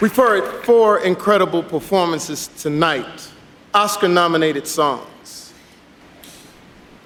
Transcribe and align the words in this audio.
We've 0.00 0.16
heard 0.16 0.64
four 0.64 1.00
incredible 1.00 1.62
performances 1.62 2.48
tonight, 2.48 3.28
Oscar 3.74 4.08
nominated 4.08 4.66
songs. 4.66 5.52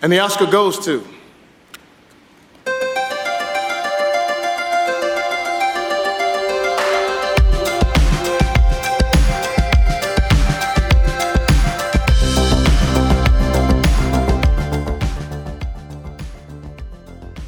And 0.01 0.13
the 0.13 0.21
Oscar 0.21 0.47
goes 0.47 0.79
to 0.85 1.05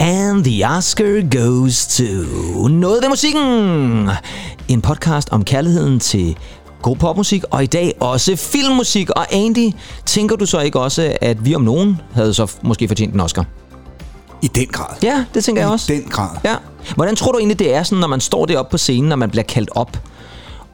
And 0.01 0.45
the 0.45 0.65
Oscar 0.65 1.23
goes 1.23 1.87
to 1.97 2.69
Noget 2.69 3.03
ved 3.03 3.09
musikken. 3.09 4.11
En 4.69 4.80
podcast 4.80 5.29
om 5.30 5.45
kærligheden 5.45 6.01
til 6.01 6.37
god 6.83 6.97
popmusik, 6.97 7.45
og 7.51 7.62
i 7.62 7.66
dag 7.66 7.95
også 8.01 8.37
filmmusik. 8.37 9.11
Og 9.11 9.34
Andy, 9.34 9.73
tænker 10.06 10.37
du 10.37 10.47
så 10.47 10.61
ikke 10.61 10.80
også, 10.80 11.16
at 11.20 11.45
vi 11.45 11.55
om 11.55 11.62
nogen 11.62 12.01
havde 12.12 12.34
så 12.34 12.52
måske 12.62 12.89
fortjent 12.89 13.15
en 13.15 13.20
Oscar? 13.20 13.45
I 14.42 14.48
den 14.48 14.66
grad. 14.66 14.97
Ja, 15.02 15.25
det 15.34 15.45
tænker 15.45 15.62
jeg 15.62 15.70
også. 15.70 15.92
I 15.92 15.97
den 15.97 16.11
grad. 16.11 16.29
Ja. 16.45 16.55
Hvordan 16.95 17.16
tror 17.16 17.33
du 17.33 17.39
egentlig, 17.39 17.59
det 17.59 17.75
er, 17.75 17.83
sådan, 17.83 17.98
når 17.98 18.09
man 18.09 18.20
står 18.20 18.47
deroppe 18.47 18.70
på 18.70 18.79
scenen, 18.79 19.09
når 19.09 19.16
man 19.16 19.30
bliver 19.30 19.45
kaldt 19.45 19.70
op, 19.75 19.98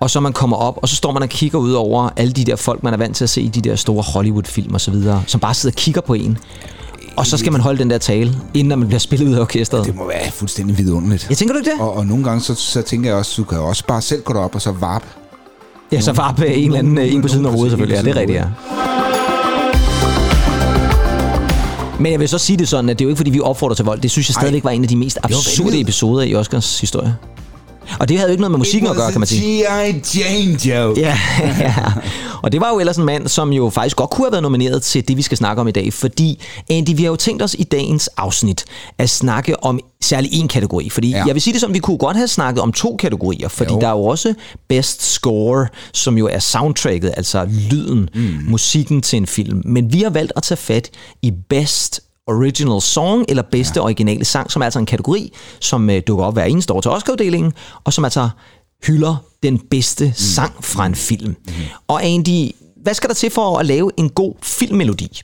og 0.00 0.10
så 0.10 0.20
man 0.20 0.32
kommer 0.32 0.56
op, 0.56 0.78
og 0.82 0.88
så 0.88 0.96
står 0.96 1.12
man 1.12 1.22
og 1.22 1.28
kigger 1.28 1.58
ud 1.58 1.72
over 1.72 2.08
alle 2.16 2.32
de 2.32 2.44
der 2.44 2.56
folk, 2.56 2.82
man 2.82 2.92
er 2.92 2.98
vant 2.98 3.16
til 3.16 3.24
at 3.24 3.30
se 3.30 3.42
i 3.42 3.48
de 3.48 3.60
der 3.60 3.76
store 3.76 4.02
Hollywood-film 4.02 4.74
og 4.74 4.80
så 4.80 4.90
videre, 4.90 5.22
som 5.26 5.40
bare 5.40 5.54
sidder 5.54 5.72
og 5.74 5.76
kigger 5.76 6.00
på 6.00 6.14
en. 6.14 6.38
Og 7.16 7.26
så 7.26 7.36
skal 7.36 7.52
man 7.52 7.60
holde 7.60 7.78
den 7.78 7.90
der 7.90 7.98
tale, 7.98 8.34
inden 8.54 8.78
man 8.78 8.88
bliver 8.88 8.98
spillet 8.98 9.28
ud 9.28 9.34
af 9.34 9.40
orkestret. 9.40 9.86
Det 9.86 9.96
må 9.96 10.08
være 10.08 10.30
fuldstændig 10.30 10.78
vidunderligt. 10.78 11.26
Jeg 11.28 11.38
tænker 11.38 11.54
du 11.54 11.58
ikke 11.58 11.70
det? 11.70 11.80
Og, 11.80 11.96
og 11.96 12.06
nogle 12.06 12.24
gange, 12.24 12.40
så, 12.40 12.54
så 12.54 12.82
tænker 12.82 13.10
jeg 13.10 13.18
også, 13.18 13.34
du 13.36 13.44
kan 13.44 13.58
også 13.58 13.84
bare 13.86 14.02
selv 14.02 14.22
gå 14.22 14.32
derop 14.32 14.54
og 14.54 14.62
så 14.62 14.72
varpe. 14.72 15.06
Ja, 15.92 16.00
så 16.00 16.12
var 16.12 16.32
på 16.32 16.44
en 16.44 16.64
eller 16.64 16.78
anden 16.78 16.98
en 16.98 17.22
på 17.22 17.28
siden 17.28 17.46
af 17.46 17.52
hovedet 17.52 17.70
selvfølgelig. 17.70 17.96
Ja, 17.96 18.02
det 18.02 18.10
er 18.10 18.20
rigtigt, 18.20 18.38
ja. 18.38 18.44
Men 22.00 22.12
jeg 22.12 22.20
vil 22.20 22.28
så 22.28 22.38
sige 22.38 22.56
det 22.56 22.68
sådan, 22.68 22.90
at 22.90 22.98
det 22.98 23.04
er 23.04 23.06
jo 23.06 23.08
ikke, 23.08 23.16
fordi 23.16 23.30
vi 23.30 23.40
opfordrer 23.40 23.74
til 23.74 23.84
vold. 23.84 24.00
Det 24.00 24.10
synes 24.10 24.28
jeg 24.28 24.34
stadigvæk 24.34 24.64
var 24.64 24.70
en 24.70 24.82
af 24.82 24.88
de 24.88 24.96
mest 24.96 25.18
absurde 25.22 25.80
episoder 25.80 26.22
i 26.22 26.34
Oscars 26.34 26.80
historie. 26.80 27.16
Og 28.00 28.08
det 28.08 28.18
havde 28.18 28.28
jo 28.28 28.32
ikke 28.32 28.40
noget 28.40 28.50
med 28.50 28.58
musikken 28.58 28.90
at 28.90 28.96
gøre, 28.96 29.12
kan 29.12 29.20
man 29.20 29.26
sige. 29.26 29.64
G.I. 29.64 30.18
Jane 30.18 30.58
joke. 30.64 31.00
Ja, 31.00 31.18
ja. 31.58 31.74
Og 32.42 32.52
det 32.52 32.60
var 32.60 32.70
jo 32.70 32.78
ellers 32.78 32.96
en 32.96 33.04
mand, 33.04 33.28
som 33.28 33.52
jo 33.52 33.70
faktisk 33.70 33.96
godt 33.96 34.10
kunne 34.10 34.26
have 34.26 34.32
været 34.32 34.42
nomineret 34.42 34.82
til 34.82 35.08
det, 35.08 35.16
vi 35.16 35.22
skal 35.22 35.38
snakke 35.38 35.60
om 35.60 35.68
i 35.68 35.70
dag. 35.70 35.92
Fordi, 35.92 36.42
Andy, 36.70 36.96
vi 36.96 37.02
har 37.02 37.10
jo 37.10 37.16
tænkt 37.16 37.42
os 37.42 37.56
i 37.58 37.64
dagens 37.64 38.08
afsnit 38.08 38.64
at 38.98 39.10
snakke 39.10 39.64
om 39.64 39.80
særlig 40.02 40.30
en 40.32 40.48
kategori. 40.48 40.90
Fordi 40.90 41.10
ja. 41.10 41.24
Jeg 41.26 41.34
vil 41.34 41.42
sige 41.42 41.52
det 41.52 41.60
som, 41.60 41.74
vi 41.74 41.78
kunne 41.78 41.98
godt 41.98 42.16
have 42.16 42.28
snakket 42.28 42.62
om 42.62 42.72
to 42.72 42.96
kategorier. 42.96 43.48
Fordi. 43.48 43.72
Jo. 43.72 43.80
der 43.80 43.86
er 43.86 43.92
jo 43.92 44.04
også 44.04 44.34
Best 44.68 45.02
Score, 45.02 45.66
som 45.92 46.18
jo 46.18 46.26
er 46.26 46.38
soundtracket, 46.38 47.14
altså 47.16 47.48
lyden, 47.70 48.08
mm. 48.14 48.38
musikken 48.48 49.02
til 49.02 49.16
en 49.16 49.26
film. 49.26 49.62
Men 49.64 49.92
vi 49.92 50.02
har 50.02 50.10
valgt 50.10 50.32
at 50.36 50.42
tage 50.42 50.58
fat 50.58 50.90
i 51.22 51.32
Best 51.48 52.00
Original 52.26 52.80
Song, 52.80 53.24
eller 53.28 53.42
bedste 53.42 53.80
ja. 53.80 53.84
originale 53.84 54.24
sang, 54.24 54.50
som 54.50 54.62
er 54.62 54.64
altså 54.66 54.78
en 54.78 54.86
kategori, 54.86 55.32
som 55.60 55.90
øh, 55.90 56.02
dukker 56.06 56.24
op 56.24 56.32
hver 56.34 56.44
eneste 56.44 56.72
år 56.72 56.80
til 56.80 56.90
Oscar-uddelingen, 56.90 57.52
og 57.84 57.92
som 57.92 58.04
altså 58.04 58.28
hylder 58.86 59.16
den 59.42 59.58
bedste 59.58 60.04
mm. 60.06 60.12
sang 60.14 60.64
fra 60.64 60.86
en 60.86 60.94
film. 60.94 61.28
Mm. 61.46 61.52
Og 61.88 62.04
Andy, 62.04 62.50
hvad 62.82 62.94
skal 62.94 63.08
der 63.08 63.14
til 63.14 63.30
for 63.30 63.58
at 63.58 63.66
lave 63.66 63.90
en 63.96 64.10
god 64.10 64.34
filmmelodi? 64.42 65.20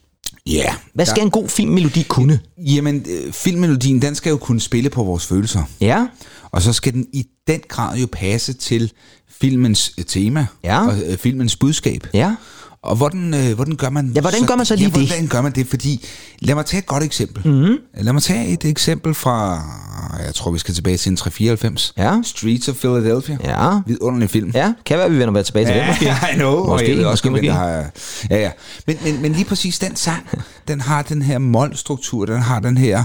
Ja. 0.46 0.74
Hvad 0.94 1.06
skal 1.06 1.22
en 1.22 1.30
god 1.30 1.48
filmmelodi 1.48 2.02
kunne? 2.02 2.40
Jamen, 2.58 3.06
øh, 3.08 3.32
filmmelodien, 3.32 4.02
den 4.02 4.14
skal 4.14 4.30
jo 4.30 4.36
kunne 4.36 4.60
spille 4.60 4.90
på 4.90 5.02
vores 5.04 5.26
følelser. 5.26 5.62
Ja, 5.80 6.06
Og 6.50 6.62
så 6.62 6.72
skal 6.72 6.92
den 6.92 7.06
i 7.12 7.26
den 7.46 7.60
grad 7.68 7.98
jo 7.98 8.06
passe 8.12 8.52
til 8.52 8.92
filmens 9.40 9.92
øh, 9.98 10.04
tema 10.04 10.46
Ja. 10.64 10.86
og 10.86 10.94
øh, 11.06 11.18
filmens 11.18 11.56
budskab. 11.56 12.06
ja. 12.14 12.34
Og 12.82 12.96
hvordan, 12.96 13.34
øh, 13.34 13.54
hvordan 13.54 13.76
gør 13.76 13.90
man 13.90 14.12
Ja, 14.14 14.20
hvordan 14.20 14.46
gør 14.46 14.56
man 14.56 14.66
så 14.66 14.76
lige 14.76 14.84
ja, 14.84 14.90
det? 14.90 14.98
Mhm. 14.98 15.06
hvordan 15.06 15.26
gør 15.26 15.42
man 15.42 15.52
det? 15.52 15.66
Fordi, 15.66 16.06
lad 16.40 16.54
mig 16.54 16.66
tage 16.66 16.78
et 16.78 16.86
godt 16.86 17.02
eksempel. 17.02 17.48
Mm-hmm. 17.52 17.76
Lad 17.94 18.12
mig 18.12 18.22
tage 18.22 18.48
et 18.48 18.64
eksempel 18.64 19.14
fra, 19.14 19.62
jeg 20.24 20.34
tror 20.34 20.50
vi 20.50 20.58
skal 20.58 20.74
tilbage 20.74 20.96
til 20.96 21.10
en 21.10 21.16
394. 21.16 21.92
Ja. 21.96 22.20
Streets 22.24 22.68
of 22.68 22.76
Philadelphia. 22.76 23.38
Ja. 23.44 23.80
Vidunderlig 23.86 24.30
film. 24.30 24.50
Ja, 24.54 24.72
kan 24.86 24.98
være, 24.98 25.10
vi 25.10 25.18
vender 25.18 25.42
tilbage 25.42 25.66
til 25.66 25.74
det, 25.74 25.84
måske. 25.88 26.04
I 26.32 26.34
know. 26.34 26.66
Måske, 26.66 26.72
og 26.72 26.88
jeg 26.88 26.96
ved 26.96 27.04
også, 27.04 27.30
måske, 27.30 27.30
måske. 27.30 27.52
har, 27.52 27.68
ja, 28.30 28.38
ja. 28.38 28.50
Men, 28.86 28.98
men, 29.04 29.22
men 29.22 29.32
lige 29.32 29.44
præcis 29.44 29.78
den 29.78 29.96
sang, 29.96 30.28
den 30.68 30.80
har 30.80 31.02
den 31.02 31.22
her 31.22 31.38
målstruktur, 31.38 32.26
den 32.26 32.42
har 32.42 32.60
den 32.60 32.76
her 32.76 33.04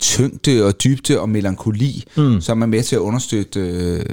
tyngde 0.00 0.64
og 0.64 0.82
dybde 0.84 1.20
og 1.20 1.28
melankoli, 1.28 2.04
mm. 2.16 2.40
som 2.40 2.62
er 2.62 2.66
med 2.66 2.82
til 2.82 2.96
at 2.96 3.00
understøtte 3.00 3.60
øh, 3.60 4.04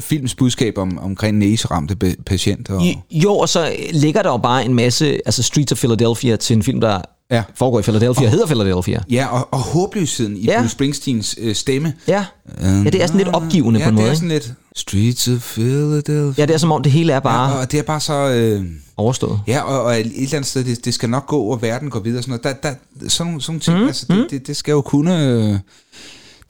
films 0.00 0.34
budskab 0.34 0.78
om, 0.78 0.98
omkring 0.98 1.38
næseramte 1.38 1.96
patienter. 2.26 2.80
Jo, 3.10 3.34
og 3.36 3.48
så 3.48 3.72
ligger 3.92 4.22
der 4.22 4.30
jo 4.30 4.36
bare 4.36 4.64
en 4.64 4.74
masse, 4.74 5.18
altså 5.26 5.42
Streets 5.42 5.72
of 5.72 5.78
Philadelphia 5.78 6.36
til 6.36 6.56
en 6.56 6.62
film, 6.62 6.80
der 6.80 7.00
Ja. 7.30 7.42
foregår 7.54 7.78
i 7.78 7.82
Philadelphia, 7.82 8.24
og 8.24 8.30
hedder 8.30 8.46
Philadelphia. 8.46 9.00
ja, 9.10 9.26
og, 9.26 9.48
og 9.50 9.58
håbløsheden 9.58 10.36
i 10.36 10.44
Ja. 10.44 10.60
Bruce 10.60 10.72
Springsteens 10.72 11.36
øh, 11.40 11.54
stemme. 11.54 11.94
Ja. 12.08 12.24
ja, 12.62 12.68
det 12.84 13.02
er 13.02 13.06
sådan 13.06 13.18
lidt 13.18 13.28
opgivende 13.34 13.80
ja, 13.80 13.84
på 13.86 13.88
en 13.88 13.94
måde, 13.94 14.04
det 14.06 14.10
er 14.12 14.14
sådan 14.14 14.28
lidt 14.28 14.52
Streets 14.76 15.28
of 15.28 15.52
Philadelphia. 15.54 16.34
Ja, 16.38 16.46
det 16.46 16.54
er 16.54 16.58
som 16.58 16.72
om 16.72 16.82
det 16.82 16.92
hele 16.92 17.12
er 17.12 17.20
bare 17.20 17.50
Ja, 17.50 17.58
og 17.58 17.72
det 17.72 17.78
er 17.78 17.82
bare 17.82 18.00
så... 18.00 18.12
Øh, 18.12 18.64
overstået. 18.96 19.40
Ja, 19.46 19.60
og, 19.62 19.82
og 19.82 20.00
et 20.00 20.06
eller 20.06 20.34
andet 20.34 20.46
sted, 20.46 20.64
det, 20.64 20.84
det 20.84 20.94
skal 20.94 21.10
nok 21.10 21.26
gå, 21.26 21.40
og 21.42 21.62
verden 21.62 21.90
går 21.90 22.00
videre. 22.00 22.18
og 22.18 22.24
Sådan, 22.24 22.40
noget. 22.44 22.62
Der, 22.62 22.70
der, 23.00 23.08
sådan, 23.08 23.40
sådan 23.40 23.60
ting, 23.60 23.78
mm, 23.78 23.86
altså, 23.86 24.06
det, 24.08 24.26
det, 24.30 24.46
det 24.46 24.56
skal 24.56 24.72
jo 24.72 24.80
kunne... 24.80 25.22
Øh, 25.24 25.58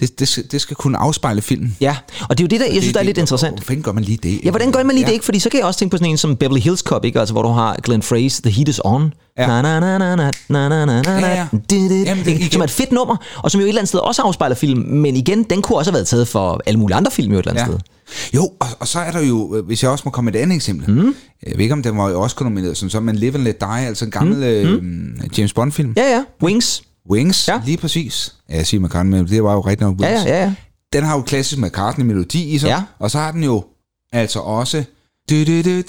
det, 0.01 0.21
det, 0.21 0.53
det 0.53 0.61
skal 0.61 0.77
kunne 0.77 0.99
afspejle 0.99 1.43
filmen. 1.43 1.77
Ja, 1.81 1.97
og 2.29 2.39
det 2.39 2.45
er 2.45 2.45
jo 2.45 2.49
det, 2.49 2.61
der, 2.61 2.67
jeg 2.67 2.75
det, 2.75 2.83
synes, 2.83 2.93
der 2.93 3.01
er 3.01 3.03
det, 3.03 3.07
lidt 3.07 3.19
interessant. 3.19 3.65
Hvordan 3.65 3.83
gør 3.83 3.93
man 3.93 4.05
lige 4.05 4.19
det? 4.23 4.41
Ja, 4.45 4.51
hvordan 4.51 4.73
gør 4.73 4.83
man 4.83 4.95
lige 4.95 5.05
ja. 5.05 5.07
det 5.07 5.12
ikke? 5.12 5.25
Fordi 5.25 5.39
så 5.39 5.49
kan 5.49 5.59
jeg 5.59 5.67
også 5.67 5.79
tænke 5.79 5.91
på 5.91 5.97
sådan 5.97 6.11
en 6.11 6.17
som 6.17 6.37
Beverly 6.37 6.61
Hills 6.61 6.81
Cop, 6.81 7.05
ikke? 7.05 7.21
Altså, 7.21 7.33
hvor 7.33 7.43
du 7.43 7.49
har 7.49 7.77
Glenn 7.83 8.03
Frey's 8.03 8.41
The 8.43 8.51
Heat 8.51 8.69
Is 8.69 8.81
On. 8.84 9.12
Ja. 9.39 9.47
Na, 9.47 9.62
na, 9.62 9.77
ja, 9.79 11.34
ja. 11.34 11.47
Det, 11.71 12.53
som 12.53 12.61
er 12.61 12.65
et 12.65 12.71
fedt 12.71 12.93
nummer, 12.93 13.17
og 13.37 13.51
som 13.51 13.61
jo 13.61 13.65
et 13.65 13.69
eller 13.69 13.81
andet 13.81 13.89
sted 13.89 14.01
også 14.01 14.23
afspejler 14.23 14.57
film, 14.57 14.81
men 14.81 15.17
igen, 15.17 15.43
den 15.43 15.62
kunne 15.62 15.79
også 15.79 15.91
have 15.91 15.95
været 15.95 16.07
taget 16.07 16.28
for 16.28 16.61
alle 16.67 16.81
mulige 16.81 16.97
andre 16.97 17.11
film 17.11 17.33
jo 17.33 17.39
et 17.39 17.47
eller 17.47 17.63
andet 17.63 17.73
ja. 17.73 17.78
sted. 17.78 18.33
Jo, 18.34 18.43
og, 18.61 18.67
og 18.81 18.89
så 18.89 18.99
er 18.99 19.11
der 19.11 19.21
jo, 19.21 19.57
øh, 19.57 19.67
hvis 19.67 19.83
jeg 19.83 19.91
også 19.91 20.03
må 20.05 20.11
komme 20.11 20.31
med 20.31 20.41
et 20.41 20.43
andet 20.43 20.57
eksempel. 20.57 20.95
Mm. 20.95 21.15
Jeg 21.47 21.53
ved 21.57 21.61
ikke, 21.61 21.73
om 21.73 21.83
den 21.83 21.99
var 21.99 22.11
jo 22.11 22.21
også 22.21 22.37
nomineret, 22.41 22.77
sådan 22.77 22.91
så, 22.91 23.01
men 23.01 23.17
Live 23.17 23.34
and 23.34 23.43
Let 23.43 23.61
Die, 23.61 23.87
altså 23.87 24.05
en 24.05 24.11
gammel 24.11 24.37
mm. 24.37 24.43
Øh, 24.43 24.83
mhm. 24.83 25.31
James 25.39 25.53
Bond-film. 25.53 25.93
Ja, 25.97 26.03
ja. 26.03 26.25
Wings. 26.43 26.83
Wings, 27.11 27.49
Ja. 27.49 27.55
ja. 27.55 27.61
lige 27.67 27.77
præcis. 27.77 28.34
Ja, 28.50 28.56
jeg 28.56 28.67
siger 28.67 28.81
McCartney, 28.81 29.12
men 29.19 29.28
det 29.28 29.43
var 29.44 29.53
jo 29.53 29.61
rigtig 29.61 29.87
nok 29.87 30.00
Ja, 30.00 30.06
Wings. 30.11 30.25
ja, 30.27 30.37
ja. 30.37 30.43
ja. 30.44 30.53
Den 30.93 31.05
har 31.05 31.17
jo 31.17 31.22
klassisk 31.22 31.61
McCartney-melodi 31.61 32.44
i 32.50 32.59
sig, 32.59 32.69
Ja. 32.69 32.83
og 32.99 33.11
så 33.11 33.19
har 33.19 33.33
den 33.33 33.44
jo 33.44 33.65
altså 34.12 34.41
også... 34.41 34.84
Du, 35.31 35.45
du, 35.45 35.62
du, 35.62 35.62
du, 35.62 35.83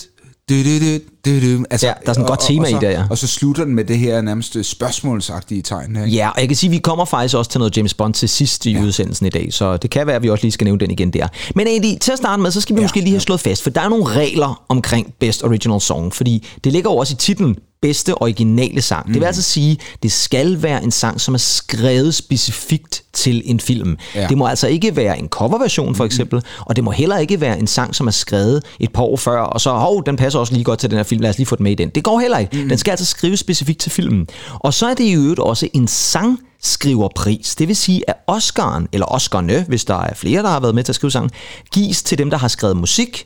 du, 0.50 0.79
du, 0.79 0.97
du, 1.25 1.57
du, 1.57 1.66
altså, 1.69 1.88
Ja, 1.88 1.94
der 2.03 2.09
er 2.09 2.13
sådan 2.13 2.22
et 2.23 2.27
godt 2.29 2.39
og- 2.39 2.47
tema 2.47 2.63
og, 2.63 2.69
i 2.69 2.73
så, 2.73 2.79
det, 2.79 2.88
ja. 2.88 3.03
Og 3.09 3.17
så 3.17 3.27
slutter 3.27 3.63
den 3.66 3.75
med 3.75 3.85
det 3.85 3.97
her 3.97 4.22
nærmest 4.22 4.57
spørgsmålsagtige 4.66 5.61
tegn 5.61 5.95
her. 5.95 6.06
ikke? 6.06 6.17
Ja, 6.17 6.29
og 6.29 6.39
jeg 6.39 6.47
kan 6.47 6.57
sige, 6.57 6.67
at 6.67 6.72
vi 6.72 6.77
kommer 6.77 7.06
faktisk 7.06 7.35
også 7.35 7.51
til 7.51 7.59
noget 7.59 7.77
James 7.77 7.94
Bond 7.94 8.13
til 8.13 8.29
sidst 8.29 8.66
i 8.66 8.72
ja. 8.72 8.81
udsendelsen 8.81 9.25
i 9.25 9.29
dag, 9.29 9.53
så 9.53 9.77
det 9.77 9.89
kan 9.89 10.07
være, 10.07 10.16
at 10.16 10.23
vi 10.23 10.29
også 10.29 10.44
lige 10.44 10.51
skal 10.51 10.66
nævne 10.66 10.79
den 10.79 10.91
igen 10.91 11.13
der. 11.13 11.27
Men 11.56 11.67
egentlig, 11.67 12.01
til 12.01 12.11
at 12.11 12.17
starte 12.17 12.41
med, 12.41 12.51
så 12.51 12.61
skal 12.61 12.75
vi 12.75 12.81
ja, 12.81 12.83
måske 12.85 13.00
lige 13.00 13.11
have 13.11 13.19
slået 13.22 13.39
fast, 13.39 13.63
for 13.63 13.69
der 13.69 13.81
er 13.81 13.89
nogle 13.89 14.06
regler 14.06 14.63
omkring 14.69 15.13
Best 15.19 15.44
Original 15.44 15.81
Song, 15.81 16.13
fordi 16.16 16.47
det 16.63 16.72
ligger 16.73 16.89
jo 16.91 16.97
også 16.97 17.13
i 17.13 17.17
titlen 17.17 17.56
bedste 17.81 18.21
originale 18.21 18.81
sang. 18.81 19.07
Mm. 19.07 19.13
Det 19.13 19.21
vil 19.21 19.27
altså 19.27 19.41
sige, 19.41 19.77
det 20.03 20.11
skal 20.11 20.63
være 20.63 20.83
en 20.83 20.91
sang, 20.91 21.21
som 21.21 21.33
er 21.33 21.38
skrevet 21.38 22.15
specifikt 22.15 23.03
til 23.13 23.41
en 23.45 23.59
film. 23.59 23.97
Ja. 24.15 24.27
Det 24.27 24.38
må 24.38 24.47
altså 24.47 24.67
ikke 24.67 24.95
være 24.95 25.19
en 25.19 25.27
coverversion 25.29 25.95
for 25.95 26.05
eksempel, 26.05 26.43
og 26.59 26.75
det 26.75 26.83
må 26.83 26.91
heller 26.91 27.17
ikke 27.17 27.41
være 27.41 27.59
en 27.59 27.67
sang, 27.67 27.95
som 27.95 28.07
er 28.07 28.11
skrevet 28.11 28.63
et 28.79 28.93
par 28.93 29.03
år 29.03 29.17
før, 29.17 29.41
og 29.41 29.61
så, 29.61 29.71
hov, 29.71 30.05
den 30.05 30.15
passer 30.15 30.39
også 30.39 30.53
lige 30.53 30.63
godt 30.63 30.79
til 30.79 30.89
den 30.89 30.97
her 30.97 31.03
film, 31.03 31.21
lad 31.21 31.29
os 31.29 31.38
lige 31.38 31.47
få 31.47 31.55
den 31.55 31.63
med 31.63 31.71
i 31.71 31.75
den. 31.75 31.89
Det 31.89 32.03
går 32.03 32.19
heller 32.19 32.38
ikke. 32.38 32.57
Mm. 32.57 32.69
Den 32.69 32.77
skal 32.77 32.91
altså 32.91 33.05
skrives 33.05 33.39
specifikt 33.39 33.79
til 33.79 33.91
filmen. 33.91 34.27
Og 34.53 34.73
så 34.73 34.88
er 34.88 34.94
det 34.94 35.03
i 35.03 35.13
øvrigt 35.13 35.39
også 35.39 35.67
en 35.73 35.88
sang, 35.88 36.39
skriverpris. 36.63 37.55
Det 37.55 37.67
vil 37.67 37.75
sige, 37.75 38.09
at 38.09 38.15
Oscaren, 38.27 38.88
eller 38.94 39.05
Oscarne, 39.05 39.65
hvis 39.67 39.85
der 39.85 39.95
er 39.95 40.13
flere, 40.13 40.44
der 40.44 40.49
har 40.49 40.59
været 40.59 40.75
med 40.75 40.83
til 40.83 40.91
at 40.91 40.95
skrive 40.95 41.11
sangen, 41.11 41.31
gives 41.73 42.03
til 42.03 42.17
dem, 42.17 42.29
der 42.29 42.38
har 42.38 42.47
skrevet 42.47 42.77
musik 42.77 43.25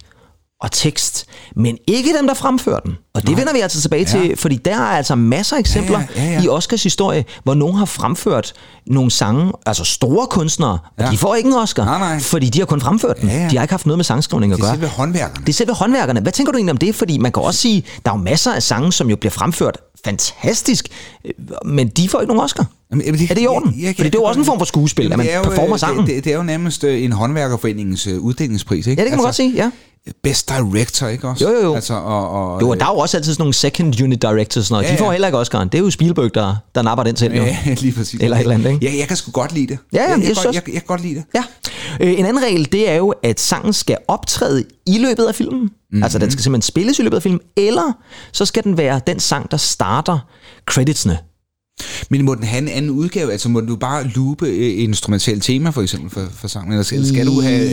og 0.61 0.71
tekst, 0.71 1.25
men 1.55 1.77
ikke 1.87 2.17
dem, 2.17 2.27
der 2.27 2.33
fremfører 2.33 2.79
den. 2.79 2.97
Og 3.13 3.27
det 3.27 3.37
vender 3.37 3.53
vi 3.53 3.59
altså 3.59 3.81
tilbage 3.81 4.17
ja. 4.17 4.21
til, 4.27 4.37
fordi 4.37 4.55
der 4.55 4.71
er 4.75 4.81
altså 4.97 5.15
masser 5.15 5.55
af 5.55 5.59
eksempler 5.59 5.99
Ja, 5.99 6.05
ja, 6.23 6.27
ja, 6.29 6.31
ja. 6.31 6.41
i 6.43 6.47
Oscars 6.47 6.83
historie, 6.83 7.25
hvor 7.43 7.53
nogen 7.53 7.75
har 7.75 7.85
fremført 7.85 8.53
nogle 8.87 9.11
sange, 9.11 9.51
altså 9.65 9.83
store 9.83 10.27
kunstnere, 10.27 10.71
og 10.97 11.03
Ja. 11.05 11.11
de 11.11 11.17
får 11.17 11.35
ikke 11.35 11.47
en 11.49 11.55
Oscar, 11.55 11.85
Nej, 11.85 11.99
nej. 11.99 12.19
fordi 12.19 12.49
de 12.49 12.59
har 12.59 12.65
kun 12.65 12.81
fremført 12.81 13.21
den. 13.21 13.29
Ja, 13.29 13.41
ja. 13.43 13.47
De 13.49 13.55
har 13.57 13.63
ikke 13.63 13.73
haft 13.73 13.85
noget 13.85 13.97
med 13.97 14.03
sangskrivning 14.05 14.53
at 14.53 14.57
Det 14.57 14.63
er 14.63 14.67
gøre. 14.67 14.75
selve 14.75 14.87
håndværkerne. 14.87 15.45
Det 15.45 15.49
er 15.49 15.53
selve 15.53 15.73
håndværkerne. 15.73 16.19
Hvad 16.19 16.31
tænker 16.31 16.51
du 16.51 16.57
egentlig 16.57 16.71
om 16.71 16.77
det? 16.77 16.95
Fordi 16.95 17.17
man 17.17 17.31
kan 17.31 17.43
også 17.43 17.59
sige, 17.59 17.83
der 18.05 18.11
er 18.11 18.15
jo 18.17 18.21
masser 18.23 18.53
af 18.53 18.63
sange, 18.63 18.93
som 18.93 19.09
jo 19.09 19.15
bliver 19.15 19.31
fremført 19.31 19.77
fantastisk, 20.05 20.87
øh, 21.25 21.31
men 21.65 21.87
de 21.87 22.09
får 22.09 22.19
ikke 22.21 22.27
nogen 22.33 22.43
Oscar. 22.43 22.65
Jamen, 22.91 23.05
jamen, 23.05 23.21
Er 23.29 23.33
det 23.33 23.41
i 23.41 23.47
orden? 23.47 23.73
jeg- 23.77 23.83
jeg- 23.85 23.95
Fordi 23.97 24.09
det 24.09 24.15
er 24.15 24.19
jo 24.21 24.25
også 24.25 24.39
en 24.39 24.45
form 24.45 24.57
for 24.59 24.65
skuespil, 24.65 25.11
at 25.11 25.17
man 25.17 25.27
det 25.27 25.35
jo, 25.35 25.41
performer 25.43 25.73
øh, 25.73 25.79
sangen. 25.79 26.05
Det, 26.07 26.15
det, 26.15 26.23
det 26.23 26.33
er 26.33 26.37
jo 26.37 26.43
nærmest 26.43 26.83
øh, 26.83 27.03
en 27.03 27.11
håndværkerforeningens 27.11 28.07
uddelingspris, 28.07 28.87
ikke? 28.87 28.99
Ja, 29.01 29.03
det 29.03 29.11
kan 29.11 29.17
man 29.17 29.25
godt 29.25 29.35
sige, 29.35 29.53
ja. 29.55 29.71
Best 30.23 30.49
Director, 30.49 31.07
ikke 31.07 31.27
også? 31.27 31.45
Jo, 31.49 31.55
jo, 31.55 31.63
jo. 31.63 31.75
Altså, 31.75 31.93
og, 31.93 32.29
og, 32.29 32.61
Jo, 32.61 32.69
og 32.69 32.79
der 32.79 32.85
er 32.85 32.89
jo 32.89 32.97
også 33.01 33.17
altid 33.17 33.33
sådan 33.33 33.41
nogle 33.41 33.53
second 33.53 34.01
unit 34.01 34.21
directors 34.21 34.65
sådan 34.65 34.73
noget. 34.73 34.87
Ja, 34.87 34.93
De 34.93 34.97
får 34.97 35.05
ja. 35.05 35.11
heller 35.11 35.27
ikke 35.27 35.39
Oscar'en. 35.39 35.63
Det 35.63 35.75
er 35.75 35.79
jo 35.79 35.89
Spielberg, 35.89 36.33
der, 36.35 36.55
der 36.75 36.81
napper 36.81 37.03
den 37.03 37.15
selv. 37.15 37.33
Jo. 37.33 37.43
Ja, 37.43 37.57
lige 37.81 37.93
præcis. 37.93 38.19
Eller 38.21 38.37
et 38.37 38.41
eller 38.41 38.55
andet, 38.55 38.71
ikke? 38.71 38.85
Ja, 38.85 38.97
jeg 38.97 39.07
kan 39.07 39.17
sgu 39.17 39.31
godt 39.31 39.53
lide 39.53 39.67
det. 39.67 39.77
Ja, 39.93 40.01
ja, 40.03 40.09
jeg, 40.09 40.19
jeg 40.27 40.35
godt, 40.35 40.55
jeg, 40.55 40.63
jeg 40.67 40.73
kan 40.73 40.87
godt 40.87 41.01
lide 41.01 41.15
det. 41.15 41.23
Ja. 41.35 41.43
Øh, 41.99 42.19
en 42.19 42.25
anden 42.25 42.43
regel, 42.43 42.71
det 42.71 42.89
er 42.89 42.95
jo, 42.95 43.13
at 43.23 43.39
sangen 43.39 43.73
skal 43.73 43.97
optræde 44.07 44.63
i 44.87 44.97
løbet 44.97 45.25
af 45.25 45.35
filmen. 45.35 45.61
Mm-hmm. 45.61 46.03
Altså, 46.03 46.19
den 46.19 46.31
skal 46.31 46.43
simpelthen 46.43 46.67
spilles 46.67 46.99
i 46.99 47.01
løbet 47.01 47.15
af 47.17 47.23
filmen. 47.23 47.41
Eller 47.57 47.91
så 48.31 48.45
skal 48.45 48.63
den 48.63 48.77
være 48.77 49.01
den 49.07 49.19
sang, 49.19 49.51
der 49.51 49.57
starter 49.57 50.19
creditsene. 50.65 51.17
Men 52.09 52.25
må 52.25 52.35
den 52.35 52.43
have 52.43 52.61
en 52.61 52.67
anden 52.67 52.91
udgave? 52.91 53.31
Altså 53.31 53.49
må 53.49 53.59
du 53.59 53.75
bare 53.75 54.07
loope 54.07 54.49
et 54.49 54.71
instrumentalt 54.79 55.43
tema, 55.43 55.69
for 55.69 55.81
eksempel, 55.81 56.09
for, 56.09 56.27
for 56.35 56.47
sangen? 56.47 56.71
Eller 56.71 56.83
skal, 56.83 57.07
skal 57.07 57.25
du 57.27 57.41
have... 57.41 57.65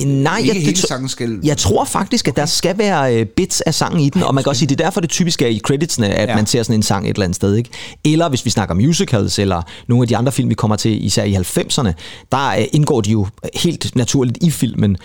I- 0.00 0.04
Nej, 0.04 0.38
ikke 0.38 0.48
jeg, 0.48 0.56
hele 0.60 0.72
det 0.72 0.76
tro- 0.80 0.86
sangen 0.86 1.08
skal... 1.08 1.38
jeg 1.44 1.56
tror 1.56 1.84
faktisk, 1.84 2.28
at 2.28 2.36
der 2.36 2.46
skal 2.46 2.78
være 2.78 3.20
øh, 3.20 3.26
bits 3.26 3.60
af 3.60 3.74
sangen 3.74 4.00
i 4.00 4.08
den, 4.08 4.22
og 4.22 4.34
man 4.34 4.44
kan 4.44 4.48
også 4.50 4.58
sige, 4.60 4.68
det 4.68 4.80
er 4.80 4.84
derfor 4.84 5.00
det 5.00 5.10
typisk 5.10 5.42
er 5.42 5.46
i 5.46 5.58
creditsene, 5.64 6.08
at 6.08 6.28
Ja. 6.28 6.36
man 6.36 6.46
ser 6.46 6.62
sådan 6.62 6.74
en 6.74 6.82
sang 6.82 7.04
et 7.04 7.10
eller 7.10 7.24
andet 7.24 7.36
sted. 7.36 7.54
Ikke? 7.56 7.70
Eller 8.04 8.28
hvis 8.28 8.44
vi 8.44 8.50
snakker 8.50 8.74
musicals, 8.74 9.38
eller 9.38 9.62
nogle 9.88 10.02
af 10.04 10.08
de 10.08 10.16
andre 10.16 10.32
film, 10.32 10.48
vi 10.48 10.54
kommer 10.54 10.76
til, 10.76 11.04
især 11.04 11.24
i 11.24 11.34
90'erne, 11.34 11.92
der 12.32 12.48
øh, 12.58 12.64
indgår 12.72 13.00
de 13.00 13.10
jo 13.10 13.26
helt 13.54 13.96
naturligt 13.96 14.38
i 14.42 14.50
filmen. 14.50 14.96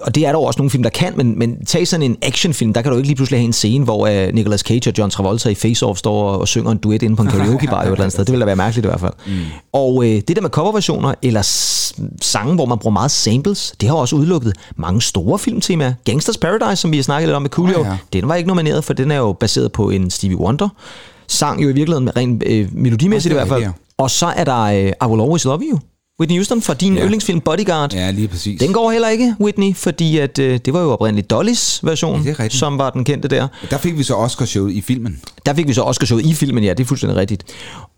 Og 0.00 0.14
det 0.14 0.26
er 0.26 0.32
der 0.32 0.38
også 0.38 0.58
nogle 0.58 0.70
film, 0.70 0.82
der 0.82 0.90
kan, 0.90 1.12
men, 1.16 1.38
men 1.38 1.64
tag 1.66 1.88
sådan 1.88 2.02
en 2.02 2.16
actionfilm, 2.22 2.72
der 2.72 2.82
kan 2.82 2.90
du 2.92 2.96
ikke 2.96 3.08
lige 3.08 3.16
pludselig 3.16 3.40
have 3.40 3.44
en 3.44 3.52
scene, 3.52 3.84
hvor 3.84 4.08
uh, 4.08 4.34
Nicolas 4.34 4.60
Cage 4.60 4.90
og 4.90 4.94
John 4.98 5.10
Travolta 5.10 5.48
i 5.48 5.54
Face 5.54 5.86
Off 5.86 5.98
står 5.98 6.30
og, 6.30 6.38
og 6.38 6.48
synger 6.48 6.70
en 6.70 6.78
duet 6.78 7.02
inde 7.02 7.16
på 7.16 7.22
en 7.22 7.28
karaokebar 7.32 7.80
et 7.80 7.86
eller 7.86 7.98
andet 7.98 8.12
sted. 8.12 8.24
Det 8.24 8.32
ville 8.32 8.40
da 8.40 8.46
være 8.46 8.56
mærkeligt 8.56 8.86
i 8.86 8.88
hvert 8.88 9.00
fald. 9.00 9.12
Mm. 9.26 9.32
Og 9.72 10.04
øh, 10.04 10.22
det 10.28 10.36
der 10.36 10.42
med 10.42 10.50
coverversioner, 10.50 11.14
eller 11.22 11.42
sange, 12.22 12.54
hvor 12.54 12.66
man 12.66 12.78
bruger 12.78 12.92
meget 12.92 13.10
samples, 13.10 13.74
det 13.80 13.88
har 13.88 13.96
også 13.96 14.16
udelukket 14.16 14.52
mange 14.76 15.02
store 15.02 15.38
filmtemaer. 15.38 15.92
Gangsters 16.04 16.38
Paradise, 16.38 16.76
som 16.76 16.90
vi 16.90 16.96
har 16.96 17.02
snakket 17.02 17.28
lidt 17.28 17.36
om 17.36 17.42
med 17.42 17.50
Coolio, 17.50 17.80
Åh, 17.80 17.86
ja. 17.86 17.96
den 18.12 18.28
var 18.28 18.34
ikke 18.34 18.48
nomineret, 18.48 18.84
for 18.84 18.92
den 18.92 19.10
er 19.10 19.16
jo 19.16 19.32
baseret 19.32 19.72
på 19.72 19.90
en 19.90 20.10
Stevie 20.10 20.36
Wonder. 20.36 20.68
Sang 21.26 21.62
jo 21.62 21.68
i 21.68 21.72
virkeligheden 21.72 22.16
rent 22.16 22.42
øh, 22.46 22.68
melodimæssigt 22.72 23.32
i 23.32 23.34
Nå, 23.34 23.40
det 23.40 23.48
hvert 23.48 23.60
er 23.60 23.64
fald. 23.64 23.74
Og 23.98 24.10
så 24.10 24.26
er 24.26 24.44
der 24.44 24.62
øh, 24.62 24.74
I 24.76 25.06
Will 25.06 25.22
Always 25.22 25.44
Love 25.44 25.62
You, 25.70 25.78
Whitney 26.22 26.36
Houston, 26.38 26.62
fra 26.62 26.74
din 26.74 26.94
Ja. 26.96 27.02
yndlingsfilm 27.02 27.40
Bodyguard. 27.40 27.92
Ja, 27.94 28.10
lige 28.10 28.28
præcis. 28.28 28.60
Den 28.60 28.72
går 28.72 28.90
heller 28.90 29.08
ikke, 29.08 29.34
Whitney, 29.40 29.74
fordi 29.76 30.18
at, 30.18 30.38
øh, 30.38 30.60
det 30.64 30.74
var 30.74 30.80
jo 30.82 30.90
oprindeligt 30.92 31.30
Dollys 31.30 31.80
version, 31.84 32.22
Ja, 32.38 32.48
som 32.48 32.78
var 32.78 32.90
den 32.90 33.04
kendte 33.04 33.28
der. 33.28 33.48
Der 33.70 33.78
fik 33.78 33.98
vi 33.98 34.02
så 34.02 34.14
Oscar-showet 34.14 34.72
i 34.72 34.80
filmen. 34.80 35.20
Der 35.46 35.54
fik 35.54 35.68
vi 35.68 35.72
så 35.72 35.82
Oscarshowet 35.82 36.26
i 36.26 36.34
filmen, 36.34 36.64
ja, 36.64 36.70
det 36.70 36.80
er 36.80 36.84
fuldstændig 36.84 37.16
rigtigt. 37.18 37.44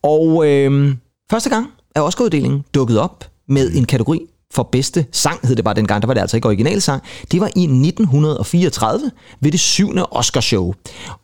Og 0.03 0.47
øh, 0.50 0.94
første 1.31 1.50
gang 1.50 1.67
er 1.97 2.00
Oscaruddelingen 2.00 2.65
dukket 2.75 2.99
op 2.99 3.25
med 3.49 3.71
en 3.73 3.85
kategori 3.85 4.21
for 4.52 4.69
bedste 4.73 5.06
sang, 5.12 5.46
hed 5.46 5.56
det 5.56 5.64
bare 5.64 5.75
dengang, 5.75 6.02
der 6.02 6.06
var 6.06 6.14
det 6.14 6.20
altså 6.20 6.37
ikke 6.37 6.49
originalsang. 6.49 7.02
Det 7.32 7.41
var 7.41 7.46
i 7.56 7.62
1934 7.62 9.11
ved 9.41 9.52
det 9.52 9.61
syvende 9.61 10.06
Oscarshow. 10.06 10.73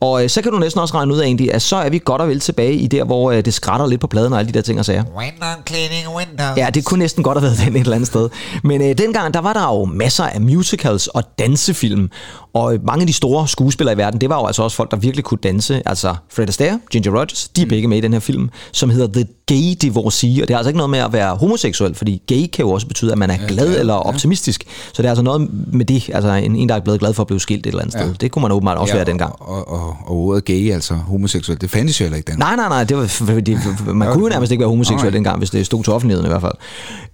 Og 0.01 0.25
øh, 0.25 0.31
så 0.31 0.43
kan 0.43 0.53
du 0.53 0.59
næsten 0.59 0.81
også 0.81 0.95
regne 0.95 1.15
ud 1.15 1.19
af 1.19 1.25
egentlig, 1.25 1.55
at 1.55 1.63
så 1.63 1.77
er 1.77 1.91
vi 1.91 2.01
godt 2.05 2.23
og 2.23 2.29
vel 2.29 2.41
tilbage 2.41 2.75
i 2.75 2.87
der, 2.87 3.05
hvor 3.05 3.33
øh, 3.33 3.45
det 3.45 3.55
skrætter 3.55 3.87
lidt 3.87 4.01
på 4.01 4.07
pladen 4.07 4.33
og 4.33 4.39
alle 4.39 4.53
de 4.53 4.55
der 4.57 4.63
ting 4.63 4.79
og 4.79 4.85
sager. 4.85 5.05
Window 5.19 5.49
cleaning 5.67 6.17
windows. 6.17 6.57
Ja, 6.57 6.71
det 6.71 6.85
kunne 6.85 6.99
næsten 6.99 7.23
godt 7.23 7.39
have 7.39 7.43
været 7.43 7.59
den 7.59 7.77
et 7.77 7.81
eller 7.81 7.95
andet 7.95 8.07
sted. 8.07 8.29
Men 8.65 8.83
øh, 8.83 8.99
dengang, 8.99 9.35
der 9.35 9.41
var 9.41 9.53
der 9.53 9.63
jo 9.63 9.85
masser 9.85 10.25
af 10.25 10.41
musicals 10.41 11.07
og 11.07 11.23
dansefilm. 11.39 12.11
Og 12.55 12.79
mange 12.87 13.01
af 13.01 13.07
de 13.07 13.13
store 13.13 13.49
skuespillere 13.49 13.95
i 13.95 13.99
verden, 13.99 14.21
det 14.21 14.29
var 14.29 14.41
jo 14.41 14.47
altså 14.47 14.63
også 14.63 14.77
folk, 14.77 14.91
der 14.91 14.97
virkelig 14.97 15.25
kunne 15.25 15.39
danse. 15.43 15.83
Altså 15.87 16.15
Fred 16.29 16.49
Astaire, 16.49 16.81
Ginger 16.91 17.11
Rogers, 17.11 17.49
de 17.49 17.63
er 17.63 17.67
begge 17.67 17.89
med 17.89 17.99
i 17.99 18.01
den 18.01 18.13
her 18.13 18.21
film, 18.21 18.51
som 18.73 18.91
hedder 18.91 19.13
The 19.13 19.27
Gay 19.47 19.75
Divorcee. 19.83 20.43
Og 20.43 20.49
det 20.49 20.55
er 20.55 20.59
altså 20.59 20.69
ikke 20.69 20.79
noget 20.79 20.91
med 20.91 20.99
at 20.99 21.13
være 21.13 21.37
homoseksuel, 21.37 21.95
fordi 21.95 22.23
gay 22.27 22.47
kan 22.53 22.65
jo 22.65 22.71
også 22.71 22.87
betyde, 22.87 23.13
at 23.13 23.19
man 23.19 23.31
er 23.31 23.37
glad 23.49 23.61
glad, 23.71 23.81
eller 23.81 23.95
optimistisk. 23.95 24.65
Så 24.93 25.03
det 25.03 25.05
er 25.05 25.11
altså 25.11 25.23
noget 25.23 25.49
med 25.73 25.85
det, 25.85 26.11
altså 26.15 26.33
en, 26.33 26.57
en 26.57 26.69
der 26.69 26.75
er 26.75 26.81
blevet 26.81 27.01
glad 27.01 27.15
for 27.15 27.23
at 27.23 27.27
blive 27.27 27.41
skilt 27.41 27.67
et 27.67 27.71
eller 27.71 27.83
andet 27.83 27.93
sted. 27.93 28.15
Det 28.15 28.31
kunne 28.31 28.43
man 28.43 28.53
åbenbart 28.53 28.79
også 28.79 28.95
være 28.95 29.05
dengang. 29.05 29.35
Og, 29.39 29.69
og, 29.69 29.97
og 30.07 30.17
ordet 30.17 30.45
gay, 30.45 30.73
altså 30.73 30.95
homoseksuel, 30.95 31.61
det 31.61 31.71
fandtes 31.71 32.01
jo 32.01 32.05
heller 32.05 32.17
ikke 32.17 32.31
den. 32.31 32.39
Nej, 32.39 32.57
nej, 32.57 32.69
nej, 32.69 32.85
det 32.85 32.97
var, 32.97 33.07
fordi, 33.07 33.57
man 33.87 34.13
kunne 34.13 34.23
jo 34.23 34.29
nærmest 34.29 34.53
ikke 34.53 34.61
være 34.61 34.69
homoseksuel 34.69 35.11
Nej. 35.11 35.17
dengang, 35.17 35.39
hvis 35.39 35.51
det 35.51 35.67
stod 35.67 35.85
til 35.85 35.93
offentligheden 35.93 36.27
i 36.27 36.31
hvert 36.31 36.41
fald. 36.43 36.55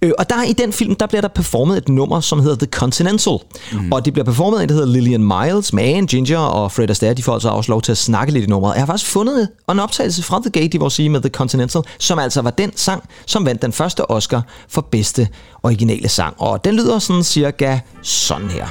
Øh, 0.01 0.11
og 0.17 0.29
der 0.29 0.43
i 0.43 0.53
den 0.53 0.73
film, 0.73 0.95
der 0.95 1.07
bliver 1.07 1.21
der 1.21 1.27
performet 1.27 1.77
et 1.77 1.89
nummer, 1.89 2.19
som 2.19 2.39
hedder 2.39 2.55
The 2.55 2.67
Continental. 2.71 3.37
Mm. 3.73 3.91
Og 3.91 4.05
det 4.05 4.13
bliver 4.13 4.25
performet 4.25 4.57
af 4.57 4.63
en, 4.63 4.69
der 4.69 4.75
hedder 4.75 4.89
Lillian 4.89 5.23
Miles, 5.27 5.73
med 5.73 5.83
Anne, 5.83 6.07
Ginger 6.07 6.37
og 6.37 6.71
Fred 6.71 6.89
Astaire. 6.89 7.13
De 7.13 7.23
får 7.23 7.33
altså 7.33 7.49
også 7.49 7.71
lov 7.71 7.81
til 7.81 7.91
at 7.91 7.97
snakke 7.97 8.33
lidt 8.33 8.45
i 8.45 8.47
nummeret. 8.47 8.73
Jeg 8.73 8.81
har 8.81 8.85
faktisk 8.85 9.11
fundet 9.11 9.49
en 9.71 9.79
optagelse 9.79 10.23
fra 10.23 10.41
The 10.41 10.49
Gay 10.49 10.67
Divorcee 10.71 11.09
med 11.09 11.21
The 11.21 11.29
Continental, 11.29 11.81
som 11.99 12.19
altså 12.19 12.41
var 12.41 12.49
den 12.49 12.77
sang, 12.77 13.03
som 13.25 13.45
vandt 13.45 13.61
den 13.61 13.73
første 13.73 14.11
Oscar 14.11 14.41
for 14.69 14.81
bedste 14.81 15.27
originale 15.63 16.09
sang. 16.09 16.41
Og 16.41 16.65
den 16.65 16.75
lyder 16.75 16.99
sådan 16.99 17.23
cirka 17.23 17.79
sådan 18.01 18.49
her. 18.49 18.65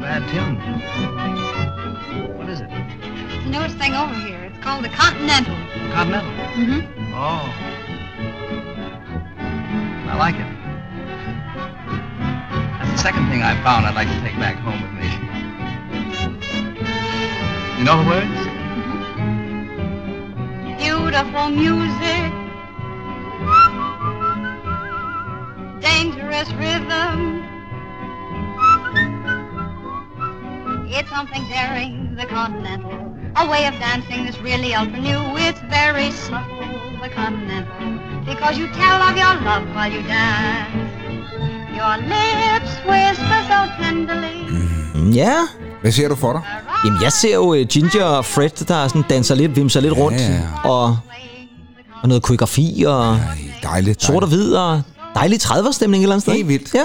Bad 0.00 0.22
tune. 0.32 0.58
What 2.38 2.48
is 2.52 2.60
it? 2.60 2.66
The 3.42 3.50
newest 3.50 3.76
thing 3.80 3.94
over 3.96 4.14
here. 4.14 4.38
It's 4.48 4.62
called 4.64 4.84
the 4.84 4.92
Continental. 5.02 5.56
Continental. 5.94 6.32
Mm-hmm. 6.56 7.14
Oh. 7.14 7.72
I 10.12 10.26
like 10.26 10.38
it. 10.40 10.61
The 12.92 12.98
second 12.98 13.30
thing 13.30 13.42
I 13.42 13.54
found 13.64 13.86
I'd 13.86 13.94
like 13.94 14.06
to 14.06 14.20
take 14.20 14.36
back 14.38 14.56
home 14.58 14.82
with 14.82 14.92
me. 14.92 15.08
You 17.78 17.84
know 17.84 17.96
the 17.96 18.06
words? 18.06 18.38
Beautiful 20.76 21.48
music. 21.48 22.30
Dangerous 25.80 26.52
rhythm. 26.52 27.42
It's 30.92 31.08
something 31.08 31.48
daring, 31.48 32.14
the 32.14 32.26
Continental. 32.26 33.16
A 33.36 33.48
way 33.50 33.66
of 33.66 33.74
dancing 33.80 34.24
that's 34.24 34.38
really 34.38 34.74
ultra 34.74 35.00
new. 35.00 35.18
It's 35.38 35.60
very 35.60 36.10
subtle, 36.10 37.00
the 37.00 37.08
Continental. 37.08 38.24
Because 38.26 38.58
you 38.58 38.68
tell 38.74 39.00
of 39.00 39.16
your 39.16 39.34
love 39.40 39.66
while 39.74 39.90
you 39.90 40.02
dance. 40.02 41.01
Your 41.82 41.96
lips 41.96 42.72
whisper 42.88 43.40
so 43.50 43.82
tenderly. 43.84 45.14
Ja, 45.14 45.34
Hvad 45.80 45.92
ser 45.92 46.08
du 46.08 46.14
for 46.16 46.32
dig? 46.32 46.42
Jamen, 46.84 47.02
jeg 47.02 47.12
ser 47.12 47.34
jo 47.34 47.54
øh, 47.54 47.66
Ginger 47.66 48.04
og 48.04 48.24
Fred, 48.24 48.50
der 48.68 48.88
sådan 48.88 49.02
danser 49.10 49.34
lidt, 49.34 49.56
vimser 49.56 49.80
lidt 49.80 49.96
rundt. 49.96 50.20
Ja, 50.20 50.32
ja. 50.32 50.40
Og, 50.70 50.98
og 52.02 52.08
noget 52.08 52.22
koreografi 52.22 52.84
og 52.86 53.14
Ej, 53.14 53.18
dejligt. 53.62 54.02
sort 54.02 54.22
og 54.22 54.28
hvid 54.28 54.54
og 54.54 54.82
dejlig 55.14 55.38
30'er-stemning 55.42 56.00
et 56.00 56.04
eller 56.04 56.14
andet 56.14 56.22
sted. 56.22 56.32
Helt 56.32 56.48
vildt. 56.48 56.74
Ja. 56.74 56.84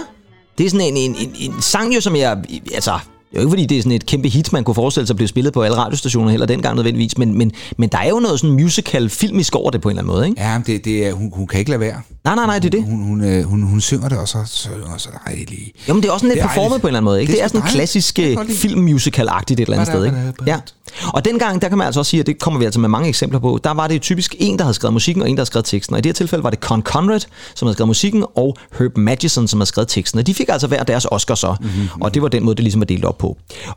Det 0.57 0.65
er 0.65 0.69
sådan 0.69 0.87
en, 0.87 0.97
en, 0.97 1.15
en, 1.15 1.35
en 1.39 1.61
sang 1.61 1.95
jo, 1.95 2.01
som 2.01 2.15
jeg... 2.15 2.37
Altså, 2.73 2.99
jo 3.35 3.39
ikke 3.39 3.49
fordi, 3.49 3.65
det 3.65 3.77
er 3.77 3.81
sådan 3.81 3.91
et 3.91 4.05
kæmpe 4.05 4.29
hit, 4.29 4.53
man 4.53 4.63
kunne 4.63 4.75
forestille 4.75 5.07
sig 5.07 5.15
blive 5.15 5.27
spillet 5.27 5.53
på 5.53 5.61
alle 5.61 5.77
radiostationer 5.77 6.29
heller 6.31 6.45
dengang 6.45 6.75
nødvendigvis, 6.75 7.17
men, 7.17 7.37
men, 7.37 7.51
men 7.77 7.89
der 7.89 7.97
er 7.97 8.09
jo 8.09 8.19
noget 8.19 8.39
sådan 8.39 8.55
musical 8.55 9.09
filmisk 9.09 9.55
over 9.55 9.71
det 9.71 9.81
på 9.81 9.89
en 9.89 9.91
eller 9.97 10.01
anden 10.03 10.15
måde, 10.15 10.27
ikke? 10.29 10.41
Ja, 10.41 10.61
det, 10.67 10.85
det 10.85 11.07
er, 11.07 11.13
hun, 11.13 11.31
hun 11.33 11.47
kan 11.47 11.59
ikke 11.59 11.71
lade 11.71 11.79
være. 11.79 12.01
Nej, 12.23 12.35
nej, 12.35 12.45
nej, 12.45 12.59
det 12.59 12.65
er 12.65 12.69
det. 12.69 12.83
Hun, 12.83 13.03
hun, 13.03 13.23
øh, 13.23 13.43
hun, 13.43 13.63
hun 13.63 13.81
synger 13.81 14.09
det, 14.09 14.17
og 14.17 14.27
så 14.27 14.37
synger 14.45 14.97
så 14.97 15.09
dejligt. 15.25 15.75
Jo, 15.89 15.93
men 15.93 16.03
det 16.03 16.09
er 16.09 16.13
også 16.13 16.23
sådan 16.23 16.35
lidt 16.35 16.43
er 16.43 16.47
performet 16.47 16.69
dejligt. 16.69 16.81
på 16.81 16.87
en 16.87 16.89
eller 16.89 16.97
anden 16.99 17.05
måde. 17.05 17.21
Ikke? 17.21 17.31
Det 17.31 17.37
Det, 17.37 17.43
er 17.43 17.47
sådan 17.47 17.61
dejligt. 17.61 17.75
klassisk 17.75 18.19
øh, 18.19 18.37
filmmusical-agtigt 18.49 19.51
et 19.51 19.59
eller 19.59 19.73
andet 19.77 19.87
sted. 19.87 20.05
Ikke? 20.05 20.33
Ja. 20.47 20.59
Og 21.07 21.25
dengang, 21.25 21.61
der 21.61 21.69
kan 21.69 21.77
man 21.77 21.85
altså 21.87 21.99
også 21.99 22.09
sige, 22.09 22.19
at 22.19 22.27
det 22.27 22.39
kommer 22.39 22.59
vi 22.59 22.65
altså 22.65 22.79
med 22.79 22.89
mange 22.89 23.09
eksempler 23.09 23.39
på, 23.39 23.59
der 23.63 23.71
var 23.73 23.87
det 23.87 24.01
typisk 24.01 24.35
en, 24.39 24.57
der 24.57 24.63
havde 24.63 24.73
skrevet 24.73 24.93
musikken, 24.93 25.21
og 25.23 25.29
en, 25.29 25.35
der 25.35 25.41
havde 25.41 25.47
skrevet 25.47 25.65
teksten. 25.65 25.93
Og 25.93 25.97
i 25.99 26.01
det 26.01 26.09
her 26.09 26.13
tilfælde 26.13 26.43
var 26.43 26.49
det 26.49 26.59
Con 26.59 26.81
Conrad, 26.81 27.19
som 27.55 27.65
havde 27.65 27.73
skrevet 27.75 27.87
musikken, 27.87 28.25
og 28.35 28.57
Herb 28.79 28.97
Magison, 28.97 29.47
som 29.47 29.59
havde 29.59 29.67
skrevet 29.67 29.87
teksten. 29.87 30.19
Og 30.19 30.27
de 30.27 30.33
fik 30.33 30.49
altså 30.49 30.67
hver 30.67 30.83
deres 30.83 31.05
Oscar 31.11 31.35
så. 31.35 31.55
Mm-hmm. 31.61 32.01
Og 32.01 32.13
det 32.13 32.21
var 32.21 32.27
den 32.27 32.43
måde, 32.43 32.55
det 32.55 32.63
ligesom 32.63 32.81
var 32.81 32.85
delt 32.85 33.05
op 33.05 33.17
på. 33.17 33.26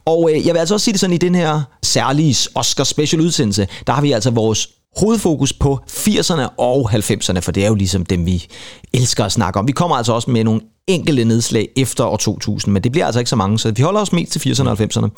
Og 0.05 0.31
øh, 0.33 0.47
jeg 0.47 0.55
vil 0.55 0.61
altså 0.61 0.75
også 0.75 0.85
sige 0.85 0.93
det 0.93 1.01
sådan, 1.01 1.15
i 1.15 1.19
den 1.19 1.35
her 1.35 1.63
særlige 1.83 2.49
Oscar 2.55 2.85
special 2.85 3.23
udsendelse, 3.23 3.69
der 3.87 3.93
har 3.93 4.03
vi 4.03 4.13
altså 4.13 4.31
vores 4.31 4.69
hovedfokus 4.97 5.53
på 5.53 5.79
80'erne 5.91 6.55
og 6.59 6.93
90'erne, 6.93 7.39
for 7.39 7.53
det 7.53 7.65
er 7.65 7.69
jo 7.69 7.75
ligesom 7.75 8.07
dem, 8.07 8.27
vi 8.27 8.47
elsker 8.93 9.25
at 9.25 9.33
snakke 9.33 9.59
om. 9.59 9.67
Vi 9.67 9.73
kommer 9.73 9.97
altså 9.97 10.13
også 10.13 10.31
med 10.31 10.45
nogle 10.45 10.61
enkelte 10.87 11.25
nedslag 11.25 11.69
efter 11.77 12.05
år 12.05 12.17
2000, 12.17 12.73
men 12.73 12.85
det 12.85 12.93
bliver 12.93 13.07
altså 13.07 13.19
ikke 13.21 13.31
så 13.31 13.37
mange, 13.37 13.59
så 13.59 13.71
vi 13.71 13.83
holder 13.83 14.01
os 14.01 14.13
mest 14.13 14.33
til 14.33 14.53
80'erne 14.53 14.69
og 14.69 14.81
90'erne. 14.81 15.09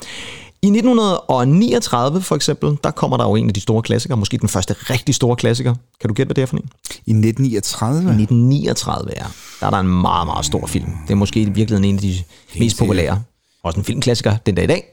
I 0.61 0.67
1939 0.67 2.21
for 2.21 2.35
eksempel, 2.35 2.77
der 2.83 2.91
kommer 2.91 3.17
der 3.17 3.23
jo 3.23 3.35
en 3.35 3.47
af 3.47 3.53
de 3.53 3.61
store 3.61 3.81
klassikere, 3.81 4.17
måske 4.17 4.37
den 4.37 4.49
første 4.49 4.73
rigtig 4.73 5.15
store 5.15 5.35
klassiker. 5.35 5.75
Kan 6.01 6.07
du 6.07 6.13
gætte, 6.13 6.27
hvad 6.27 6.35
det 6.35 6.41
er 6.41 6.45
for 6.45 6.57
en? 6.57 6.69
I 7.05 7.11
1939? 7.11 7.97
1939, 7.97 9.11
ja. 9.17 9.25
Der 9.59 9.65
er 9.65 9.69
der 9.69 9.77
en 9.77 10.01
meget, 10.01 10.27
meget 10.27 10.45
stor 10.45 10.65
film. 10.65 10.91
Det 11.07 11.11
er 11.11 11.15
måske 11.15 11.41
i 11.41 11.45
virkeligheden 11.45 11.85
en 11.85 11.95
af 11.95 12.01
de 12.01 12.15
mest 12.59 12.77
populære. 12.77 13.21
Også 13.63 13.79
en 13.79 13.85
filmklassiker 13.85 14.35
den 14.45 14.55
dag 14.55 14.63
i 14.63 14.67
dag. 14.67 14.83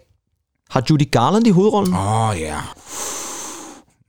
Har 0.70 0.82
Judy 0.90 1.10
Garland 1.10 1.46
i 1.46 1.50
hovedrollen? 1.50 1.94
Åh, 1.94 2.28
oh, 2.28 2.40
ja. 2.40 2.56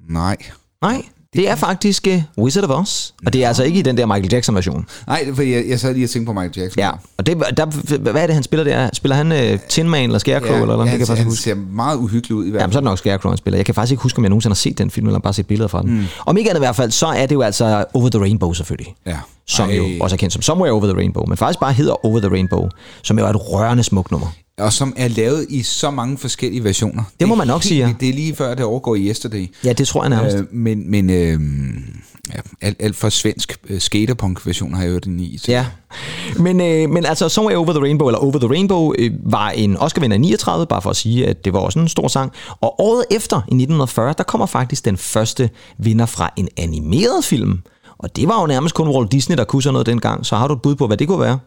Nej. 0.10 0.38
Nej, 0.82 1.02
det 1.36 1.50
er 1.50 1.56
faktisk 1.56 2.08
uh, 2.38 2.44
Wizard 2.44 2.64
of 2.70 2.80
Oz. 2.82 3.12
Og 3.26 3.34
det 3.34 3.44
er 3.44 3.48
altså 3.48 3.64
ikke 3.64 3.80
i 3.80 3.82
den 3.82 3.98
der 3.98 4.06
Michael 4.06 4.34
Jackson-version. 4.34 4.86
Nej, 5.08 5.28
fordi, 5.36 5.54
jeg, 5.54 5.66
jeg 5.70 5.80
sad 5.80 5.94
lige 5.94 6.06
og 6.06 6.10
tænkte 6.10 6.26
på 6.26 6.34
Michael 6.34 6.52
Jackson. 6.58 6.80
Ja, 6.80 6.92
og 7.18 7.26
det, 7.26 7.38
der, 7.58 8.00
hvad 8.12 8.22
er 8.22 8.26
det, 8.28 8.34
han 8.34 8.44
spiller 8.44 8.64
der? 8.64 8.90
Spiller 8.94 9.16
han 9.16 9.32
uh, 9.32 9.60
Tin 9.70 9.90
Man 9.90 10.04
eller 10.04 10.20
Scarecrow? 10.20 10.56
ja, 10.56 10.62
eller 10.62 10.76
noget? 10.76 10.88
ja, 10.88 10.92
det 10.92 10.92
kan 10.92 11.00
jeg 11.00 11.08
faktisk 11.08 11.12
ikke 11.12 11.24
han 11.24 11.32
huske. 11.32 11.44
ser 11.44 11.56
meget 11.76 11.98
uhyggelig 11.98 12.36
ud 12.38 12.46
i 12.46 12.50
hvert 12.50 12.62
Jamen, 12.62 12.70
fald. 12.70 12.74
så 12.74 12.78
er 12.78 12.82
det 12.82 12.86
nok 12.86 12.98
Scarecrow, 12.98 13.30
han 13.32 13.38
spiller. 13.38 13.58
Jeg 13.58 13.66
kan 13.66 13.76
faktisk 13.76 13.92
ikke 13.92 14.04
huske, 14.04 14.18
om 14.18 14.24
jeg 14.24 14.30
nogensinde 14.30 14.52
har 14.54 14.56
set 14.56 14.78
den 14.78 14.92
film, 14.92 15.08
eller 15.08 15.20
bare 15.20 15.34
set 15.34 15.48
billeder 15.48 15.68
fra 15.68 15.82
den. 15.82 15.98
Mm. 16.00 16.06
Om 16.26 16.38
ikke 16.38 16.50
andet 16.50 16.60
i 16.62 16.66
hvert 16.66 16.76
fald, 16.76 16.92
så 16.92 17.08
er 17.08 17.26
det 17.26 17.36
jo 17.36 17.42
altså 17.42 17.86
Over 17.94 18.10
the 18.10 18.20
Rainbow 18.20 18.54
selvfølgelig. 18.54 18.96
Ja. 19.06 19.18
Som 19.48 19.70
Ej. 19.70 19.76
jo 19.76 19.86
også 20.02 20.16
er 20.16 20.18
kendt 20.18 20.34
som 20.34 20.42
Somewhere 20.42 20.72
Over 20.72 20.86
the 20.86 20.96
Rainbow, 20.96 21.26
men 21.28 21.38
faktisk 21.38 21.60
bare 21.60 21.74
hedder 21.74 22.06
Over 22.06 22.20
the 22.20 22.30
Rainbow, 22.30 22.70
som 23.04 23.20
jo 23.20 23.26
er 23.26 23.30
et 23.30 23.52
rørende 23.52 23.84
smukt 23.84 24.12
nummer. 24.12 24.28
Og 24.62 24.74
som 24.74 24.94
er 24.98 25.08
lavet 25.08 25.46
i 25.50 25.64
så 25.64 25.92
mange 25.92 26.18
forskellige 26.18 26.64
versioner. 26.64 27.04
Det 27.20 27.28
må 27.28 27.36
man 27.36 27.48
nok 27.48 27.62
helt 27.62 27.68
sige, 27.70 27.88
ja. 27.88 27.94
Det 28.00 28.10
er 28.10 28.14
lige 28.14 28.36
før, 28.36 28.56
det 28.56 28.66
overgår 28.66 28.96
i 28.96 29.08
Yesterday. 29.08 29.48
Ja, 29.64 29.74
det 29.74 29.88
tror 29.88 30.04
jeg 30.04 30.10
nærmest. 30.10 30.38
Øh, 30.38 30.44
men 30.52 30.92
men 30.92 31.10
øh, 31.10 31.40
ja, 32.34 32.40
alt, 32.62 32.78
alt 32.80 32.96
for 32.96 33.10
svensk 33.10 33.58
øh, 33.70 33.82
skaterpunk-version 33.82 34.74
har 34.74 34.82
jeg 34.84 34.92
hørt 34.92 35.06
den 35.06 35.20
i. 35.20 35.38
Så. 35.38 35.52
Ja, 35.52 35.66
men, 36.40 36.62
øh, 36.62 36.90
men 36.90 37.06
altså 37.06 37.30
Somewhere 37.30 37.58
Over 37.58 37.74
the 37.74 37.82
Rainbow, 37.82 38.08
eller 38.08 38.20
Over 38.20 38.40
the 38.40 38.50
Rainbow, 38.50 38.94
øh, 39.00 39.12
var 39.24 39.50
en 39.50 39.78
Oscar-vinder 39.78 40.16
i 40.16 40.18
39, 40.18 40.66
bare 40.66 40.82
for 40.82 40.90
at 40.90 40.96
sige, 40.96 41.28
at 41.28 41.46
det 41.46 41.54
var 41.54 41.60
også 41.60 41.80
en 41.80 41.88
stor 41.88 42.08
sang. 42.08 42.32
Og 42.62 42.82
året 42.82 43.06
efter, 43.12 43.36
i 43.38 43.40
1940, 43.40 44.14
der 44.18 44.24
kommer 44.24 44.46
faktisk 44.46 44.86
den 44.86 44.98
første 44.98 45.50
vinder 45.78 46.06
fra 46.06 46.34
en 46.38 46.50
animeret 46.58 47.26
film. 47.26 47.60
Og 48.00 48.16
det 48.16 48.28
var 48.28 48.42
jo 48.42 48.48
nærmest 48.48 48.76
kun 48.76 48.88
Walt 48.88 49.12
Disney, 49.12 49.38
der 49.38 49.44
kunne 49.44 49.64
sådan 49.64 49.74
noget 49.74 49.86
dengang. 49.86 50.26
Så 50.26 50.36
har 50.36 50.48
du 50.48 50.54
et 50.54 50.62
bud 50.62 50.76
på, 50.76 50.88
hvad 50.88 50.98
det 50.98 51.08
kunne 51.08 51.20
være? 51.20 51.40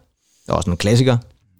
Det 0.46 0.52
er 0.52 0.52
også 0.52 0.70
en 0.70 0.76
klassiker. 0.76 1.16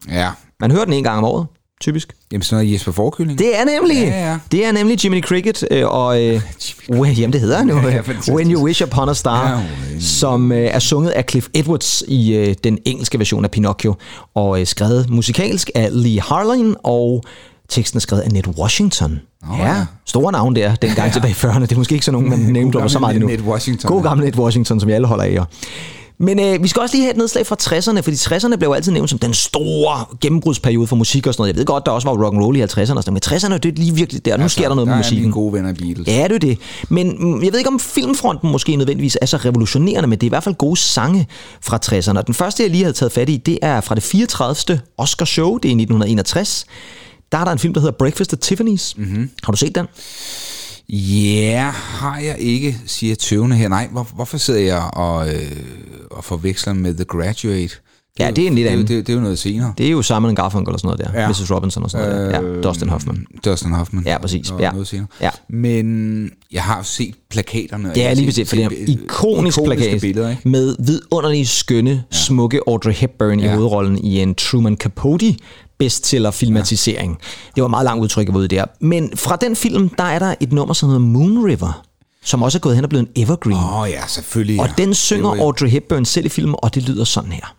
ja. 0.09 0.31
Man 0.65 0.71
hører 0.71 0.85
den 0.85 0.95
en 0.95 1.03
gang 1.05 1.19
om 1.19 1.25
året, 1.25 1.47
typisk. 1.81 2.13
Jamen 2.33 2.43
sådan 2.43 2.63
noget 2.65 2.75
Jesper 2.75 2.93
Forkylling. 2.93 3.39
Det 3.39 3.61
er 3.61 3.65
nemlig, 3.65 3.97
Ja, 3.97 4.31
ja. 4.31 4.39
det 4.53 4.67
er 4.67 4.73
nemlig 4.73 5.05
Jiminy 5.05 5.23
Cricket, 5.23 5.65
øh, 5.71 5.87
og 5.87 6.23
øh, 6.23 6.41
well, 6.99 7.19
jamen 7.19 7.33
det 7.33 7.41
hedder 7.41 7.59
han 7.59 7.69
jo, 7.69 7.79
Ja, 7.79 7.89
ja. 7.89 8.33
When 8.33 8.53
You 8.53 8.65
Wish 8.65 8.83
Upon 8.83 9.09
a 9.09 9.15
Star, 9.15 9.49
Ja, 9.51 9.57
ja, 9.57 10.01
som 10.01 10.53
øh, 10.53 10.59
er 10.59 10.79
sunget 10.79 11.11
af 11.11 11.25
Cliff 11.31 11.49
Edwards 11.55 12.03
i 12.09 12.35
øh, 12.35 12.55
den 12.65 12.79
engelske 12.85 13.19
version 13.19 13.45
af 13.45 13.51
Pinocchio, 13.51 13.95
og 14.35 14.61
øh, 14.61 14.67
skrevet 14.67 15.11
musikalsk 15.11 15.71
af 15.75 15.89
Lee 15.93 16.21
Harlan, 16.21 16.77
og 16.85 17.23
teksten 17.69 17.97
er 17.97 18.01
skrevet 18.01 18.23
af 18.23 18.31
Ned 18.31 18.49
Washington. 18.59 19.21
Åh, 19.51 19.59
ja, 19.59 19.67
ja. 19.77 19.87
store 20.05 20.33
navn 20.33 20.57
der, 20.57 20.75
dengang 20.75 21.13
tilbage 21.13 21.31
i 21.31 21.35
40'erne. 21.35 21.61
Det 21.61 21.73
er 21.73 21.77
måske 21.77 21.93
ikke 21.93 22.05
sådan 22.05 22.23
nogen, 22.23 22.31
man 22.31 22.53
nævner 22.53 22.89
så 22.89 22.99
meget. 22.99 23.21
Ned 23.21 23.41
Washington, 23.41 23.89
God 23.89 24.03
ja. 24.03 24.09
gamle 24.09 24.25
Ned 24.25 24.39
Washington, 24.39 24.81
som 24.81 24.87
vi 24.89 24.93
alle 24.93 25.07
holder 25.07 25.25
af. 25.25 25.45
Men 26.25 26.41
øh, 26.41 26.63
vi 26.63 26.69
skal 26.69 26.83
også 26.83 26.95
lige 26.97 27.03
have 27.03 27.11
et 27.11 27.17
nedslag 27.17 27.47
fra 27.47 27.57
60'erne, 27.63 28.01
fordi 28.01 28.17
60'erne 28.17 28.57
blev 28.57 28.69
jo 28.69 28.73
altid 28.73 28.93
nævnt 28.93 29.11
som 29.11 29.19
den 29.19 29.35
store 29.35 30.05
gennembrudsperiode 30.21 30.87
for 30.87 30.97
musik 30.97 31.27
og 31.27 31.35
sådan 31.35 31.43
noget. 31.43 31.53
Jeg 31.53 31.59
ved 31.59 31.65
godt, 31.67 31.87
der 31.87 31.93
også 31.93 32.09
var 32.09 32.25
rock 32.25 32.35
and 32.35 32.43
roll 32.43 32.57
i 32.57 32.63
50'erne 32.63 32.67
og 32.81 32.87
sådan 32.87 32.95
noget, 32.95 33.31
men 33.31 33.39
60'erne, 33.39 33.59
det 33.59 33.69
er 33.69 33.73
lige 33.73 33.95
virkelig 33.95 34.25
der. 34.25 34.37
Nu 34.37 34.49
sker 34.49 34.69
der 34.69 34.75
noget 34.75 34.89
med 34.89 34.93
der 34.93 34.99
musikken. 34.99 35.19
er 35.19 35.27
mine 35.27 35.33
gode 35.33 35.53
venner 35.53 35.75
Beatles. 35.75 36.09
Ja, 36.09 36.25
det 36.29 36.35
er 36.35 36.39
det. 36.39 36.59
Men 36.89 37.17
mm, 37.19 37.43
jeg 37.45 37.53
ved 37.53 37.59
ikke, 37.59 37.71
om 37.71 37.81
filmfronten 37.81 38.51
måske 38.51 38.77
nødvendigvis 38.77 39.19
er 39.23 39.27
så 39.27 39.37
revolutionerende, 39.37 40.09
men 40.09 40.19
det 40.19 40.27
er 40.27 40.29
i 40.29 40.35
hvert 40.37 40.45
fald 40.45 40.55
gode 40.55 40.77
sange 40.77 41.27
fra 41.61 41.79
60'erne. 41.87 42.19
Og 42.19 42.27
den 42.27 42.35
første, 42.35 42.63
jeg 42.63 42.71
lige 42.71 42.85
havde 42.85 42.97
taget 42.97 43.13
fat 43.13 43.29
i, 43.29 43.37
det 43.37 43.59
er 43.63 43.81
fra 43.81 43.95
det 43.95 44.03
34. 44.03 44.81
Oscar 44.99 45.25
Show, 45.25 45.57
det 45.57 45.65
er 45.65 45.71
i 45.71 45.83
1961. 45.83 46.67
Der 47.33 47.39
er 47.39 47.45
der 47.45 47.53
en 47.53 47.59
film, 47.59 47.75
der 47.75 47.81
hedder 47.81 47.97
Breakfast 47.99 48.33
at 48.33 48.53
Tiffany's. 48.53 48.95
Mm-hmm. 48.97 49.31
Har 49.43 49.53
du 49.53 49.57
set 49.57 49.75
den? 49.75 49.87
Ja, 50.89 51.71
har 51.71 52.19
jeg 52.19 52.39
ikke, 52.39 52.81
siger 52.87 53.15
tøvende 53.15 53.57
her. 53.57 53.69
Nej, 53.69 53.89
hvor, 53.93 54.03
hvorfor 54.03 54.39
sidder 54.39 54.61
jeg 54.61 54.91
og, 54.93 55.35
øh, 55.35 55.53
og 56.11 56.25
forveksler 56.25 56.73
med 56.73 56.95
The 56.95 57.05
Graduate? 57.05 57.77
Ja, 58.19 58.31
det 58.31 58.43
er 58.45 58.49
en 58.49 58.55
lidt 58.55 58.65
det, 58.65 58.71
er 58.71 58.75
jo- 58.75 58.81
anden. 58.81 58.97
det, 58.97 59.07
det 59.07 59.13
er 59.13 59.17
jo 59.17 59.23
noget 59.23 59.39
senere. 59.39 59.73
Det 59.79 59.87
er 59.87 59.91
jo 59.91 60.03
Simon 60.03 60.35
Garfunkel 60.35 60.73
og 60.75 60.81
sådan 60.81 60.97
noget 60.99 61.15
der. 61.15 61.21
Ja. 61.21 61.25
Ja. 61.25 61.29
Mrs. 61.29 61.51
Robinson 61.51 61.83
og 61.83 61.91
sådan 61.91 62.09
noget 62.11 62.33
der. 62.35 62.41
Ja, 62.57 62.61
Dustin 62.61 62.89
Hoffman. 62.89 63.17
Øh, 63.35 63.41
Dustin 63.45 63.73
Hoffman. 63.73 64.03
Ja, 64.07 64.19
præcis. 64.19 64.51
Og 64.51 64.61
Ja. 64.61 64.71
Noget 64.71 64.87
senere. 64.87 65.07
Ja. 65.21 65.31
Men 65.49 66.31
jeg 66.53 66.63
har 66.63 66.83
set 66.83 67.15
plakaterne. 67.31 67.93
Ja, 67.97 68.13
lige 68.13 68.27
præcis, 68.27 68.49
for 68.49 68.57
det 68.57 68.65
er 68.65 68.71
øh, 68.81 68.89
ikonisk 68.89 69.59
plakat 69.65 70.01
billeder, 70.01 70.31
ikke? 70.31 70.49
med 70.49 70.77
vidunderlige, 70.79 71.47
skønne, 71.47 72.03
smukke 72.11 72.61
Audrey 72.69 72.93
Hepburn 72.93 73.41
i 73.41 73.43
Ja. 73.45 73.55
hovedrollen 73.55 73.99
i 74.05 74.21
en 74.21 74.35
Truman 74.35 74.77
Capote 74.77 75.35
bestseller-filmatisering. 75.79 77.11
Ja. 77.11 77.27
Det 77.55 77.61
var 77.63 77.65
et 77.67 77.71
meget 77.71 77.85
langt 77.85 78.03
udtryk, 78.03 78.27
jeg 78.27 78.35
var 78.35 78.41
ude 78.41 78.49
der. 78.49 78.65
Men 78.81 79.13
fra 79.17 79.37
den 79.37 79.57
film, 79.57 79.89
der 79.89 80.05
er 80.05 80.19
der 80.19 80.35
et 80.41 80.53
nummer, 80.53 80.75
som 80.75 80.89
hedder 80.89 81.01
Moon 81.03 81.45
River, 81.47 81.83
som 82.25 82.43
også 82.43 82.59
er 82.59 82.61
gået 82.61 82.75
hen 82.75 82.85
og 82.85 82.89
blevet 82.91 83.09
en 83.17 83.23
evergreen. 83.23 83.57
Åh 83.57 83.81
oh, 83.81 83.89
ja, 83.91 84.01
selvfølgelig. 84.07 84.61
og 84.61 84.67
ja. 84.67 84.73
den 84.83 84.89
Det 84.89 84.97
synger 84.97 85.31
Audrey 85.31 85.69
Hepburn 85.69 86.05
selv 86.05 86.27
i 86.27 86.29
filmen, 86.29 86.55
og 86.59 86.75
det 86.75 86.83
lyder 86.89 87.05
sådan 87.05 87.33
her. 87.33 87.55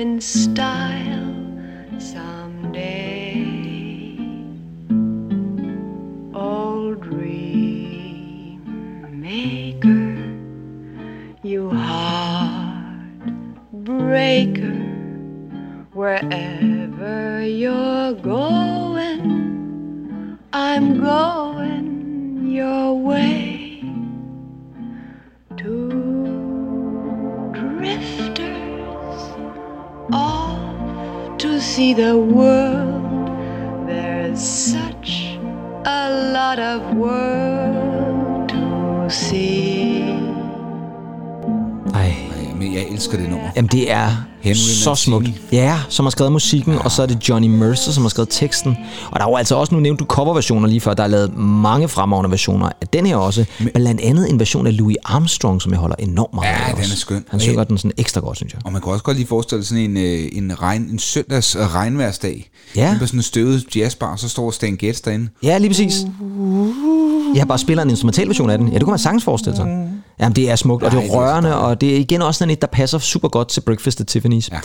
In 0.00 0.18
style 0.18 1.36
someday. 1.98 3.36
Old 6.34 7.02
dream 7.02 8.62
maker, 9.20 10.16
you 11.42 11.68
heartbreaker. 11.68 13.10
Wherever 15.92 17.44
you're 17.46 18.14
going, 18.14 19.18
I'm 20.54 20.98
going 20.98 22.46
your 22.48 22.94
way. 22.98 23.84
to 25.58 25.90
drifters 27.52 28.19
off 30.12 31.38
to 31.38 31.60
see 31.60 31.94
the 31.94 32.16
world. 32.16 33.28
There's 33.88 34.40
such 34.40 35.38
a 35.84 36.32
lot 36.32 36.58
of 36.58 36.96
world 36.96 38.48
to 38.48 39.10
see. 39.10 40.02
Ej, 41.94 42.14
Ej, 42.36 42.54
men 42.56 42.74
jeg 42.74 42.86
elsker 42.90 43.18
det 43.18 43.28
nummer. 43.30 43.48
Jamen, 43.56 43.68
det 43.68 43.92
er 43.92 44.29
Henry 44.42 44.56
så 44.56 44.94
smukt. 44.94 45.28
Ja, 45.52 45.78
som 45.88 46.04
har 46.06 46.10
skrevet 46.10 46.32
musikken, 46.32 46.74
og 46.78 46.90
så 46.92 47.02
er 47.02 47.06
det 47.06 47.28
Johnny 47.28 47.48
Mercer, 47.48 47.92
som 47.92 48.02
har 48.04 48.08
skrevet 48.08 48.28
teksten. 48.30 48.76
Og 49.10 49.20
der 49.20 49.26
er 49.26 49.30
jo 49.30 49.36
altså 49.36 49.54
også, 49.54 49.74
nu 49.74 49.80
nævnte 49.80 50.00
du 50.00 50.04
coverversioner 50.06 50.68
lige 50.68 50.80
før, 50.80 50.94
der 50.94 51.02
er 51.02 51.06
lavet 51.06 51.36
mange 51.38 51.88
fremragende 51.88 52.30
versioner 52.30 52.66
af 52.80 52.88
den 52.88 53.06
her 53.06 53.16
også. 53.16 53.44
Men 53.58 53.70
blandt 53.74 54.00
andet 54.00 54.30
en 54.30 54.38
version 54.38 54.66
af 54.66 54.76
Louis 54.76 54.96
Armstrong, 55.04 55.62
som 55.62 55.72
jeg 55.72 55.80
holder 55.80 55.96
enormt 55.98 56.34
meget 56.34 56.46
Ja, 56.48 56.52
af 56.68 56.74
den 56.74 56.78
også. 56.80 56.92
er 56.92 56.96
skøn. 56.96 57.24
Han 57.30 57.40
synger 57.40 57.64
den 57.64 57.78
sådan 57.78 57.92
ekstra 57.98 58.20
godt, 58.20 58.36
synes 58.36 58.52
jeg. 58.52 58.60
Og 58.64 58.72
man 58.72 58.82
kan 58.82 58.92
også 58.92 59.04
godt 59.04 59.16
lige 59.16 59.26
forestille 59.26 59.64
sig 59.64 59.68
sådan 59.68 59.90
en, 59.90 59.96
øh, 59.96 60.28
en, 60.32 60.62
regn, 60.62 60.82
en 60.82 60.98
søndags 60.98 61.56
øh, 61.56 61.74
regnværsdag. 61.74 62.50
Ja. 62.76 62.96
På 63.00 63.06
sådan 63.06 63.18
en 63.18 63.22
støvet 63.22 63.76
jazzbar, 63.76 64.16
så 64.16 64.28
står 64.28 64.50
Stan 64.50 64.76
Getz 64.76 65.00
derinde. 65.00 65.28
Ja, 65.42 65.58
lige 65.58 65.70
præcis. 65.70 65.94
Jeg 67.34 67.40
har 67.40 67.46
bare 67.46 67.58
spillet 67.58 67.82
en 67.82 67.90
instrumentalversion 67.90 68.50
af 68.50 68.58
den. 68.58 68.68
Ja, 68.68 68.74
det 68.74 68.82
kunne 68.82 68.92
man 68.92 68.98
sagtens 68.98 69.24
forestille 69.24 69.56
sig. 69.56 69.89
Jamen, 70.20 70.36
det 70.36 70.50
er 70.50 70.56
smukt, 70.56 70.82
og 70.82 70.90
det 70.90 71.06
er 71.06 71.10
rørende, 71.10 71.56
og 71.56 71.80
det 71.80 71.96
er 71.96 71.98
igen 71.98 72.22
også 72.22 72.38
sådan 72.38 72.52
et, 72.52 72.60
der 72.60 72.68
passer 72.68 72.98
super 72.98 73.28
godt 73.28 73.48
til 73.48 73.60
Breakfast 73.60 74.00
at 74.00 74.16
Tiffany's. 74.16 74.48
Ja. 74.52 74.60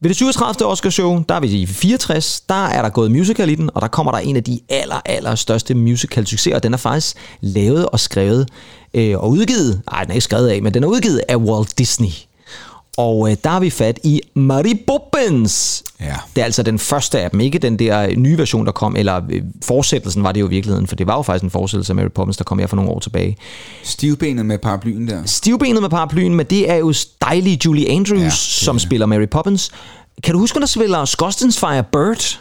Ved 0.00 0.08
det 0.08 0.16
37. 0.16 0.66
Oscarshow, 0.66 1.22
der 1.28 1.34
er 1.34 1.40
vi 1.40 1.46
i 1.46 1.66
64, 1.66 2.40
der 2.40 2.66
er 2.66 2.82
der 2.82 2.88
gået 2.88 3.10
musical 3.10 3.50
i 3.50 3.54
den, 3.54 3.70
og 3.74 3.82
der 3.82 3.88
kommer 3.88 4.12
der 4.12 4.18
en 4.18 4.36
af 4.36 4.44
de 4.44 4.60
aller, 4.68 5.00
aller 5.04 5.34
største 5.34 5.74
musical 5.74 6.26
succeser, 6.26 6.56
og 6.56 6.62
den 6.62 6.72
er 6.72 6.78
faktisk 6.78 7.16
lavet 7.40 7.86
og 7.86 8.00
skrevet 8.00 8.48
øh, 8.94 9.18
og 9.18 9.30
udgivet, 9.30 9.82
nej, 9.90 10.02
den 10.02 10.10
er 10.10 10.14
ikke 10.14 10.24
skrevet 10.24 10.48
af, 10.48 10.62
men 10.62 10.74
den 10.74 10.84
er 10.84 10.88
udgivet 10.88 11.22
af 11.28 11.36
Walt 11.36 11.78
Disney. 11.78 12.27
Og 12.96 13.30
øh, 13.30 13.36
der 13.44 13.50
har 13.50 13.60
vi 13.60 13.70
fat 13.70 13.98
i 14.04 14.20
Mary 14.34 14.72
Poppins. 14.86 15.84
Ja. 16.00 16.14
Det 16.36 16.40
er 16.40 16.44
altså 16.44 16.62
den 16.62 16.78
første 16.78 17.20
af 17.20 17.30
dem, 17.30 17.40
ikke 17.40 17.58
den 17.58 17.78
der 17.78 18.16
nye 18.16 18.38
version, 18.38 18.66
der 18.66 18.72
kom, 18.72 18.96
eller 18.96 19.20
øh, 19.30 19.42
fortsættelsen 19.64 20.22
var 20.22 20.32
det 20.32 20.40
jo 20.40 20.46
i 20.46 20.50
virkeligheden, 20.50 20.86
for 20.86 20.96
det 20.96 21.06
var 21.06 21.16
jo 21.16 21.22
faktisk 21.22 21.44
en 21.44 21.50
fortsættelse 21.50 21.90
af 21.92 21.94
Mary 21.96 22.08
Poppins, 22.14 22.36
der 22.36 22.44
kom 22.44 22.58
her 22.58 22.66
for 22.66 22.76
nogle 22.76 22.90
år 22.90 22.98
tilbage. 23.00 23.36
Stivbenet 23.82 24.46
med 24.46 24.58
paraplyen 24.58 25.08
der. 25.08 25.22
Stivbenet 25.26 25.82
med 25.82 25.90
paraplyen, 25.90 26.34
men 26.34 26.46
det 26.46 26.70
er 26.70 26.74
jo 26.76 26.94
dejlige 27.22 27.60
Julie 27.64 27.90
Andrews, 27.90 28.20
Ja, 28.20 28.24
det 28.24 28.32
som 28.32 28.76
er- 28.76 28.80
spiller 28.80 29.06
Mary 29.06 29.26
Poppins. 29.30 29.70
Kan 30.24 30.34
du 30.34 30.40
huske, 30.40 30.56
hun 30.56 30.62
der 30.62 30.66
spiller 30.68 31.04
Scottens 31.04 31.58
Fire 31.60 31.82
Bird? 31.92 32.38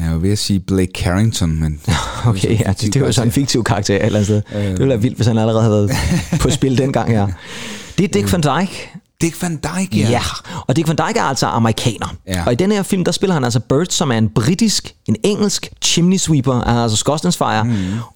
Jeg 0.00 0.12
jo 0.12 0.18
ved 0.20 0.32
at 0.32 0.38
sige 0.38 0.60
Blake 0.60 0.92
Carrington, 0.94 1.60
men... 1.60 1.80
Okay, 2.26 2.60
ja, 2.60 2.72
det, 2.80 2.94
det 2.94 3.00
var 3.00 3.06
jo 3.06 3.12
sådan 3.12 3.28
en 3.28 3.32
fiktiv 3.32 3.64
karakter 3.64 3.96
et 3.96 4.04
eller 4.06 4.18
andet 4.18 4.26
sted. 4.26 4.60
Det 4.70 4.78
ville 4.78 4.88
være 4.88 5.02
vildt, 5.02 5.16
hvis 5.16 5.26
han 5.26 5.38
allerede 5.38 5.62
havde 5.62 5.88
været 5.88 6.40
på 6.40 6.50
spil 6.50 6.78
dengang 6.78 7.10
her. 7.10 7.26
Det 7.98 8.04
er 8.04 8.08
Dick 8.08 8.32
Van 8.32 8.40
Dyke. 8.40 8.90
Dick 9.20 9.42
Van 9.42 9.56
Dyke, 9.56 9.96
Ja. 9.98 10.04
ja. 10.04 10.10
ja, 10.10 10.20
og 10.66 10.76
Dick 10.76 10.88
Van 10.88 10.96
Dyke 10.96 11.18
er 11.18 11.22
altså 11.24 11.46
amerikaner. 11.46 12.14
Ja. 12.26 12.42
Og 12.46 12.52
i 12.52 12.54
den 12.54 12.72
her 12.72 12.82
film, 12.82 13.04
der 13.04 13.12
spiller 13.12 13.34
han 13.34 13.44
altså 13.44 13.60
Bird, 13.60 13.86
som 13.90 14.10
er 14.12 14.18
en 14.18 14.28
britisk, 14.28 14.94
en 15.08 15.16
engelsk 15.24 15.68
chimney 15.84 16.16
sweeper, 16.16 16.60
altså 16.60 16.96
skorstensfejer. 16.96 17.62
Mm. 17.62 17.72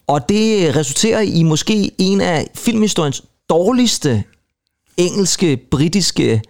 Og 0.06 0.28
det 0.28 0.76
resulterer 0.76 1.21
i 1.21 1.42
måske 1.42 1.90
en 1.99 2.21
af 2.21 2.47
filmhistoriens 2.54 3.23
dårligste 3.50 4.25
engelske, 4.97 5.59
britiske 5.71 6.42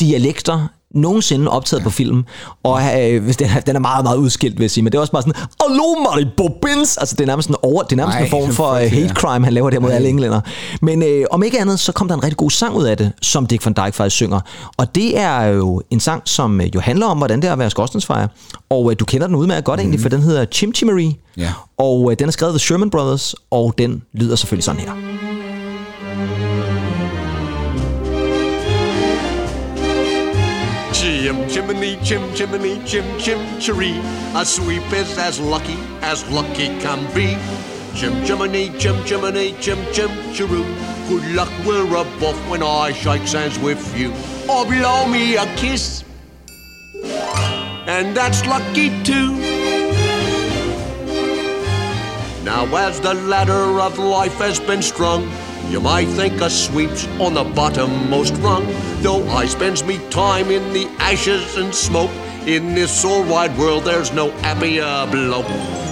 dialekter 0.00 0.68
nogensinde 0.94 1.50
optaget 1.50 1.82
på 1.82 1.90
film. 1.90 2.24
Og 2.62 2.80
øh, 2.82 3.34
den, 3.38 3.48
er, 3.56 3.60
den 3.60 3.76
er 3.76 3.80
meget, 3.80 4.04
meget 4.04 4.16
udskilt, 4.16 4.58
vil 4.58 4.64
jeg 4.64 4.70
sige. 4.70 4.84
Men 4.84 4.92
det 4.92 4.98
er 4.98 5.00
også 5.00 5.12
bare 5.12 5.22
sådan, 5.22 5.42
Hallo, 5.62 5.94
Mary 6.04 6.24
Bobbins! 6.36 6.96
Altså, 6.96 7.14
det 7.16 7.22
er 7.22 7.26
nærmest 7.26 7.48
en, 7.48 7.54
over, 7.62 7.82
det 7.82 7.92
er 7.92 7.96
nærmest 7.96 8.16
Ej, 8.16 8.24
en 8.24 8.30
form 8.30 8.52
for 8.52 8.74
selvfølgelig, 8.74 9.02
hate 9.02 9.14
ja. 9.24 9.28
crime, 9.28 9.44
han 9.44 9.54
laver 9.54 9.70
der 9.70 9.80
mod 9.80 9.90
alle 9.90 10.08
englænder. 10.08 10.40
Men 10.82 11.02
øh, 11.02 11.24
om 11.30 11.42
ikke 11.42 11.60
andet, 11.60 11.80
så 11.80 11.92
kom 11.92 12.08
der 12.08 12.14
en 12.14 12.22
rigtig 12.22 12.36
god 12.36 12.50
sang 12.50 12.76
ud 12.76 12.84
af 12.84 12.96
det, 12.96 13.12
som 13.22 13.46
Dick 13.46 13.66
Van 13.66 13.74
Dyke 13.74 13.96
faktisk 13.96 14.16
synger. 14.16 14.40
Og 14.76 14.94
det 14.94 15.18
er 15.18 15.42
jo 15.42 15.82
en 15.90 16.00
sang, 16.00 16.22
som 16.24 16.60
øh, 16.60 16.74
jo 16.74 16.80
handler 16.80 17.06
om, 17.06 17.18
hvordan 17.18 17.42
det 17.42 17.48
er 17.48 17.52
at 17.52 17.58
være 17.58 17.70
skorstensfejer. 17.70 18.28
Og 18.70 18.90
øh, 18.90 18.96
du 18.98 19.04
kender 19.04 19.26
den 19.26 19.36
udmærket 19.36 19.64
godt 19.64 19.78
mm. 19.78 19.82
egentlig, 19.82 20.00
for 20.00 20.08
den 20.08 20.22
hedder 20.22 20.44
Chim 20.52 20.74
Chimmery. 20.74 21.10
Ja. 21.36 21.52
Og 21.78 22.10
øh, 22.10 22.18
den 22.18 22.28
er 22.28 22.32
skrevet 22.32 22.54
af 22.54 22.60
Sherman 22.60 22.90
Brothers, 22.90 23.34
og 23.50 23.74
den 23.78 24.02
lyder 24.12 24.36
selvfølgelig 24.36 24.64
sådan 24.64 24.80
her. 24.80 25.23
Chim 31.24 31.48
chimney, 31.48 31.96
chim 32.04 32.34
chimney, 32.34 32.84
chim 32.84 33.18
chim 33.18 33.38
cheree. 33.58 33.98
A 34.38 34.44
sweep 34.44 34.92
is 34.92 35.16
as 35.16 35.40
lucky 35.40 35.78
as 36.02 36.22
lucky 36.28 36.66
can 36.80 37.00
be. 37.14 37.38
Chim 37.98 38.22
chimney, 38.26 38.68
chim 38.78 39.02
chimney, 39.06 39.54
chim 39.58 39.78
chim 39.90 40.10
cheroo. 40.34 40.66
Good 41.08 41.34
luck, 41.34 41.50
we're 41.64 41.86
above 41.96 42.36
when 42.50 42.62
I 42.62 42.92
shake 42.92 43.22
hands 43.22 43.58
with 43.60 43.82
you. 43.96 44.12
Or 44.50 44.66
blow 44.66 45.06
me 45.06 45.36
a 45.36 45.46
kiss. 45.56 46.04
And 47.86 48.14
that's 48.14 48.44
lucky 48.44 48.90
too. 49.02 49.32
Now, 52.44 52.66
as 52.76 53.00
the 53.00 53.14
ladder 53.14 53.80
of 53.80 53.98
life 53.98 54.34
has 54.34 54.60
been 54.60 54.82
strung, 54.82 55.26
you 55.70 55.80
might 55.80 56.08
think 56.08 56.40
a 56.40 56.50
sweep's 56.50 57.06
on 57.20 57.34
the 57.34 57.44
bottommost 57.44 58.34
rung. 58.42 58.64
Though 59.02 59.24
I 59.42 59.46
spends 59.46 59.84
me 59.84 59.98
time 60.10 60.50
in 60.50 60.72
the 60.72 60.86
ashes 60.98 61.56
and 61.56 61.74
smoke, 61.74 62.10
in 62.46 62.74
this 62.74 63.04
all 63.04 63.22
wide 63.22 63.56
world 63.58 63.84
there's 63.84 64.12
no 64.12 64.30
happier 64.42 65.06
bloke. 65.10 65.46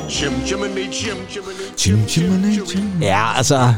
Chim 0.08 0.32
chim 0.46 2.06
chimney, 2.06 2.60
Chim. 2.66 3.02
Ja, 3.02 3.36
altså, 3.36 3.74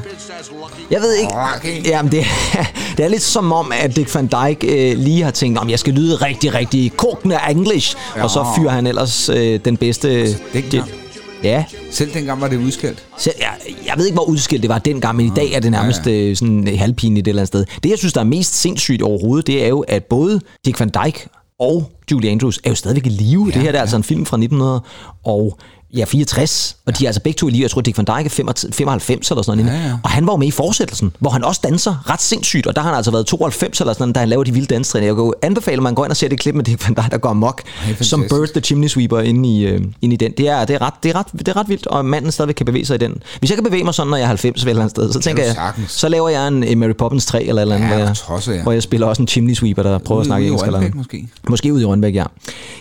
jeg 0.90 1.00
ved 1.00 1.14
ikke. 1.14 1.32
Okay. 1.56 1.84
Jamen, 1.86 2.12
det, 2.12 2.24
det 2.96 3.04
er 3.04 3.08
lidt 3.08 3.22
som 3.22 3.52
om, 3.52 3.72
at 3.72 3.96
Dick 3.96 4.14
Van 4.14 4.26
Dyke 4.26 4.92
øh, 4.92 4.98
lige 4.98 5.22
har 5.22 5.30
tænkt, 5.30 5.58
om 5.58 5.70
jeg 5.70 5.78
skal 5.78 5.92
lyde 5.92 6.16
rigtig, 6.16 6.54
rigtig 6.54 6.92
kokende 6.96 7.38
engelsk. 7.50 7.96
Ja. 8.16 8.22
Og 8.22 8.30
så 8.30 8.46
fyrer 8.56 8.70
han 8.70 8.86
ellers 8.86 9.28
øh, 9.28 9.60
den 9.64 9.76
bedste... 9.76 10.32
dengang. 10.52 11.03
Ja, 11.44 11.64
Selv 11.90 12.14
dengang 12.14 12.40
var 12.40 12.48
det 12.48 12.56
udskilt. 12.56 13.04
så 13.18 13.32
jeg, 13.40 13.48
jeg 13.86 13.94
ved 13.96 14.04
ikke, 14.06 14.14
hvor 14.14 14.24
udskilt 14.28 14.62
det 14.62 14.68
var 14.70 14.78
dengang, 14.78 15.16
men 15.16 15.26
i 15.26 15.30
dag 15.36 15.52
er 15.52 15.60
det 15.60 15.70
nærmest 15.70 16.06
Ja, 16.06 16.10
ja, 16.10 16.28
ja. 16.28 16.34
sådan 16.34 16.68
øh, 16.68 16.78
halvpinligt 16.78 17.26
et 17.26 17.28
eller 17.28 17.42
andet 17.42 17.48
sted. 17.48 17.64
Det, 17.82 17.90
jeg 17.90 17.98
synes, 17.98 18.12
der 18.12 18.20
er 18.20 18.24
mest 18.24 18.54
sindssygt 18.54 19.02
overhovedet, 19.02 19.46
det 19.46 19.64
er 19.64 19.68
jo, 19.68 19.80
at 19.80 20.04
både 20.04 20.40
Dick 20.66 20.80
Van 20.80 20.90
Dyke 21.04 21.28
og 21.60 21.90
Julie 22.10 22.30
Andrews 22.30 22.60
er 22.64 22.70
jo 22.70 22.74
stadigvæk 22.76 23.06
i 23.06 23.08
live. 23.08 23.40
Ja, 23.40 23.46
det 23.46 23.54
her 23.54 23.60
det 23.62 23.68
er 23.68 23.72
ja. 23.72 23.80
altså 23.80 23.96
en 23.96 24.02
film 24.04 24.26
fra 24.26 24.36
1900 24.36 24.80
og 25.24 25.58
ja, 25.96 26.04
64, 26.04 26.76
og 26.86 26.98
de 26.98 27.04
er 27.04 27.08
altså 27.08 27.20
begge 27.20 27.36
to 27.38 27.48
i 27.48 27.50
live. 27.50 27.62
Jeg 27.62 27.70
tror, 27.70 27.80
Dick 27.80 27.98
Van 27.98 28.04
Dyke 28.18 28.26
er 28.26 28.68
95 28.72 29.30
eller 29.30 29.42
sådan 29.42 29.64
noget. 29.64 29.78
Ja, 29.80 29.86
ja. 29.86 29.92
Og 30.04 30.10
han 30.10 30.26
var 30.26 30.32
jo 30.32 30.36
med 30.36 30.46
i 30.46 30.50
fortsættelsen, 30.50 31.12
hvor 31.18 31.30
han 31.30 31.44
også 31.44 31.60
danser 31.64 32.10
ret 32.10 32.22
sindssygt, 32.22 32.66
og 32.66 32.76
der 32.76 32.82
har 32.82 32.88
han 32.88 32.96
altså 32.96 33.10
været 33.10 33.26
92 33.26 33.80
eller 33.80 33.92
sådan 33.92 34.02
noget, 34.02 34.14
da 34.14 34.20
han 34.20 34.28
laver 34.28 34.44
de 34.44 34.52
vilde 34.52 34.66
danstræner. 34.66 35.06
Jeg 35.06 35.14
kan 35.14 35.24
jo 35.24 35.34
anbefale, 35.42 35.76
at 35.76 35.82
man 35.82 35.94
går 35.94 36.04
ind 36.04 36.10
og 36.10 36.16
ser 36.16 36.28
det 36.28 36.38
klip 36.40 36.54
med 36.54 36.64
Dick 36.64 36.84
Van 36.88 36.94
Dyke, 36.94 37.10
der 37.10 37.18
går 37.18 37.28
amok, 37.28 37.62
som 38.00 38.24
Bird 38.28 38.48
the 38.48 38.60
Chimney 38.60 38.88
Sweeper 38.88 39.20
inde 39.20 39.48
i, 39.48 39.64
øh, 39.66 39.80
inde 40.02 40.14
i 40.14 40.16
den. 40.16 40.32
Det 40.38 40.48
er, 40.48 40.64
det, 40.64 40.74
er 40.74 40.82
ret, 40.82 40.94
det, 41.02 41.10
er 41.10 41.14
ret, 41.18 41.26
det 41.38 41.48
er 41.48 41.56
ret 41.56 41.68
vildt, 41.68 41.86
og 41.86 42.04
manden 42.04 42.32
stadigvæk 42.32 42.54
kan 42.54 42.66
bevæge 42.66 42.86
sig 42.86 42.94
i 42.94 42.98
den. 42.98 43.22
Hvis 43.38 43.50
jeg 43.50 43.56
kan 43.56 43.64
bevæge 43.64 43.84
mig 43.84 43.94
sådan, 43.94 44.10
når 44.10 44.16
jeg 44.16 44.24
er 44.24 44.28
90 44.28 44.62
et 44.62 44.68
eller 44.68 44.82
andet 44.82 44.90
sted, 44.90 45.12
så 45.12 45.20
tænker 45.20 45.44
jeg, 45.44 45.54
sagtens. 45.54 45.90
så 45.92 46.08
laver 46.08 46.28
jeg 46.28 46.48
en 46.48 46.64
øh, 46.64 46.78
Mary 46.78 46.92
Poppins 46.98 47.26
3 47.26 47.44
eller 47.44 47.62
eller 47.62 47.74
andet, 47.74 47.88
Ja, 47.88 47.94
hvor, 47.94 48.04
jeg, 48.48 48.56
ja. 48.56 48.62
hvor 48.62 48.72
jeg 48.72 48.82
spiller 48.82 49.06
også 49.06 49.22
en 49.22 49.28
chimney 49.28 49.54
sweeper, 49.54 49.82
der 49.82 49.98
prøver 49.98 50.20
at 50.20 50.24
Ude- 50.24 50.26
snakke 50.28 50.42
ude 50.42 50.46
i 50.46 50.52
engelsk. 50.52 50.66
Eller 50.66 50.90
måske. 50.94 51.28
Måske 51.48 51.72
ude 51.72 51.82
i 51.82 51.84
Rønbæk, 51.84 52.14
ja. 52.14 52.24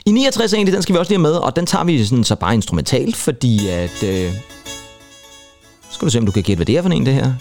I 0.06 0.12
69 0.12 0.54
egentlig, 0.54 0.74
den 0.74 0.82
skal 0.82 0.94
vi 0.94 1.00
også 1.00 1.10
lige 1.12 1.18
have 1.20 1.24
med, 1.24 1.32
og 1.32 1.56
den 1.56 1.66
tager 1.66 1.84
vi 1.86 2.06
sådan, 2.06 2.24
så 2.24 2.36
bare 2.36 2.54
instrumentalt, 2.54 3.03
fordi 3.12 3.68
at... 3.68 4.04
Øh, 4.04 4.34
skal 5.92 6.06
du 6.06 6.12
se, 6.12 6.18
om 6.20 6.26
du 6.26 6.32
kan 6.32 6.44
gætte, 6.44 6.56
hvad 6.58 6.66
det 6.66 6.78
er 6.78 6.82
for 6.82 6.90
en, 6.90 7.06
det 7.06 7.14
her. 7.14 7.34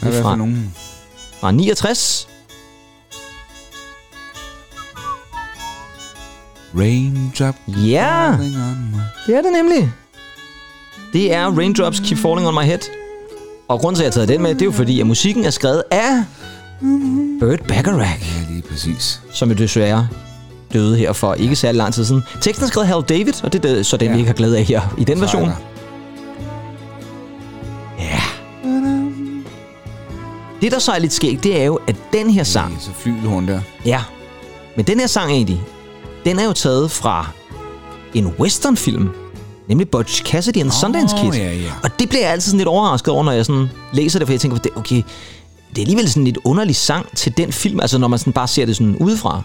Hvad 0.00 0.10
er 0.10 0.14
det 0.14 0.22
fra- 0.22 0.30
for 0.30 0.36
nogen? 0.36 0.74
Fra 1.40 1.50
69. 1.52 2.28
Raindrop 6.78 7.54
Ja, 7.68 8.36
det 9.26 9.36
er 9.36 9.42
det 9.42 9.52
nemlig. 9.52 9.92
Det 11.12 11.32
er 11.34 11.46
Raindrops 11.58 12.00
Keep 12.00 12.18
Falling 12.18 12.48
On 12.48 12.54
My 12.54 12.62
Head. 12.62 12.78
Og 13.68 13.80
grunden 13.80 13.96
til, 13.96 14.02
at 14.02 14.04
jeg 14.04 14.10
har 14.10 14.26
taget 14.26 14.28
den 14.28 14.42
med, 14.42 14.54
det 14.54 14.62
er 14.62 14.66
jo 14.66 14.72
fordi, 14.72 15.00
at 15.00 15.06
musikken 15.06 15.44
er 15.44 15.50
skrevet 15.50 15.82
af 15.90 16.24
Burt 17.40 17.60
Bacharach, 17.68 18.38
Ja, 18.40 18.52
lige 18.52 18.62
præcis. 18.62 19.20
som 19.32 19.48
jo 19.50 19.54
desværre 19.54 20.08
døde 20.72 20.96
her 20.96 21.12
for 21.12 21.34
ikke 21.34 21.56
særlig 21.56 21.76
lang 21.78 21.94
tid 21.94 22.04
siden. 22.04 22.22
Teksten 22.40 22.64
er 22.64 22.68
skrevet 22.68 22.86
af 22.86 22.92
Hal 22.94 23.02
David, 23.02 23.44
og 23.44 23.52
det 23.52 23.64
er 23.64 23.82
så 23.82 23.96
den, 23.96 24.04
ja. 24.06 24.10
Ja. 24.10 24.14
vi 24.16 24.18
ikke 24.20 24.28
har 24.28 24.34
glæde 24.34 24.58
af 24.58 24.64
her 24.64 24.94
i 24.98 25.04
den 25.04 25.16
er 25.16 25.20
version. 25.20 25.48
Ja. 27.98 28.20
Det, 30.60 30.72
der 30.72 30.78
så 30.78 30.92
er 30.92 30.98
lidt 30.98 31.12
skægt, 31.12 31.44
det 31.44 31.60
er 31.60 31.64
jo, 31.64 31.78
at 31.86 31.96
den 32.12 32.30
her 32.30 32.42
sang, 32.44 32.76
Så 32.80 32.90
flygelhorn 32.98 33.48
der. 33.48 33.60
ja, 33.84 34.02
men 34.76 34.86
den 34.86 35.00
her 35.00 35.06
sang 35.06 35.30
egentlig, 35.32 35.60
den 36.24 36.38
er 36.38 36.44
jo 36.44 36.52
taget 36.52 36.90
fra 36.90 37.28
en 38.14 38.26
westernfilm, 38.40 39.08
nemlig 39.68 39.88
Butch 39.88 40.22
Cassidy 40.24 40.56
and 40.58 40.70
the 40.70 40.80
Sundance 40.80 41.16
Kid. 41.16 41.32
ja, 41.32 41.52
ja. 41.52 41.70
Og 41.82 41.90
det 41.98 42.08
bliver 42.08 42.22
jeg 42.22 42.32
altid 42.32 42.50
sådan 42.50 42.58
lidt 42.58 42.68
overrasket 42.68 43.08
over, 43.14 43.24
når 43.24 43.32
jeg 43.32 43.46
sådan 43.46 43.68
læser 43.92 44.18
det, 44.18 44.28
for 44.28 44.32
jeg 44.32 44.40
tænker, 44.40 44.58
okay, 44.76 45.02
det 45.70 45.78
er 45.78 45.82
alligevel 45.82 46.08
sådan 46.08 46.20
en 46.20 46.24
lidt 46.24 46.38
underlig 46.44 46.76
sang 46.76 47.06
til 47.16 47.36
den 47.36 47.52
film, 47.52 47.80
altså 47.80 47.98
når 47.98 48.08
man 48.08 48.18
sådan 48.18 48.32
bare 48.32 48.48
ser 48.48 48.66
det 48.66 48.76
sådan 48.76 48.96
udefra. 48.96 49.42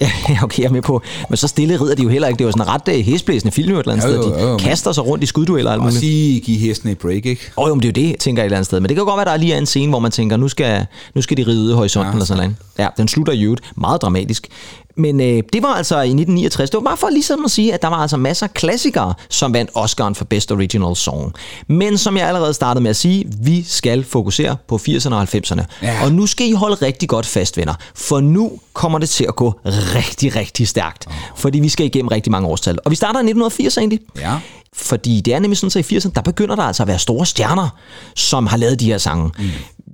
Ja, 0.28 0.38
okay, 0.42 0.62
jeg 0.62 0.68
er 0.68 0.72
med 0.72 0.82
på. 0.82 1.02
Men 1.30 1.36
så 1.36 1.48
stille 1.48 1.80
rider 1.80 1.94
de 1.94 2.02
jo 2.02 2.08
heller 2.08 2.28
ikke. 2.28 2.38
Det 2.38 2.44
er 2.44 2.48
jo 2.48 2.52
sådan 2.52 2.62
en 2.66 2.68
ret 2.68 2.98
uh, 2.98 3.04
hæsblæsende 3.04 3.52
film 3.52 3.70
jo 3.70 3.78
et 3.78 3.80
eller 3.80 3.92
andet 3.92 4.16
Jo, 4.16 4.22
sted. 4.22 4.32
jo, 4.32 4.36
De 4.38 4.42
jo, 4.42 4.48
men- 4.48 4.58
kaster 4.58 4.92
sig 4.92 5.06
rundt 5.06 5.24
i 5.24 5.26
skuddueller 5.26 5.70
og 5.70 5.74
alt 5.74 5.80
Og 5.80 5.84
muligt. 5.84 6.00
sige, 6.00 6.40
give 6.40 6.58
hesten 6.58 6.88
et 6.88 6.98
break, 6.98 7.26
ikke? 7.26 7.40
Åh, 7.56 7.68
jo, 7.68 7.74
men 7.74 7.82
det 7.82 7.98
er 7.98 8.02
jo 8.02 8.08
det, 8.10 8.18
tænker 8.18 8.42
jeg 8.42 8.44
et 8.44 8.48
eller 8.48 8.56
andet 8.56 8.66
sted. 8.66 8.80
Men 8.80 8.88
det 8.88 8.96
kan 8.96 9.00
jo 9.02 9.08
godt 9.10 9.16
være, 9.18 9.24
der 9.24 9.30
er 9.32 9.36
lige 9.36 9.52
er 9.54 9.58
en 9.58 9.66
scene, 9.66 9.90
hvor 9.90 9.98
man 9.98 10.10
tænker, 10.10 10.36
nu 10.36 10.48
skal, 10.48 10.86
nu 11.14 11.22
skal 11.22 11.36
de 11.36 11.42
ride 11.46 11.62
ud 11.64 11.70
i 11.70 11.74
horisonten 11.74 12.06
Ja, 12.10 12.12
eller 12.14 12.24
sådan 12.26 12.42
noget. 12.42 12.56
Ja, 12.78 12.88
den 12.96 13.08
slutter 13.08 13.32
i 13.32 13.42
øvrigt 13.42 13.60
meget 13.76 14.02
dramatisk. 14.02 14.48
Men 14.96 15.20
øh, 15.20 15.42
det 15.52 15.62
var 15.62 15.68
altså 15.68 15.94
i 15.96 15.98
1969. 15.98 16.70
Det 16.70 16.76
var 16.78 16.84
bare 16.84 16.96
for 16.96 17.08
ligesom 17.08 17.44
at 17.44 17.50
sige, 17.50 17.74
at 17.74 17.82
der 17.82 17.88
var 17.88 17.96
altså 17.96 18.16
masser 18.16 18.46
af 18.46 18.54
klassikere, 18.54 19.14
som 19.28 19.54
vandt 19.54 19.70
Oscar'en 19.76 20.14
for 20.14 20.24
Best 20.24 20.52
Original 20.52 20.96
Song. 20.96 21.34
Men 21.68 21.98
som 21.98 22.16
jeg 22.16 22.28
allerede 22.28 22.54
startede 22.54 22.82
med 22.82 22.90
at 22.90 22.96
sige, 22.96 23.24
vi 23.40 23.62
skal 23.62 24.04
fokusere 24.04 24.56
på 24.68 24.76
80'erne 24.88 25.14
og 25.14 25.22
90'erne. 25.22 25.62
Ja. 25.82 26.04
Og 26.04 26.12
nu 26.12 26.26
skal 26.26 26.46
I 26.46 26.52
holde 26.52 26.74
rigtig 26.74 27.08
godt 27.08 27.26
fast, 27.26 27.56
venner. 27.56 27.74
For 27.94 28.20
nu 28.20 28.52
kommer 28.72 28.98
det 28.98 29.08
til 29.08 29.24
at 29.28 29.36
gå 29.36 29.60
rigtig, 29.64 30.36
rigtig 30.36 30.68
stærkt. 30.68 31.06
Fordi 31.36 31.60
vi 31.60 31.68
skal 31.68 31.86
igennem 31.86 32.08
rigtig 32.08 32.30
mange 32.30 32.48
årstal. 32.48 32.78
Og 32.84 32.90
vi 32.90 32.96
starter 32.96 33.18
i 33.18 33.22
1980 33.22 33.78
egentlig. 33.78 34.00
Ja. 34.18 34.38
Fordi 34.76 35.20
det 35.20 35.34
er 35.34 35.38
nemlig 35.38 35.58
sådan, 35.58 35.70
så 35.70 35.78
i 35.78 35.96
80'erne, 35.98 36.10
der 36.14 36.20
begynder 36.20 36.56
der 36.56 36.62
altså 36.62 36.82
at 36.82 36.86
være 36.86 36.98
store 36.98 37.26
stjerner, 37.26 37.68
som 38.14 38.46
har 38.46 38.56
lavet 38.56 38.80
de 38.80 38.86
her 38.86 38.98
sange. 38.98 39.30
Mm. 39.38 39.44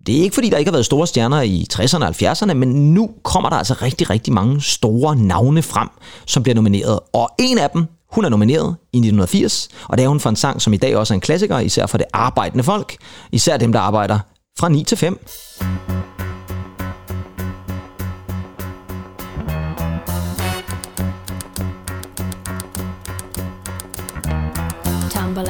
Det 0.07 0.19
er 0.19 0.23
ikke, 0.23 0.35
fordi 0.35 0.49
der 0.49 0.57
ikke 0.57 0.69
har 0.69 0.73
været 0.73 0.87
store 0.87 1.07
stjerner 1.07 1.41
i 1.41 1.67
60'erne 1.73 2.05
og 2.05 2.09
70'erne, 2.09 2.55
men 2.55 2.95
nu 2.95 3.11
kommer 3.23 3.49
der 3.49 3.57
altså 3.57 3.75
rigtig, 3.83 4.11
rigtig 4.11 4.33
mange 4.33 4.63
store 4.63 5.17
navne 5.17 5.63
frem, 5.63 5.89
som 6.27 6.43
bliver 6.43 6.55
nomineret. 6.55 7.01
Og 7.13 7.31
en 7.39 7.59
af 7.59 7.71
dem, 7.71 7.87
hun 8.13 8.25
er 8.25 8.29
nomineret 8.29 8.77
i 8.93 8.97
1980, 8.97 9.69
og 9.89 9.99
det 9.99 10.05
er 10.05 10.09
hun 10.09 10.21
for 10.21 10.31
en 10.31 10.37
sang, 10.37 10.63
som 10.63 10.73
i 10.73 10.77
dag 10.77 10.97
også 10.97 11.15
er 11.15 11.17
en 11.17 11.21
klassiker, 11.21 11.59
især 11.59 11.87
for 11.87 11.99
det 11.99 12.07
arbejdende 12.13 12.65
folk, 12.65 12.97
især 13.33 13.57
dem, 13.57 13.73
der 13.73 13.81
arbejder 13.81 14.19
fra 14.59 14.69
9 14.69 14.85
til 14.85 14.97
5. 14.97 15.27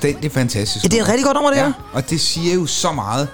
Fuldstændig 0.00 0.32
fantastisk 0.32 0.84
Ja, 0.84 0.88
det 0.88 0.98
er 0.98 1.02
et 1.02 1.08
rigtig 1.08 1.24
godt 1.24 1.34
nummer, 1.34 1.50
det 1.50 1.58
her. 1.58 1.66
Ja, 1.66 1.72
og 1.92 2.10
det 2.10 2.20
siger 2.20 2.54
jo 2.54 2.66
så 2.66 2.92
meget, 2.92 3.28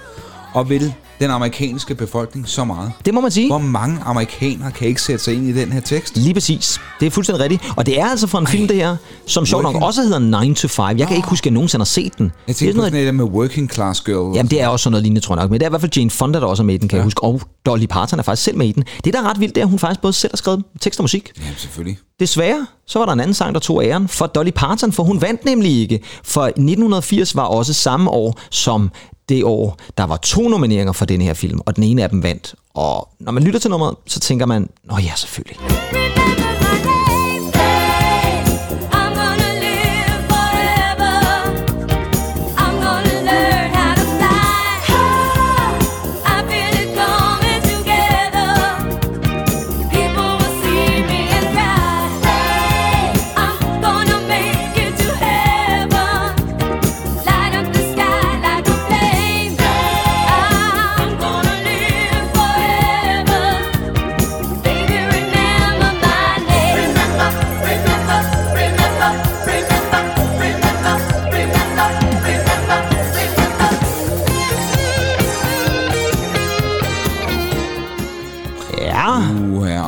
og 0.55 0.69
vil 0.69 0.93
den 1.19 1.29
amerikanske 1.31 1.95
befolkning 1.95 2.47
så 2.49 2.63
meget. 2.63 2.91
Det 3.05 3.13
må 3.13 3.21
man 3.21 3.31
sige. 3.31 3.47
Hvor 3.47 3.57
mange 3.57 3.99
amerikanere 4.05 4.71
kan 4.71 4.87
ikke 4.87 5.01
sætte 5.01 5.23
sig 5.23 5.33
ind 5.33 5.47
i 5.47 5.53
den 5.53 5.71
her 5.71 5.79
tekst? 5.81 6.17
Lige 6.17 6.33
præcis. 6.33 6.79
Det 6.99 7.05
er 7.05 7.09
fuldstændig 7.09 7.43
rigtigt. 7.43 7.73
Og 7.75 7.85
det 7.85 7.99
er 7.99 8.05
altså 8.05 8.27
for 8.27 8.37
en 8.39 8.47
film, 8.47 8.67
det 8.67 8.75
her, 8.77 8.95
som 9.25 9.45
sjovt 9.45 9.63
nok 9.63 9.75
også 9.81 10.01
hedder 10.01 10.41
9 10.43 10.53
to 10.53 10.67
5. 10.67 10.97
Jeg 10.99 11.07
kan 11.07 11.15
ikke 11.15 11.29
huske, 11.29 11.43
at 11.43 11.45
jeg 11.45 11.53
nogensinde 11.53 11.79
har 11.81 11.85
set 11.85 12.17
den. 12.17 12.25
Jeg 12.25 12.31
Det 12.47 12.53
er 12.55 12.57
tænker 12.59 12.73
sådan 12.73 12.75
på 12.75 12.77
noget- 12.77 12.91
sådan 13.05 13.15
noget 13.15 13.31
med 13.31 13.39
Working 13.39 13.71
Class 13.73 14.01
Girl. 14.01 14.35
Jamen, 14.35 14.49
det 14.49 14.61
er 14.61 14.67
også 14.67 14.83
sådan 14.83 14.91
noget 14.91 15.03
lignende, 15.03 15.21
tror 15.21 15.35
jeg 15.35 15.43
nok. 15.43 15.51
Men 15.51 15.59
det 15.59 15.65
er 15.65 15.69
i 15.69 15.71
hvert 15.71 15.81
fald 15.81 15.91
Jane 15.97 16.09
Fonda, 16.09 16.39
der 16.39 16.45
også 16.45 16.63
er 16.63 16.65
med 16.65 16.75
i 16.75 16.77
den, 16.77 16.87
kan 16.89 16.95
ja. 16.95 16.99
jeg 16.99 17.03
huske. 17.03 17.23
Og 17.23 17.41
Dolly 17.65 17.85
Parton 17.85 18.19
er 18.19 18.23
faktisk 18.23 18.43
selv 18.43 18.57
med 18.57 18.67
i 18.67 18.71
den. 18.71 18.83
Det, 19.05 19.13
der 19.13 19.21
er 19.21 19.29
ret 19.29 19.39
vildt, 19.39 19.55
det 19.55 19.61
er, 19.61 19.65
at 19.65 19.69
hun 19.69 19.79
faktisk 19.79 20.01
både 20.01 20.13
selv 20.13 20.31
har 20.33 20.37
skrevet 20.37 20.63
tekst 20.81 20.99
og 20.99 21.03
musik. 21.03 21.31
Jamen, 21.37 21.53
selvfølgelig. 21.57 21.97
Desværre, 22.19 22.67
så 22.87 22.99
var 22.99 23.05
der 23.05 23.13
en 23.13 23.19
anden 23.19 23.33
sang, 23.33 23.53
der 23.53 23.59
tog 23.59 23.83
æren 23.85 24.07
for 24.07 24.25
Dolly 24.25 24.51
Parton, 24.55 24.91
for 24.91 25.03
hun 25.03 25.21
vandt 25.21 25.45
nemlig 25.45 25.81
ikke. 25.81 25.99
For 26.23 26.45
1980 26.45 27.35
var 27.35 27.43
også 27.43 27.73
samme 27.73 28.09
år, 28.09 28.39
som 28.49 28.91
det 29.29 29.43
år, 29.43 29.77
der 29.97 30.03
var 30.03 30.17
to 30.17 30.41
nomineringer 30.41 30.93
for 30.93 31.05
den 31.05 31.21
her 31.21 31.33
film, 31.33 31.59
og 31.65 31.75
den 31.75 31.83
ene 31.83 32.03
af 32.03 32.09
dem 32.09 32.23
vandt. 32.23 32.55
Og 32.73 33.09
når 33.19 33.31
man 33.31 33.43
lytter 33.43 33.59
til 33.59 33.69
nummeret, 33.71 33.95
så 34.05 34.19
tænker 34.19 34.45
man, 34.45 34.69
nå 34.83 34.97
ja, 34.97 35.11
selvfølgelig. 35.15 35.57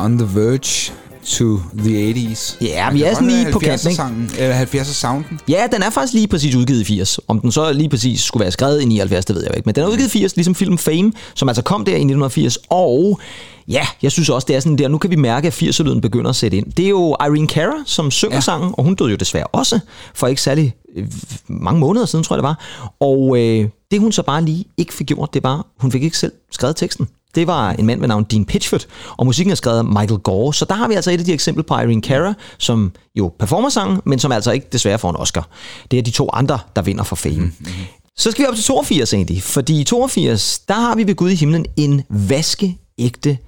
On 0.08 0.18
the 0.18 0.40
verge 0.40 0.92
to 1.24 1.60
the 1.78 2.12
80s. 2.12 2.56
Ja, 2.60 2.90
vi 2.92 3.02
er 3.02 3.14
sådan 3.14 3.28
lige 3.28 3.52
på 3.52 3.58
kanten? 3.58 3.94
Sangen, 3.94 4.30
eller 4.38 4.64
70'er 4.64 4.84
sounden. 4.84 5.40
Ja, 5.48 5.66
den 5.72 5.82
er 5.82 5.90
faktisk 5.90 6.14
lige 6.14 6.28
præcis 6.28 6.54
udgivet 6.54 6.80
i 6.80 6.84
80. 6.84 7.20
Om 7.28 7.40
den 7.40 7.52
så 7.52 7.72
lige 7.72 7.88
præcis 7.88 8.20
skulle 8.20 8.40
være 8.42 8.52
skrevet 8.52 8.82
i 8.82 8.84
79, 8.84 9.24
det 9.24 9.36
ved 9.36 9.42
jeg 9.42 9.56
ikke. 9.56 9.66
Men 9.66 9.74
den 9.74 9.84
er 9.84 9.88
udgivet 9.88 10.08
i 10.14 10.18
80, 10.18 10.36
ligesom 10.36 10.54
filmen 10.54 10.78
Fame, 10.78 11.12
som 11.34 11.48
altså 11.48 11.62
kom 11.62 11.84
der 11.84 11.92
i 11.92 11.94
1980. 11.94 12.58
Og 12.70 13.20
ja, 13.68 13.86
jeg 14.02 14.12
synes 14.12 14.28
også, 14.28 14.46
det 14.46 14.56
er 14.56 14.60
sådan 14.60 14.78
der, 14.78 14.88
nu 14.88 14.98
kan 14.98 15.10
vi 15.10 15.16
mærke, 15.16 15.46
at 15.46 15.62
80'er-lyden 15.62 16.00
begynder 16.00 16.30
at 16.30 16.36
sætte 16.36 16.56
ind. 16.56 16.72
Det 16.72 16.84
er 16.84 16.88
jo 16.88 17.16
Irene 17.20 17.48
Cara, 17.48 17.82
som 17.86 18.10
synger. 18.10 18.36
Ja. 18.36 18.40
sangen, 18.40 18.74
og 18.78 18.84
hun 18.84 18.94
døde 18.94 19.10
jo 19.10 19.16
desværre 19.16 19.46
også 19.46 19.80
for 20.14 20.26
ikke 20.26 20.42
særlig 20.42 20.74
øh, 20.96 21.06
mange 21.48 21.80
måneder 21.80 22.06
siden, 22.06 22.24
tror 22.24 22.36
jeg 22.36 22.42
det 22.42 22.48
var. 22.48 22.58
Og 23.00 23.38
øh, 23.38 23.68
det 23.90 24.00
hun 24.00 24.12
så 24.12 24.22
bare 24.22 24.44
lige 24.44 24.64
ikke 24.76 24.94
fik 24.94 25.06
gjort, 25.06 25.34
det 25.34 25.42
var, 25.42 25.66
hun 25.80 25.92
fik 25.92 26.02
ikke 26.02 26.18
selv 26.18 26.32
skrevet 26.50 26.76
teksten. 26.76 27.08
Det 27.34 27.46
var 27.46 27.70
en 27.70 27.86
mand 27.86 28.00
med 28.00 28.08
navn 28.08 28.24
Dean 28.24 28.44
Pitchford, 28.44 28.86
og 29.16 29.26
musikken 29.26 29.50
er 29.50 29.54
skrevet 29.54 29.78
af 29.78 29.84
Michael 29.84 30.18
Gore. 30.18 30.54
Så 30.54 30.64
der 30.64 30.74
har 30.74 30.88
vi 30.88 30.94
altså 30.94 31.10
et 31.10 31.18
af 31.18 31.24
de 31.24 31.32
eksempler 31.32 31.64
på 31.64 31.74
Irene 31.74 32.02
Cara, 32.02 32.34
som 32.58 32.92
jo 33.14 33.32
performer 33.38 33.68
sangen, 33.68 34.00
men 34.04 34.18
som 34.18 34.32
altså 34.32 34.52
ikke 34.52 34.66
desværre 34.72 34.98
får 34.98 35.10
en 35.10 35.16
Oscar. 35.16 35.48
Det 35.90 35.98
er 35.98 36.02
de 36.02 36.10
to 36.10 36.30
andre, 36.32 36.58
der 36.76 36.82
vinder 36.82 37.04
for 37.04 37.16
Fame. 37.16 37.36
Mm-hmm. 37.36 37.72
Så 38.16 38.30
skal 38.30 38.42
vi 38.42 38.48
op 38.48 38.54
til 38.54 38.64
82 38.64 39.12
egentlig, 39.12 39.42
fordi 39.42 39.80
i 39.80 39.84
82, 39.84 40.58
der 40.58 40.74
har 40.74 40.94
vi 40.94 41.06
ved 41.06 41.14
Gud 41.14 41.30
i 41.30 41.34
himlen 41.34 41.66
en 41.76 42.02
vaskeægte 42.08 43.38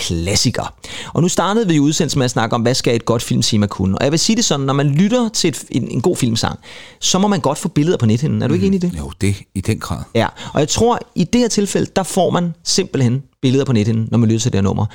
filmklassiker. 0.00 0.74
Og 1.12 1.22
nu 1.22 1.28
startede 1.28 1.68
vi 1.68 1.78
udsendelsen 1.78 2.18
med 2.18 2.24
at 2.24 2.30
snakke 2.30 2.54
om, 2.54 2.62
hvad 2.62 2.74
skal 2.74 2.96
et 2.96 3.04
godt 3.04 3.22
filmtema 3.22 3.66
kunne. 3.66 3.98
Og 3.98 4.04
jeg 4.04 4.12
vil 4.12 4.18
sige 4.18 4.36
det 4.36 4.44
sådan, 4.44 4.66
når 4.66 4.72
man 4.72 4.90
lytter 4.90 5.28
til 5.28 5.48
et, 5.48 5.64
en, 5.70 5.88
en 5.90 6.00
god 6.00 6.16
filmsang, 6.16 6.58
så 7.00 7.18
må 7.18 7.28
man 7.28 7.40
godt 7.40 7.58
få 7.58 7.68
billeder 7.68 7.98
på 7.98 8.06
nethinden. 8.06 8.42
Er 8.42 8.48
du 8.48 8.54
ikke 8.54 8.66
enig 8.66 8.84
i 8.84 8.86
det? 8.86 8.98
Jo, 8.98 9.12
det 9.20 9.36
i 9.54 9.60
den 9.60 9.78
grad. 9.78 9.98
Ja, 10.14 10.26
og 10.52 10.60
jeg 10.60 10.68
tror, 10.68 10.98
i 11.14 11.24
det 11.24 11.40
her 11.40 11.48
tilfælde, 11.48 11.90
der 11.96 12.02
får 12.02 12.30
man 12.30 12.54
simpelthen 12.64 13.22
billeder 13.42 13.64
på 13.64 13.72
nettet, 13.72 14.10
når 14.10 14.18
man 14.18 14.28
lytter 14.28 14.40
til 14.40 14.52
det 14.52 14.58
her 14.58 14.62
nummer. 14.62 14.86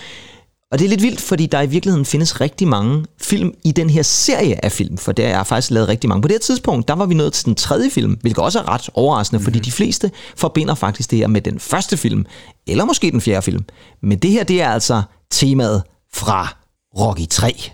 Og 0.72 0.80
det 0.80 0.86
er 0.86 0.90
lidt 0.90 1.02
vildt, 1.02 1.22
fordi 1.22 1.46
der 1.46 1.62
i 1.62 1.68
virkeligheden 1.68 2.06
findes 2.06 2.42
rigtig 2.42 2.68
mange 2.68 3.06
film 3.22 3.54
i 3.64 3.72
den 3.72 3.90
her 3.90 4.02
serie 4.02 4.66
af 4.66 4.72
film, 4.72 4.98
for 4.98 5.12
der 5.12 5.28
er 5.28 5.44
faktisk 5.44 5.72
lavet 5.72 5.90
rigtig 5.90 6.08
mange. 6.08 6.22
På 6.22 6.28
det 6.28 6.34
her 6.34 6.40
tidspunkt, 6.40 6.88
der 6.88 6.94
var 6.94 7.06
vi 7.06 7.14
nået 7.14 7.34
til 7.34 7.46
den 7.46 7.56
tredje 7.56 7.90
film, 7.90 8.18
hvilket 8.22 8.44
også 8.44 8.60
er 8.60 8.70
ret 8.70 8.90
overraskende, 8.94 9.38
mm-hmm. 9.38 9.46
fordi 9.46 9.60
de 9.60 9.72
fleste 9.72 10.12
forbinder 10.36 10.76
faktisk 10.76 11.12
det 11.12 11.20
her 11.20 11.28
med 11.28 11.42
den 11.42 11.60
første 11.60 11.98
film, 11.98 12.26
eller 12.68 12.86
måske 12.86 13.12
den 13.12 13.22
fjerde 13.22 13.42
film. 13.42 13.66
Men 14.02 14.18
det 14.20 14.32
her, 14.32 14.44
det 14.44 14.62
er 14.62 14.70
altså 14.70 15.02
temaet 15.32 15.84
fra 16.14 16.58
Rocky 17.00 17.28
3. 17.30 17.72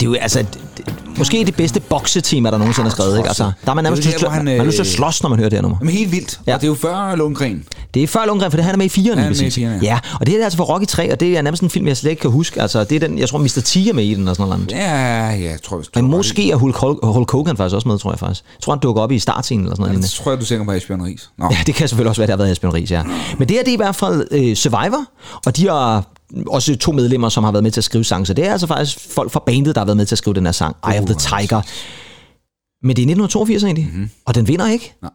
det 0.00 0.06
er 0.06 0.10
jo 0.10 0.14
altså... 0.14 0.44
Det, 0.76 0.84
måske 1.18 1.44
det 1.46 1.54
bedste 1.54 1.80
boksetema, 1.80 2.50
der 2.50 2.58
nogensinde 2.58 2.86
er 2.86 2.90
skrevet, 2.90 3.16
ikke? 3.16 3.28
Altså, 3.28 3.52
der 3.64 3.70
er 3.70 3.74
man 3.74 3.84
nærmest 3.84 4.02
Det 4.02 4.14
er 4.14 4.18
der, 4.18 4.26
lyst 4.26 4.32
han, 4.32 4.44
man 4.44 4.58
har 4.58 4.64
lyst 4.64 4.74
til 4.76 4.82
at 4.82 4.86
øh, 4.86 4.92
slås, 4.92 5.22
når 5.22 5.30
man 5.30 5.38
hører 5.38 5.48
det 5.48 5.56
her 5.56 5.62
nummer. 5.62 5.78
Men 5.80 5.88
helt 5.88 6.12
vildt. 6.12 6.40
Ja. 6.46 6.54
Og 6.54 6.60
det 6.60 6.66
er 6.66 6.68
jo 6.68 6.74
før 6.74 7.14
Lundgren. 7.16 7.64
Det 7.94 8.02
er 8.02 8.06
før 8.06 8.26
Lundgren, 8.26 8.50
for 8.50 8.56
det 8.56 8.64
han 8.64 8.74
er 8.74 8.78
med 8.78 8.86
i 8.86 9.00
4'eren, 9.00 9.08
Han 9.08 9.18
er 9.18 9.22
med 9.22 9.24
i 9.24 9.28
præcis. 9.28 9.54
fireren, 9.54 9.82
ja. 9.82 9.86
ja. 9.86 9.98
og 10.20 10.26
det 10.26 10.40
er 10.40 10.44
altså 10.44 10.56
for 10.56 10.64
Rocky 10.64 10.86
3, 10.86 11.12
og 11.12 11.20
det 11.20 11.38
er 11.38 11.42
nærmest 11.42 11.62
en 11.62 11.70
film, 11.70 11.86
jeg 11.86 11.96
slet 11.96 12.10
ikke 12.10 12.20
kan 12.20 12.30
huske. 12.30 12.62
Altså, 12.62 12.84
det 12.84 12.96
er 13.02 13.08
den, 13.08 13.18
jeg 13.18 13.28
tror, 13.28 13.38
Mr. 13.38 13.60
T 13.64 13.76
er 13.76 13.92
med 13.92 14.04
i 14.04 14.14
den 14.14 14.28
og 14.28 14.36
sådan 14.36 14.50
noget. 14.50 14.72
Ja, 14.72 15.28
ja, 15.28 15.50
jeg 15.50 15.62
tror, 15.62 15.76
jeg 15.78 15.84
tror, 15.84 16.02
Men 16.02 16.10
måske 16.10 16.50
er 16.50 16.56
Hulk, 16.56 16.76
Hulk, 17.02 17.30
Hogan 17.30 17.56
faktisk 17.56 17.74
også 17.74 17.88
med, 17.88 17.98
tror 17.98 18.12
jeg 18.12 18.18
faktisk. 18.18 18.44
Jeg 18.54 18.62
tror, 18.62 18.72
han 18.72 18.80
dukker 18.80 19.02
op 19.02 19.12
i 19.12 19.18
startscenen 19.18 19.64
eller 19.64 19.74
sådan 19.74 19.80
noget. 19.82 19.90
Jeg 19.90 19.94
lignende. 19.94 20.22
tror, 20.24 20.36
du 20.36 20.44
tænker 20.44 20.64
på 20.64 20.72
Asbjørn 20.72 21.02
Ries. 21.02 21.30
Nå. 21.38 21.48
Ja, 21.50 21.56
det 21.66 21.74
kan 21.74 21.88
selvfølgelig 21.88 22.08
også 22.08 22.20
være, 22.20 22.26
det 22.26 22.32
har 22.32 22.36
været 22.36 22.52
Esbjørn 22.52 22.74
Ries, 22.74 22.90
ja. 22.90 23.02
Men 23.38 23.48
det 23.48 23.56
her, 23.56 23.62
det 23.64 23.70
er 23.70 23.74
i 23.74 23.76
hvert 23.76 23.96
fald 23.96 24.28
øh, 24.30 24.56
Survivor, 24.56 25.04
og 25.46 25.56
de 25.56 25.68
har 25.68 26.04
også 26.46 26.76
to 26.76 26.92
medlemmer, 26.92 27.28
som 27.28 27.44
har 27.44 27.52
været 27.52 27.62
med 27.62 27.70
til 27.70 27.80
at 27.80 27.84
skrive 27.84 28.04
sang. 28.04 28.26
Så 28.26 28.34
det 28.34 28.46
er 28.46 28.52
altså 28.52 28.66
faktisk 28.66 29.14
folk 29.14 29.32
fra 29.32 29.42
bandet, 29.46 29.74
der 29.74 29.80
har 29.80 29.86
været 29.86 29.96
med 29.96 30.06
til 30.06 30.14
at 30.14 30.18
skrive 30.18 30.34
den 30.34 30.44
her 30.44 30.52
sang, 30.52 30.76
Eye 30.90 30.98
of 31.00 31.04
the 31.06 31.14
Tiger. 31.14 31.62
Men 32.82 32.96
det 32.96 33.02
er 33.02 33.06
1982 33.06 33.62
egentlig, 33.64 33.86
mm-hmm. 33.92 34.10
og 34.26 34.34
den 34.34 34.48
vinder 34.48 34.68
ikke. 34.70 34.94
Nej. 35.02 35.10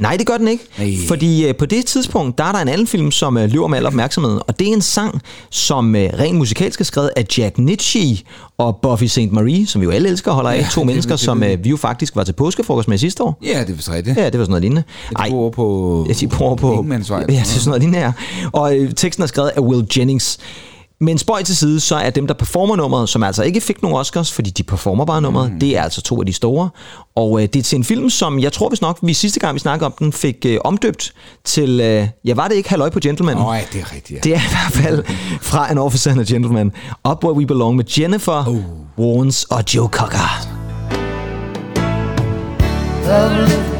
Nej, 0.00 0.16
det 0.16 0.26
gør 0.26 0.36
den 0.36 0.48
ikke. 0.48 0.64
Nej. 0.78 0.92
Fordi 1.08 1.46
øh, 1.46 1.54
på 1.56 1.66
det 1.66 1.86
tidspunkt, 1.86 2.38
der 2.38 2.44
er 2.44 2.52
der 2.52 2.58
en 2.58 2.68
anden 2.68 2.86
film, 2.86 3.10
som 3.10 3.36
øh, 3.36 3.50
løber 3.50 3.66
med 3.66 3.78
al 3.78 3.86
opmærksomheden. 3.86 4.40
Og 4.48 4.58
det 4.58 4.68
er 4.68 4.72
en 4.72 4.82
sang, 4.82 5.20
som 5.50 5.96
øh, 5.96 6.10
rent 6.18 6.38
musikalsk 6.38 6.80
er 6.80 6.84
skrevet 6.84 7.10
af 7.16 7.24
Jack 7.38 7.58
Nitzsche 7.58 8.18
og 8.58 8.78
Buffy 8.82 9.04
St. 9.04 9.18
Marie, 9.30 9.66
som 9.66 9.80
vi 9.80 9.84
jo 9.84 9.90
alle 9.90 10.08
elsker 10.08 10.30
og 10.30 10.34
holder 10.34 10.50
af. 10.50 10.58
Ja, 10.58 10.66
to 10.72 10.80
det- 10.80 10.86
mennesker, 10.90 11.10
det- 11.16 11.20
som 11.20 11.40
det- 11.40 11.52
øh, 11.58 11.64
vi 11.64 11.70
jo 11.70 11.76
faktisk 11.76 12.16
var 12.16 12.24
til 12.24 12.32
påskefrokost 12.32 12.88
med 12.88 12.98
sidste 12.98 13.22
år. 13.22 13.38
Ja, 13.42 13.60
det 13.60 13.70
er 13.70 13.74
vist 13.74 13.90
rigtigt. 13.90 14.16
Ja, 14.16 14.24
det 14.30 14.38
var 14.38 14.44
sådan 14.44 14.50
noget 14.50 14.62
lignende. 14.62 14.82
De 15.10 15.30
bor 15.30 15.50
på... 15.50 16.06
Ja, 16.08 16.12
de 16.14 16.28
bor 16.28 16.54
på... 16.54 16.72
Ingemannsvej. 16.72 17.18
Ja, 17.28 17.32
det 17.34 17.38
er 17.40 17.44
sådan 17.44 17.68
noget 17.68 17.80
lignende 17.82 17.98
her. 17.98 18.12
Og 18.52 18.76
øh, 18.78 18.92
teksten 18.94 19.22
er 19.22 19.26
skrevet 19.26 19.48
af 19.56 19.60
Will 19.60 19.86
Jennings. 19.96 20.38
Men 21.00 21.18
spøj 21.18 21.42
til 21.42 21.56
side, 21.56 21.80
så 21.80 21.96
er 21.96 22.10
dem, 22.10 22.26
der 22.26 22.34
performer 22.34 22.76
nummeret, 22.76 23.08
som 23.08 23.22
altså 23.22 23.42
ikke 23.42 23.60
fik 23.60 23.82
nogen 23.82 23.98
Oscars, 23.98 24.32
fordi 24.32 24.50
de 24.50 24.62
performer 24.62 25.04
bare 25.04 25.22
nummeret, 25.22 25.52
mm. 25.52 25.60
det 25.60 25.76
er 25.76 25.82
altså 25.82 26.02
to 26.02 26.20
af 26.20 26.26
de 26.26 26.32
store. 26.32 26.70
Og 27.16 27.42
øh, 27.42 27.48
det 27.52 27.56
er 27.56 27.62
til 27.62 27.76
en 27.76 27.84
film, 27.84 28.10
som 28.10 28.38
jeg 28.38 28.52
tror, 28.52 28.68
hvis 28.68 28.80
nok, 28.80 28.98
vi 29.02 29.14
sidste 29.14 29.40
gang, 29.40 29.54
vi 29.54 29.58
snakkede 29.58 29.86
om 29.86 29.94
den, 29.98 30.12
fik 30.12 30.36
øh, 30.46 30.58
omdøbt 30.64 31.12
til, 31.44 31.80
øh, 31.80 32.08
ja, 32.24 32.34
var 32.34 32.48
det 32.48 32.54
ikke 32.54 32.68
Halløj 32.68 32.90
på 32.90 33.00
Gentleman? 33.00 33.36
Nå, 33.36 33.52
ja, 33.52 33.60
det 33.72 33.80
er 33.80 33.94
rigtigt, 33.94 34.10
ja. 34.10 34.30
Det 34.30 34.34
er 34.34 34.40
i 34.40 34.50
hvert 34.50 34.84
fald 34.84 35.04
fra 35.40 35.70
An 35.70 35.78
Officer 35.78 36.10
and 36.10 36.20
a 36.20 36.24
Gentleman. 36.24 36.72
Up 37.10 37.24
Where 37.24 37.36
We 37.36 37.46
Belong 37.46 37.76
med 37.76 37.84
Jennifer 37.98 38.44
oh. 38.48 39.06
Warnes 39.06 39.44
og 39.44 39.64
Joe 39.74 39.88
Cocker. 39.88 40.56
The 43.04 43.75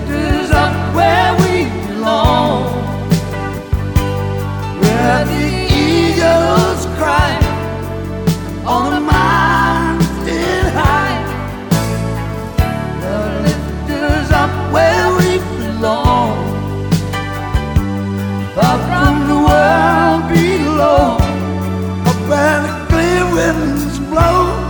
on 8.66 8.90
the 8.90 9.00
mountain 9.00 10.64
high. 10.74 11.18
The 13.00 13.16
lifters 13.44 14.30
up 14.32 14.52
where 14.72 15.08
we 15.18 15.38
belong, 15.38 16.36
far 18.54 18.76
from 18.88 19.14
the 19.30 19.38
world 19.48 20.22
below, 20.34 21.16
up 22.10 22.18
where 22.28 22.58
the 22.66 22.72
clear 22.90 23.24
winds 23.34 23.98
blow. 24.10 24.66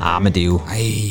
Ah, 0.00 0.20
er. 0.24 0.60
Ej. 0.72 1.07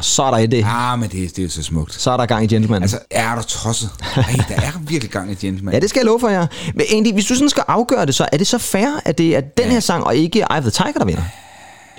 Og 0.00 0.04
så 0.04 0.22
er 0.22 0.30
der 0.30 0.38
i 0.38 0.46
det. 0.46 0.64
Ah, 0.66 0.98
men 0.98 1.08
det, 1.08 1.36
det 1.36 1.38
er 1.38 1.42
jo 1.42 1.48
så 1.48 1.62
smukt. 1.62 1.94
Så 1.94 2.10
er 2.10 2.16
der 2.16 2.26
gang 2.26 2.44
i 2.44 2.46
Gentleman. 2.46 2.82
Altså, 2.82 2.98
er 3.10 3.34
du 3.34 3.42
tosset? 3.42 3.90
Ej, 4.16 4.22
der 4.48 4.54
er 4.54 4.72
virkelig 4.80 5.10
gang 5.10 5.32
i 5.32 5.34
Gentleman. 5.34 5.74
Ja, 5.74 5.80
det 5.80 5.90
skal 5.90 6.00
jeg 6.00 6.06
love 6.06 6.20
for 6.20 6.28
jer. 6.28 6.46
Men 6.74 6.86
egentlig, 6.90 7.12
hvis 7.12 7.24
du 7.24 7.34
sådan 7.34 7.48
skal 7.48 7.64
afgøre 7.68 8.06
det, 8.06 8.14
så 8.14 8.28
er 8.32 8.36
det 8.36 8.46
så 8.46 8.58
fair, 8.58 9.00
at 9.04 9.18
det 9.18 9.36
er 9.36 9.40
den 9.40 9.66
her 9.66 9.80
sang, 9.80 10.04
og 10.04 10.16
ikke 10.16 10.38
Eye 10.38 10.58
of 10.58 10.62
the 10.62 10.70
Tiger, 10.70 10.92
der 10.98 11.04
vinder? 11.04 11.22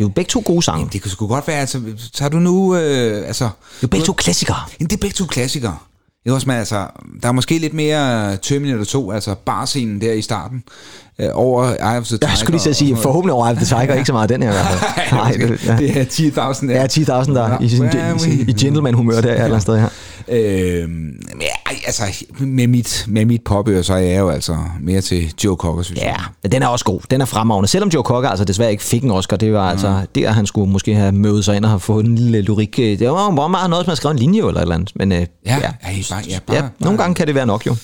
er 0.02 0.06
jo 0.06 0.10
begge 0.10 0.30
to 0.30 0.44
gode 0.46 0.62
sange. 0.62 0.90
Det 0.94 1.02
kunne 1.02 1.12
sgu 1.12 1.28
godt 1.28 1.48
være, 1.48 1.60
altså, 1.60 1.82
tager 2.14 2.30
du 2.30 2.40
nu, 2.40 2.76
øh, 2.76 3.28
altså... 3.28 3.44
Det 3.44 3.52
er 3.52 3.78
jo 3.84 3.88
begge 3.88 4.06
to 4.06 4.14
klassikere. 4.14 4.58
Jamen, 4.80 4.90
det 4.90 4.96
er 4.96 5.02
begge 5.02 5.14
to 5.14 5.26
klassikere. 5.26 5.78
Er 6.26 6.34
også 6.34 6.48
med, 6.48 6.56
altså, 6.56 6.88
der 7.22 7.28
er 7.28 7.32
måske 7.32 7.58
lidt 7.58 7.74
mere 7.74 8.38
Terminator 8.38 8.84
2, 8.84 9.12
altså 9.12 9.36
barscenen 9.46 10.02
der 10.02 10.14
i 10.14 10.22
starten, 10.22 10.64
øh, 11.20 11.30
over 11.34 11.64
Eye 11.66 11.98
of 11.98 12.06
the 12.06 12.18
Tiger. 12.18 12.30
Jeg 12.30 12.38
skulle 12.38 12.58
lige 12.58 12.70
at 12.70 12.76
sige, 12.76 12.98
forhåbentlig 12.98 13.34
over 13.34 13.46
Eye 13.48 13.52
of 13.52 13.58
the 13.58 13.66
Tiger, 13.66 13.94
ikke 13.94 14.06
så 14.06 14.14
meget 14.14 14.30
den 14.30 14.44
her 14.44 14.50
i 14.50 14.54
hvert 14.54 14.66
fald. 14.66 15.12
Nej, 15.20 15.32
det, 15.32 15.50
det, 15.50 15.80
det 15.80 16.38
er 16.38 16.54
10.000 16.54 16.68
der. 16.68 16.74
Ja, 16.74 16.86
10.000 16.86 17.34
der 17.34 17.62
i, 17.62 17.70
sin, 17.70 17.90
i, 18.32 18.50
i 18.50 18.54
gentleman-humør 18.54 19.22
der 19.22 19.28
et 19.28 19.34
eller 19.34 19.46
andet 19.46 19.62
sted 19.62 19.80
her. 19.80 19.90
Øhm, 20.28 20.90
men 20.90 21.42
ja, 21.42 21.48
altså, 21.86 22.04
med 22.40 22.68
mit, 22.68 23.06
med 23.08 23.26
mit 23.26 23.42
påbør, 23.44 23.82
så 23.82 23.94
er 23.94 23.98
jeg 23.98 24.20
jo 24.20 24.30
altså 24.30 24.58
mere 24.82 25.02
til 25.02 25.34
Joe 25.44 25.56
Cocker, 25.56 25.84
synes 25.84 26.00
Ja, 26.02 26.16
jeg. 26.44 26.52
den 26.52 26.64
er 26.64 26.68
også 26.68 26.86
god. 26.86 27.00
Den 27.12 27.22
er 27.22 27.26
fremragende. 27.26 27.68
Selvom 27.70 27.90
Joe 27.90 28.04
Cocker 28.04 28.30
altså 28.30 28.46
desværre 28.46 28.72
ikke 28.72 28.84
fik 28.84 29.04
en 29.04 29.12
Oscar, 29.12 29.38
det 29.38 29.54
var 29.54 29.70
altså 29.70 30.02
der, 30.16 30.32
han 30.32 30.46
skulle 30.46 30.72
måske 30.72 30.96
have 30.96 31.12
mødet 31.12 31.46
sig 31.46 31.56
ind 31.56 31.66
og 31.66 31.72
have 31.72 31.80
fået 31.80 32.06
en 32.06 32.16
lille 32.16 32.42
lyrik. 32.42 32.78
Det 32.78 33.10
var 33.10 33.36
bare 33.36 33.50
meget 33.50 33.70
noget, 33.70 33.88
man 33.88 33.96
skrev 33.96 34.12
en 34.12 34.20
linje 34.20 34.40
eller 34.40 34.54
et 34.54 34.62
eller 34.62 34.76
andet. 34.76 34.92
Men 34.96 35.12
øh, 35.12 35.18
Ja, 35.18 35.26
ja, 35.46 35.56
ja, 35.58 35.70
bare, 36.10 36.24
ja, 36.30 36.40
bare, 36.48 36.58
ja, 36.58 36.64
nogle 36.80 36.98
gange 36.98 37.16
kan 37.16 37.28
det 37.28 37.36
være 37.36 37.46
nok 37.46 37.66
jo. 37.68 37.76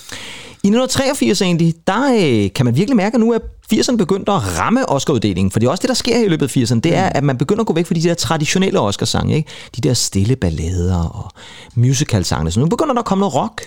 I 0.64 0.68
1983 0.68 1.42
egentlig, 1.42 1.74
der 1.86 2.16
øh, 2.44 2.50
kan 2.54 2.64
man 2.64 2.76
virkelig 2.76 2.96
mærke, 2.96 3.14
at 3.14 3.20
nu 3.20 3.32
er 3.32 3.38
80'erne 3.74 3.96
begyndt 3.96 4.28
at 4.28 4.58
ramme 4.58 4.88
Oscar-uddelingen. 4.88 5.50
For 5.50 5.58
det 5.58 5.66
er 5.66 5.70
også 5.70 5.80
det, 5.82 5.88
der 5.88 5.94
sker 5.94 6.18
i 6.24 6.28
løbet 6.28 6.56
af 6.56 6.60
80'erne. 6.62 6.80
Det 6.80 6.94
er, 6.96 7.06
at 7.06 7.24
man 7.24 7.36
begynder 7.38 7.60
at 7.60 7.66
gå 7.66 7.72
væk 7.74 7.86
fra 7.86 7.94
de 7.94 8.02
der 8.02 8.14
traditionelle 8.14 8.80
Oscar-sange. 8.80 9.36
Ikke? 9.36 9.48
De 9.76 9.80
der 9.80 9.94
stille 9.94 10.36
ballader 10.36 11.04
og 11.04 11.30
musical-sange. 11.74 12.50
Så 12.50 12.60
nu 12.60 12.66
begynder 12.66 12.92
der 12.94 13.00
at 13.00 13.04
komme 13.06 13.20
noget 13.20 13.34
rock. 13.34 13.62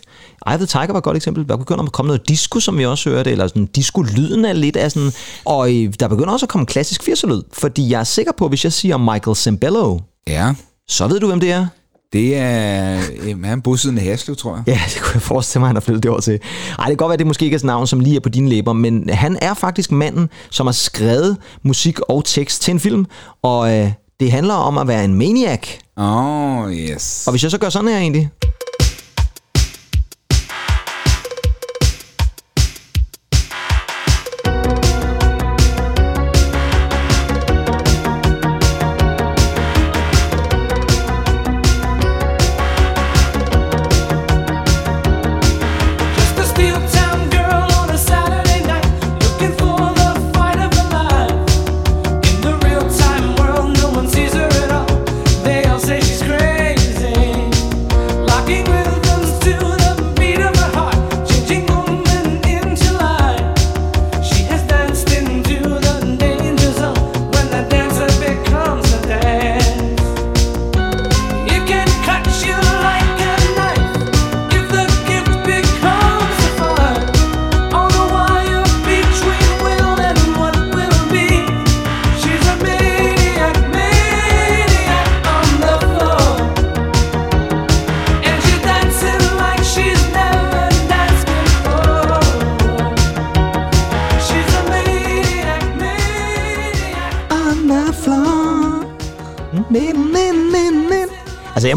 Eye 0.47 0.53
of 0.53 0.57
the 0.59 0.65
Tiger 0.67 0.87
var 0.87 0.97
et 0.97 1.03
godt 1.03 1.17
eksempel. 1.17 1.49
Der 1.49 1.55
begynder 1.57 1.83
at 1.83 1.91
komme 1.91 2.07
noget 2.07 2.27
disco, 2.29 2.59
som 2.59 2.77
vi 2.77 2.85
også 2.85 3.09
hørte. 3.09 3.31
Eller 3.31 3.47
sådan 3.47 3.65
disco-lyden 3.65 4.45
er 4.45 4.53
lidt 4.53 4.75
af 4.77 4.91
sådan... 4.91 5.11
Og 5.45 5.75
øh, 5.75 5.93
der 5.99 6.07
begynder 6.07 6.33
også 6.33 6.45
at 6.45 6.49
komme 6.49 6.65
klassisk 6.65 7.03
80'er-lyd. 7.09 7.41
Fordi 7.53 7.89
jeg 7.89 7.99
er 7.99 8.03
sikker 8.03 8.31
på, 8.37 8.45
at 8.45 8.51
hvis 8.51 8.63
jeg 8.63 8.73
siger 8.73 8.97
Michael 8.97 9.35
Sembello, 9.35 9.99
Ja, 10.27 10.53
så 10.89 11.07
ved 11.07 11.19
du, 11.19 11.27
hvem 11.27 11.39
det 11.39 11.51
er. 11.51 11.67
det 12.13 12.35
er, 12.37 13.01
øh, 13.23 13.43
han 13.43 13.61
bosiddende 13.61 14.01
i 14.01 14.05
Haslev, 14.05 14.35
tror 14.35 14.55
jeg. 14.55 14.63
Ja, 14.67 14.79
det 14.93 15.01
kunne 15.01 15.13
jeg 15.13 15.21
forestille 15.21 15.59
mig, 15.59 15.67
han 15.69 15.75
har 15.75 15.81
flyttet 15.81 16.03
det 16.03 16.11
over 16.11 16.19
til. 16.21 16.33
Ej, 16.33 16.39
det 16.77 16.85
kan 16.87 16.95
godt 16.97 17.09
være, 17.09 17.13
at 17.13 17.19
det 17.19 17.27
måske 17.27 17.45
ikke 17.45 17.55
er 17.55 17.59
et 17.59 17.63
navn, 17.63 17.87
som 17.87 17.99
lige 17.99 18.15
er 18.15 18.19
på 18.19 18.29
dine 18.29 18.49
læber, 18.49 18.73
men 18.73 19.09
han 19.09 19.37
er 19.41 19.53
faktisk 19.53 19.91
manden, 19.91 20.29
som 20.49 20.67
har 20.67 20.71
skrevet 20.73 21.37
musik 21.63 21.99
og 21.99 22.25
tekst 22.25 22.61
til 22.61 22.71
en 22.71 22.79
film, 22.79 23.05
og 23.43 23.77
øh, 23.77 23.91
det 24.19 24.31
handler 24.31 24.53
om 24.53 24.77
at 24.77 24.87
være 24.87 25.05
en 25.05 25.15
maniac. 25.15 25.67
Oh, 25.97 26.71
yes. 26.73 27.23
Og 27.27 27.31
hvis 27.31 27.43
jeg 27.43 27.51
så 27.51 27.57
gør 27.57 27.69
sådan 27.69 27.87
her 27.87 27.97
egentlig... 27.97 28.29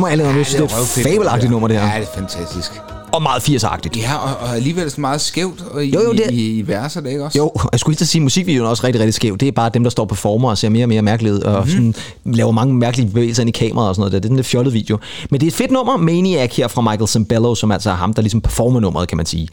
Altså, 0.07 0.25
jeg 0.25 0.27
må 0.27 0.31
alle 0.31 0.38
jeg 0.38 0.47
synes, 0.47 0.71
det 0.73 0.79
er 0.79 1.03
et 1.03 1.12
fabelagtigt 1.14 1.51
nummer, 1.51 1.69
det 1.69 1.77
her. 1.81 1.87
Ja, 1.95 2.01
det 2.01 2.09
er 2.14 2.19
fantastisk. 2.21 2.73
Og 3.12 3.23
meget 3.23 3.40
80'er-agtigt. 3.49 4.01
Ja, 4.01 4.14
og, 4.17 4.37
og 4.49 4.57
alligevel 4.57 4.93
meget 4.99 5.21
skævt 5.21 5.64
og 5.71 5.85
i, 5.87 5.90
Jo, 5.95 6.01
jo, 6.03 6.12
det- 6.12 6.31
i, 6.31 6.59
i 6.59 6.69
verser, 6.69 7.01
det 7.01 7.11
ikke 7.11 7.25
også? 7.25 7.38
Jo, 7.38 7.49
og 7.49 7.69
jeg 7.73 7.81
skulle 7.81 7.97
lige 7.99 8.07
sige, 8.07 8.21
at 8.21 8.23
musikvideoen 8.23 8.67
er 8.67 8.71
også 8.71 8.85
rigtig, 8.87 9.01
rigtig 9.01 9.14
skæv. 9.14 9.37
Det 9.37 9.49
er 9.49 9.53
bare 9.53 9.71
dem, 9.75 9.83
der 9.83 9.90
står 9.90 10.05
på 10.05 10.14
former 10.14 10.51
og 10.51 10.59
ser 10.59 10.69
mere 10.69 10.85
og 10.85 10.88
mere 10.88 11.03
mærkeligt 11.03 11.35
ud, 11.35 11.40
og 11.40 11.53
mm-hmm. 11.67 11.71
sådan, 11.71 12.35
laver 12.35 12.53
mange 12.53 12.75
mærkelige 12.75 13.09
bevægelser 13.09 13.43
ind 13.43 13.49
i 13.49 13.53
kameraet 13.53 13.88
og 13.88 13.95
sådan 13.95 14.01
noget. 14.01 14.12
der. 14.12 14.19
Det 14.19 14.25
er 14.25 14.29
den 14.29 14.37
lidt 14.37 14.47
fjollet 14.47 14.75
video. 14.75 14.99
Men 15.31 15.40
det 15.40 15.47
er 15.47 15.51
et 15.51 15.55
fedt 15.55 15.71
nummer, 15.71 15.97
Maniac 15.97 16.57
her 16.57 16.69
fra 16.69 16.81
Michael 16.83 17.09
Sembello, 17.09 17.55
som 17.55 17.71
altså 17.73 17.90
er 17.90 17.95
ham, 17.95 18.12
der 18.14 18.23
ligesom 18.23 18.40
performer 18.40 18.81
nummeret, 18.81 19.09
kan 19.09 19.17
man 19.17 19.27
sige. 19.27 19.49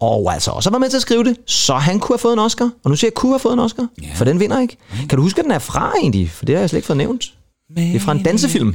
Og 0.00 0.32
altså 0.34 0.50
også 0.50 0.70
været 0.70 0.80
med 0.80 0.88
til 0.90 0.96
at 0.96 1.02
skrive 1.02 1.24
det, 1.24 1.36
så 1.46 1.74
han 1.74 1.98
kunne 2.00 2.14
have 2.14 2.18
fået 2.20 2.32
en 2.32 2.38
Oscar. 2.38 2.70
Og 2.84 2.90
nu 2.90 2.96
siger 2.96 3.08
jeg, 3.08 3.14
kunne 3.14 3.32
have 3.32 3.38
fået 3.40 3.52
en 3.52 3.58
Oscar, 3.58 3.86
yeah. 4.04 4.16
for 4.16 4.24
den 4.24 4.40
vinder 4.40 4.60
ikke. 4.60 4.76
Mhm. 4.98 5.08
Kan 5.08 5.16
du 5.16 5.22
huske, 5.22 5.38
at 5.38 5.44
den 5.44 5.52
er 5.52 5.58
fra 5.58 5.92
egentlig? 6.00 6.30
For 6.30 6.44
det 6.44 6.54
har 6.54 6.60
jeg 6.60 6.68
slet 6.70 6.78
ikke 6.78 6.86
fået 6.86 6.96
nævnt. 6.96 7.32
Det 7.76 7.96
er 7.96 8.00
fra 8.00 8.12
en 8.12 8.22
dansefilm. 8.22 8.74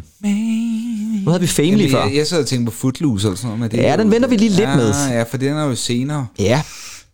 Nu 1.23 1.29
havde 1.31 1.41
vi 1.41 1.47
Family 1.47 1.77
Jamen, 1.77 1.91
før. 1.91 2.03
jeg, 2.05 2.15
jeg 2.15 2.27
sad 2.27 2.39
og 2.41 2.47
tænkte 2.47 2.71
på 2.71 2.77
Footloose 2.77 3.27
eller 3.27 3.37
sådan 3.37 3.47
noget. 3.47 3.59
Men 3.59 3.71
det 3.71 3.77
Ja, 3.89 3.97
den 3.97 4.11
venter 4.11 4.29
vi 4.29 4.35
lige 4.37 4.49
lidt 4.49 4.61
ja, 4.69 4.75
med. 4.75 4.93
Ja, 5.09 5.23
for 5.23 5.37
den 5.37 5.53
er 5.57 5.63
jo 5.63 5.75
senere. 5.75 6.27
Ja, 6.39 6.61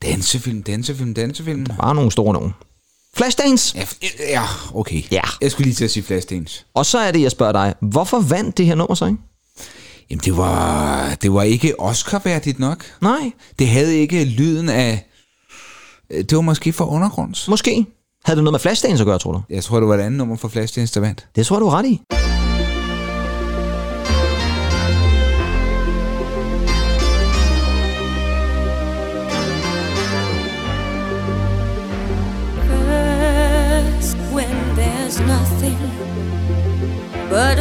Dansefilm, 0.01 0.63
dansefilm, 0.63 1.13
dansefilm. 1.13 1.65
bare 1.79 1.95
nogle 1.95 2.11
store 2.11 2.33
nogen. 2.33 2.53
Flashdance. 3.17 3.77
Ja, 3.77 3.85
ja, 4.29 4.43
okay. 4.73 5.01
Ja. 5.11 5.21
Jeg 5.41 5.51
skulle 5.51 5.65
lige 5.65 5.75
til 5.75 5.83
at 5.85 5.91
sige 5.91 6.03
Flashdance. 6.03 6.65
Og 6.73 6.85
så 6.85 6.97
er 6.99 7.11
det, 7.11 7.21
jeg 7.21 7.31
spørger 7.31 7.51
dig. 7.51 7.73
Hvorfor 7.81 8.19
vandt 8.19 8.57
det 8.57 8.65
her 8.65 8.75
nummer 8.75 8.95
så, 8.95 9.05
ikke? 9.05 9.17
Jamen, 10.09 10.21
det 10.25 10.37
var, 10.37 11.15
det 11.21 11.33
var 11.33 11.43
ikke 11.43 11.79
Oscar-værdigt 11.79 12.59
nok. 12.59 12.85
Nej, 13.01 13.31
Det 13.59 13.67
havde 13.67 13.97
ikke 13.97 14.23
lyden 14.25 14.69
af... 14.69 15.05
Det 16.11 16.35
var 16.35 16.41
måske 16.41 16.73
for 16.73 16.85
undergrunds. 16.85 17.47
måske. 17.47 17.85
Havde 18.25 18.37
det 18.37 18.43
noget 18.43 18.53
med 18.53 18.59
Flashdance 18.59 19.01
at 19.01 19.05
gøre, 19.05 19.19
tror 19.19 19.31
du? 19.31 19.41
Jeg 19.49 19.63
tror, 19.63 19.79
det 19.79 19.89
var 19.89 19.95
et 19.95 20.01
andet 20.01 20.17
nummer 20.17 20.35
for 20.35 20.47
Flashdance, 20.47 20.93
der 20.93 20.99
vandt. 20.99 21.27
Det 21.35 21.45
tror 21.45 21.59
du 21.59 21.69
ret 21.69 21.85
i. 21.85 22.01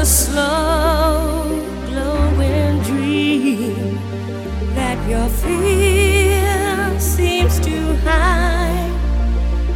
slow 0.08 1.44
glowing 1.84 2.80
dream 2.80 3.98
that 4.74 4.98
your 5.06 5.28
fear 5.28 6.98
seems 6.98 7.60
to 7.60 7.94
hide 8.06 8.90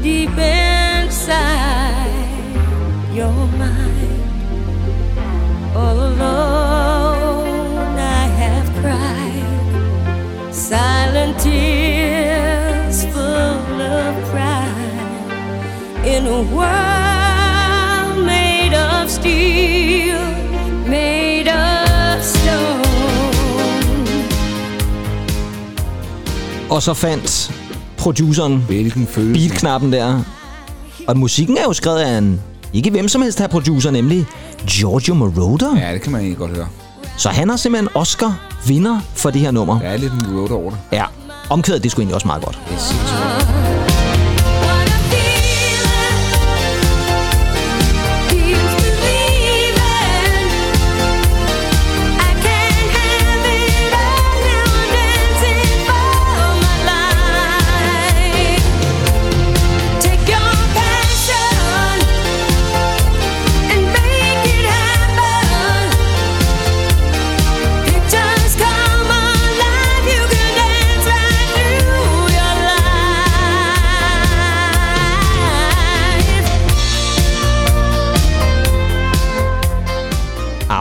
deep 0.01 0.31
inside 0.31 2.09
your 3.13 3.47
mind. 3.61 4.23
All 5.77 6.01
alone, 6.13 7.99
I 7.99 8.27
have 8.41 8.67
cried 8.81 10.55
silent 10.55 11.39
tears 11.41 13.05
full 13.13 13.81
of 13.83 14.15
pride 14.31 16.07
in 16.07 16.27
a 16.27 16.43
world 16.57 17.02
Og 26.73 26.83
så 26.83 26.95
fandt 26.95 27.53
produceren 27.99 28.57
Hvilken 28.57 29.07
følelse. 29.07 29.49
beatknappen 29.49 29.93
der. 29.93 30.21
Og 31.09 31.17
musikken 31.19 31.57
er 31.57 31.63
jo 31.63 31.73
skrevet 31.73 31.99
af 31.99 32.19
en 32.19 32.41
ikke 32.73 32.91
hvem 32.91 33.09
som 33.09 33.23
helst 33.23 33.39
her 33.39 33.47
producer, 33.47 33.91
nemlig 33.91 34.27
Giorgio 34.67 35.15
Moroder. 35.15 35.77
Ja, 35.77 35.93
det 35.93 36.03
kan 36.03 36.13
man 36.13 36.21
egentlig 36.21 36.39
godt 36.39 36.57
høre. 36.57 36.67
Så 37.17 37.29
han 37.29 37.51
er 37.51 37.57
simpelthen 37.57 37.89
Oscar-vinder 37.95 39.01
for 39.15 39.31
det 39.31 39.41
her 39.41 39.51
nummer. 39.51 39.79
Der 39.81 39.87
er 39.89 39.97
lidt 39.97 40.13
en 40.13 40.37
road 40.37 40.51
over 40.51 40.71
det. 40.71 40.79
Ja. 40.93 41.05
Omkvædet, 41.51 41.83
det 41.83 41.91
skulle 41.91 42.03
egentlig 42.03 42.15
også 42.15 42.27
meget 42.27 42.45
godt. 42.45 42.59
Det 42.69 42.75
er 42.75 42.79
sindssygt. 42.79 43.72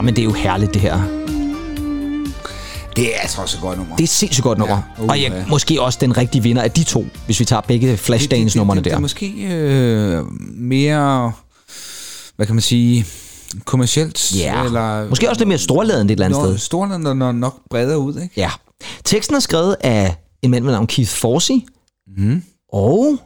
Men 0.02 0.16
det 0.16 0.18
er 0.22 0.24
jo 0.24 0.32
herligt, 0.32 0.74
det 0.74 0.82
her. 0.82 1.00
Det 2.96 3.14
er 3.16 3.18
altså 3.20 3.42
også 3.42 3.56
et 3.56 3.60
godt 3.62 3.78
nummer. 3.78 3.96
Det 3.96 4.02
er 4.02 4.06
et 4.06 4.08
sindssygt 4.10 4.42
godt 4.44 4.58
nummer. 4.58 4.82
Ja, 4.98 5.02
uh, 5.02 5.08
og 5.08 5.20
ja, 5.20 5.34
ja. 5.36 5.44
måske 5.48 5.82
også 5.82 5.98
den 6.02 6.16
rigtige 6.16 6.42
vinder 6.42 6.62
af 6.62 6.70
de 6.70 6.84
to, 6.84 7.06
hvis 7.26 7.40
vi 7.40 7.44
tager 7.44 7.60
begge 7.60 7.96
Flashdance-nummerne 7.96 8.80
det, 8.80 8.84
det, 8.84 8.90
det, 8.90 8.90
der. 8.90 8.90
det 8.90 8.96
er 8.96 9.00
måske 9.00 9.32
øh, 9.54 10.24
mere, 10.56 11.32
hvad 12.36 12.46
kan 12.46 12.54
man 12.54 12.62
sige, 12.62 13.06
kommercielt. 13.64 14.36
Ja, 14.38 14.64
eller, 14.64 15.08
måske 15.08 15.28
også 15.28 15.40
lidt 15.40 15.48
mere 15.48 15.58
storladen 15.58 16.06
et 16.06 16.10
eller 16.10 16.24
andet 16.26 16.40
sted. 16.40 16.58
Storland 16.58 17.06
er 17.06 17.32
nok 17.32 17.56
bredere 17.70 17.98
ud, 17.98 18.20
ikke? 18.20 18.34
Ja. 18.36 18.50
Teksten 19.04 19.36
er 19.36 19.40
skrevet 19.40 19.76
af 19.80 20.16
en 20.42 20.50
mand 20.50 20.64
ved 20.64 20.72
navn 20.72 20.86
Keith 20.86 21.10
Forsey 21.10 21.54
Mm. 22.16 22.42
og 22.72 23.18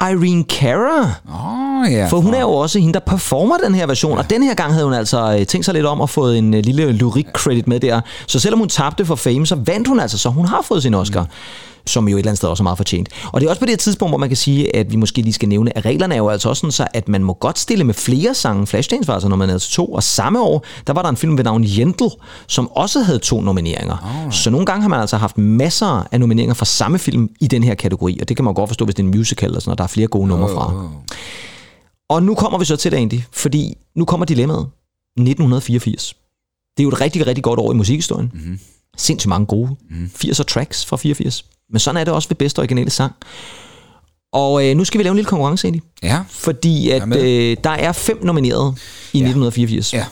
Irene 0.00 0.44
Cara. 0.44 1.02
Åh, 1.28 1.75
oh, 1.75 1.75
ja. 1.84 2.06
For 2.06 2.16
hun 2.16 2.34
er 2.34 2.40
jo 2.40 2.50
også 2.50 2.78
hende, 2.78 2.94
der 2.94 3.00
performer 3.00 3.56
den 3.56 3.74
her 3.74 3.86
version, 3.86 4.12
ja. 4.12 4.18
og 4.18 4.30
den 4.30 4.42
her 4.42 4.54
gang 4.54 4.72
havde 4.72 4.84
hun 4.84 4.94
altså 4.94 5.36
øh, 5.40 5.46
tænkt 5.46 5.64
sig 5.64 5.74
lidt 5.74 5.86
om 5.86 6.00
at 6.00 6.10
få 6.10 6.30
en 6.30 6.54
øh, 6.54 6.64
lille 6.64 6.92
lyrik-credit 6.92 7.68
med 7.68 7.80
der. 7.80 8.00
Så 8.26 8.38
selvom 8.38 8.58
hun 8.58 8.68
tabte 8.68 9.04
for 9.04 9.14
Fame, 9.14 9.46
så 9.46 9.54
vandt 9.54 9.88
hun 9.88 10.00
altså, 10.00 10.18
så 10.18 10.28
hun 10.28 10.46
har 10.46 10.62
fået 10.62 10.82
sin 10.82 10.94
Oscar. 10.94 11.22
Mm 11.22 11.28
som 11.86 12.08
jo 12.08 12.16
et 12.16 12.20
eller 12.20 12.30
andet 12.30 12.38
sted 12.38 12.48
også 12.48 12.62
er 12.62 12.64
meget 12.64 12.76
fortjent. 12.76 13.08
Og 13.32 13.40
det 13.40 13.46
er 13.46 13.50
også 13.50 13.60
på 13.60 13.66
det 13.66 13.78
tidspunkt, 13.78 14.10
hvor 14.10 14.18
man 14.18 14.28
kan 14.28 14.36
sige, 14.36 14.76
at 14.76 14.92
vi 14.92 14.96
måske 14.96 15.22
lige 15.22 15.32
skal 15.32 15.48
nævne, 15.48 15.76
at 15.76 15.84
reglerne 15.84 16.14
er 16.14 16.18
jo 16.18 16.28
altså 16.28 16.48
også 16.48 16.60
sådan, 16.60 16.72
så 16.72 16.86
at 16.94 17.08
man 17.08 17.24
må 17.24 17.32
godt 17.32 17.58
stille 17.58 17.84
med 17.84 17.94
flere 17.94 18.34
sange. 18.34 18.66
Flashdance 18.66 19.08
var 19.08 19.14
altså 19.14 19.28
nomineret 19.28 19.62
til 19.62 19.72
to, 19.72 19.86
og 19.86 20.02
samme 20.02 20.40
år, 20.40 20.64
der 20.86 20.92
var 20.92 21.02
der 21.02 21.08
en 21.08 21.16
film 21.16 21.36
ved 21.36 21.44
navn 21.44 21.64
Jendel, 21.66 22.10
som 22.46 22.70
også 22.70 23.02
havde 23.02 23.18
to 23.18 23.40
nomineringer. 23.40 24.22
Oh. 24.26 24.32
Så 24.32 24.50
nogle 24.50 24.66
gange 24.66 24.82
har 24.82 24.88
man 24.88 25.00
altså 25.00 25.16
haft 25.16 25.38
masser 25.38 26.06
af 26.12 26.20
nomineringer 26.20 26.54
fra 26.54 26.64
samme 26.64 26.98
film 26.98 27.30
i 27.40 27.46
den 27.46 27.64
her 27.64 27.74
kategori, 27.74 28.18
og 28.20 28.28
det 28.28 28.36
kan 28.36 28.44
man 28.44 28.54
godt 28.54 28.68
forstå, 28.68 28.84
hvis 28.84 28.94
det 28.94 29.02
er 29.02 29.06
en 29.06 29.18
musical 29.18 29.48
eller 29.48 29.60
sådan, 29.60 29.72
og 29.72 29.78
der 29.78 29.84
er 29.84 29.88
flere 29.88 30.06
gode 30.06 30.28
numre 30.28 30.48
fra. 30.48 30.74
Oh. 30.74 30.84
Og 32.08 32.22
nu 32.22 32.34
kommer 32.34 32.58
vi 32.58 32.64
så 32.64 32.76
til 32.76 32.92
det, 32.92 32.96
Andy, 32.96 33.20
fordi 33.32 33.76
nu 33.94 34.04
kommer 34.04 34.26
dilemmaet. 34.26 34.66
1984. 35.18 36.14
Det 36.76 36.82
er 36.82 36.84
jo 36.84 36.88
et 36.88 37.00
rigtig, 37.00 37.26
rigtig 37.26 37.44
godt 37.44 37.60
år 37.60 37.72
i 37.72 37.74
musikhistorien. 37.74 38.30
Mm-hmm. 38.34 38.58
Sindssygt 38.96 39.28
mange 39.28 39.46
gode 39.46 39.76
mm-hmm. 39.90 40.10
80'er 40.24 40.42
tracks 40.42 40.84
fra 40.86 40.96
84. 40.96 41.44
Men 41.70 41.78
sådan 41.78 42.00
er 42.00 42.04
det 42.04 42.14
også 42.14 42.28
ved 42.28 42.36
bedste 42.36 42.58
originale 42.58 42.90
sang. 42.90 43.12
Og 44.32 44.66
øh, 44.68 44.76
nu 44.76 44.84
skal 44.84 44.98
vi 44.98 45.04
lave 45.04 45.10
en 45.10 45.16
lille 45.16 45.28
konkurrence, 45.28 45.66
Andy. 45.66 45.78
Ja. 46.02 46.22
Fordi 46.28 46.90
at 46.90 47.16
øh, 47.16 47.56
der 47.64 47.70
er 47.70 47.92
fem 47.92 48.24
nomineret 48.24 48.74
i 49.12 49.18
Ja. 49.18 49.24
1984. 49.24 49.94
Ja. 49.94 50.06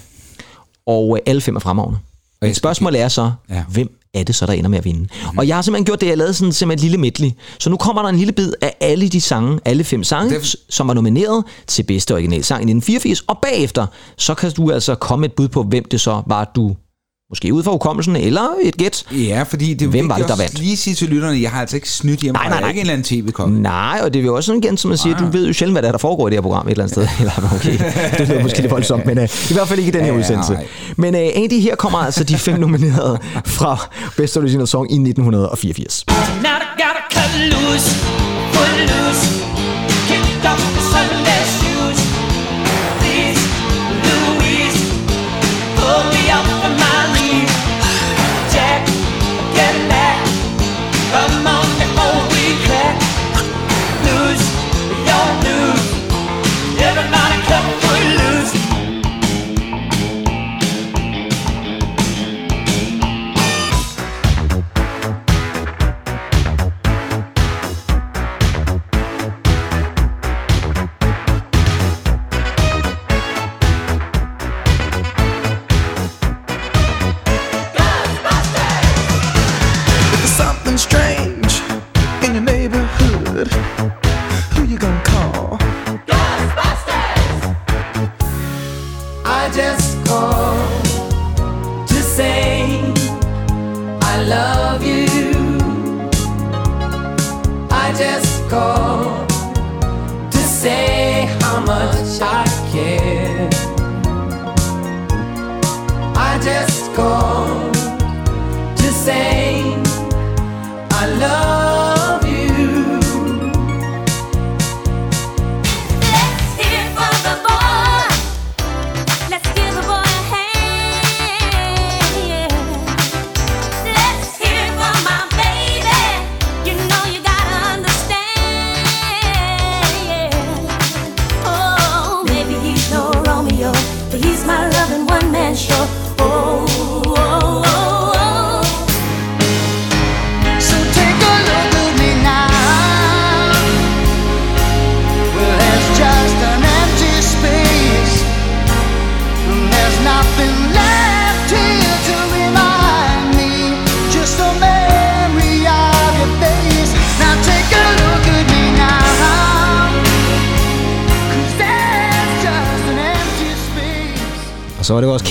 Og 0.86 1.16
øh, 1.16 1.22
alle 1.26 1.40
fem 1.40 1.56
er 1.56 1.60
fremragende. 1.60 1.98
Men 2.40 2.50
skal 2.50 2.56
spørgsmålet 2.56 3.00
er 3.00 3.08
så, 3.08 3.32
Ja. 3.50 3.64
Hvem 3.68 3.98
er 4.14 4.22
det 4.24 4.34
så, 4.34 4.46
der 4.46 4.52
ender 4.52 4.70
med 4.70 4.78
at 4.78 4.84
vinde? 4.84 5.00
Mm-hmm. 5.00 5.38
Og 5.38 5.48
jeg 5.48 5.56
har 5.56 5.62
simpelthen 5.62 5.84
gjort 5.84 6.00
det, 6.00 6.06
jeg 6.06 6.16
lavede 6.18 6.34
sådan 6.34 6.52
simpelthen 6.52 6.86
et 6.86 6.90
lille 6.90 6.98
medley. 6.98 7.30
Så 7.58 7.70
nu 7.70 7.76
kommer 7.76 8.02
der 8.02 8.08
en 8.08 8.16
lille 8.16 8.32
bid 8.32 8.52
af 8.62 8.76
alle 8.80 9.08
de 9.08 9.20
sange, 9.20 9.60
alle 9.64 9.84
fem 9.84 10.04
sange, 10.04 10.34
Det- 10.34 10.56
som 10.70 10.88
var 10.88 10.94
nomineret 10.94 11.44
til 11.66 11.82
bedste 11.82 12.14
original 12.14 12.44
sang 12.44 12.60
i 12.60 12.64
1984. 12.72 13.20
Og 13.20 13.38
bagefter, 13.42 13.86
så 14.16 14.34
kan 14.34 14.50
du 14.52 14.70
altså 14.70 14.94
komme 14.94 15.26
et 15.26 15.32
bud 15.32 15.48
på, 15.48 15.62
hvem 15.62 15.84
det 15.90 16.00
så 16.00 16.22
var, 16.26 16.52
du 16.56 16.76
måske 17.30 17.54
ud 17.54 17.62
fra 17.62 17.70
hukommelsen, 17.70 18.16
eller 18.16 18.40
et 18.62 18.76
gæt. 18.76 19.04
Ja, 19.12 19.42
fordi 19.48 19.74
det 19.74 19.86
er 19.86 19.90
Hvem 19.90 20.08
var 20.08 20.14
vigtigt 20.14 20.28
det, 20.28 20.36
der 20.38 20.42
vandt? 20.42 20.58
lige 20.58 20.76
sige 20.76 20.94
til 20.94 21.08
lytterne, 21.08 21.40
jeg 21.42 21.50
har 21.50 21.60
altså 21.60 21.76
ikke 21.76 21.90
snydt 21.90 22.20
hjemme. 22.20 22.36
Nej, 22.36 22.44
nej, 22.44 22.50
Jeg 22.50 22.56
er 22.56 22.60
nej. 22.60 22.68
ikke 22.68 22.78
en 22.80 22.86
eller 22.86 22.92
anden 22.92 23.04
tv-konge. 23.24 23.62
Nej, 23.62 24.00
og 24.02 24.14
det 24.14 24.20
er 24.20 24.24
jo 24.24 24.36
også 24.36 24.46
sådan 24.46 24.62
igen, 24.64 24.76
som 24.76 24.88
man 24.88 24.98
siger, 24.98 25.16
du 25.16 25.26
ved 25.26 25.46
jo 25.46 25.52
sjældent, 25.52 25.74
hvad 25.74 25.82
der, 25.82 25.88
er, 25.88 25.92
der 25.92 25.98
foregår 25.98 26.28
i 26.28 26.30
det 26.30 26.36
her 26.36 26.42
program 26.42 26.66
et 26.66 26.70
eller 26.70 26.84
andet 26.84 26.94
sted. 26.94 27.08
Eller, 27.20 27.32
okay, 27.54 27.78
det 28.18 28.28
lyder 28.28 28.42
måske 28.42 28.60
lidt 28.60 28.70
voldsomt, 28.70 29.06
men 29.06 29.18
uh, 29.18 29.24
i 29.50 29.54
hvert 29.54 29.68
fald 29.68 29.78
ikke 29.78 29.88
i 29.88 29.92
den 29.92 30.04
her 30.04 30.12
Ja, 30.12 30.18
udsendelse. 30.18 30.52
nej. 30.52 30.66
Men 30.96 31.14
uh, 31.14 31.20
Andy, 31.34 31.60
her 31.60 31.74
kommer 31.76 31.98
altså 31.98 32.24
de 32.24 32.36
fem 32.38 32.60
nominerede 32.60 33.18
fra 33.46 33.88
Best 34.16 34.36
Original 34.36 34.66
Song 34.66 34.90
i 34.92 34.94
1984. 34.94 36.04
Now 36.08 36.50
I 36.50 36.82
gotta 36.82 37.02
cut 37.14 37.40
loose, 37.52 37.96
pull 38.54 38.80
loose, 38.80 39.43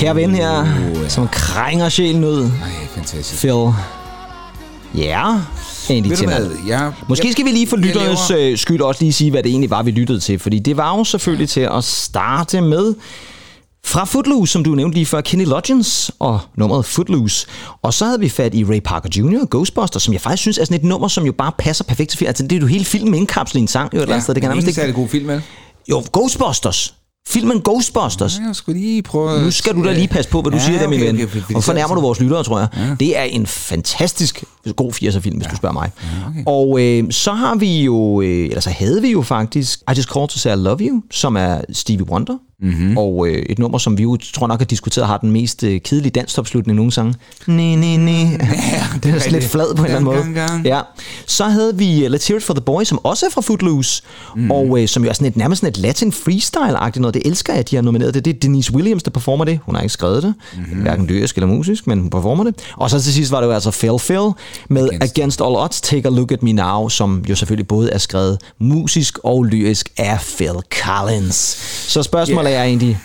kære 0.04 0.16
ven 0.16 0.34
her, 0.34 0.66
som 1.08 1.28
krænger 1.32 1.88
sjælen 1.88 2.24
ud. 2.24 2.42
Ej, 2.42 2.50
fantastisk. 2.94 3.40
Phil. 3.40 3.72
Ja, 4.94 5.26
Andy 5.90 6.06
Ved 6.06 6.16
du 6.16 6.20
Tennant. 6.20 6.46
hvad? 6.46 6.56
Jeg, 6.66 6.92
Måske 7.08 7.32
skal 7.32 7.44
vi 7.44 7.50
lige 7.50 7.66
for 7.68 7.76
lytternes 7.76 8.18
laver- 8.30 8.50
øh, 8.52 8.58
skyld 8.58 8.80
også 8.80 9.02
lige 9.02 9.12
sige, 9.12 9.30
hvad 9.30 9.42
det 9.42 9.50
egentlig 9.50 9.70
var, 9.70 9.82
vi 9.82 9.90
lyttede 9.90 10.20
til. 10.20 10.38
Fordi 10.38 10.58
det 10.58 10.76
var 10.76 10.96
jo 10.98 11.04
selvfølgelig 11.04 11.48
til 11.48 11.60
at 11.60 11.84
starte 11.84 12.60
med 12.60 12.94
fra 13.86 14.04
Footloose, 14.04 14.52
som 14.52 14.64
du 14.64 14.70
nævnte 14.74 14.94
lige 14.94 15.06
før, 15.06 15.20
Kenny 15.20 15.44
Loggins 15.46 16.10
og 16.18 16.40
nummeret 16.56 16.84
Footloose. 16.84 17.46
Og 17.82 17.94
så 17.94 18.04
havde 18.04 18.20
vi 18.20 18.28
fat 18.28 18.54
i 18.54 18.64
Ray 18.64 18.80
Parker 18.84 19.08
Jr., 19.16 19.46
Ghostbusters, 19.50 20.02
som 20.02 20.12
jeg 20.14 20.20
faktisk 20.20 20.40
synes 20.40 20.58
er 20.58 20.64
sådan 20.64 20.76
et 20.76 20.84
nummer, 20.84 21.08
som 21.08 21.26
jo 21.26 21.32
bare 21.32 21.52
passer 21.58 21.84
perfekt 21.84 22.10
til 22.10 22.18
film. 22.18 22.28
Altså, 22.28 22.42
det 22.42 22.52
er 22.52 22.60
jo 22.60 22.66
hele 22.66 22.84
filmen 22.84 23.14
indkapslet 23.14 23.58
i 23.58 23.62
en 23.62 23.68
sang, 23.68 23.92
jo 23.94 23.98
et 23.98 24.02
eller 24.02 24.14
andet 24.14 24.22
sted. 24.24 24.34
Det 24.34 24.42
kan 24.42 24.50
nærmest 24.50 24.66
ikke... 24.68 24.80
særlig 24.80 24.94
god 24.94 25.08
film, 25.08 25.28
vel? 25.28 25.42
Jo, 25.90 26.02
Ghostbusters. 26.12 26.94
Filmen 27.28 27.60
Ghostbusters. 27.60 28.38
Jeg 28.46 28.56
skulle 28.56 28.80
lige 28.80 29.02
prøve... 29.02 29.42
Nu 29.42 29.50
skal 29.50 29.74
du 29.74 29.84
da 29.84 29.92
lige 29.92 30.08
passe 30.08 30.30
på, 30.30 30.42
hvad 30.42 30.52
du 30.52 30.56
Ja, 30.56 30.64
siger 30.64 30.78
der, 30.78 30.88
min 30.88 31.00
okay, 31.00 31.06
ven. 31.06 31.14
okay, 31.16 31.28
fordi 31.28 31.54
og 31.54 31.64
fornærmer 31.64 31.94
du 31.94 32.00
vores 32.00 32.20
lyttere, 32.20 32.44
tror 32.44 32.58
jeg. 32.58 32.68
Ja. 32.76 32.96
Det 33.00 33.18
er 33.18 33.22
en 33.22 33.46
fantastisk 33.46 34.44
god 34.76 34.92
80'er-film, 34.92 35.36
hvis 35.36 35.46
ja. 35.46 35.50
du 35.50 35.56
spørger 35.56 35.72
mig. 35.72 35.90
Ja, 36.02 36.28
okay. 36.28 36.42
Og 36.46 36.80
øh, 36.80 37.12
så 37.12 37.32
har 37.32 37.54
vi 37.54 37.82
jo, 37.82 38.20
øh, 38.20 38.44
eller 38.44 38.60
så 38.60 38.70
havde 38.70 39.02
vi 39.02 39.10
jo 39.12 39.22
faktisk 39.22 39.80
I 39.80 39.94
Just 39.96 40.08
Called 40.12 40.28
to 40.28 40.38
Say 40.38 40.52
I 40.52 40.58
Love 40.58 40.78
You, 40.80 41.02
som 41.10 41.36
er 41.36 41.60
Stevie 41.72 42.08
Wonder, 42.10 42.36
Mm-hmm. 42.62 42.96
Og 42.96 43.28
øh, 43.28 43.34
et 43.34 43.58
nummer, 43.58 43.78
som 43.78 43.98
vi 43.98 44.02
jo 44.02 44.16
tror 44.16 44.46
nok 44.46 44.60
har 44.60 44.64
diskuteret, 44.64 45.06
har 45.06 45.18
den 45.18 45.30
mest 45.30 45.62
øh, 45.62 45.80
kedelige 45.80 46.10
danstopslutning 46.10 46.76
nogen 46.76 46.90
sange. 46.90 47.14
Næ. 47.46 47.62
Ja, 47.62 48.86
det 49.02 49.14
er 49.14 49.18
sådan 49.18 49.32
lidt 49.32 49.44
flad 49.44 49.74
på 49.74 49.82
en 49.82 49.84
eller 49.84 49.96
anden 49.96 50.04
måde. 50.04 50.16
Gang, 50.16 50.34
gang. 50.34 50.66
Ja. 50.66 50.80
Så 51.26 51.44
havde 51.44 51.78
vi 51.78 52.04
øh, 52.04 52.12
Let's 52.12 52.28
Hear 52.28 52.36
It 52.36 52.42
For 52.42 52.54
The 52.54 52.60
Boy, 52.60 52.84
som 52.84 53.04
også 53.04 53.26
er 53.26 53.30
fra 53.30 53.40
Footloose, 53.40 54.02
mm. 54.36 54.50
og 54.50 54.82
øh, 54.82 54.88
som 54.88 55.04
jo 55.04 55.08
er 55.08 55.12
sådan 55.12 55.28
et, 55.28 55.36
nærmest 55.36 55.60
sådan 55.60 55.70
et 55.70 55.78
latin 55.78 56.12
freestyle-agtigt 56.12 57.00
noget. 57.00 57.14
Det 57.14 57.22
elsker 57.24 57.52
jeg, 57.52 57.60
at 57.60 57.70
de 57.70 57.76
har 57.76 57.82
nomineret 57.82 58.14
det. 58.14 58.24
Det 58.24 58.34
er 58.34 58.38
Denise 58.38 58.74
Williams, 58.74 59.02
der 59.02 59.10
performer 59.10 59.44
det. 59.44 59.60
Hun 59.62 59.74
har 59.74 59.82
ikke 59.82 59.92
skrevet 59.92 60.22
det, 60.22 60.34
mm-hmm. 60.56 60.82
hverken 60.82 61.06
lyrisk 61.06 61.36
eller 61.36 61.48
musisk, 61.48 61.86
men 61.86 62.00
hun 62.00 62.10
performer 62.10 62.44
det. 62.44 62.54
Og 62.76 62.90
så 62.90 63.00
til 63.00 63.12
sidst 63.12 63.32
var 63.32 63.40
det 63.40 63.46
jo 63.46 63.52
altså 63.52 63.70
Phil 63.70 63.98
Phil 63.98 64.32
med 64.68 64.82
Against, 64.82 64.94
Against. 64.94 65.18
Against 65.18 65.40
All 65.40 65.56
Odds, 65.56 65.80
Take 65.80 66.08
a 66.08 66.10
Look 66.10 66.32
At 66.32 66.42
Me 66.42 66.52
Now, 66.52 66.88
som 66.88 67.24
jo 67.28 67.34
selvfølgelig 67.34 67.68
både 67.68 67.90
er 67.90 67.98
skrevet 67.98 68.38
musisk 68.58 69.18
og 69.24 69.44
lyrisk 69.44 69.92
af 69.98 70.18
Phil 70.36 70.54
Collins. 70.82 71.36
Så 71.88 72.02
spørgsmålet 72.02 72.43
yeah. 72.43 72.43
Er 72.52 72.62
egentlig, 72.64 73.00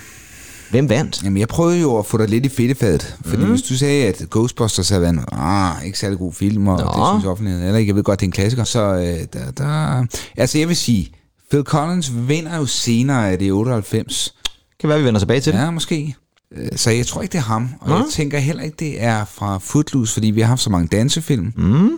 hvem 0.71 0.89
vandt? 0.89 1.23
Jamen, 1.23 1.37
jeg 1.37 1.47
prøvede 1.47 1.81
jo 1.81 1.97
at 1.97 2.05
få 2.05 2.17
dig 2.17 2.27
lidt 2.29 2.45
i 2.45 2.49
fedtefadet. 2.49 3.15
Fordi 3.25 3.43
mm. 3.43 3.49
hvis 3.49 3.61
du 3.61 3.77
sagde, 3.77 4.07
at 4.07 4.23
Ghostbusters 4.31 4.89
havde 4.89 5.01
været 5.01 5.13
en 5.13 5.23
ah, 5.31 5.85
ikke 5.85 5.99
særlig 5.99 6.17
god 6.17 6.33
film, 6.33 6.67
og 6.67 6.77
Nå. 6.79 6.85
det 6.85 7.09
synes 7.13 7.25
offentligheden 7.25 7.63
heller 7.65 7.79
ikke. 7.79 7.89
Jeg 7.89 7.95
ved 7.95 8.03
godt, 8.03 8.19
det 8.19 8.25
er 8.25 8.27
en 8.27 8.31
klassiker. 8.31 8.63
Så 8.63 8.79
øh, 8.93 9.41
der, 9.41 9.51
der... 9.51 10.05
Altså, 10.37 10.57
jeg 10.57 10.67
vil 10.67 10.75
sige, 10.75 11.11
Phil 11.51 11.63
Collins 11.63 12.11
vinder 12.27 12.57
jo 12.57 12.65
senere 12.65 13.31
af 13.31 13.39
det 13.39 13.51
98. 13.51 14.33
Kan 14.79 14.89
være, 14.89 14.99
vi 14.99 15.05
vender 15.05 15.19
tilbage 15.19 15.39
til 15.39 15.53
det. 15.53 15.59
Ja, 15.59 15.71
måske. 15.71 16.15
Øh, 16.57 16.67
Så 16.75 16.91
jeg 16.91 17.05
tror 17.07 17.21
ikke, 17.21 17.31
det 17.31 17.37
er 17.37 17.43
ham. 17.43 17.69
Og 17.81 17.89
jeg 17.89 18.03
tænker 18.11 18.39
heller 18.39 18.63
ikke, 18.63 18.75
det 18.79 19.03
er 19.03 19.25
fra 19.25 19.57
Footloose, 19.57 20.13
fordi 20.13 20.27
vi 20.31 20.41
har 20.41 20.47
haft 20.47 20.61
så 20.61 20.69
mange 20.69 20.87
dansefilm. 20.87 21.53
Mm. 21.57 21.89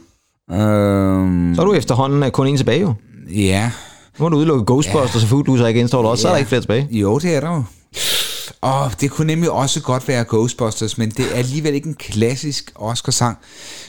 Øhm, 0.55 1.55
Så 1.55 1.61
er 1.61 1.65
du 1.65 1.73
efterhånden 1.73 2.31
kun 2.31 2.47
en 2.47 2.57
tilbage 2.57 2.81
jo. 2.81 2.93
ja, 3.29 3.71
Nu 4.21 4.25
må 4.25 4.29
du 4.29 4.37
udelukke 4.37 4.65
Ghostbusters 4.65 5.23
og 5.23 5.29
Footloose 5.29 5.65
og 5.65 5.87
står 5.87 6.01
der 6.01 6.09
også, 6.09 6.21
så 6.21 6.27
er 6.27 6.31
der 6.31 6.35
Ja. 6.35 6.39
ikke 6.39 6.49
flere 6.49 6.61
tilbage. 6.61 6.87
jo, 6.91 7.19
det 7.19 7.35
er 7.35 7.39
der 7.39 7.47
jo. 7.55 7.63
Og 8.61 8.91
det 9.01 9.11
kunne 9.11 9.27
nemlig 9.27 9.51
også 9.51 9.81
godt 9.81 10.07
være 10.07 10.23
Ghostbusters, 10.29 10.97
men 10.97 11.09
det 11.09 11.25
er 11.31 11.35
alligevel 11.35 11.73
ikke 11.75 11.87
en 11.87 11.93
klassisk 11.93 12.71
Oscar-sang. 12.75 13.37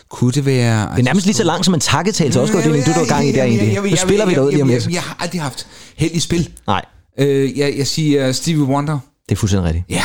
Kunne 0.09 0.33
det 0.33 0.47
være... 0.47 0.91
Det 0.93 0.99
er 0.99 1.03
nærmest 1.03 1.27
lige 1.27 1.37
så 1.37 1.45
langt 1.45 1.65
som 1.65 1.75
en 1.75 1.81
takketale 1.81 2.33
til 2.33 2.41
Oscar-uddelingen, 2.41 2.95
du 2.95 3.01
er 3.01 3.07
gang 3.07 3.29
i 3.29 3.33
der 3.33 3.45
egentlig. 3.45 3.91
Nu 3.91 3.97
spiller 3.97 4.27
vi 4.27 4.35
derud 4.35 4.51
lige 4.51 4.63
om 4.63 4.69
lidt. 4.69 4.89
Jeg, 4.91 5.03
har 5.03 5.17
aldrig 5.21 5.43
haft 5.43 5.67
held 5.97 6.13
i 6.13 6.21
spil. 6.21 6.49
Nej, 6.67 6.85
Øh, 7.19 7.59
jeg, 7.59 7.75
jeg 7.79 7.87
siger 7.87 8.33
Stevie 8.33 8.63
Wonder. 8.65 8.99
det 9.29 9.35
er 9.35 9.39
fuldstændig 9.39 9.67
rigtigt. 9.69 9.85
Ja. 9.91 10.03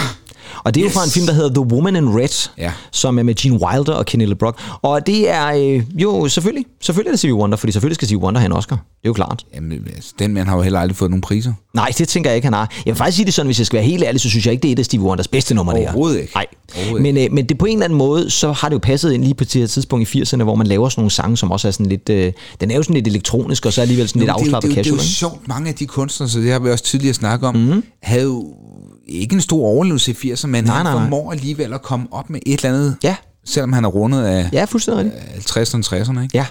Og 0.63 0.75
det 0.75 0.81
er 0.81 0.83
jo 0.83 0.87
Yes. 0.87 0.93
fra 0.93 1.03
en 1.03 1.09
film, 1.09 1.25
der 1.25 1.33
hedder 1.33 1.49
The 1.49 1.73
Woman 1.73 1.95
in 1.95 2.09
Red, 2.09 2.49
Ja. 2.57 2.71
som 2.91 3.19
er 3.19 3.23
med 3.23 3.35
Gene 3.35 3.59
Wilder 3.61 3.93
og 3.93 4.05
Kenny 4.05 4.25
LeBrock. 4.25 4.59
Og 4.81 5.07
det 5.07 5.29
er 5.29 5.45
øh, 5.47 5.83
jo 6.01 6.27
selvfølgelig, 6.27 6.65
selvfølgelig 6.81 7.09
er 7.09 7.13
det 7.13 7.19
Stevie 7.19 7.35
Wonder, 7.35 7.57
fordi 7.57 7.71
selvfølgelig 7.71 7.95
skal 7.95 8.07
Stevie 8.07 8.23
Wonder 8.23 8.39
have 8.39 8.45
en 8.45 8.53
Oscar. 8.53 8.75
Det 8.75 8.81
er 9.03 9.09
jo 9.09 9.13
klart. 9.13 9.45
Jamen, 9.55 9.87
altså, 9.95 10.13
den 10.19 10.33
mand 10.33 10.47
har 10.47 10.55
jo 10.55 10.61
heller 10.61 10.79
aldrig 10.79 10.95
fået 10.95 11.11
nogen 11.11 11.21
priser. 11.21 11.53
Nej, 11.73 11.91
det 11.97 12.07
tænker 12.07 12.29
jeg 12.29 12.35
ikke, 12.35 12.45
han 12.45 12.53
har. 12.53 12.71
Jeg 12.85 12.91
vil 12.93 12.95
faktisk 12.97 13.15
sige 13.15 13.25
det 13.25 13.33
sådan, 13.33 13.47
hvis 13.47 13.59
jeg 13.59 13.65
skal 13.65 13.77
være 13.77 13.85
helt 13.85 14.03
ærlig, 14.03 14.21
så 14.21 14.29
synes 14.29 14.45
jeg 14.45 14.51
ikke, 14.51 14.61
det 14.61 14.69
er 14.69 14.71
et 14.73 14.79
af 14.79 14.85
Stevie 14.85 15.05
Wonders 15.07 15.27
bedste 15.27 15.55
numre, 15.55 15.73
det 15.73 15.81
her. 15.81 15.87
Overhovedet 15.89 16.19
ikke. 16.21 16.31
Nej. 16.35 16.45
Overhovedet 16.77 17.01
Men, 17.03 17.17
øh, 17.17 17.33
men 17.33 17.45
det 17.45 17.57
på 17.57 17.65
en 17.65 17.73
eller 17.73 17.85
anden 17.85 17.97
måde, 17.97 18.29
så 18.29 18.51
har 18.51 18.69
det 18.69 18.73
jo 18.73 18.79
passet 18.79 19.13
ind 19.13 19.23
lige 19.23 19.33
på 19.33 19.43
det 19.43 19.53
her 19.53 19.67
tidspunkt 19.67 20.15
i 20.15 20.21
80'erne, 20.21 20.43
hvor 20.43 20.55
man 20.55 20.67
laver 20.67 20.89
sådan 20.89 21.01
nogle 21.01 21.11
sange, 21.11 21.37
som 21.37 21.51
også 21.51 21.67
er 21.67 21.71
sådan 21.71 21.85
lidt... 21.85 22.09
Øh, 22.09 22.33
den 22.61 22.71
er 22.71 22.75
jo 22.75 22.83
sådan 22.83 22.93
lidt 22.93 23.07
elektronisk, 23.07 23.65
og 23.65 23.73
så 23.73 23.81
alligevel 23.81 24.07
sådan 24.07 24.19
lidt 24.19 24.29
Jo, 24.29 24.33
det, 24.33 24.41
er 24.41 24.45
jo- 24.49 24.55
afslappet 24.55 24.69
det, 24.69 24.77
er 24.87 24.91
jo- 24.91 24.95
det 24.95 25.01
er 25.01 25.05
casual. 25.07 25.29
jo 25.29 25.33
sjovt, 25.35 25.47
mange 25.47 25.69
af 25.69 25.75
de 25.75 25.85
kunstnere, 25.85 26.29
så 26.29 26.39
det 26.39 26.51
har 26.51 26.59
vi 26.59 26.69
også 26.69 26.83
tidligere 26.83 27.13
snakket 27.13 27.47
om, 27.49 27.55
Mhm. 27.55 27.73
mm. 27.73 27.83
havde 28.03 28.23
jo 28.23 28.45
ikke 29.09 29.33
en 29.35 29.41
stor 29.41 29.65
overlevelse 29.67 30.11
i 30.11 30.31
80'erne, 30.33 30.47
men 30.47 30.63
Nej, 30.63 30.75
han 30.75 30.85
nej, 30.85 30.93
nej. 30.93 31.03
formår 31.03 31.31
alligevel 31.31 31.73
at 31.73 31.81
komme 31.81 32.07
op 32.11 32.29
med 32.29 32.39
et 32.45 32.57
eller 32.65 32.69
andet, 32.77 32.95
Ja. 33.03 33.15
selvom 33.45 33.73
han 33.73 33.85
er 33.85 33.89
rundet 33.89 34.23
af 34.23 34.49
Ja, 34.53 34.65
fuldstændig 34.65 35.11
rigtigt. 35.13 35.57
50'erne 35.57 35.77
og 35.95 35.97
60'erne. 36.01 36.21
Ikke? 36.21 36.37
Ja. 36.37 36.45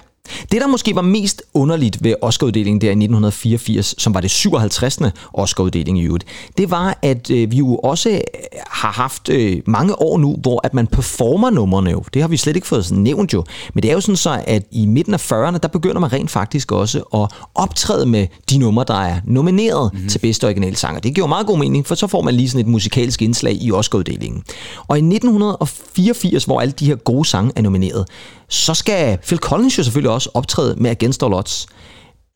Det, 0.51 0.61
der 0.61 0.67
måske 0.67 0.95
var 0.95 1.01
mest 1.01 1.43
underligt 1.53 2.03
ved 2.03 2.15
Oscar-uddelingen 2.21 2.81
der 2.81 2.87
i 2.87 2.91
1984, 2.91 3.95
som 3.97 4.13
var 4.13 4.21
det 4.21 4.31
57. 4.31 4.99
Oscar-uddeling 5.33 5.99
i 5.99 6.03
øvrigt, 6.03 6.25
det 6.57 6.71
var, 6.71 6.97
at 7.01 7.31
øh, 7.31 7.51
vi 7.51 7.57
jo 7.57 7.75
også 7.75 8.09
øh, 8.09 8.19
har 8.67 8.91
haft 8.91 9.29
øh, 9.29 9.61
mange 9.65 10.01
år 10.01 10.17
nu, 10.17 10.35
hvor 10.41 10.61
at 10.63 10.73
man 10.73 10.87
performer 10.87 11.49
numrene 11.49 11.91
jo. 11.91 12.03
Det 12.13 12.21
har 12.21 12.29
vi 12.29 12.37
slet 12.37 12.55
ikke 12.55 12.67
fået 12.67 12.85
sådan 12.85 13.03
nævnt 13.03 13.33
jo. 13.33 13.43
Men 13.73 13.83
det 13.83 13.89
er 13.89 13.93
jo 13.93 14.01
sådan 14.01 14.15
så, 14.15 14.43
at 14.47 14.63
i 14.71 14.85
midten 14.85 15.13
af 15.13 15.31
40'erne, 15.31 15.57
der 15.57 15.67
begynder 15.67 15.99
man 15.99 16.13
rent 16.13 16.31
faktisk 16.31 16.71
også 16.71 16.99
at 17.13 17.39
optræde 17.55 18.05
med 18.05 18.27
de 18.49 18.57
numre, 18.57 18.85
der 18.87 19.01
er 19.01 19.19
nomineret 19.25 19.93
mm-hmm. 19.93 20.09
til 20.09 20.19
bedste 20.19 20.45
originale 20.45 20.75
sanger. 20.75 20.99
Det 20.99 21.15
giver 21.15 21.27
meget 21.27 21.47
god 21.47 21.57
mening, 21.57 21.87
for 21.87 21.95
så 21.95 22.07
får 22.07 22.21
man 22.21 22.33
lige 22.33 22.49
sådan 22.49 22.65
et 22.65 22.71
musikalsk 22.71 23.21
indslag 23.21 23.57
i 23.61 23.71
Oscar-uddelingen. 23.71 24.43
Og 24.87 24.97
i 24.97 25.01
1984, 25.01 26.43
hvor 26.45 26.61
alle 26.61 26.71
de 26.71 26.85
her 26.85 26.95
gode 26.95 27.25
sange 27.25 27.51
er 27.55 27.61
nomineret, 27.61 28.05
så 28.49 28.73
skal 28.73 29.17
Phil 29.17 29.39
Collins 29.39 29.77
jo 29.77 29.83
selvfølgelig 29.83 30.11
også 30.11 30.29
optræde 30.33 30.75
med 30.77 30.91
Against 30.91 31.23
All 31.23 31.33
Odds. 31.33 31.67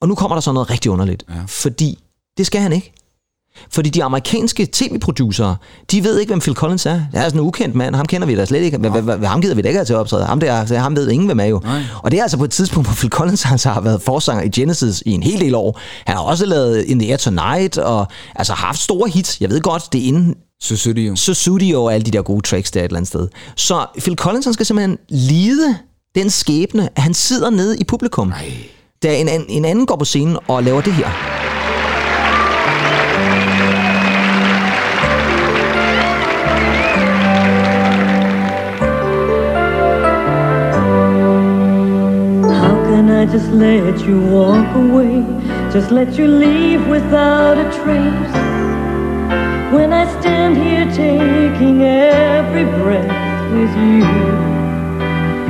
Og 0.01 0.07
nu 0.07 0.16
kommer 0.16 0.36
der 0.36 0.41
så 0.41 0.51
noget 0.51 0.70
rigtig 0.70 0.91
underligt. 0.91 1.24
Ja. 1.30 1.36
Fordi 1.47 1.99
det 2.38 2.45
skal 2.45 2.62
han 2.62 2.74
ikke. 2.74 2.93
Fordi 3.72 3.89
de 3.89 4.03
amerikanske 4.03 4.68
tv-producere, 4.72 5.55
de 5.91 6.03
ved 6.03 6.20
ikke, 6.20 6.30
hvem 6.30 6.39
Phil 6.39 6.55
Collins 6.55 6.86
er. 6.86 6.93
Det 6.93 7.20
er 7.20 7.24
sådan 7.24 7.41
en 7.41 7.47
ukendt 7.47 7.76
mand, 7.76 7.95
ham 7.95 8.05
kender 8.05 8.28
vi 8.28 8.36
da 8.36 8.45
slet 8.45 8.62
ikke. 8.62 8.78
Hvad, 8.78 9.28
ham 9.28 9.41
gider 9.41 9.55
vi 9.55 9.62
da 9.62 9.68
ikke 9.68 9.78
have 9.78 9.86
til 9.86 9.93
at 9.93 9.99
optræde. 9.99 10.26
Ham, 10.26 10.39
der, 10.39 10.66
så 10.66 10.78
ham 10.78 10.95
ved 10.95 11.09
ingen, 11.09 11.26
hvem 11.26 11.39
er 11.39 11.45
jo. 11.45 11.62
Nej. 11.64 11.84
Og 12.03 12.12
det 12.12 12.18
er 12.18 12.22
altså 12.22 12.38
på 12.38 12.43
et 12.43 12.51
tidspunkt, 12.51 12.88
hvor 12.88 12.95
Phil 12.95 13.09
Collins 13.09 13.45
altså 13.45 13.70
har 13.70 13.82
været 13.82 14.01
forsanger 14.01 14.43
i 14.43 14.49
Genesis 14.49 15.03
i 15.05 15.12
en 15.12 15.24
hel 15.24 15.39
del 15.39 15.55
år. 15.55 15.80
Han 16.05 16.16
har 16.16 16.24
også 16.24 16.45
lavet 16.45 16.84
In 16.84 16.99
the 16.99 17.09
Air 17.09 17.18
Tonight, 17.18 17.78
og 17.78 18.07
altså 18.36 18.53
haft 18.53 18.80
store 18.80 19.09
hits. 19.09 19.41
Jeg 19.41 19.49
ved 19.49 19.62
godt, 19.62 19.93
det 19.93 20.01
er 20.01 20.05
inden 20.05 20.36
Så 20.62 20.93
jo. 20.97 21.16
så 21.16 21.34
Studio 21.34 21.84
og 21.84 21.93
alle 21.93 22.05
de 22.05 22.12
der 22.12 22.22
gode 22.22 22.41
tracks 22.41 22.72
der 22.72 22.80
et 22.80 22.84
eller 22.84 22.97
andet 22.97 23.07
sted. 23.07 23.28
Så 23.55 23.86
Phil 23.99 24.16
Collins 24.16 24.45
han 24.45 24.53
skal 24.53 24.66
simpelthen 24.66 24.97
lide 25.09 25.78
den 26.16 26.30
skæbne, 26.30 26.89
at 26.95 27.01
han 27.03 27.14
sidder 27.14 27.49
nede 27.49 27.78
i 27.78 27.84
publikum. 27.84 28.28
Nej. 28.28 28.51
Da 29.03 29.18
en, 29.20 29.28
an- 29.30 29.45
en 29.49 29.66
anden 29.66 29.86
går 29.86 29.95
på 29.95 30.05
scenen 30.05 30.38
og 30.47 30.64
laver 30.64 30.82
det 30.82 30.93
her. 30.93 31.07
How 42.62 42.76
can 42.88 43.09
I 43.09 43.26
just 43.34 43.49
let 43.51 44.01
you 44.07 44.20
walk 44.38 44.68
away? 44.76 45.24
Just 45.74 45.91
let 45.91 46.18
you 46.20 46.28
leave 46.28 46.88
without 46.88 47.57
a 47.57 47.68
trace. 47.80 48.34
When 49.74 49.93
I 49.93 50.03
stand 50.20 50.57
here 50.57 50.86
taking 50.91 51.82
every 51.82 52.66
breath 52.66 53.12
with 53.53 53.74
you. 53.78 54.61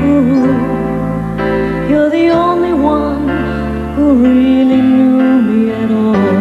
Ooh, 0.04 0.48
you're 1.92 2.10
the 2.18 2.26
only 2.48 2.74
one 2.74 3.30
who 3.96 4.06
really 4.24 4.82
knew 4.82 5.42
me 5.42 5.74
at 5.74 5.92
all. 5.92 6.32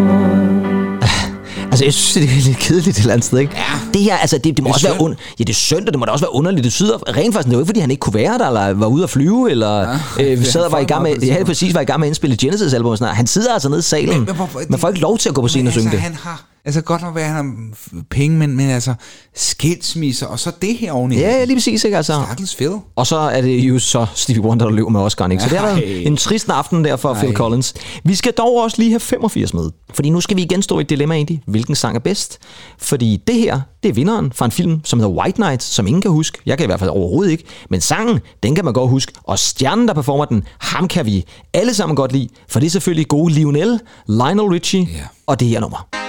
Altså, 1.73 1.85
jeg 1.85 1.95
synes, 1.95 2.29
det 2.31 2.39
er 2.39 2.43
lidt 2.47 2.59
kedeligt 2.59 2.97
et 2.97 3.01
eller 3.01 3.13
andet 3.13 3.25
sted, 3.25 3.39
ikke? 3.39 3.53
Ja. 3.57 3.63
Det 3.95 4.03
her, 4.03 4.17
altså, 4.17 4.39
det, 4.39 4.57
det 4.57 4.63
må 4.65 4.69
Det 4.69 4.75
også 4.75 4.89
være 4.89 4.97
und- 4.99 5.17
Ja, 5.39 5.45
det 5.45 5.51
er 5.51 5.55
synd, 5.55 5.87
og 5.87 5.93
det 5.93 5.99
må 5.99 6.05
da 6.05 6.11
også 6.13 6.25
være 6.25 6.35
underligt. 6.35 6.65
Det 6.65 6.73
syder 6.73 7.17
rent 7.17 7.35
faktisk, 7.35 7.49
det 7.49 7.57
var 7.57 7.61
ikke, 7.63 7.69
fordi 7.69 7.81
han 7.81 7.91
ikke 7.91 8.01
kunne 8.01 8.15
være 8.15 8.39
der, 8.39 8.47
eller 8.47 8.75
var 8.75 8.87
ude 8.87 9.03
at 9.03 9.11
flyve, 9.11 9.51
eller 9.51 9.79
ja, 9.81 9.87
øh, 10.21 10.39
det 10.39 10.47
sad 10.47 10.61
er 10.61 10.65
og 10.67 10.73
var 10.73 10.79
i 10.79 10.85
gang 10.85 11.03
med, 11.03 11.17
ja, 11.23 11.45
præcis, 11.45 11.75
var 11.75 11.81
i 11.81 11.85
gang 11.85 12.01
med 12.01 12.07
at 12.07 12.11
indspille 12.11 12.37
Genesis-album 12.37 12.91
og 12.91 12.99
sådan 12.99 13.05
noget. 13.05 13.17
Han 13.17 13.27
sidder 13.27 13.53
altså 13.53 13.69
nede 13.69 13.79
i 13.79 13.83
salen. 13.83 14.09
Men- 14.09 14.25
men 14.25 14.35
hvorfor- 14.35 14.61
Man 14.69 14.79
får 14.81 14.89
ikke 14.89 15.01
lov 15.01 15.19
til 15.19 15.29
at 15.29 15.35
gå 15.35 15.41
på 15.43 15.49
scenen 15.49 15.67
og 15.67 15.73
Men 15.75 15.81
synge 15.81 15.87
altså, 15.87 15.97
det. 15.97 16.03
han 16.03 16.15
har, 16.23 16.45
altså 16.65 16.81
godt 16.81 17.03
nok 17.03 17.15
være, 17.15 17.25
at 17.25 17.31
han 17.31 17.73
har 17.93 18.03
penge, 18.11 18.39
men, 18.39 18.57
men 18.57 18.71
altså 18.71 18.95
skilsmisser, 19.35 20.27
og 20.27 20.39
så 20.39 20.53
det 20.63 20.77
her 20.77 20.93
oveni. 20.93 21.17
Ja, 21.19 21.45
lige 21.45 21.57
præcis, 21.57 21.85
ikke? 21.85 21.97
Altså. 21.97 22.23
Stakkels 22.27 22.55
Phil. 22.57 22.71
Og 22.97 23.07
så 23.07 23.17
er 23.17 23.41
det 23.41 23.59
jo 23.61 23.79
så 23.79 24.07
Stevie 24.15 24.43
Wonder, 24.43 24.67
der 24.67 24.73
løber 24.73 24.91
med 24.91 25.01
Oscar'en, 25.01 25.31
ikke? 25.31 25.43
Så 25.43 25.49
det 25.49 25.59
har 25.59 25.67
Ej. 25.67 25.75
været 25.75 26.07
en 26.07 26.17
trist 26.17 26.49
aften 26.49 26.85
der 26.85 26.97
for 26.97 27.13
Ej. 27.13 27.19
Phil 27.19 27.29
Ej. 27.31 27.35
Collins. 27.37 27.75
Vi 28.05 28.15
skal 28.15 28.33
dog 28.33 28.57
også 28.63 28.77
lige 28.79 28.91
have 28.91 29.01
85 29.01 29.55
med, 29.55 29.71
fordi 29.95 30.11
nu 30.11 30.21
skal 30.21 30.37
vi 30.37 30.43
igen 30.43 30.63
stå 30.63 30.79
i 30.79 30.83
et 30.83 30.91
dilemma 30.91 31.15
egentlig. 31.15 31.43
Hvilken 31.47 31.75
sang 31.75 31.97
er 31.97 32.01
bedst? 32.01 32.39
Fordi 32.79 33.23
det 33.27 33.35
her, 33.35 33.61
det 33.83 33.89
er 33.89 33.93
vinderen 33.93 34.33
fra 34.35 34.45
en 34.45 34.51
film, 34.51 34.81
som 34.85 35.01
hedder 35.01 35.15
White 35.15 35.41
Night, 35.41 35.63
som 35.63 35.87
ingen 35.87 36.03
kan 36.03 36.11
huske. 36.11 36.39
Jeg 36.47 36.59
kan 36.59 36.65
i 36.65 36.69
hvert 36.69 36.81
fald 36.81 36.91
overhovedet 36.91 37.33
ikke. 37.33 37.45
Men 37.71 37.81
sangen, 37.81 38.21
den 38.43 38.55
kan 38.55 38.65
man 38.65 38.75
godt 38.75 38.91
huske. 38.91 39.13
Og 39.25 39.39
stjernen, 39.39 39.89
der 39.89 39.95
performer 39.95 40.25
den, 40.25 40.43
ham 40.59 40.89
kan 40.89 41.07
vi 41.07 41.25
alle 41.55 41.75
sammen 41.75 41.97
godt 41.97 42.13
lide. 42.13 42.29
For 42.49 42.61
det 42.61 42.67
er 42.67 42.71
selvfølgelig 42.71 43.09
gode 43.09 43.35
Lionel, 43.35 43.81
Lionel 44.09 44.41
Richie 44.41 44.81
Ja. 44.81 45.03
og 45.27 45.41
det 45.41 45.49
her 45.49 45.61
nummer. 45.61 46.00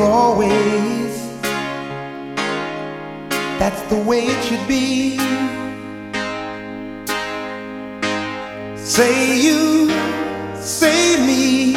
Always. 0.00 1.12
That's 3.58 3.82
the 3.92 3.96
way 4.08 4.20
it 4.32 4.44
should 4.44 4.66
be. 4.68 5.18
Say 8.76 9.40
you, 9.46 9.90
say 10.56 11.16
me, 11.26 11.74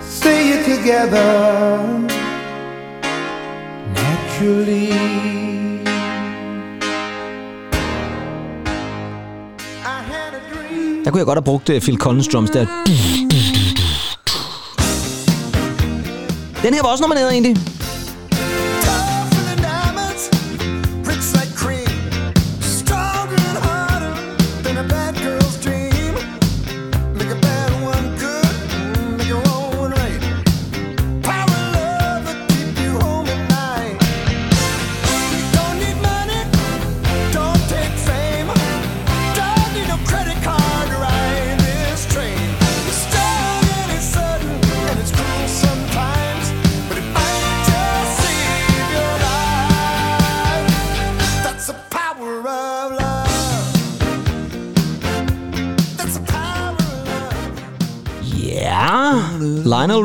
say 0.00 0.38
it 0.54 0.62
together 0.64 2.04
naturally. 3.94 4.90
Der 11.04 11.10
kunne 11.10 11.18
jeg 11.18 11.26
godt 11.26 11.36
have 11.36 11.42
brugt 11.44 11.70
øh, 11.70 11.80
Phil 11.80 11.96
Collins 11.98 12.28
drums 12.28 12.50
der. 12.50 12.66
Den 16.64 16.74
her 16.74 16.82
var 16.82 16.88
også 16.88 17.02
nomineret 17.02 17.32
egentlig. 17.32 17.56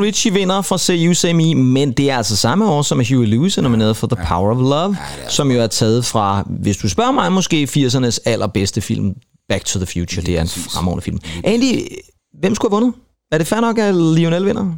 Richie 0.00 0.32
vinder 0.32 0.62
for 0.62 0.76
Say 0.76 1.06
You 1.06 1.14
Say 1.14 1.32
Me, 1.32 1.54
men 1.54 1.92
det 1.92 2.10
er 2.10 2.16
altså 2.16 2.36
samme 2.36 2.70
år, 2.70 2.82
som 2.82 2.98
Huey 2.98 3.26
Lewis 3.26 3.58
er 3.58 3.62
nomineret 3.62 3.96
for 3.96 4.06
The 4.06 4.24
Power 4.28 4.50
of 4.50 4.60
Love, 4.60 4.96
som 5.28 5.50
jo 5.50 5.60
er 5.60 5.66
taget 5.66 6.04
fra, 6.04 6.46
hvis 6.46 6.76
du 6.76 6.88
spørger 6.88 7.12
mig, 7.12 7.32
måske 7.32 7.68
80'ernes 7.76 8.18
allerbedste 8.24 8.80
film, 8.80 9.14
Back 9.48 9.64
to 9.64 9.78
the 9.78 9.86
Future. 9.86 10.26
Det 10.26 10.38
er 10.38 10.42
en 10.42 10.48
fremragende 10.48 11.02
film. 11.02 11.18
Andy, 11.44 11.86
hvem 12.40 12.54
skulle 12.54 12.72
have 12.72 12.80
vundet? 12.80 13.00
Er 13.32 13.38
det 13.38 13.46
fair 13.46 13.60
nok, 13.60 13.78
at 13.78 13.94
Lionel 13.94 14.46
vinder? 14.46 14.74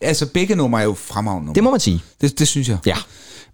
Altså, 0.00 0.26
begge 0.26 0.54
numre 0.54 0.80
er 0.80 0.84
jo 0.84 0.94
fremragende 0.94 1.46
numre. 1.46 1.54
Det 1.54 1.64
må 1.64 1.70
man 1.70 1.80
sige. 1.80 2.02
Det, 2.20 2.38
det 2.38 2.48
synes 2.48 2.68
jeg. 2.68 2.78
Ja. 2.86 2.96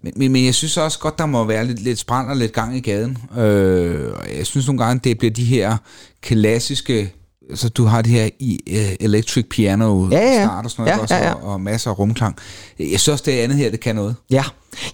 Men, 0.03 0.12
men, 0.16 0.33
men 0.33 0.45
jeg 0.45 0.55
synes 0.55 0.77
også 0.77 0.99
godt, 0.99 1.19
der 1.19 1.27
må 1.27 1.45
være 1.45 1.66
lidt, 1.66 1.83
lidt 1.83 1.99
sprænd 1.99 2.29
og 2.29 2.37
lidt 2.37 2.53
gang 2.53 2.77
i 2.77 2.81
gaden. 2.81 3.19
Øh, 3.39 4.12
jeg 4.37 4.47
synes 4.47 4.66
nogle 4.66 4.85
gange, 4.85 5.01
det 5.05 5.19
bliver 5.19 5.35
de 5.35 5.45
her 5.45 5.77
klassiske... 6.23 7.14
Så 7.55 7.68
du 7.68 7.84
har 7.84 8.03
det 8.03 8.12
her 8.12 8.28
i 8.40 8.59
uh, 8.70 8.76
electric 9.07 9.44
piano 9.51 10.09
Ja, 10.11 10.18
ja, 10.18 10.44
start 10.44 10.64
og 10.64 10.70
sådan 10.70 10.82
noget, 10.84 10.96
Ja, 10.96 11.03
også, 11.03 11.14
ja, 11.14 11.26
ja. 11.26 11.32
Og, 11.34 11.42
og 11.53 11.61
masser 11.61 11.90
af 11.90 11.99
rumklang. 11.99 12.36
Jeg 12.78 12.86
synes 12.86 13.09
også, 13.09 13.24
det 13.26 13.32
andet 13.32 13.59
her, 13.59 13.70
det 13.70 13.80
kan 13.80 13.94
noget. 13.96 14.14
Ja. 14.30 14.44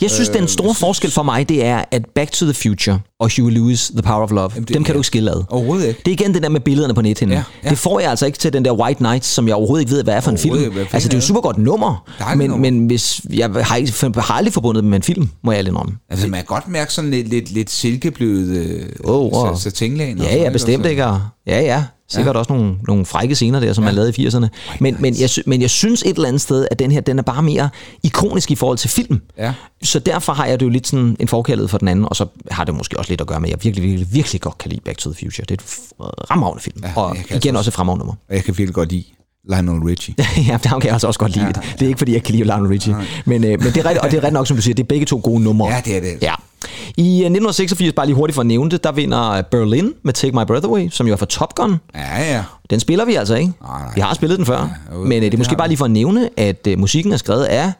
Jeg 0.00 0.10
synes, 0.10 0.28
øh, 0.28 0.34
den 0.34 0.48
store 0.48 0.74
forskel 0.74 1.10
for 1.10 1.22
mig, 1.22 1.48
det 1.48 1.64
er, 1.64 1.84
at 1.90 2.02
Back 2.14 2.30
to 2.32 2.44
the 2.46 2.54
Future 2.54 2.98
og 3.20 3.30
Huey 3.36 3.50
Lewis, 3.52 3.88
The 3.94 4.02
Power 4.02 4.22
of 4.22 4.30
Love, 4.30 4.50
Jamen, 4.54 4.66
det- 4.66 4.74
dem 4.74 4.84
kan 4.84 4.92
ja. 4.92 4.94
du 4.94 4.98
ikke 4.98 5.06
skille 5.06 5.30
ad. 5.30 5.44
Overhovedet 5.48 5.86
ikke. 5.88 6.00
Det 6.04 6.08
er 6.10 6.12
igen 6.24 6.34
det 6.34 6.42
der 6.42 6.48
med 6.48 6.60
billederne 6.60 6.94
på 6.94 7.02
nethinden. 7.02 7.36
Ja, 7.36 7.42
Ja. 7.64 7.68
Det 7.70 7.78
får 7.78 8.00
jeg 8.00 8.10
altså 8.10 8.26
ikke 8.26 8.38
til 8.38 8.52
den 8.52 8.64
der 8.64 8.72
White 8.72 8.98
Knight, 8.98 9.24
som 9.24 9.48
jeg 9.48 9.56
overhovedet 9.56 9.82
ikke 9.82 9.92
ved, 9.92 10.04
hvad 10.04 10.14
er 10.14 10.20
for 10.20 10.30
en 10.30 10.38
film. 10.38 10.58
Ikke. 10.58 10.80
Altså, 10.92 11.08
det 11.08 11.14
er 11.14 11.18
jo 11.18 11.20
er 11.20 11.26
super 11.26 11.40
godt 11.40 11.58
nummer, 11.58 12.10
men, 12.36 12.50
nummer. 12.50 12.70
men 12.70 12.86
hvis, 12.86 13.20
jeg 13.32 13.50
har, 13.50 13.76
ikke, 13.76 13.92
har 14.16 14.34
aldrig 14.34 14.52
forbundet 14.54 14.82
det 14.82 14.90
med 14.90 14.96
en 14.98 15.02
film, 15.02 15.28
må 15.44 15.52
jeg 15.52 15.58
ærligt 15.58 15.70
indrømme. 15.72 15.92
Altså, 16.10 16.28
man 16.28 16.38
kan 16.40 16.46
godt 16.46 16.68
mærke 16.68 16.92
sådan 16.92 17.10
lidt, 17.10 17.28
lidt, 17.28 17.50
lidt 17.50 17.70
silkeblødet 17.70 18.56
øh, 18.56 18.82
Åh, 19.04 19.20
wow. 19.20 19.30
og 19.30 19.58
Ja, 20.18 20.36
ja, 20.36 20.50
bestemt 20.50 20.86
ikke. 20.86 21.02
Ja, 21.02 21.60
ja. 21.60 21.84
Sikkert 22.14 22.34
ja. 22.34 22.38
også 22.38 22.52
nogle, 22.52 22.76
nogle 22.88 23.06
frække 23.06 23.34
scener 23.34 23.60
der, 23.60 23.72
som 23.72 23.84
ja. 23.84 23.88
man 23.88 23.94
lavede 23.94 24.12
i 24.16 24.26
80'erne. 24.26 24.46
Men, 24.80 24.96
men, 24.98 25.20
jeg, 25.20 25.30
men 25.46 25.60
jeg 25.62 25.70
synes 25.70 26.02
et 26.02 26.08
eller 26.08 26.28
andet 26.28 26.40
sted, 26.42 26.68
at 26.70 26.78
den 26.78 26.90
her, 26.90 27.00
den 27.00 27.18
er 27.18 27.22
bare 27.22 27.42
mere 27.42 27.68
ikonisk 28.02 28.50
i 28.50 28.54
forhold 28.54 28.78
til 28.78 28.90
film. 28.90 29.20
Ja. 29.38 29.54
Så 29.82 29.98
derfor 29.98 30.32
har 30.32 30.46
jeg 30.46 30.60
det 30.60 30.66
jo 30.66 30.70
lidt 30.70 30.86
sådan 30.86 31.16
en 31.20 31.28
forkærlighed 31.28 31.68
for 31.68 31.78
den 31.78 31.88
anden, 31.88 32.04
og 32.08 32.16
så 32.16 32.26
har 32.50 32.64
det 32.64 32.74
måske 32.74 32.98
også 32.98 33.10
lidt 33.10 33.20
at 33.20 33.26
gøre 33.26 33.40
med, 33.40 33.48
at 33.48 33.50
jeg 33.50 33.64
virkelig, 33.64 33.90
virkelig, 33.90 34.14
virkelig 34.14 34.40
godt 34.40 34.58
kan 34.58 34.70
lide 34.70 34.80
Back 34.80 34.98
to 34.98 35.12
the 35.12 35.26
Future. 35.26 35.44
Det 35.48 35.50
er 35.50 35.54
et 35.54 35.62
fremragende 36.28 36.62
film, 36.62 36.80
Ja, 36.84 36.92
og 36.96 37.16
igen 37.30 37.56
også 37.56 37.70
et 37.70 37.74
fremragende 37.74 37.98
nummer. 37.98 38.14
Jeg 38.30 38.44
kan 38.44 38.58
virkelig 38.58 38.74
godt 38.74 38.90
lide 38.92 39.04
Lionel 39.48 39.82
Richie. 39.82 40.14
ja, 40.48 40.58
det 40.62 40.70
kan 40.70 40.84
jeg 40.84 40.92
altså 40.92 41.06
også 41.06 41.20
godt 41.20 41.32
lide. 41.32 41.46
Ja, 41.46 41.52
ja. 41.56 41.72
Det 41.72 41.82
er 41.82 41.86
ikke, 41.86 41.98
fordi 41.98 42.12
jeg 42.12 42.22
kan 42.22 42.34
lide 42.34 42.44
Lionel 42.44 42.68
Richie. 42.68 42.96
Men, 43.24 43.44
øh, 43.44 43.50
men 43.50 43.60
det 43.60 43.76
er 43.76 43.84
rigtigt, 43.84 43.98
og 43.98 44.10
det 44.10 44.16
er 44.16 44.22
rigtigt 44.22 44.32
nok, 44.32 44.46
som 44.46 44.56
du 44.56 44.62
siger, 44.62 44.74
det 44.74 44.82
er 44.82 44.86
begge 44.86 45.06
to 45.06 45.20
gode 45.24 45.40
numre. 45.40 45.68
Ja, 45.74 45.80
det 45.84 45.96
er 45.96 46.00
det. 46.00 46.08
altså. 46.08 46.26
Ja. 46.26 46.34
I 46.96 47.08
øh, 47.10 47.26
1986, 47.26 47.92
bare 47.92 48.06
lige 48.06 48.16
hurtigt 48.16 48.34
for 48.34 48.40
at 48.42 48.46
nævne 48.46 48.70
det, 48.70 48.84
der 48.84 48.92
vinder 48.92 49.30
øh, 49.30 49.42
Berlin 49.50 49.92
med 50.02 50.12
Take 50.12 50.36
My 50.36 50.44
Breath 50.46 50.66
Away, 50.68 50.88
som 50.90 51.06
jo 51.06 51.12
er 51.12 51.16
fra 51.16 51.26
Top 51.26 51.54
Gun. 51.54 51.76
Ja, 51.94 52.34
ja. 52.34 52.42
Den 52.70 52.80
spiller 52.80 53.04
vi 53.04 53.14
altså 53.14 53.34
ikke. 53.34 53.52
Nej, 53.62 53.82
nej. 53.82 53.92
Vi 53.94 54.00
har 54.00 54.14
spillet 54.14 54.38
den 54.38 54.46
før. 54.46 54.58
Ja, 54.58 54.96
jo, 54.96 55.04
men 55.04 55.12
øh, 55.12 55.22
det 55.22 55.34
er 55.34 55.38
måske 55.38 55.56
bare 55.56 55.68
lige 55.68 55.78
for 55.78 55.84
at 55.84 55.90
nævne, 55.90 56.28
at 56.36 56.66
øh, 56.66 56.78
musikken 56.78 57.12
er 57.12 57.16
skrevet 57.16 57.44
af 57.44 57.72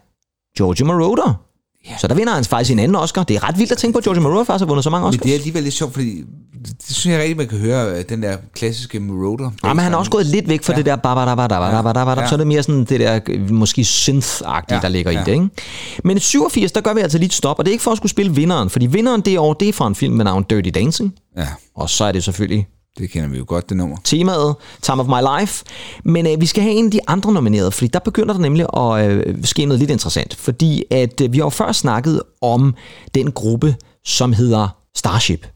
Giorgio 0.56 0.86
Moroder. 0.86 1.43
Ja. 1.90 1.98
Så 1.98 2.06
der 2.08 2.14
vinder 2.14 2.34
han 2.34 2.44
faktisk 2.44 2.70
en 2.72 2.78
anden 2.78 2.96
Oscar. 2.96 3.22
Det 3.22 3.36
er 3.36 3.48
ret 3.48 3.58
vildt 3.58 3.72
at 3.72 3.78
tænke 3.78 3.92
på, 3.92 3.98
at 3.98 4.04
Giorgio 4.04 4.22
Moroder 4.22 4.44
faktisk 4.44 4.60
har 4.62 4.66
vundet 4.66 4.84
så 4.84 4.90
mange 4.90 5.04
Men 5.04 5.08
Oscars. 5.08 5.22
det 5.22 5.30
er 5.30 5.34
alligevel 5.34 5.62
lidt 5.62 5.74
sjovt, 5.74 5.92
fordi 5.92 6.22
det 6.64 6.96
synes 6.96 7.12
jeg 7.12 7.20
rigtig, 7.20 7.36
man 7.36 7.48
kan 7.48 7.58
høre 7.58 7.98
øh, 7.98 8.04
den 8.08 8.22
der 8.22 8.36
klassiske 8.54 9.00
Marauder. 9.00 9.50
Ja, 9.64 9.72
men 9.72 9.84
han 9.84 9.92
er 9.92 9.96
også 9.96 10.10
gået 10.10 10.26
lidt 10.26 10.48
væk 10.48 10.62
fra 10.62 10.72
Ja. 10.72 10.76
det 10.76 10.86
der 10.86 10.96
babadabadabadabadabadab, 10.96 12.22
Ja. 12.22 12.28
så 12.28 12.34
er 12.34 12.36
det 12.36 12.46
mere 12.46 12.62
sådan 12.62 12.84
det 12.84 13.00
der 13.00 13.20
øh, 13.28 13.50
måske 13.50 13.80
synth-agtige, 13.82 14.74
Ja, 14.74 14.80
der 14.82 14.88
ligger 14.88 15.10
ja. 15.12 15.20
i 15.20 15.24
det, 15.24 15.32
ikke? 15.32 15.48
Men 16.04 16.16
i 16.16 16.20
87, 16.20 16.72
der 16.72 16.80
gør 16.80 16.94
vi 16.94 17.00
altså 17.00 17.18
lige 17.18 17.26
et 17.26 17.32
stop, 17.32 17.58
og 17.58 17.64
det 17.64 17.70
er 17.70 17.72
ikke 17.72 17.82
for 17.84 17.90
at 17.90 17.96
skulle 17.96 18.10
spille 18.10 18.34
vinderen, 18.34 18.70
fordi 18.70 18.86
vinderen 18.86 19.20
det 19.20 19.38
år, 19.38 19.52
det 19.52 19.68
er 19.68 19.72
fra 19.72 19.86
en 19.86 19.94
film 19.94 20.14
med 20.14 20.24
navn 20.24 20.42
Dirty 20.50 20.70
Dancing, 20.74 21.14
Ja, 21.36 21.46
og 21.76 21.90
så 21.90 22.04
er 22.04 22.12
det 22.12 22.24
selvfølgelig 22.24 22.66
det 22.98 23.10
kender 23.10 23.28
vi 23.28 23.38
jo 23.38 23.44
godt, 23.48 23.68
det 23.68 23.76
nummer. 23.76 23.96
temaet 24.04 24.54
Time 24.82 25.00
of 25.02 25.06
My 25.06 25.40
Life. 25.40 25.64
Men 26.04 26.26
øh, 26.26 26.40
vi 26.40 26.46
skal 26.46 26.62
have 26.62 26.74
en 26.74 26.84
af 26.84 26.90
de 26.90 27.00
andre 27.06 27.32
nomineret, 27.32 27.74
fordi 27.74 27.88
der 27.88 27.98
begynder 27.98 28.34
der 28.34 28.40
nemlig 28.40 28.66
at 28.76 29.10
øh, 29.10 29.44
ske 29.44 29.66
noget 29.66 29.78
lidt 29.78 29.90
interessant. 29.90 30.34
Fordi 30.34 30.84
at 30.90 31.20
øh, 31.20 31.32
vi 31.32 31.38
har 31.38 31.44
jo 31.44 31.50
før 31.50 31.72
snakket 31.72 32.22
om 32.40 32.74
den 33.14 33.32
gruppe, 33.32 33.76
som 34.04 34.32
hedder 34.32 34.68
Starship. 34.96 35.46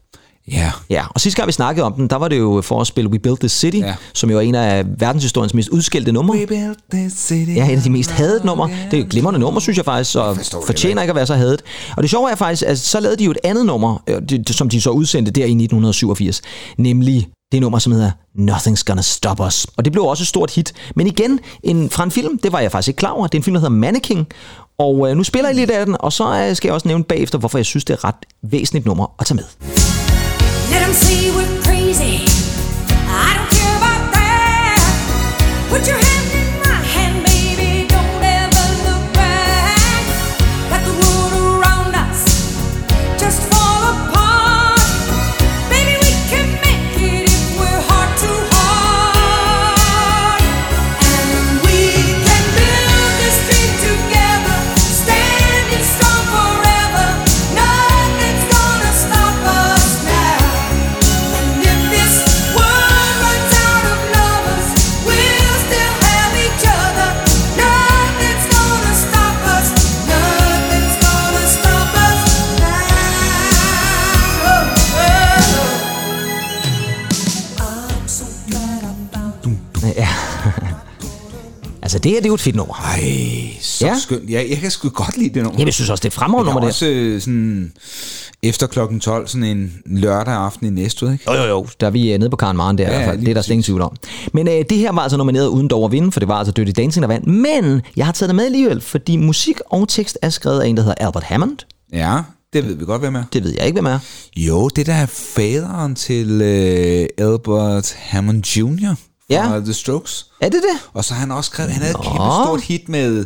Ja, 0.51 0.71
Ja, 0.89 1.05
og 1.09 1.21
sidste 1.21 1.37
gang 1.37 1.47
vi 1.47 1.51
snakkede 1.51 1.85
om 1.85 1.93
den, 1.93 2.07
der 2.07 2.15
var 2.15 2.27
det 2.27 2.37
jo 2.39 2.61
for 2.65 2.81
at 2.81 2.87
spille 2.87 3.09
We 3.09 3.19
Built 3.19 3.39
This 3.39 3.51
City, 3.51 3.77
ja. 3.77 3.95
som 4.13 4.29
jo 4.31 4.37
er 4.37 4.41
en 4.41 4.55
af 4.55 4.85
verdenshistoriens 4.97 5.53
mest 5.53 5.69
udskældte 5.69 6.11
numre. 6.11 6.37
We 6.37 6.47
built 6.47 6.79
this 6.93 7.13
city. 7.13 7.51
Ja, 7.55 7.65
et 7.71 7.75
af 7.77 7.81
de 7.83 7.89
mest 7.89 8.11
hadede 8.11 8.45
numre. 8.45 8.69
Det 8.91 8.99
er 8.99 9.03
et 9.03 9.09
glimrende 9.09 9.39
nummer, 9.39 9.59
synes 9.59 9.77
jeg 9.77 9.85
faktisk, 9.85 10.15
og 10.17 10.35
det 10.35 10.53
fortjener 10.65 11.01
ikke 11.01 11.09
at 11.11 11.15
være 11.15 11.25
så 11.27 11.35
hadet. 11.35 11.61
Og 11.97 12.03
det 12.03 12.09
sjove 12.09 12.31
er 12.31 12.35
faktisk, 12.35 12.63
at 12.67 12.79
så 12.79 12.99
lavede 12.99 13.17
de 13.19 13.23
jo 13.23 13.31
et 13.31 13.37
andet 13.43 13.65
nummer, 13.65 14.03
øh, 14.07 14.21
det- 14.29 14.49
som 14.55 14.69
de 14.69 14.81
så 14.81 14.89
udsendte 14.89 15.31
der 15.31 15.45
i 15.45 15.53
1987, 15.53 16.41
nemlig 16.77 17.27
det 17.51 17.61
nummer, 17.61 17.79
som 17.79 17.91
hedder 17.93 18.11
Nothing's 18.39 18.83
Gonna 18.85 19.01
Stop 19.01 19.39
Us. 19.47 19.67
Og 19.77 19.85
det 19.85 19.91
blev 19.93 20.03
også 20.05 20.23
et 20.23 20.27
stort 20.27 20.51
hit. 20.51 20.73
Men 20.95 21.07
igen, 21.07 21.39
en, 21.63 21.89
fra 21.89 22.03
en 22.03 22.11
film, 22.11 22.39
det 22.39 22.51
var 22.51 22.59
jeg 22.59 22.71
faktisk 22.71 22.87
ikke 22.87 22.97
klar 22.97 23.09
over. 23.11 23.27
Det 23.27 23.37
er 23.37 23.39
en 23.39 23.43
film, 23.43 23.53
der 23.53 23.59
hedder 23.61 23.75
Mannequin. 23.75 24.25
Og 24.79 25.09
øh, 25.09 25.17
nu 25.17 25.23
spiller 25.23 25.49
jeg 25.49 25.55
lidt 25.55 25.71
af 25.71 25.85
den, 25.85 25.95
og 25.99 26.13
så 26.13 26.47
øh, 26.49 26.55
skal 26.55 26.67
jeg 26.67 26.73
også 26.73 26.87
nævne 26.87 27.03
bagefter, 27.03 27.37
hvorfor 27.37 27.57
jeg 27.57 27.65
synes, 27.65 27.85
det 27.85 27.93
er 27.93 27.97
et 27.97 28.03
ret 28.03 28.15
væsentligt 28.43 28.85
nummer 28.85 29.15
at 29.19 29.25
tage 29.25 29.35
med. 29.35 30.08
Let 30.89 30.95
'em 30.95 31.01
say 31.03 31.29
we're 31.29 31.68
altså, 81.95 81.99
det 81.99 82.11
her 82.11 82.19
det 82.19 82.25
er 82.25 82.29
jo 82.29 82.33
et 82.33 82.41
fedt 82.41 82.55
nummer. 82.55 82.73
Ej, 82.75 83.03
så 83.61 83.85
ja. 83.87 83.99
Skønt. 83.99 84.29
Ja, 84.29 84.43
jeg 84.49 84.57
kan 84.57 84.71
sgu 84.71 84.89
godt 84.89 85.17
lide 85.17 85.33
det 85.33 85.43
nummer. 85.43 85.53
Jamen, 85.59 85.67
jeg 85.67 85.73
synes 85.73 85.89
også, 85.89 86.01
det 86.01 86.09
er 86.09 86.11
fremragende 86.15 86.45
det 86.45 86.49
er 86.49 86.53
nummer, 86.53 86.59
det 86.59 86.69
også 86.69 86.85
øh, 86.85 87.21
sådan 87.21 87.71
efter 88.43 88.67
klokken 88.67 88.99
12, 88.99 89.27
sådan 89.27 89.43
en 89.43 89.73
lørdag 89.85 90.33
aften 90.33 90.67
i 90.67 90.69
Næstved, 90.69 91.11
ikke? 91.13 91.31
Jo, 91.31 91.37
jo, 91.37 91.43
jo. 91.47 91.67
Der 91.79 91.87
er 91.87 91.91
vi 91.91 92.11
øh, 92.13 92.19
nede 92.19 92.29
på 92.29 92.35
Karen 92.35 92.57
Maren 92.57 92.77
der, 92.77 92.83
Ja, 92.83 92.89
i 92.89 92.93
hvert 92.95 93.09
fald. 93.09 93.19
det 93.19 93.27
er 93.29 93.33
der 93.33 93.41
slet 93.41 93.53
ingen 93.53 93.63
tvivl 93.63 93.81
om. 93.81 93.95
Men 94.33 94.47
øh, 94.47 94.53
det 94.69 94.77
her 94.77 94.91
var 94.91 95.01
altså 95.01 95.17
nomineret 95.17 95.47
uden 95.47 95.67
dog 95.67 95.85
at 95.85 95.91
vinde, 95.91 96.11
for 96.11 96.19
det 96.19 96.29
var 96.29 96.35
altså 96.35 96.51
Dirty 96.51 96.71
Dancing, 96.81 97.01
der 97.03 97.07
vandt. 97.07 97.27
Men 97.27 97.81
jeg 97.95 98.05
har 98.05 98.11
taget 98.13 98.27
det 98.29 98.35
med 98.35 98.45
alligevel, 98.45 98.81
fordi 98.81 99.17
musik 99.17 99.59
og 99.65 99.87
tekst 99.89 100.17
er 100.21 100.29
skrevet 100.29 100.61
af 100.61 100.67
en, 100.67 100.77
der 100.77 100.83
hedder 100.83 101.05
Albert 101.05 101.23
Hammond. 101.23 101.57
Ja, 101.93 102.17
det 102.53 102.65
ved 102.67 102.75
vi 102.75 102.85
godt, 102.85 103.01
hvem 103.01 103.15
er. 103.15 103.23
Det 103.33 103.43
ved 103.43 103.53
jeg 103.57 103.65
ikke, 103.65 103.75
hvem 103.75 103.85
er. 103.85 103.99
Jo, 104.37 104.67
det 104.67 104.85
der 104.85 104.93
er 104.93 105.05
faderen 105.05 105.95
til 105.95 106.41
øh, 106.41 107.07
Albert 107.17 107.95
Hammond 107.99 108.57
Jr. 108.57 108.95
fra 109.31 109.53
Ja. 109.53 109.59
The 109.59 109.73
Strokes. 109.73 110.25
Er 110.41 110.49
det 110.49 110.61
det? 110.61 110.89
Og 110.93 111.05
så 111.05 111.13
har 111.13 111.19
han 111.19 111.31
også 111.31 111.49
skrevet, 111.49 111.71
han 111.71 111.81
havde 111.81 111.91
et 111.91 111.97
Nå. 111.97 112.03
kæmpe 112.03 112.17
stort 112.45 112.61
hit 112.61 112.89
med 112.89 113.25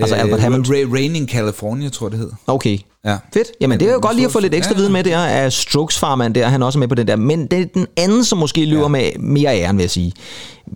Altså 0.00 0.14
Albert 0.14 0.40
Hammond. 0.40 0.66
Ra- 0.66 0.92
Rain 0.94 1.16
in 1.16 1.28
California, 1.28 1.88
tror 1.88 2.06
jeg, 2.06 2.10
det 2.12 2.18
hed. 2.20 2.30
Okay. 2.46 2.78
Ja. 3.04 3.16
Fedt. 3.34 3.46
Jamen, 3.60 3.80
det 3.80 3.86
er 3.88 3.90
jo 3.92 3.96
Ja, 3.96 4.00
godt 4.06 4.16
lige 4.16 4.26
at 4.26 4.32
få 4.32 4.40
lidt 4.40 4.54
ekstra 4.54 4.72
ja, 4.72 4.78
viden 4.78 4.92
med 4.92 5.04
der 5.04 5.18
af 5.18 5.52
Strokes 5.52 5.98
farmand 5.98 6.34
der. 6.34 6.48
Han 6.48 6.62
er 6.62 6.66
også 6.66 6.78
med 6.78 6.88
på 6.88 6.94
den 6.94 7.06
der. 7.08 7.16
Men 7.16 7.46
det 7.46 7.60
er 7.60 7.64
den 7.74 7.86
anden, 7.96 8.24
som 8.24 8.38
måske 8.38 8.64
løber 8.64 8.82
ja. 8.82 8.88
med 8.88 9.10
mere 9.18 9.58
æren, 9.60 9.76
vil 9.76 9.82
jeg 9.82 9.90
sige. 9.90 10.12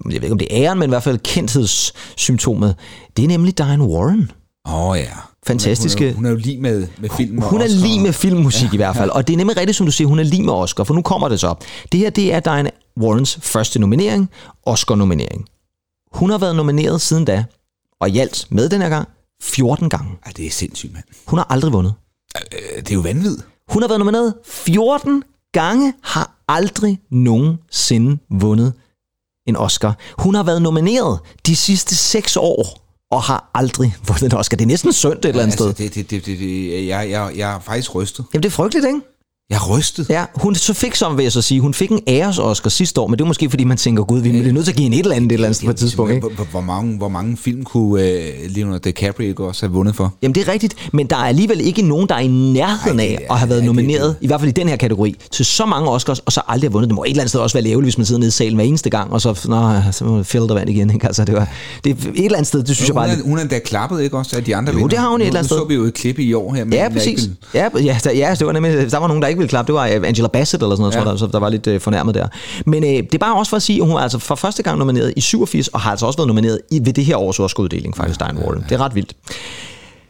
Jeg 0.04 0.12
ved 0.14 0.14
ikke, 0.22 0.32
om 0.32 0.38
det 0.38 0.48
er 0.50 0.64
æren, 0.68 0.78
men 0.78 0.88
i 0.88 0.92
hvert 0.92 1.02
fald 1.02 1.18
kendthedssymptomet. 1.18 2.74
Det 3.16 3.24
er 3.24 3.28
nemlig 3.28 3.58
Diane 3.58 3.84
Warren. 3.84 4.30
Åh 4.68 4.88
oh, 4.88 4.98
ja. 4.98 5.04
Fantastiske. 5.46 6.04
Hun 6.04 6.10
er, 6.12 6.14
hun 6.14 6.26
er 6.26 6.30
jo 6.30 6.36
lige 6.36 6.60
med, 6.60 6.86
med 6.98 7.10
film 7.16 7.38
og 7.38 7.44
Hun 7.50 7.60
er 7.60 7.64
Oscar. 7.64 7.78
lige 7.78 8.00
med 8.00 8.12
filmmusik 8.12 8.68
ja, 8.68 8.74
i 8.74 8.76
hvert 8.76 8.96
fald. 8.96 9.10
Og 9.10 9.26
det 9.26 9.32
er 9.32 9.36
nemlig 9.36 9.56
rigtigt, 9.56 9.76
som 9.76 9.86
du 9.86 9.92
siger, 9.92 10.08
hun 10.08 10.18
er 10.18 10.22
lige 10.22 10.42
med 10.42 10.52
Oscar. 10.52 10.84
For 10.84 10.94
nu 10.94 11.02
kommer 11.02 11.28
det 11.28 11.40
så. 11.40 11.54
Det 11.92 12.00
her, 12.00 12.10
det 12.10 12.34
er 12.34 12.40
Diane 12.40 12.70
Warrens 13.00 13.38
første 13.42 13.78
nominering. 13.78 14.30
Oscar-nominering. 14.66 15.46
Hun 16.12 16.30
har 16.30 16.38
været 16.38 16.56
nomineret 16.56 17.00
siden 17.00 17.24
da. 17.24 17.44
Og 18.00 18.10
i 18.10 18.18
alt 18.18 18.46
med 18.50 18.68
den 18.68 18.80
her 18.82 18.88
gang 18.88 19.08
14 19.42 19.88
gange. 19.88 20.10
Ej, 20.26 20.32
det 20.36 20.46
er 20.46 20.50
sindssygt, 20.50 20.92
mand. 20.92 21.04
Hun 21.26 21.38
har 21.38 21.46
aldrig 21.50 21.72
vundet. 21.72 21.94
Øh, 22.52 22.76
Det 22.82 22.90
er 22.90 22.94
jo 22.94 23.00
vanvittigt. 23.00 23.46
Hun 23.68 23.82
har 23.82 23.88
været 23.88 23.98
nomineret 23.98 24.34
14 24.44 25.22
gange, 25.52 25.94
har 26.02 26.42
aldrig 26.48 27.00
nogensinde 27.10 28.18
vundet 28.30 28.72
en 29.46 29.56
Oscar. 29.56 29.98
Hun 30.18 30.34
har 30.34 30.42
været 30.42 30.62
nomineret 30.62 31.18
de 31.46 31.56
sidste 31.56 31.94
seks 31.96 32.36
år, 32.36 32.86
og 33.10 33.22
har 33.22 33.50
aldrig 33.54 33.96
vundet 34.06 34.22
en 34.32 34.34
Oscar. 34.38 34.56
Det 34.56 34.64
er 34.64 34.68
næsten 34.68 34.92
synd 34.92 35.12
et 35.12 35.24
eller 35.24 35.42
andet 35.42 35.54
sted. 35.54 35.66
Altså, 35.66 35.82
det, 35.82 35.94
det, 35.94 36.10
det, 36.10 36.26
det, 36.26 36.38
det, 36.38 36.86
jeg, 36.86 37.10
jeg, 37.10 37.32
jeg 37.36 37.54
er 37.54 37.60
faktisk 37.60 37.94
rystet. 37.94 38.24
Jamen, 38.34 38.42
det 38.42 38.48
er 38.48 38.52
frygteligt, 38.52 38.86
ikke? 38.86 39.00
Jeg 39.50 39.56
er 39.56 39.76
rystet. 39.76 40.06
Ja, 40.10 40.24
hun 40.34 40.54
så 40.54 40.74
fik 40.74 40.94
som, 40.94 41.16
vil 41.16 41.22
jeg 41.22 41.32
så 41.32 41.42
sige, 41.42 41.60
hun 41.60 41.74
fik 41.74 41.90
en 41.90 42.00
æres 42.08 42.38
Oscar 42.38 42.70
sidste 42.70 43.00
år, 43.00 43.06
men 43.06 43.18
det 43.18 43.24
er 43.24 43.26
måske, 43.28 43.50
fordi 43.50 43.64
man 43.64 43.76
tænker, 43.76 44.04
gud, 44.04 44.20
vi 44.20 44.28
bliver 44.30 44.52
nødt 44.52 44.64
til 44.64 44.72
at 44.72 44.76
give 44.76 44.82
hende 44.84 44.96
et 44.96 45.02
eller 45.02 45.16
andet 45.16 45.28
et 45.32 45.34
eller 45.34 45.48
andet 45.48 45.62
på 45.64 45.70
et 45.70 45.76
tidspunkt, 45.76 46.12
ikke? 46.12 46.28
Hvor, 46.50 46.60
mange, 46.60 46.96
hvor 46.98 47.08
mange 47.08 47.36
film 47.36 47.64
kunne 47.64 48.02
uh, 48.02 48.54
Leonardo 48.54 48.78
DiCaprio 48.78 49.28
ikke 49.28 49.44
også 49.44 49.66
have 49.66 49.72
vundet 49.72 49.96
for? 49.96 50.14
Jamen 50.22 50.34
det 50.34 50.48
er 50.48 50.52
rigtigt, 50.52 50.74
men 50.92 51.06
der 51.06 51.16
er 51.16 51.20
alligevel 51.20 51.60
ikke 51.60 51.82
nogen, 51.82 52.08
der 52.08 52.14
er 52.14 52.18
i 52.18 52.26
nærheden 52.26 53.00
af 53.00 53.26
at 53.30 53.38
have 53.38 53.48
været 53.50 53.64
nomineret, 53.64 54.16
i 54.20 54.26
hvert 54.26 54.40
fald 54.40 54.48
i 54.48 54.52
den 54.52 54.68
her 54.68 54.76
kategori, 54.76 55.16
til 55.30 55.44
så 55.44 55.66
mange 55.66 55.88
Oscars, 55.90 56.18
og 56.18 56.32
så 56.32 56.40
aldrig 56.48 56.68
har 56.68 56.72
vundet. 56.72 56.88
Det 56.88 56.94
må 56.96 57.02
et 57.04 57.10
eller 57.10 57.20
andet 57.22 57.30
sted 57.30 57.40
også 57.40 57.56
være 57.58 57.66
ærgerligt, 57.70 57.86
hvis 57.86 57.98
man 57.98 58.06
sidder 58.06 58.18
nede 58.18 58.28
i 58.28 58.30
salen 58.30 58.54
hver 58.54 58.64
eneste 58.64 58.90
gang, 58.90 59.12
og 59.12 59.20
så, 59.20 59.28
nå, 59.48 59.92
så 59.92 60.46
der 60.48 60.54
vand 60.54 60.70
igen. 60.70 60.90
Ikke? 60.90 61.06
Altså, 61.06 61.24
det, 61.24 61.34
var, 61.34 61.48
det 61.84 61.90
er 61.90 61.94
et 62.14 62.24
eller 62.24 62.36
andet 62.38 62.46
sted, 62.46 62.62
det 62.62 62.76
synes 62.76 62.88
jeg 62.88 62.94
hun, 62.94 63.02
bare... 63.02 63.10
er, 63.10 63.22
hun 63.24 63.38
er 63.38 63.44
da 63.44 63.58
klappet, 63.58 64.02
ikke 64.02 64.18
også, 64.18 64.36
af 64.36 64.44
de 64.44 64.56
andre 64.56 64.72
Jo, 64.72 64.76
vinder? 64.76 64.88
det 64.88 64.98
har 64.98 65.08
hun 65.08 65.20
et 65.20 65.24
Nu- 65.24 65.26
eller 65.26 65.38
andet 65.38 65.50
nu 65.50 65.56
sted. 65.56 65.64
så 65.64 65.68
vi 65.68 65.74
jo 65.74 65.84
et 65.84 65.94
klip 65.94 66.18
i 66.18 66.32
år 66.32 66.54
her. 66.54 66.64
men 66.64 66.72
Ja, 66.72 66.84
er 66.84 66.88
præcis. 66.88 67.28
Ja, 67.54 67.68
ja, 67.84 67.98
der, 68.04 68.10
ja, 68.12 68.34
det 68.38 68.46
var 68.46 68.52
nemlig, 68.52 68.90
der 68.90 68.98
var 68.98 69.06
nogen, 69.08 69.22
der 69.22 69.28
ikke 69.28 69.39
ville 69.40 69.48
klappe. 69.48 69.72
Det 69.72 69.74
var 69.74 69.86
øh, 69.86 70.08
Angela 70.08 70.28
Bassett 70.28 70.62
eller 70.62 70.76
sådan 70.76 70.82
noget, 70.82 70.94
ja. 70.94 70.98
Ja. 70.98 71.04
tror 71.04 71.12
jeg, 71.12 71.20
der, 71.20 71.26
der 71.26 71.38
var 71.38 71.48
lidt 71.48 71.66
øh, 71.66 71.80
fornærmet 71.80 72.14
der. 72.14 72.26
Men 72.66 72.84
øh, 72.84 72.90
det 72.90 73.14
er 73.14 73.18
bare 73.18 73.34
også 73.34 73.50
for 73.50 73.56
at 73.56 73.62
sige, 73.62 73.82
at 73.82 73.88
hun 73.88 73.96
er 73.96 74.00
altså 74.00 74.18
for 74.18 74.34
første 74.34 74.62
gang 74.62 74.78
nomineret 74.78 75.12
i 75.16 75.20
87, 75.20 75.68
og 75.68 75.80
har 75.80 75.90
altså 75.90 76.06
også 76.06 76.16
været 76.16 76.28
nomineret 76.28 76.60
i, 76.70 76.80
ved 76.84 76.92
det 76.92 77.04
her 77.04 77.16
års 77.16 77.40
Oscar-uddeling, 77.40 77.96
faktisk, 77.96 78.20
Diane 78.20 78.40
Warren. 78.40 78.64
Det 78.68 78.72
er 78.72 78.80
ret 78.80 78.94
vildt. 78.94 79.14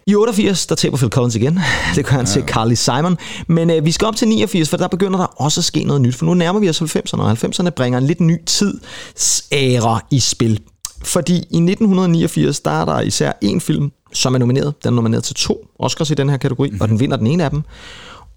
I 0.07 0.15
88, 0.15 0.67
der 0.67 0.75
taber 0.75 0.97
Phil 0.97 1.11
Collins 1.11 1.37
igen. 1.37 1.61
Det 1.97 2.07
gør 2.07 2.17
han 2.17 2.27
ja. 2.27 2.33
til 2.33 2.43
Carly 2.43 2.75
Simon. 2.75 3.19
Men 3.47 3.71
øh, 3.71 3.85
vi 3.85 3.93
skal 3.93 4.07
op 4.07 4.17
til 4.17 4.29
89, 4.29 4.69
for 4.69 4.77
der 4.77 4.89
begynder 4.89 5.19
der 5.19 5.27
også 5.27 5.61
at 5.61 5.65
ske 5.65 5.85
noget 5.85 6.03
nyt. 6.03 6.15
For 6.15 6.27
nu 6.27 6.35
nærmer 6.35 6.61
vi 6.61 6.69
os 6.69 6.83
90'erne, 6.83 7.21
og 7.21 7.33
90'erne 7.33 7.71
bringer 7.71 7.99
en 7.99 8.07
lidt 8.07 8.21
ny 8.21 8.45
tidsæra 8.47 10.05
i 10.11 10.21
spil. 10.21 10.61
Fordi 11.03 11.35
i 11.35 11.39
1989, 11.39 12.61
der 12.61 12.71
er 12.71 12.85
der 12.85 13.01
især 13.01 13.33
en 13.41 13.61
film, 13.61 13.93
som 14.13 14.35
er 14.35 14.39
nomineret. 14.39 14.75
Den 14.85 14.93
er 14.93 14.97
nomineret 14.97 15.25
til 15.25 15.35
to 15.35 15.67
Oscars 15.79 16.11
i 16.11 16.15
den 16.15 16.29
her 16.29 16.37
kategori, 16.37 16.73
og 16.81 16.89
den 16.89 17.01
vinder 17.01 17.17
den 17.17 17.27
ene 17.27 17.45
af 17.45 17.51
dem. 17.51 17.63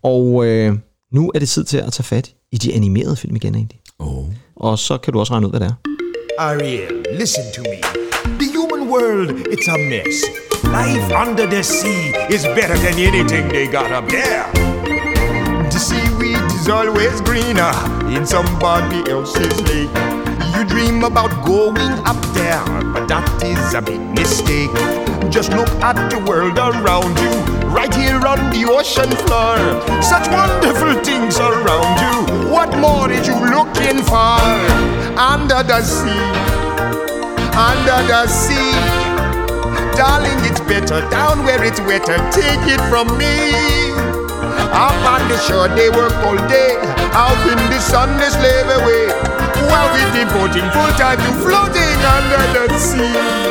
Og 0.04 0.46
øh, 0.46 0.78
nu 1.12 1.32
er 1.36 1.40
det 1.40 1.50
tid 1.50 1.64
til 1.64 1.78
at 1.78 1.94
tage 1.94 2.04
fat 2.04 2.34
i 2.52 2.58
de 2.58 2.74
animerede 2.74 3.16
film 3.16 3.36
igen 3.36 3.56
egentlig. 3.56 3.80
Oh. 4.00 4.26
Og 4.56 4.80
så 4.80 4.98
kan 4.98 5.14
du 5.14 5.20
også 5.20 5.34
regne 5.34 5.48
ud, 5.48 5.52
hvad 5.52 5.60
det 5.60 5.68
er. 5.68 5.76
Ariel, 6.40 7.06
listen 7.20 7.44
to 7.56 7.62
me. 7.62 7.78
The 8.40 8.48
human 8.58 8.90
world, 8.94 9.30
it's 9.54 9.68
a 9.76 9.78
mess. 9.78 10.16
Life 10.64 11.08
under 11.24 11.46
the 11.56 11.64
sea 11.64 12.06
is 12.36 12.44
better 12.60 12.78
than 12.86 12.96
anything 13.10 13.44
they 13.50 13.68
got 13.78 13.92
up 13.98 14.06
there. 14.10 14.46
The 15.74 15.80
seaweed 15.88 16.46
is 16.60 16.68
always 16.70 17.16
greener 17.30 17.74
in 18.16 18.26
somebody 18.26 19.00
else's 19.16 19.58
lake. 19.70 19.94
You 20.56 20.62
dream 20.74 21.04
about 21.04 21.32
going 21.46 21.94
up 22.12 22.22
there, 22.40 22.64
but 22.94 23.08
that 23.12 23.26
is 23.44 23.74
a 23.74 23.82
big 23.82 24.02
mistake. 24.20 25.13
Just 25.34 25.50
look 25.54 25.70
at 25.82 25.98
the 26.14 26.20
world 26.30 26.60
around 26.62 27.18
you, 27.18 27.34
right 27.74 27.90
here 27.90 28.22
on 28.22 28.38
the 28.54 28.70
ocean 28.70 29.10
floor. 29.26 29.58
Such 29.98 30.30
wonderful 30.30 30.94
things 31.02 31.42
around 31.42 31.98
you. 32.06 32.54
What 32.54 32.70
more 32.78 33.10
is 33.10 33.26
you 33.26 33.34
looking 33.42 34.06
for? 34.06 34.38
Under 35.18 35.66
the 35.66 35.82
sea, 35.82 36.30
under 37.58 38.00
the 38.06 38.30
sea. 38.30 38.78
Darling, 39.98 40.38
it's 40.46 40.62
better 40.70 41.02
down 41.10 41.42
where 41.42 41.64
it's 41.66 41.82
wetter. 41.82 42.22
Take 42.30 42.70
it 42.70 42.82
from 42.86 43.10
me. 43.18 43.34
Up 44.70 44.94
on 45.02 45.26
the 45.34 45.38
shore, 45.50 45.66
they 45.74 45.90
work 45.90 46.14
all 46.22 46.38
day. 46.46 46.78
Out 47.18 47.42
in 47.50 47.58
the 47.74 47.82
sun, 47.82 48.22
they 48.22 48.30
slave 48.30 48.70
away. 48.70 49.10
While 49.66 49.90
we 49.98 50.06
devoting 50.14 50.70
full 50.70 50.94
time 50.94 51.18
to 51.18 51.32
floating 51.42 51.98
under 52.06 52.70
the 52.70 52.78
sea. 52.78 53.43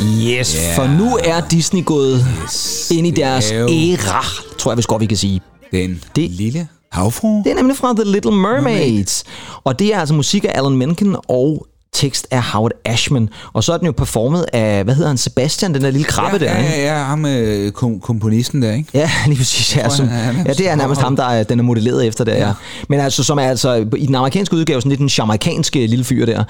Yes, 0.00 0.56
yeah. 0.56 0.76
for 0.76 0.86
nu 0.98 1.18
er 1.24 1.40
Disney 1.50 1.84
gået 1.84 2.26
yes, 2.44 2.90
ind 2.90 3.06
i 3.06 3.10
deres 3.10 3.50
er 3.50 3.66
æra, 3.70 4.24
tror 4.58 4.70
jeg, 4.70 4.74
hvis 4.74 4.86
godt 4.86 5.00
vi 5.00 5.06
kan 5.06 5.16
sige. 5.16 5.40
Den 5.72 6.02
Det- 6.16 6.30
lille 6.30 6.68
havfru. 6.92 7.42
Det 7.44 7.50
er 7.52 7.54
nemlig 7.54 7.76
fra 7.76 7.92
The 7.94 8.04
Little 8.12 8.32
Mermaids. 8.32 9.24
Og 9.64 9.78
det 9.78 9.94
er 9.94 9.98
altså 10.00 10.14
musik 10.14 10.44
af 10.44 10.50
Alan 10.54 10.76
Menken 10.76 11.16
og 11.28 11.66
tekst 11.92 12.26
af 12.30 12.42
Howard 12.42 12.72
Ashman. 12.84 13.28
Og 13.52 13.64
så 13.64 13.72
er 13.72 13.76
den 13.76 13.86
jo 13.86 13.92
performet 13.92 14.46
af, 14.52 14.84
hvad 14.84 14.94
hedder 14.94 15.08
han, 15.08 15.18
Sebastian, 15.18 15.74
den 15.74 15.82
der 15.82 15.90
lille 15.90 16.04
krabbe 16.04 16.38
ja, 16.44 16.44
der, 16.44 16.58
ikke? 16.58 16.70
ja, 16.70 16.98
ja, 16.98 17.02
ham 17.02 17.26
øh, 17.26 17.72
kom, 17.72 18.00
komponisten 18.00 18.62
der, 18.62 18.72
ikke? 18.72 18.90
Ja, 18.94 19.10
lige 19.26 19.36
præcis. 19.36 19.76
Ja, 19.76 19.88
som, 19.88 20.08
han 20.08 20.46
ja, 20.46 20.52
det 20.52 20.68
er 20.68 20.74
nærmest 20.74 21.00
ham, 21.00 21.16
der 21.16 21.24
er, 21.24 21.42
den 21.42 21.58
er 21.58 21.62
modelleret 21.62 22.06
efter 22.06 22.24
der, 22.24 22.34
ja. 22.34 22.46
ja. 22.46 22.52
Men 22.88 23.00
altså, 23.00 23.24
som 23.24 23.38
er 23.38 23.42
altså 23.42 23.86
i 23.96 24.06
den 24.06 24.14
amerikanske 24.14 24.56
udgave, 24.56 24.80
sådan 24.80 24.90
lidt 24.90 25.00
den 25.00 25.10
jamaikanske 25.18 25.86
lille 25.86 26.04
fyr 26.04 26.26
der. 26.26 26.44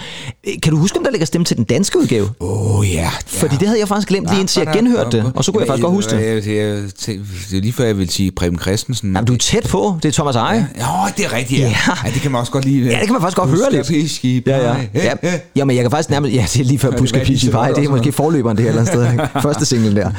Øh, 0.47 0.53
Kan 0.63 0.73
du 0.73 0.79
huske, 0.79 0.99
om 0.99 1.05
der 1.05 1.11
ligger 1.11 1.27
stemme 1.27 1.45
til 1.45 1.57
den 1.57 1.65
danske 1.65 1.99
udgave? 1.99 2.31
Åh, 2.41 2.79
oh, 2.79 2.91
ja. 2.91 3.01
ja. 3.01 3.11
Fordi 3.27 3.57
det 3.57 3.69
havde 3.69 3.81
jeg 3.81 3.89
faktisk 3.89 4.09
glemt 4.09 4.29
lige 4.29 4.41
indtil 4.41 4.63
jeg 4.67 4.75
genhørte 4.75 5.17
det, 5.17 5.33
og 5.35 5.45
så 5.45 5.53
kunne 5.53 5.61
jeg 5.61 5.69
faktisk 5.69 5.85
godt 5.85 5.95
huske 5.95 6.11
det. 6.11 6.45
det. 6.45 7.15
Er 7.57 7.61
lige 7.61 7.73
før, 7.73 7.85
jeg 7.85 7.99
vil 7.99 8.11
sige 8.11 8.31
Preben 8.31 8.59
Christensen. 8.59 9.13
Jamen, 9.13 9.27
du 9.27 9.33
er 9.35 9.39
tæt 9.39 9.67
på. 9.69 9.99
Det 10.03 10.09
er 10.09 10.13
Thomas 10.13 10.37
Eje. 10.37 10.69
Ja, 10.77 10.85
det 11.17 11.25
er 11.25 11.33
rigtigt, 11.33 11.61
ja. 11.61 11.77
Det 12.05 12.23
kan 12.23 12.31
man 12.31 12.41
også 12.41 12.53
godt 12.53 12.65
lige... 12.65 12.85
Ja, 12.85 12.99
det 12.99 13.05
kan 13.05 13.13
man 13.13 13.21
faktisk 13.21 13.37
godt 13.37 13.51
høre 13.51 13.73
lidt. 13.73 14.47
Ja. 14.47 14.77
ja. 15.23 15.28
Jamen, 15.57 15.77
jeg 15.77 15.85
kan 15.85 15.91
faktisk 15.91 16.11
nærmest... 16.11 16.35
Ja, 16.35 16.45
det 16.53 16.61
er 16.61 16.65
lige 16.65 16.79
før 16.79 16.91
Vej. 17.53 17.67
godt 17.67 17.77
Det 17.77 17.85
er 17.85 17.91
måske 17.91 18.13
forløberen 18.13 18.57
det 18.57 18.63
her 18.63 18.71
eller 18.71 18.81
andet 18.83 18.95
sted. 18.95 19.13
ikke? 19.13 19.29
Første 19.49 19.65
single 19.65 19.95
der. 20.01 20.11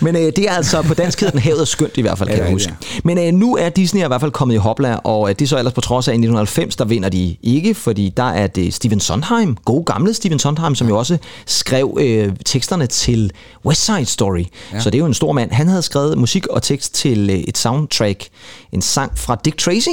Men 0.00 0.16
øh, 0.16 0.22
det 0.22 0.38
er 0.38 0.52
altså 0.52 0.82
på 0.82 0.94
dansk 0.94 1.20
hedder 1.20 1.30
den 1.30 1.40
Havet 1.40 1.68
skønt 1.68 1.96
i 1.96 2.00
hvert 2.00 2.18
fald, 2.18 2.28
kan 2.28 2.36
Ja, 2.38 2.42
jeg 2.42 2.48
ja, 2.48 2.54
huske. 2.54 2.74
Men 3.04 3.18
øh, 3.18 3.32
nu 3.32 3.56
er 3.56 3.68
Disney 3.68 4.04
i 4.04 4.06
hvert 4.06 4.20
fald 4.20 4.30
kommet 4.30 4.54
i 4.54 4.58
hopla, 4.58 4.94
og 4.94 5.28
øh, 5.28 5.34
det 5.38 5.42
er 5.44 5.48
så 5.48 5.58
ellers 5.58 5.74
på 5.74 5.80
trods 5.80 6.08
af, 6.08 6.12
at 6.12 6.14
i 6.14 6.18
1990, 6.18 6.76
der 6.76 6.84
vinder 6.84 7.08
de 7.08 7.36
ikke, 7.42 7.74
fordi 7.74 8.12
der 8.16 8.22
er 8.30 8.46
det 8.46 8.74
Steven 8.74 9.00
Sondheim, 9.00 9.56
god 9.64 9.84
gamle 9.84 10.14
Steven 10.14 10.38
Sondheim, 10.38 10.74
som 10.74 10.88
jo 10.88 10.98
også 10.98 11.18
skrev 11.46 11.96
øh, 12.00 12.32
teksterne 12.46 12.86
til 12.86 13.30
West 13.66 13.84
Side 13.84 14.06
Story. 14.06 14.44
Ja. 14.72 14.80
Så 14.80 14.90
det 14.90 14.98
er 14.98 15.00
jo 15.00 15.06
en 15.06 15.14
stor 15.14 15.32
mand. 15.32 15.50
Han 15.52 15.68
havde 15.68 15.82
skrevet 15.82 16.18
musik 16.18 16.46
og 16.46 16.62
tekst 16.62 16.94
til 16.94 17.30
øh, 17.30 17.36
et 17.36 17.58
soundtrack, 17.58 18.24
en 18.72 18.82
sang 18.82 19.18
fra 19.18 19.36
Dick 19.44 19.58
Tracy, 19.58 19.88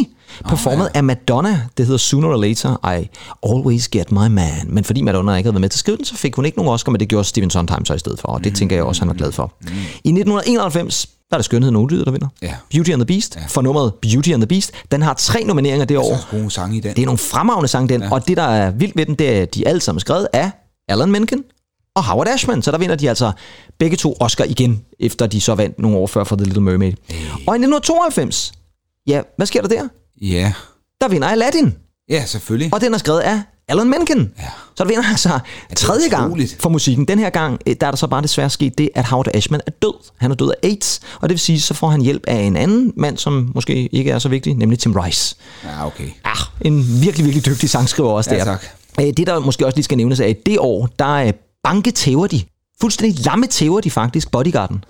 performet 0.49 0.89
af 0.93 1.03
Madonna. 1.03 1.61
Det 1.77 1.85
hedder 1.85 1.97
Sooner 1.97 2.29
or 2.29 2.35
Later, 2.37 2.95
I 2.99 3.09
Always 3.49 3.87
Get 3.89 4.11
My 4.11 4.27
Man. 4.27 4.51
Men 4.67 4.83
fordi 4.83 5.01
Madonna 5.01 5.35
ikke 5.35 5.47
havde 5.47 5.53
været 5.53 5.61
med 5.61 5.69
til 5.69 5.75
at 5.75 5.79
skrive 5.79 5.97
den, 5.97 6.05
så 6.05 6.15
fik 6.15 6.35
hun 6.35 6.45
ikke 6.45 6.57
nogen 6.57 6.71
Oscar, 6.73 6.91
men 6.91 6.99
det 6.99 7.07
gjorde 7.09 7.23
Steven 7.27 7.49
Sondheim 7.49 7.85
så 7.85 7.93
i 7.93 7.99
stedet 7.99 8.19
for, 8.19 8.27
og 8.27 8.43
det 8.43 8.51
Mm. 8.51 8.55
tænker 8.55 8.75
jeg 8.75 8.83
også, 8.85 9.01
han 9.01 9.09
er 9.09 9.13
glad 9.13 9.31
for. 9.31 9.53
I 10.03 10.11
1991, 10.11 11.05
der 11.29 11.35
er 11.35 11.37
det 11.37 11.45
Skønheden 11.45 11.75
og 11.75 11.89
der 11.89 12.11
vinder. 12.11 12.27
Ja. 12.41 12.53
Beauty 12.71 12.89
and 12.91 13.01
the 13.01 13.05
Beast, 13.05 13.37
for 13.47 13.61
nummeret 13.61 13.93
Beauty 14.01 14.29
and 14.29 14.41
the 14.41 14.47
Beast. 14.47 14.71
Den 14.91 15.01
har 15.01 15.13
tre 15.13 15.43
nomineringer 15.43 15.85
det 15.85 15.97
år. 15.97 16.17
Så 16.17 16.37
gode 16.37 16.51
sange 16.51 16.77
i 16.77 16.79
den. 16.79 16.95
Det 16.95 17.01
er 17.01 17.05
nogle 17.05 17.17
fremragende 17.17 17.67
sange, 17.67 17.89
den. 17.89 18.01
Ja. 18.01 18.11
Og 18.11 18.27
det, 18.27 18.37
der 18.37 18.43
er 18.43 18.71
vildt 18.71 18.95
ved 18.97 19.05
den, 19.05 19.15
det 19.15 19.37
er, 19.37 19.45
de 19.45 19.67
alle 19.67 19.81
sammen 19.81 19.97
er 19.97 20.01
skrevet 20.01 20.27
af 20.33 20.51
Alan 20.89 21.11
Menken 21.11 21.43
og 21.95 22.03
Howard 22.03 22.27
Ashman. 22.27 22.61
Så 22.61 22.71
der 22.71 22.77
vinder 22.77 22.95
de 22.95 23.09
altså 23.09 23.31
begge 23.79 23.97
to 23.97 24.15
Oscar 24.19 24.43
igen, 24.43 24.81
efter 24.99 25.27
de 25.27 25.41
så 25.41 25.55
vandt 25.55 25.79
nogle 25.79 25.97
år 25.97 26.07
før 26.07 26.23
for 26.23 26.35
The 26.35 26.45
Little 26.45 26.63
Mermaid. 26.63 26.93
Og 27.47 27.55
i 27.55 27.59
1992, 27.59 28.51
ja, 29.07 29.21
hvad 29.37 29.45
sker 29.47 29.61
der 29.61 29.67
der? 29.67 29.87
Ja. 30.21 30.53
Der 31.01 31.07
vinder 31.07 31.27
Aladdin. 31.27 31.75
Ja, 32.09 32.25
selvfølgelig. 32.25 32.73
Og 32.73 32.81
den 32.81 32.93
er 32.93 32.97
skrevet 32.97 33.19
af 33.19 33.41
Alan 33.67 33.89
Menken. 33.89 34.31
Ja. 34.39 34.43
Så 34.75 34.83
der 34.83 34.85
vinder 34.85 35.03
altså 35.09 35.39
tredje 35.75 36.09
gang 36.09 36.37
for 36.59 36.69
musikken. 36.69 37.05
Den 37.07 37.19
her 37.19 37.29
gang, 37.29 37.59
øh, 37.67 37.75
der 37.81 37.87
er 37.87 37.91
der 37.91 37.97
så 37.97 38.07
bare 38.07 38.21
desværre 38.21 38.49
sket 38.49 38.77
det, 38.77 38.89
at 38.95 39.05
Howard 39.05 39.27
Ashman 39.35 39.61
er 39.67 39.71
død. 39.81 39.93
Han 40.17 40.31
er 40.31 40.35
død 40.35 40.49
af 40.63 40.67
AIDS, 40.69 40.99
og 41.21 41.29
det 41.29 41.33
vil 41.33 41.39
sige, 41.39 41.61
så 41.61 41.73
får 41.73 41.89
han 41.89 42.01
hjælp 42.01 42.23
af 42.27 42.35
en 42.35 42.55
anden 42.55 42.93
mand, 42.97 43.17
som 43.17 43.51
måske 43.55 43.87
ikke 43.95 44.11
er 44.11 44.19
så 44.19 44.29
vigtig, 44.29 44.53
nemlig 44.53 44.79
Tim 44.79 44.93
Rice. 44.93 45.35
Ja, 45.63 45.85
okay. 45.87 46.07
Ah, 46.23 46.37
en 46.61 47.01
virkelig, 47.01 47.25
virkelig 47.25 47.45
dygtig 47.45 47.69
sangskriver 47.69 48.09
også 48.11 48.31
Ja, 48.33 48.37
der. 48.39 48.43
tak. 48.45 48.65
Øh, 49.01 49.05
Det, 49.17 49.27
der 49.27 49.39
måske 49.39 49.65
også 49.65 49.77
lige 49.77 49.83
skal 49.83 49.97
nævnes, 49.97 50.19
er, 50.19 50.25
at 50.29 50.45
det 50.45 50.59
år, 50.59 50.89
der 50.99 51.17
er 51.19 51.31
banke 51.63 51.91
tæver 51.91 52.27
de. 52.27 52.41
Fuldstændig 52.81 53.25
lamme 53.25 53.47
tæver 53.47 53.81
de 53.81 53.91
faktisk 53.91 54.31
bodyguarden. 54.31 54.83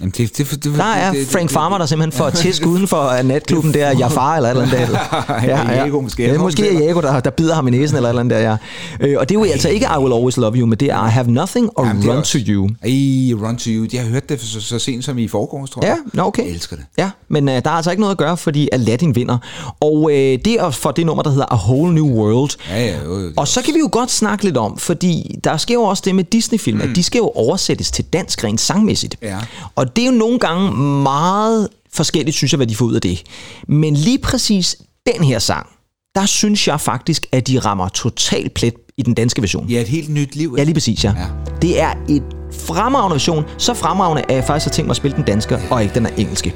Jamen, 0.00 0.12
det, 0.16 0.38
det, 0.38 0.50
det, 0.50 0.64
det, 0.64 0.74
Der 0.78 0.84
er 0.84 1.10
det, 1.12 1.20
det, 1.20 1.28
Frank 1.28 1.50
Farmer, 1.50 1.78
der 1.78 1.86
simpelthen 1.86 2.18
får 2.18 2.30
tisk 2.30 2.66
uden 2.66 2.88
for 2.88 3.22
natklubben 3.22 3.74
der, 3.74 3.98
Jafar 3.98 4.36
eller 4.36 4.50
et 4.50 4.62
eller 4.62 4.78
andet 4.78 4.98
der. 5.42 5.72
Jago 5.74 6.00
måske. 6.00 6.22
Ja, 6.32 6.38
måske 6.38 6.68
er 6.76 6.78
Jago, 6.84 7.00
der, 7.00 7.20
der 7.20 7.30
bider 7.30 7.54
ham 7.54 7.68
i 7.68 7.70
næsen 7.70 7.96
eller 7.96 8.08
et 8.08 8.10
eller 8.10 8.20
andet 8.20 8.38
der, 8.38 8.56
ja. 9.00 9.08
Øh, 9.08 9.16
og 9.20 9.28
det 9.28 9.34
er 9.34 9.38
jo 9.38 9.44
altså 9.44 9.68
ikke 9.68 9.86
I 9.96 9.98
Will 9.98 10.12
Always 10.14 10.36
Love 10.36 10.56
You, 10.56 10.66
men 10.66 10.78
det 10.78 10.90
er 10.90 11.06
I 11.06 11.10
Have 11.10 11.30
Nothing 11.30 11.70
or 11.74 11.86
Jamen, 11.86 12.08
Run 12.10 12.16
også- 12.16 12.38
to 12.38 12.52
You. 12.52 12.64
Ej, 12.82 13.48
Run 13.48 13.56
to 13.56 13.70
You. 13.70 13.86
Jeg 13.92 14.02
har 14.02 14.08
hørt 14.08 14.28
det 14.28 14.40
så, 14.40 14.60
så 14.60 14.78
sent 14.78 15.04
som 15.04 15.18
i 15.18 15.28
forgårs, 15.28 15.70
tror 15.70 15.82
Ja, 15.84 15.88
jeg. 15.88 15.98
nå 16.12 16.22
okay. 16.22 16.42
Jeg 16.44 16.50
elsker 16.52 16.76
det. 16.76 16.84
Ja, 16.98 17.10
men 17.28 17.48
øh, 17.48 17.54
der 17.54 17.70
er 17.70 17.74
altså 17.74 17.90
ikke 17.90 18.00
noget 18.00 18.12
at 18.14 18.18
gøre, 18.18 18.36
fordi 18.36 18.68
Aladdin 18.72 19.14
vinder. 19.16 19.38
Og 19.80 20.10
øh, 20.12 20.16
det 20.16 20.46
er 20.60 20.70
for 20.70 20.90
det 20.90 21.06
nummer, 21.06 21.22
der 21.22 21.30
hedder 21.30 21.52
A 21.52 21.56
Whole 21.56 21.94
New 21.94 22.06
World. 22.08 22.50
Ja, 22.70 22.84
ja, 22.86 22.96
jo, 23.04 23.18
jo. 23.20 23.30
Og 23.36 23.48
så 23.48 23.62
kan 23.62 23.74
vi 23.74 23.78
jo 23.78 23.88
godt 23.92 24.10
snakke 24.10 24.44
lidt 24.44 24.56
om, 24.56 24.78
fordi 24.78 25.38
der 25.44 25.56
sker 25.56 25.74
jo 25.74 25.82
også 25.82 26.02
det 26.06 26.14
med 26.14 26.24
Disney-film, 26.24 26.76
mm. 26.78 26.90
at 26.90 26.96
de 26.96 27.02
skal 27.02 27.18
jo 27.18 27.28
oversættes 27.34 27.90
til 27.90 28.04
dansk 28.04 28.44
rent 28.44 28.60
sangmæssigt. 28.60 29.16
Ja. 29.22 29.38
Og 29.74 29.83
det 29.84 30.02
er 30.02 30.06
jo 30.06 30.12
nogle 30.12 30.38
gange 30.38 30.72
meget 31.02 31.68
forskelligt, 31.92 32.36
synes 32.36 32.52
jeg, 32.52 32.56
hvad 32.56 32.66
de 32.66 32.76
får 32.76 32.84
ud 32.84 32.94
af 32.94 33.00
det. 33.00 33.22
Men 33.68 33.94
lige 33.94 34.18
præcis 34.18 34.76
den 35.14 35.24
her 35.24 35.38
sang, 35.38 35.66
der 36.14 36.26
synes 36.26 36.68
jeg 36.68 36.80
faktisk, 36.80 37.26
at 37.32 37.48
de 37.48 37.58
rammer 37.58 37.88
totalt 37.88 38.54
plet 38.54 38.74
i 38.96 39.02
den 39.02 39.14
danske 39.14 39.42
version. 39.42 39.68
Ja, 39.68 39.80
et 39.80 39.88
helt 39.88 40.08
nyt 40.08 40.36
liv. 40.36 40.54
Ja, 40.58 40.62
lige 40.62 40.74
præcis, 40.74 41.04
ja. 41.04 41.14
Ja. 41.16 41.26
Det 41.62 41.80
er 41.80 41.92
et 42.08 42.22
fremragende 42.52 43.14
version. 43.14 43.44
Så 43.58 43.74
fremragende, 43.74 44.22
at 44.28 44.34
jeg 44.34 44.44
faktisk 44.44 44.66
har 44.66 44.72
tænkt 44.72 44.86
mig 44.86 44.92
at 44.92 44.96
spille 44.96 45.16
den 45.16 45.24
danske, 45.24 45.58
og 45.70 45.82
ikke 45.82 45.94
den 45.94 46.06
er 46.06 46.10
engelske. 46.16 46.54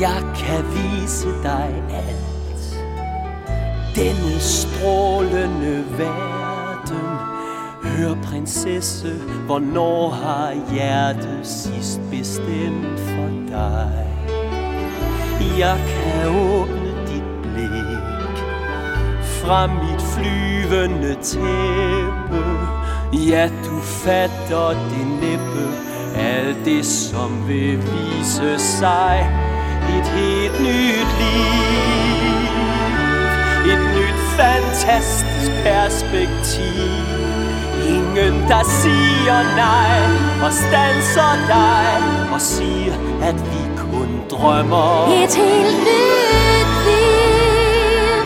Jeg 0.00 0.22
kan 0.36 0.64
vise 0.74 1.28
dig 1.42 1.74
alt 1.90 2.24
Denne 3.96 4.40
strålende 4.40 5.84
verden 5.98 7.33
Hør 7.96 8.14
prinsesse, 8.22 9.08
hvornår 9.46 10.10
har 10.10 10.54
hjertet 10.72 11.40
sidst 11.42 12.00
bestemt 12.10 13.00
for 13.00 13.28
dig? 13.48 14.06
Jeg 15.58 15.78
kan 15.88 16.28
åbne 16.28 16.90
dit 17.06 17.22
blik 17.42 18.38
Fra 19.22 19.66
mit 19.66 20.02
flyvende 20.02 21.14
tæppe. 21.22 22.44
Ja, 23.12 23.50
du 23.64 23.80
fatter 23.80 24.68
det 24.68 25.06
næppe. 25.20 25.66
Alt 26.16 26.64
det, 26.64 26.86
som 26.86 27.48
vil 27.48 27.78
vise 27.78 28.58
sig. 28.58 29.30
Et 29.98 30.06
helt 30.06 30.60
nyt 30.60 31.10
liv. 31.20 32.44
Et 33.72 33.82
nyt 33.96 34.18
fantastisk 34.36 35.50
perspektiv. 35.64 37.33
Ingen, 37.88 38.34
der 38.48 38.64
siger 38.82 39.38
nej 39.56 39.98
Og 40.46 40.52
stanser 40.52 41.32
dig 41.48 41.86
Og 42.34 42.40
siger, 42.40 42.94
at 43.22 43.34
vi 43.34 43.62
kun 43.76 44.20
drømmer. 44.30 45.06
Et 45.22 45.34
helt 45.34 45.78
nyt 45.88 46.70
liv. 46.88 48.18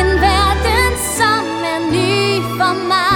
En 0.00 0.08
verden, 0.26 0.92
som 1.18 1.44
er 1.72 1.80
ny 1.92 2.42
for 2.58 2.74
mig. 2.88 3.13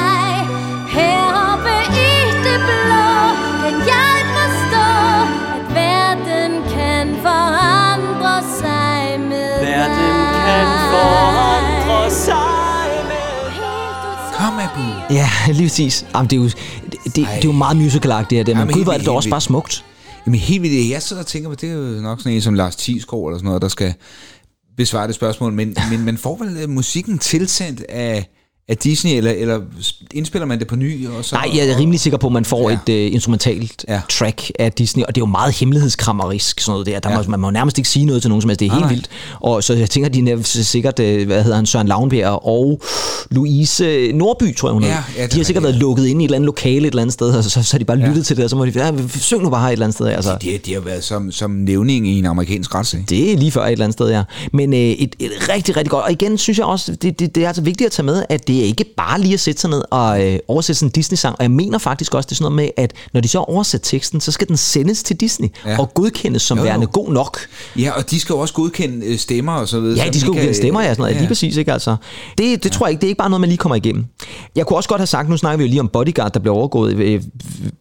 Abu. 14.73 15.15
Ja, 15.15 15.31
lige 15.49 15.69
præcis. 15.69 16.07
Jamen, 16.15 16.31
det, 16.31 16.37
er 16.37 16.41
jo, 16.41 16.45
det, 16.45 16.99
det, 17.05 17.15
det 17.15 17.25
er 17.27 17.41
jo 17.45 17.53
meget 17.53 17.77
musicalagtigt, 17.77 18.47
det 18.47 18.57
her, 18.57 18.65
men 18.65 18.71
Jamen, 18.71 18.85
gud, 18.85 18.93
er 18.93 18.99
det 18.99 19.07
da 19.07 19.11
også 19.11 19.31
bare 19.31 19.41
smukt. 19.41 19.85
Jamen 20.27 20.41
helt 20.41 20.63
vildt. 20.63 20.91
Jeg 20.91 21.03
sidder 21.03 21.23
og 21.23 21.27
tænker 21.27 21.49
på, 21.49 21.55
det 21.55 21.71
er 21.71 21.75
jo 21.75 22.01
nok 22.01 22.19
sådan 22.21 22.33
en 22.33 22.43
som 22.43 22.55
Lars 22.55 22.77
Thiesgaard 22.77 23.27
eller 23.27 23.39
sådan 23.39 23.47
noget, 23.47 23.63
der 23.63 23.69
skal 23.69 23.95
besvare 24.77 25.07
det 25.07 25.15
spørgsmål. 25.15 25.53
Men, 25.53 25.77
men 25.91 26.05
man 26.05 26.19
får 26.19 26.37
vel 26.37 26.57
øh, 26.63 26.69
musikken 26.69 27.19
tilsendt 27.19 27.83
af, 27.89 28.29
af 28.69 28.77
Disney, 28.77 29.17
eller, 29.17 29.31
eller 29.31 29.61
indspiller 30.15 30.47
man 30.47 30.59
det 30.59 30.67
på 30.67 30.77
ny? 30.77 31.07
Og 31.09 31.25
så, 31.25 31.35
Nej, 31.35 31.51
jeg 31.57 31.69
er 31.69 31.79
rimelig 31.79 32.01
sikker 32.01 32.19
på, 32.19 32.27
at 32.27 32.33
man 32.33 32.45
får 32.45 32.71
Ja. 32.71 32.79
ja. 32.89 32.93
et 33.03 33.07
uh, 33.09 33.15
instrumentalt 33.15 33.85
Ja. 33.89 33.95
ja. 33.95 34.01
track 34.11 34.51
af 34.59 34.73
Disney, 34.73 35.03
og 35.05 35.15
det 35.15 35.21
er 35.21 35.23
jo 35.23 35.31
meget 35.31 35.55
hemmelighedskrammerisk, 35.55 36.61
sådan 36.61 36.73
noget 36.73 36.87
der. 36.87 36.99
der 37.01 37.11
Ja. 37.11 37.17
ja. 37.17 37.23
må, 37.23 37.31
man 37.31 37.41
må 37.41 37.51
nærmest 37.51 37.79
ikke 37.79 37.89
sige 37.89 38.05
noget 38.05 38.23
til 38.23 38.29
nogen 38.29 38.43
som 38.43 38.49
helst. 38.49 38.61
Det 38.61 38.67
er 38.67 38.73
helt 38.73 38.81
nej. 38.81 38.93
vildt. 38.93 39.09
Og 39.41 39.65
så 39.65 39.75
jeg 39.75 39.91
tænker, 39.91 40.09
de 40.09 40.31
er 40.31 40.43
sikkert, 40.43 40.99
uh, 40.99 41.05
hvad 41.27 41.43
hedder 41.43 41.57
han, 41.57 41.67
Søren 41.67 41.87
Lavnbjerg 41.89 42.45
og 42.47 42.83
Louise 43.31 44.13
Nordby, 44.13 44.57
tror 44.57 44.69
jeg 44.69 44.73
hun 44.73 44.83
Ja, 44.85 44.89
ja, 45.17 45.27
de 45.27 45.33
har 45.33 45.41
er 45.41 45.45
sikkert 45.45 45.63
været 45.65 45.75
lukket 45.77 46.07
inde 46.07 46.23
i 46.23 46.25
et 46.25 46.29
eller 46.29 46.37
andet 46.37 46.47
lokale 46.47 46.87
et 46.87 46.87
eller 46.87 47.03
andet 47.03 47.13
sted, 47.15 47.31
og 47.31 47.45
så, 47.45 47.51
så, 47.51 47.63
så 47.63 47.73
har 47.75 47.79
de 47.79 47.85
bare 47.85 47.97
lyttet 47.97 48.27
til 48.27 48.37
det, 48.37 48.45
og 48.45 48.51
så 48.51 48.57
må 48.57 48.65
de, 48.67 48.73
ja, 48.75 48.93
syng 49.19 49.43
nu 49.43 49.51
bare 49.51 49.61
her 49.61 49.69
et 49.69 49.73
eller 49.73 49.87
andet 49.87 49.95
sted. 49.95 50.07
Altså. 50.07 50.37
De, 50.43 50.59
de 50.67 50.73
har 50.75 50.81
været 50.81 51.05
som, 51.05 51.33
som 51.33 51.51
nævning 51.51 52.09
i 52.09 52.19
en 52.19 52.27
amerikansk 52.27 52.75
retssag. 52.75 53.05
Det 53.09 53.33
er 53.33 53.37
lige 53.37 53.51
før 53.51 53.65
et 53.65 53.73
eller 53.73 53.85
andet 53.85 53.95
sted, 53.95 54.11
ja. 54.11 54.23
Men 54.53 54.73
øh, 54.73 54.79
et, 54.79 55.17
et 55.19 55.31
rigtig, 55.49 55.77
rigtig 55.77 55.91
godt. 55.91 56.05
Og 56.05 56.13
igen 56.13 56.39
synes 56.39 56.59
jeg 56.59 56.67
også, 56.67 56.93
det, 56.93 57.21
det, 57.21 57.35
det 57.35 57.43
er 57.45 57.49
altså 57.49 57.63
vigtigt 57.63 57.87
at 57.87 57.93
tage 57.93 58.07
med, 58.07 58.23
at 58.29 58.49
det 58.49 58.58
er 58.61 58.65
ikke 58.65 58.85
bare 58.97 59.21
lige 59.21 59.35
at 59.35 59.41
sætte 59.41 59.61
sig 59.61 59.71
ned 59.71 59.83
og 59.91 60.27
øh, 60.27 60.39
oversætte 60.49 60.79
sådan 60.79 60.89
en 60.89 60.93
Disney-sang. 60.93 61.37
Og 61.39 61.43
jeg 61.43 61.51
mener 61.51 61.79
faktisk 61.79 62.15
også, 62.15 62.27
det 62.27 62.33
er 62.33 62.37
sådan 62.37 62.53
noget 62.53 62.57
med, 62.57 62.85
at 62.85 62.93
når 63.13 63.21
de 63.21 63.29
så 63.29 63.39
oversætter 63.39 63.85
teksten, 63.85 64.21
så 64.21 64.33
skal 64.33 64.49
den 64.49 64.57
sendes 64.57 65.03
til 65.03 65.17
Disney 65.17 65.49
Ja. 65.67 65.79
og 65.79 65.95
godkendes 65.95 66.43
som 66.43 66.59
Jo, 66.59 66.65
jo, 66.65 66.69
værende 66.69 66.87
god 66.87 67.13
nok. 67.13 67.39
Ja, 67.79 67.91
og 67.91 68.11
de 68.11 68.21
skal 68.21 68.33
jo 68.33 68.39
også 68.39 68.55
godkende 68.55 69.07
øh, 69.07 69.19
stemmer 69.19 69.53
og 69.53 69.69
så 69.69 69.81
videre. 69.81 70.05
Ja, 70.05 70.11
de 70.11 70.21
skal 70.21 70.33
kan- 70.33 70.43
give 70.43 70.55
stemmer, 70.55 70.81
ja, 70.81 70.89
sådan 70.89 71.01
noget. 71.01 71.11
Ja. 71.11 71.17
Ja. 71.17 71.21
Lige 71.21 71.29
præcis, 71.29 71.57
ikke 71.57 71.73
altså. 71.73 71.97
Det, 72.39 72.39
det 72.39 72.65
ja. 72.65 72.71
tror 72.71 72.87
jeg 72.87 72.91
ikke, 72.91 73.01
det 73.01 73.07
er 73.07 73.09
ikke 73.11 73.19
bare 73.19 73.31
noget, 73.31 73.41
man 73.41 73.49
lige 73.49 73.59
kommer 73.59 73.77
igennem. 73.77 74.05
Jeg 74.57 74.67
kunne 74.67 74.77
også 74.77 74.89
godt 74.89 75.01
have 75.01 75.07
sagt, 75.07 75.29
nu 75.29 75.37
snakker 75.37 75.57
vi 75.57 75.65
jo 75.65 75.69
lige 75.69 75.81
om 75.81 75.89
Bodyguard, 75.89 76.33
der 76.33 76.41
blev 76.41 76.53
overgået. 76.55 76.95
Øh, 76.97 77.23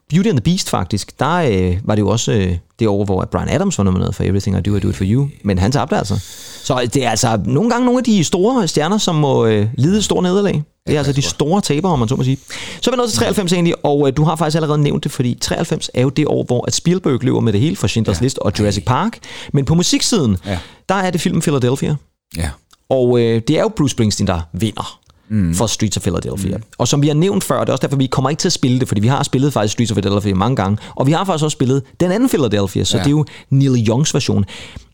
Beauty 0.10 0.30
and 0.30 0.38
the 0.38 0.42
Beast 0.44 0.70
faktisk, 0.70 1.20
der 1.20 1.34
øh, 1.36 1.78
var 1.84 1.96
det 1.96 2.02
jo 2.02 2.08
også 2.10 2.32
øh, 2.32 2.56
det 2.80 2.88
år, 2.88 3.06
hvor 3.06 3.28
Brian 3.32 3.50
Adams 3.50 3.78
var 3.78 3.84
nomineret 3.84 4.16
for 4.16 4.24
Everything 4.24 4.58
I 4.58 4.62
Do, 4.62 4.76
I 4.76 4.80
Do 4.80 4.90
It 4.90 4.96
For 4.96 5.04
You. 5.08 5.30
Men 5.44 5.58
han 5.58 5.72
tabte 5.72 5.98
altså. 5.98 6.20
Så 6.64 6.90
det 6.94 7.06
er 7.06 7.10
altså 7.10 7.40
nogle 7.46 7.70
gange 7.70 7.86
nogle 7.86 7.98
af 7.98 8.04
de 8.04 8.24
store 8.24 8.68
stjerner, 8.68 8.98
som 8.98 9.16
må 9.16 9.46
øh, 9.46 9.68
lide 9.78 9.98
et 9.98 10.04
stort 10.04 10.24
nederlag. 10.24 10.64
Det 10.88 10.94
er 10.94 10.98
altså 10.98 11.14
de 11.14 11.22
store 11.22 11.62
tabere, 11.62 11.92
om 11.92 12.00
man 12.00 12.08
så 12.08 12.16
må 12.16 12.24
sige. 12.24 12.38
Så 12.82 12.90
er 12.90 12.96
vi 12.96 12.98
nået 12.98 13.10
til 13.10 13.20
93 13.20 13.54
egentlig, 13.54 13.86
og 13.86 14.08
øh, 14.08 14.18
du 14.18 14.24
har 14.24 14.36
faktisk 14.36 14.56
allerede 14.56 14.82
nævnt 14.82 15.04
det, 15.04 15.12
fordi 15.12 15.38
93 15.42 15.90
er 15.94 16.02
jo 16.02 16.10
det 16.10 16.28
år, 16.28 16.44
hvor 16.44 16.66
at 16.68 16.74
Spielberg 16.74 17.24
løber 17.24 17.40
med 17.40 17.54
det 17.54 17.62
hele 17.62 17.76
for 17.76 17.88
Schindlers 17.88 18.20
ja. 18.20 18.24
List 18.24 18.38
og 18.38 18.52
Jurassic 18.60 18.86
Park. 18.86 19.20
Men 19.54 19.66
på 19.66 19.76
musiksiden, 19.76 20.38
ja. 20.46 20.60
der 20.90 20.96
er 20.96 21.12
det 21.12 21.22
filmen 21.22 21.42
Philadelphia. 21.42 21.96
Ja. 22.38 22.50
Og 22.90 23.20
øh, 23.20 23.42
det 23.48 23.58
er 23.58 23.62
jo 23.62 23.68
Bruce 23.68 23.92
Springsteen, 23.92 24.28
der 24.28 24.42
vinder 24.54 25.00
mm. 25.30 25.54
for 25.56 25.68
Streets 25.68 25.98
of 25.98 26.04
Philadelphia. 26.04 26.58
Mm. 26.58 26.64
Og 26.78 26.88
som 26.88 27.02
vi 27.02 27.08
har 27.08 27.16
nævnt 27.16 27.44
før, 27.44 27.60
det 27.60 27.70
er 27.70 27.74
også 27.74 27.82
derfor, 27.82 27.98
vi 27.98 28.08
kommer 28.08 28.30
ikke 28.30 28.40
til 28.40 28.48
at 28.48 28.54
spille 28.54 28.80
det, 28.80 28.88
fordi 28.88 29.02
vi 29.02 29.08
har 29.08 29.24
spillet 29.24 29.54
faktisk 29.54 29.72
Streets 29.74 29.92
of 29.92 29.96
Philadelphia 29.96 30.34
mange 30.36 30.56
gange, 30.56 30.78
og 30.96 31.08
vi 31.08 31.12
har 31.12 31.26
faktisk 31.26 31.44
også 31.44 31.56
spillet 31.56 31.84
den 32.00 32.12
anden 32.12 32.30
Philadelphia, 32.30 32.84
så 32.84 32.98
Ja. 32.98 33.04
det 33.04 33.08
er 33.08 33.12
jo 33.12 33.26
Neil 33.50 33.88
Youngs 33.90 34.14
version. 34.14 34.46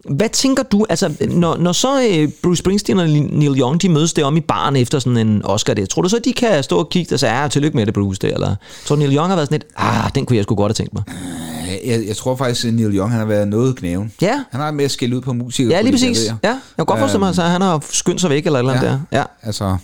Hvad 0.10 0.30
tænker 0.30 0.64
du, 0.64 0.86
altså 0.90 1.12
når, 1.30 1.58
når 1.58 1.72
så 1.72 2.02
øh, 2.10 2.30
Bruce 2.44 2.60
Springsteen 2.60 3.00
og 3.00 3.08
Neil 3.10 3.60
Young, 3.60 3.82
de 3.82 3.90
mødes 3.90 4.14
derom 4.14 4.38
i 4.38 4.40
baren 4.40 4.76
efter 4.76 5.00
sådan 5.00 5.18
en 5.18 5.42
Oscar 5.46 5.74
der, 5.74 5.86
tror 5.86 6.02
du 6.02 6.10
så, 6.10 6.20
de 6.26 6.34
kan 6.34 6.64
stå 6.64 6.78
og 6.78 6.90
kigge 6.90 7.16
og 7.16 7.20
sige, 7.20 7.42
ja, 7.42 7.48
tillykke 7.48 7.78
med 7.78 7.86
det, 7.86 7.94
Bruce, 7.94 8.20
det, 8.22 8.34
eller 8.34 8.56
tror 8.86 8.96
du, 8.96 9.00
Neil 9.00 9.16
Young 9.16 9.28
har 9.28 9.36
været 9.36 9.48
sådan 9.48 9.60
lidt, 9.60 9.66
ah, 9.78 10.12
den 10.16 10.26
kunne 10.26 10.38
jeg 10.38 10.44
sgu 10.44 10.56
godt 10.56 10.70
have 10.70 10.74
tænkt 10.74 10.94
mig. 10.94 11.04
Jeg, 11.86 12.08
jeg 12.08 12.18
tror 12.18 12.36
faktisk, 12.36 12.66
at 12.68 12.74
Neil 12.74 12.98
Young 12.98 13.12
han 13.12 13.20
har 13.20 13.26
været 13.28 13.48
noget 13.48 13.76
knæven. 13.76 14.12
Ja. 14.22 14.44
Han 14.52 14.62
har 14.62 14.72
med 14.72 14.86
at 14.86 14.92
skælde 14.92 15.16
ud 15.16 15.22
på 15.22 15.34
musikere. 15.34 15.76
Ja, 15.76 15.82
lige 15.82 15.92
præcis. 15.92 16.20
Ja, 16.28 16.34
jeg 16.44 16.60
kan 16.78 16.86
godt 16.86 17.00
forestille 17.00 17.20
mig, 17.20 17.30
at 17.30 17.36
han 17.52 17.62
har 17.62 17.84
skyndt 17.92 18.22
sig 18.22 18.30
væk 18.30 18.46
eller 18.46 18.60
et 18.60 18.62
eller 18.64 18.74
andet 18.74 18.88
Ja. 18.88 18.92
der. 18.92 19.00
Ja. 19.12 19.24
Altså, 19.44 19.78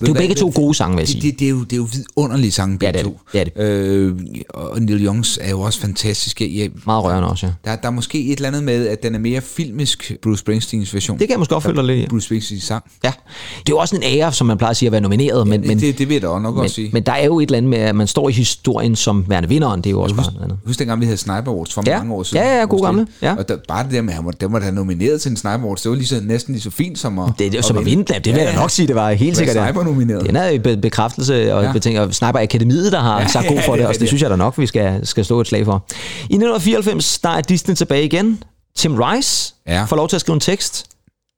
Det 0.00 0.04
er 0.08 0.08
jo 0.08 0.14
begge 0.14 0.34
to 0.34 0.52
gode 0.54 0.74
sange, 0.74 0.96
vil 0.96 1.00
jeg 1.02 1.06
det, 1.06 1.22
sige. 1.22 1.30
det, 1.30 1.38
det, 1.40 1.46
er 1.46 1.50
jo, 1.50 1.60
det 1.64 1.72
er 1.72 1.76
jo 1.76 1.88
vidunderlige 1.92 2.50
sange, 2.52 2.78
begge 2.78 2.86
Ja, 2.86 2.92
det 2.92 2.98
er 3.00 3.04
to. 3.04 3.20
det. 3.32 3.52
Ja, 3.56 3.62
Øh, 3.64 4.16
og 4.48 4.82
Neil 4.82 5.04
Youngs 5.06 5.38
er 5.42 5.50
jo 5.50 5.60
også 5.60 5.80
fantastiske. 5.80 6.58
Jeg, 6.58 6.70
Meget 6.86 7.04
rørende 7.04 7.28
også, 7.28 7.46
ja. 7.46 7.70
der, 7.70 7.76
der 7.76 7.86
er 7.88 7.92
måske 7.92 8.24
et 8.26 8.36
eller 8.36 8.48
andet 8.48 8.64
med, 8.64 8.88
at 8.88 9.02
den 9.02 9.14
er 9.14 9.18
mere 9.18 9.40
filmisk, 9.40 10.12
Bruce 10.22 10.38
Springsteens 10.40 10.94
version. 10.94 11.18
Det 11.18 11.28
kan 11.28 11.30
jeg 11.30 11.38
måske 11.38 11.72
dig 11.76 11.84
lidt 11.84 11.98
i. 11.98 12.06
Bruce 12.08 12.26
Springsteens 12.26 12.62
sang. 12.64 12.84
Ja, 13.04 13.08
det 13.08 13.12
er 13.56 13.62
jo 13.70 13.78
også 13.78 13.96
en 13.96 14.02
ære, 14.02 14.32
som 14.32 14.46
man 14.46 14.58
plejer 14.58 14.70
at 14.70 14.76
sige, 14.76 14.86
at 14.86 14.92
være 14.92 15.00
nomineret, 15.00 15.46
men, 15.46 15.60
men, 15.60 15.80
det, 15.80 15.98
det 15.98 16.08
vil 16.08 16.14
jeg 16.14 16.22
da 16.22 16.28
også 16.28 16.42
nok 16.42 16.54
men, 16.54 16.62
også 16.62 16.74
sige. 16.74 16.90
men 16.92 17.02
der 17.02 17.12
er 17.12 17.24
jo 17.24 17.40
et 17.40 17.46
eller 17.46 17.56
andet 17.58 17.70
med, 17.70 17.78
at 17.78 17.94
man 17.96 18.06
står 18.06 18.28
i 18.28 18.32
historien 18.32 18.96
som 18.96 19.24
værende 19.28 19.48
vinderen, 19.48 19.80
det 19.80 19.86
er 19.86 19.90
jo 19.90 20.00
også 20.00 20.14
bare 20.14 20.26
noget 20.32 20.44
andet. 20.44 20.58
Husk 20.66 20.78
dengang, 20.78 21.00
vi 21.00 21.04
havde 21.04 21.16
Sniper 21.18 21.50
Awards 21.50 21.74
for 21.74 21.82
Ja. 21.86 21.98
mange 21.98 22.14
år 22.14 22.22
siden. 22.22 22.44
Ja, 22.44 22.58
ja, 22.58 22.66
Måske. 22.66 22.84
gamle. 22.84 23.06
Ja. 23.22 23.34
Og 23.36 23.48
der, 23.48 23.56
bare 23.68 23.84
det 23.84 23.92
der 23.92 24.02
med, 24.02 24.10
at 24.10 24.16
han 24.16 24.24
var, 24.24 24.48
var 24.48 24.70
nomineret 24.70 25.20
til 25.20 25.30
en 25.30 25.36
Sniper 25.36 25.64
Awards, 25.64 25.82
det 25.82 25.90
var 25.90 25.96
lige 25.96 26.06
så, 26.06 26.20
næsten 26.24 26.54
lige 26.54 26.62
så 26.62 26.70
fint 26.70 26.98
som 26.98 27.18
at 27.18 27.28
Det, 27.38 27.52
det 27.52 27.58
er 27.58 27.62
som 27.62 27.78
at 27.78 27.84
vinde, 27.84 28.04
det 28.24 28.34
vil 28.34 28.42
jeg 28.42 28.54
nok 28.54 28.70
sige, 28.70 28.86
det 28.88 28.94
var 28.94 29.12
helt 29.12 29.36
sikkert. 29.36 29.56
Sniper 29.84 29.92
nomineret. 29.92 30.26
Den 30.26 30.36
er 30.36 30.48
jo 30.48 30.60
be- 30.62 30.76
bekræftelse 30.76 31.54
og 31.54 31.64
Ja. 31.64 31.72
beting, 31.72 32.00
og 32.00 32.14
Sniper 32.14 32.38
Akademiet, 32.40 32.92
der 32.92 33.00
har 33.00 33.20
Ja, 33.20 33.26
sagt 33.26 33.48
god 33.48 33.58
for 33.66 33.72
ja, 33.74 33.78
det, 33.80 33.86
og 33.86 33.92
det 33.92 34.00
det- 34.00 34.08
synes 34.08 34.22
jeg 34.22 34.30
da 34.30 34.36
nok, 34.36 34.58
vi 34.58 34.66
skal, 34.66 35.06
skal 35.06 35.24
stå 35.24 35.40
et 35.40 35.46
slag 35.46 35.64
for. 35.64 35.84
I 36.30 36.34
1994, 36.36 37.18
der 37.18 37.28
er 37.28 37.40
Disney 37.40 37.74
tilbage 37.74 38.04
igen. 38.04 38.42
Tim 38.76 38.94
Rice 38.94 39.54
Ja. 39.68 39.84
får 39.84 39.96
lov 39.96 40.08
til 40.08 40.16
at 40.16 40.20
skrive 40.20 40.34
en 40.34 40.40
tekst. 40.40 40.84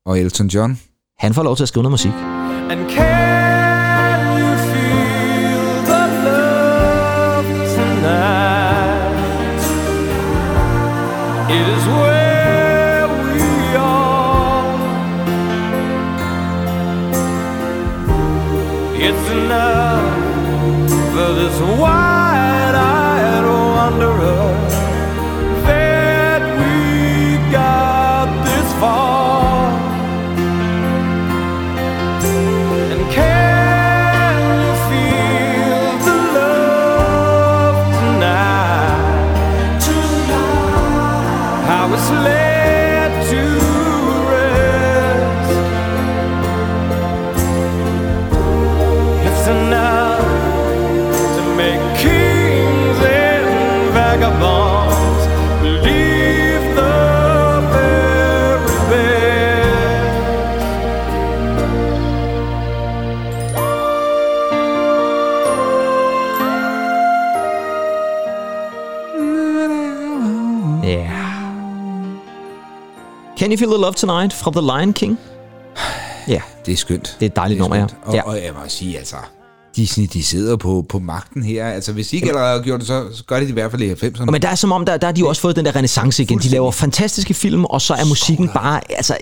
Og 0.05 0.19
Elton 0.19 0.47
John. 0.47 0.79
Han 1.19 1.33
får 1.33 1.43
lov 1.43 1.55
til 1.55 1.63
at 1.63 1.67
skrive 1.69 1.83
noget 1.83 1.91
musik. 1.91 2.11
And 2.69 2.89
can 2.91 3.26
Can 73.47 73.53
You 73.53 73.59
Feel 73.59 73.69
the 73.69 73.81
Love 73.81 73.93
Tonight 73.93 74.33
fra 74.33 74.51
The 74.51 74.61
Lion 74.61 74.93
King? 74.93 75.17
Ja, 76.27 76.41
Det 76.65 76.71
er 76.71 76.77
skønt. 76.77 77.17
det 77.19 77.25
er 77.25 77.29
et 77.29 77.35
dejligt 77.35 77.59
nummer, 77.59 77.77
ja. 77.77 77.85
Og, 78.03 78.13
ja. 78.13 78.21
og 78.21 78.35
jeg 78.43 78.53
må 78.53 78.59
sige, 78.67 78.97
altså, 78.97 79.15
Disney, 79.77 80.05
de 80.13 80.23
sidder 80.23 80.55
på, 80.55 80.85
på 80.89 80.99
magten 80.99 81.43
her. 81.43 81.65
Altså, 81.67 81.91
hvis 81.93 82.07
de 82.07 82.15
ikke 82.15 82.27
allerede 82.27 82.57
har 82.57 82.63
gjort 82.63 82.79
det, 82.79 82.87
så, 82.87 83.03
gør 83.27 83.35
de 83.35 83.41
det 83.41 83.49
i 83.49 83.53
hvert 83.53 83.71
fald 83.71 83.81
i 83.81 83.91
90'erne. 83.91 84.25
Men 84.25 84.41
der 84.41 84.49
er 84.49 84.55
som 84.55 84.71
om, 84.71 84.85
der, 84.85 84.97
der 84.97 85.07
har 85.07 85.11
de 85.11 85.19
jo 85.19 85.27
også 85.27 85.41
fået 85.41 85.55
den 85.55 85.65
der 85.65 85.75
renaissance 85.75 86.23
igen. 86.23 86.39
De 86.39 86.49
laver 86.49 86.71
fantastiske 86.71 87.33
film, 87.33 87.65
og 87.65 87.81
så 87.81 87.93
er 87.93 88.05
musikken 88.05 88.49
bare, 88.49 88.81
altså, 88.89 89.17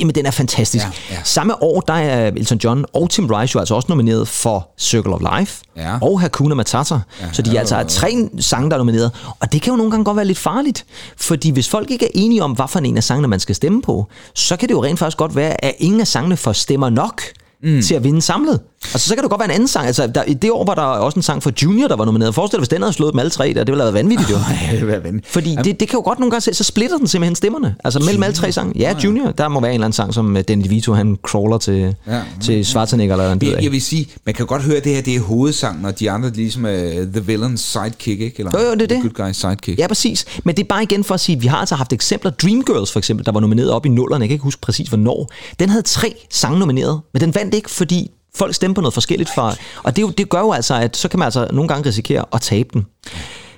jamen 0.00 0.14
den 0.14 0.26
er 0.26 0.30
fantastisk. 0.30 0.84
Ja, 0.84 0.90
ja. 1.14 1.20
Samme 1.24 1.62
år, 1.62 1.80
der 1.80 1.92
er 1.94 2.26
Elton 2.28 2.58
John 2.64 2.84
og 2.92 3.10
Tim 3.10 3.26
Rice 3.26 3.52
jo 3.54 3.60
altså 3.60 3.74
også 3.74 3.86
nomineret 3.88 4.28
for 4.28 4.68
Circle 4.78 5.14
of 5.14 5.20
Life, 5.38 5.62
Ja. 5.76 5.98
og 6.02 6.20
Hakuna 6.20 6.54
Matata. 6.54 6.94
Ja, 6.94 7.26
så 7.32 7.42
de 7.42 7.56
er 7.56 7.60
altså 7.60 7.84
tre 7.88 8.28
sange, 8.40 8.70
der 8.70 8.76
er 8.76 8.78
nomineret. 8.78 9.10
Og 9.40 9.52
det 9.52 9.62
kan 9.62 9.70
jo 9.70 9.76
nogle 9.76 9.90
gange 9.90 10.04
godt 10.04 10.16
være 10.16 10.26
lidt 10.26 10.38
farligt, 10.38 10.84
fordi 11.16 11.50
hvis 11.50 11.68
folk 11.68 11.90
ikke 11.90 12.04
er 12.06 12.10
enige 12.14 12.42
om, 12.42 12.52
hvad 12.52 12.66
for 12.68 12.78
en 12.78 12.96
af 12.96 13.04
sangene, 13.04 13.28
man 13.28 13.40
skal 13.40 13.54
stemme 13.54 13.82
på, 13.82 14.06
så 14.34 14.56
kan 14.56 14.68
det 14.68 14.74
jo 14.74 14.84
rent 14.84 14.98
faktisk 14.98 15.18
godt 15.18 15.36
være, 15.36 15.64
at 15.64 15.74
ingen 15.78 16.00
af 16.00 16.06
sangene 16.06 16.36
får 16.36 16.52
stemmer 16.52 16.90
nok 16.90 17.22
mm. 17.62 17.82
til 17.82 17.94
at 17.94 18.04
vinde 18.04 18.22
samlet. 18.22 18.60
Altså, 18.94 19.08
så 19.08 19.14
kan 19.14 19.22
det 19.22 19.30
godt 19.30 19.38
være 19.40 19.48
en 19.48 19.54
anden 19.54 19.68
sang. 19.68 19.86
Altså, 19.86 20.06
der, 20.06 20.22
i 20.22 20.34
det 20.34 20.50
år 20.50 20.64
var 20.64 20.74
der 20.74 20.82
også 20.82 21.16
en 21.18 21.22
sang 21.22 21.42
for 21.42 21.52
Junior, 21.62 21.88
der 21.88 21.96
var 21.96 22.04
nomineret. 22.04 22.34
Forestil 22.34 22.56
dig, 22.56 22.60
hvis 22.60 22.68
den 22.68 22.82
havde 22.82 22.92
slået 22.92 23.12
dem 23.12 23.18
alle 23.18 23.30
tre, 23.30 23.46
der, 23.46 23.52
det 23.64 23.66
ville 23.66 23.82
have 23.82 23.94
været 23.94 24.04
vanvittigt, 24.04 24.30
jo. 24.30 24.36
Ja, 24.70 24.76
det 24.76 24.86
være 24.86 25.04
vanvittigt. 25.04 25.32
Fordi 25.32 25.56
det, 25.64 25.80
det 25.80 25.88
kan 25.88 25.96
jo 25.98 26.00
godt 26.04 26.18
nogle 26.18 26.30
gange 26.30 26.40
se, 26.40 26.54
så 26.54 26.64
splitter 26.64 26.96
den 26.98 27.06
simpelthen 27.06 27.34
stemmerne. 27.34 27.74
Altså 27.84 27.98
mellem 27.98 28.22
alle 28.22 28.34
tre 28.34 28.52
sange. 28.52 28.72
Ja, 28.76 28.94
Junior, 29.04 29.30
der 29.30 29.48
må 29.48 29.60
være 29.60 29.70
en 29.70 29.74
eller 29.74 29.84
anden 29.84 29.92
sang, 29.92 30.14
som 30.14 30.36
øh, 30.36 30.44
Danny 30.48 30.64
DeVito, 30.64 30.92
han 30.92 31.18
crawler 31.22 31.58
til, 31.58 31.94
Ja. 32.06 32.20
til 32.42 32.64
Schwarzenegger 32.66 33.14
eller 33.14 33.32
en 33.32 33.42
Jeg, 33.42 33.62
jeg 33.62 33.72
vil 33.72 33.82
sige, 33.82 34.08
man 34.26 34.34
kan 34.34 34.46
godt 34.46 34.62
høre, 34.62 34.76
at 34.76 34.84
det 34.84 34.94
her 34.94 35.02
det 35.02 35.16
er 35.16 35.20
hovedsangen, 35.20 35.84
og 35.84 35.98
de 36.00 36.10
andre 36.10 36.30
ligesom 36.30 36.64
uh, 36.64 36.70
The 36.70 37.20
Villain's 37.28 37.56
Sidekick, 37.56 38.20
ikke? 38.20 38.34
Eller 38.38 38.50
Jo, 38.54 38.68
jo, 38.68 38.74
det 38.74 38.82
er 38.82 38.86
det. 38.86 39.12
Good 39.16 39.28
Guy's 39.28 39.32
Sidekick. 39.32 39.78
Ja, 39.78 39.86
præcis. 39.86 40.24
Men 40.44 40.56
det 40.56 40.62
er 40.62 40.66
bare 40.68 40.82
igen 40.82 41.04
for 41.04 41.14
at 41.14 41.20
sige, 41.20 41.36
at 41.36 41.42
vi 41.42 41.46
har 41.46 41.56
altså 41.56 41.74
haft 41.74 41.92
eksempler. 41.92 42.30
Dreamgirls 42.30 42.92
for 42.92 42.98
eksempel, 42.98 43.26
der 43.26 43.32
var 43.32 43.40
nomineret 43.40 43.70
op 43.70 43.86
i 43.86 43.88
nullerne. 43.88 44.22
Jeg 44.22 44.28
kan 44.28 44.34
ikke 44.34 44.44
huske 44.44 44.60
præcis, 44.60 44.88
hvornår. 44.88 45.30
Den 45.58 45.68
havde 45.68 45.82
tre 45.82 46.14
sange 46.30 46.58
nomineret, 46.58 47.00
men 47.12 47.20
den 47.20 47.34
vandt 47.34 47.54
ikke, 47.54 47.70
fordi 47.70 48.10
folk 48.38 48.54
stemte 48.54 48.74
på 48.74 48.80
noget 48.80 48.94
forskelligt 48.94 49.30
fra. 49.34 49.54
Og 49.82 49.96
det, 49.96 50.02
jo- 50.02 50.10
det 50.10 50.28
gør 50.28 50.40
jo 50.40 50.52
altså, 50.52 50.74
at 50.74 50.96
så 50.96 51.08
kan 51.08 51.18
man 51.18 51.24
altså 51.26 51.48
nogle 51.52 51.68
gange 51.68 51.88
risikere 51.88 52.24
at 52.32 52.40
tabe 52.40 52.68
den. 52.72 52.86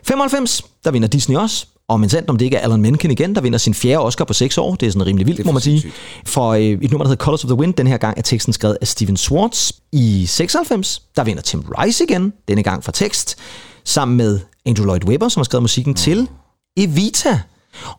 95, 0.07 0.62
der 0.85 0.91
vinder 0.91 1.09
Disney 1.09 1.37
også. 1.37 1.66
Og 1.89 2.01
men 2.01 2.09
sandt 2.09 2.31
om 2.31 2.39
det 2.39 2.45
ikke 2.45 2.57
er 2.57 2.61
Alan 2.61 2.81
Menken 2.81 3.11
igen, 3.11 3.35
der 3.35 3.41
vinder 3.41 3.59
sin 3.59 3.74
fjerde 3.74 3.99
Oscar 4.05 4.24
på 4.24 4.33
seks 4.33 4.59
år. 4.59 4.74
Det 4.74 4.87
er 4.87 4.91
sådan 4.93 5.07
rimelig 5.07 5.26
vildt, 5.26 5.47
må 5.47 5.53
man 5.53 5.62
sige. 5.62 5.93
For 6.26 6.51
øh, 6.51 6.61
et 6.61 6.91
nummer, 6.91 7.05
der 7.05 7.09
hedder 7.09 7.24
Colors 7.24 7.45
of 7.45 7.49
the 7.49 7.55
Wind, 7.59 7.74
den 7.74 7.87
her 7.87 7.97
gang 7.97 8.18
er 8.18 8.22
teksten 8.22 8.53
skrevet 8.53 8.78
af 8.81 8.89
Steven 8.89 9.16
Swartz. 9.16 9.70
I 9.93 10.26
96, 10.26 11.03
der 11.16 11.24
vinder 11.24 11.43
Tim 11.43 11.61
Rice 11.78 12.05
igen, 12.05 12.33
denne 12.49 12.62
gang 12.62 12.85
for 12.85 12.93
tekst, 12.93 13.37
sammen 13.85 14.16
med 14.16 14.41
Andrew 14.66 14.85
Lloyd 14.87 15.05
Webber, 15.05 15.28
som 15.28 15.41
har 15.41 15.45
skrevet 15.45 15.62
musikken 15.62 15.95
til 15.95 16.28
Evita. 16.76 17.41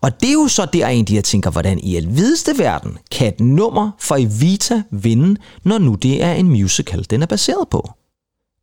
Og 0.02 0.22
det 0.22 0.30
er 0.30 0.34
jo 0.34 0.48
så 0.48 0.66
der 0.74 0.88
egentlig, 0.88 1.16
jeg 1.16 1.24
tænker, 1.24 1.50
hvordan 1.52 1.80
i 1.80 1.96
alvideste 1.96 2.58
verden 2.58 2.98
kan 3.12 3.28
et 3.28 3.40
nummer 3.40 3.92
for 4.00 4.16
Evita 4.16 4.84
vinde, 4.92 5.40
når 5.64 5.78
nu 5.78 5.96
det 5.96 6.24
er 6.24 6.34
en 6.34 6.48
musical, 6.50 7.06
den 7.10 7.22
er 7.22 7.26
baseret 7.26 7.68
på? 7.72 7.92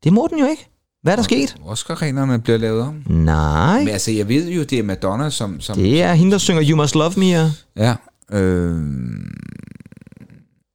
Det 0.04 0.12
må 0.12 0.28
den 0.30 0.38
jo 0.38 0.46
ikke. 0.46 0.68
Hvad 1.02 1.12
er 1.12 1.16
der 1.16 1.22
sket? 1.22 1.56
Oscar-reglerne 1.64 2.38
bliver 2.38 2.59
lavet 2.59 2.82
om. 2.82 3.02
Nej, 3.06 3.78
Men 3.78 3.88
altså, 3.88 4.11
jeg 4.11 4.28
ved 4.28 4.48
jo, 4.48 4.62
det 4.62 4.78
er 4.78 4.82
Madonna, 4.82 5.30
som... 5.30 5.61
som 5.61 5.76
det 5.76 6.02
er 6.02 6.12
hende, 6.14 6.32
der 6.32 6.38
synger 6.38 6.62
You 6.68 6.76
Must 6.76 6.94
Love 6.94 7.12
Me. 7.16 7.24
Ja. 7.26 7.50
Ja. 7.76 7.94
Øh, 8.32 8.76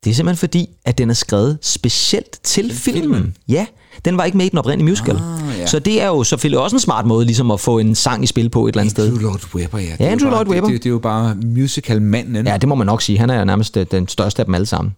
Det 0.03 0.09
er 0.09 0.13
simpelthen 0.13 0.37
fordi, 0.37 0.69
at 0.85 0.97
den 0.97 1.09
er 1.09 1.13
skrevet 1.13 1.57
specielt 1.61 2.39
til 2.43 2.73
filmen. 2.73 3.01
filmen. 3.13 3.35
Ja, 3.47 3.65
den 4.05 4.17
var 4.17 4.23
ikke 4.23 4.37
med 4.37 4.45
i 4.45 4.49
den 4.49 4.59
oprindelige 4.59 4.89
musical. 4.89 5.15
Ah, 5.15 5.59
ja. 5.59 5.65
Så 5.65 5.79
det 5.79 6.01
er 6.01 6.07
jo 6.07 6.23
selvfølgelig 6.23 6.59
også 6.59 6.75
en 6.75 6.79
smart 6.79 7.05
måde 7.05 7.25
ligesom 7.25 7.51
at 7.51 7.59
få 7.59 7.77
en 7.79 7.95
sang 7.95 8.23
i 8.23 8.27
spil 8.27 8.49
på 8.49 8.65
et 8.65 8.71
eller 8.71 8.81
andet 8.81 8.91
sted. 8.91 9.07
Andrew 9.07 9.21
Lloyd 9.21 9.55
Webber, 9.55 9.79
ja. 9.79 9.85
Det 9.91 9.99
jo 9.99 10.05
Andrew 10.05 10.29
bare, 10.29 10.43
Lloyd 10.43 10.55
Webber. 10.55 10.67
Det, 10.67 10.73
det, 10.73 10.83
det 10.83 10.89
er 10.89 10.93
jo 10.93 10.99
bare 10.99 11.35
musical-manden. 11.35 12.47
Ja, 12.47 12.57
det 12.57 12.69
må 12.69 12.75
man 12.75 12.87
nok 12.87 13.01
sige. 13.01 13.19
Han 13.19 13.29
er 13.29 13.43
nærmest 13.43 13.77
øh, 13.77 13.85
den 13.91 14.07
største 14.07 14.39
af 14.39 14.45
dem 14.45 14.55
alle 14.55 14.65
sammen. 14.65 14.95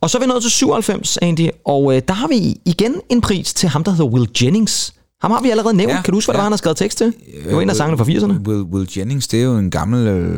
Og 0.00 0.10
så 0.10 0.18
er 0.18 0.20
vi 0.22 0.26
nået 0.26 0.42
til 0.42 0.50
97, 0.50 1.16
Andy, 1.22 1.48
og 1.64 1.96
øh, 1.96 2.02
der 2.08 2.14
har 2.14 2.28
vi 2.28 2.56
igen 2.64 2.94
en 3.08 3.20
pris 3.20 3.54
til 3.54 3.68
ham, 3.68 3.84
der 3.84 3.90
hedder 3.90 4.04
Will 4.10 4.28
Jennings. 4.42 4.94
Ham 5.22 5.30
har 5.30 5.42
vi 5.42 5.50
allerede 5.50 5.76
nævnt. 5.76 5.90
Ja, 5.90 5.96
Ja, 5.96 6.02
kan 6.02 6.12
du 6.12 6.16
huske, 6.16 6.32
hvad 6.32 6.34
ja. 6.34 6.38
ja. 6.38 6.38
det 6.38 6.42
var, 6.42 6.44
han 6.44 6.52
har 6.52 6.56
skrevet 6.56 6.76
tekst 6.76 6.98
til? 6.98 7.14
Det 7.44 7.54
var 7.54 7.60
en 7.60 7.70
af 7.70 7.76
sangene 7.76 7.98
fra 7.98 8.04
80'erne. 8.04 8.48
Will, 8.48 8.62
Will 8.62 8.88
Jennings, 8.96 9.28
det 9.28 9.40
er 9.40 9.44
jo 9.44 9.56
en 9.56 9.70
gammel... 9.70 10.06
Øh, 10.06 10.36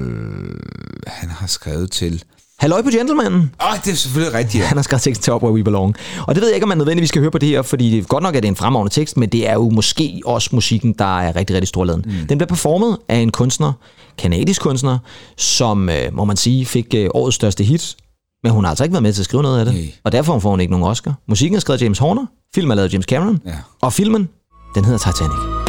han 1.07 1.29
har 1.29 1.47
skrevet 1.47 1.91
til... 1.91 2.23
Halløj 2.65 2.83
på 2.83 2.91
Gentlemanden. 2.91 3.41
Åh, 3.62 3.77
det 3.85 3.93
er 3.93 3.97
selvfølgelig 3.97 4.35
rigtigt, 4.39 4.62
ja. 4.62 4.67
Han 4.69 4.77
har 4.79 4.83
skrevet 4.83 5.03
teksten 5.03 5.23
til 5.23 5.33
Up 5.33 5.43
Where 5.43 5.55
We 5.55 5.65
Belong. 5.65 5.95
Og 6.27 6.35
det 6.35 6.41
ved 6.41 6.49
jeg 6.49 6.55
ikke, 6.57 6.65
om 6.65 6.69
man 6.69 6.79
nødvendigvis 6.79 7.09
skal 7.09 7.21
høre 7.21 7.31
på 7.31 7.39
det 7.39 7.49
her, 7.49 7.62
fordi 7.62 7.91
det 7.91 7.99
er 7.99 8.03
godt 8.03 8.23
nok, 8.23 8.35
at 8.35 8.43
det 8.43 8.49
er 8.49 8.53
en 8.53 8.57
fremragende 8.57 8.95
tekst, 8.95 9.17
men 9.17 9.29
det 9.29 9.49
er 9.49 9.53
jo 9.55 9.69
måske 9.71 10.21
også 10.27 10.51
musikken, 10.53 10.93
der 10.99 11.19
er 11.21 11.37
rigtig, 11.37 11.55
rigtig 11.55 11.69
storladen. 11.69 12.05
Mm. 12.07 12.27
Den 12.29 12.39
bliver 12.39 12.49
performet 12.49 12.97
af 13.09 13.17
en 13.17 13.31
kunstner, 13.33 13.73
kanadisk 14.19 14.61
kunstner, 14.61 14.99
som, 15.37 15.89
øh, 15.89 15.97
må 16.12 16.25
man 16.25 16.37
sige, 16.37 16.67
fik 16.67 16.95
øh, 16.97 17.09
årets 17.15 17.35
største 17.37 17.65
hit, 17.65 17.97
men 18.43 18.53
hun 18.53 18.65
har 18.65 18.71
altså 18.71 18.85
ikke 18.85 18.93
været 18.93 19.03
med 19.03 19.12
til 19.12 19.23
at 19.23 19.25
skrive 19.25 19.43
noget 19.43 19.59
af 19.59 19.65
det, 19.65 19.75
Nej. 19.75 19.93
og 20.05 20.12
derfor 20.12 20.39
får 20.39 20.51
hun 20.51 20.61
ikke 20.61 20.71
nogen 20.71 20.87
Oscar. 20.87 21.15
Musikken 21.29 21.57
er 21.57 21.61
skrevet 21.61 21.79
af 21.81 21.85
James 21.85 21.99
Horner, 21.99 22.27
filmen 22.55 22.71
er 22.71 22.75
lavet 22.75 22.89
af 22.89 22.93
James 22.93 23.07
Cameron, 23.07 23.41
Ja. 23.47 23.53
og 23.81 23.93
filmen, 23.93 24.29
den 24.75 24.85
hedder 24.85 24.99
Titanic. 24.99 25.64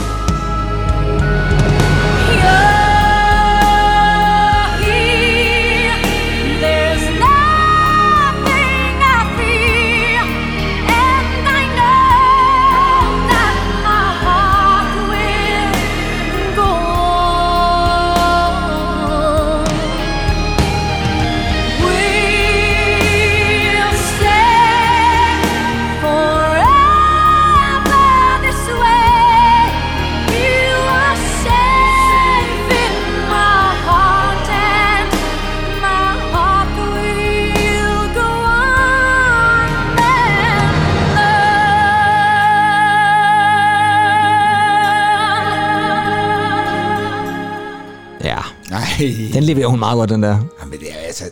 Ja, 48.26 48.38
Nej. 48.70 48.82
den 49.34 49.44
leverer 49.44 49.68
hun 49.68 49.80
meget 49.80 49.96
godt, 49.98 50.10
den 50.10 50.24
der. 50.24 50.30
Jamen, 50.62 50.80
det 50.80 50.88
er 50.92 51.08
altså... 51.08 51.24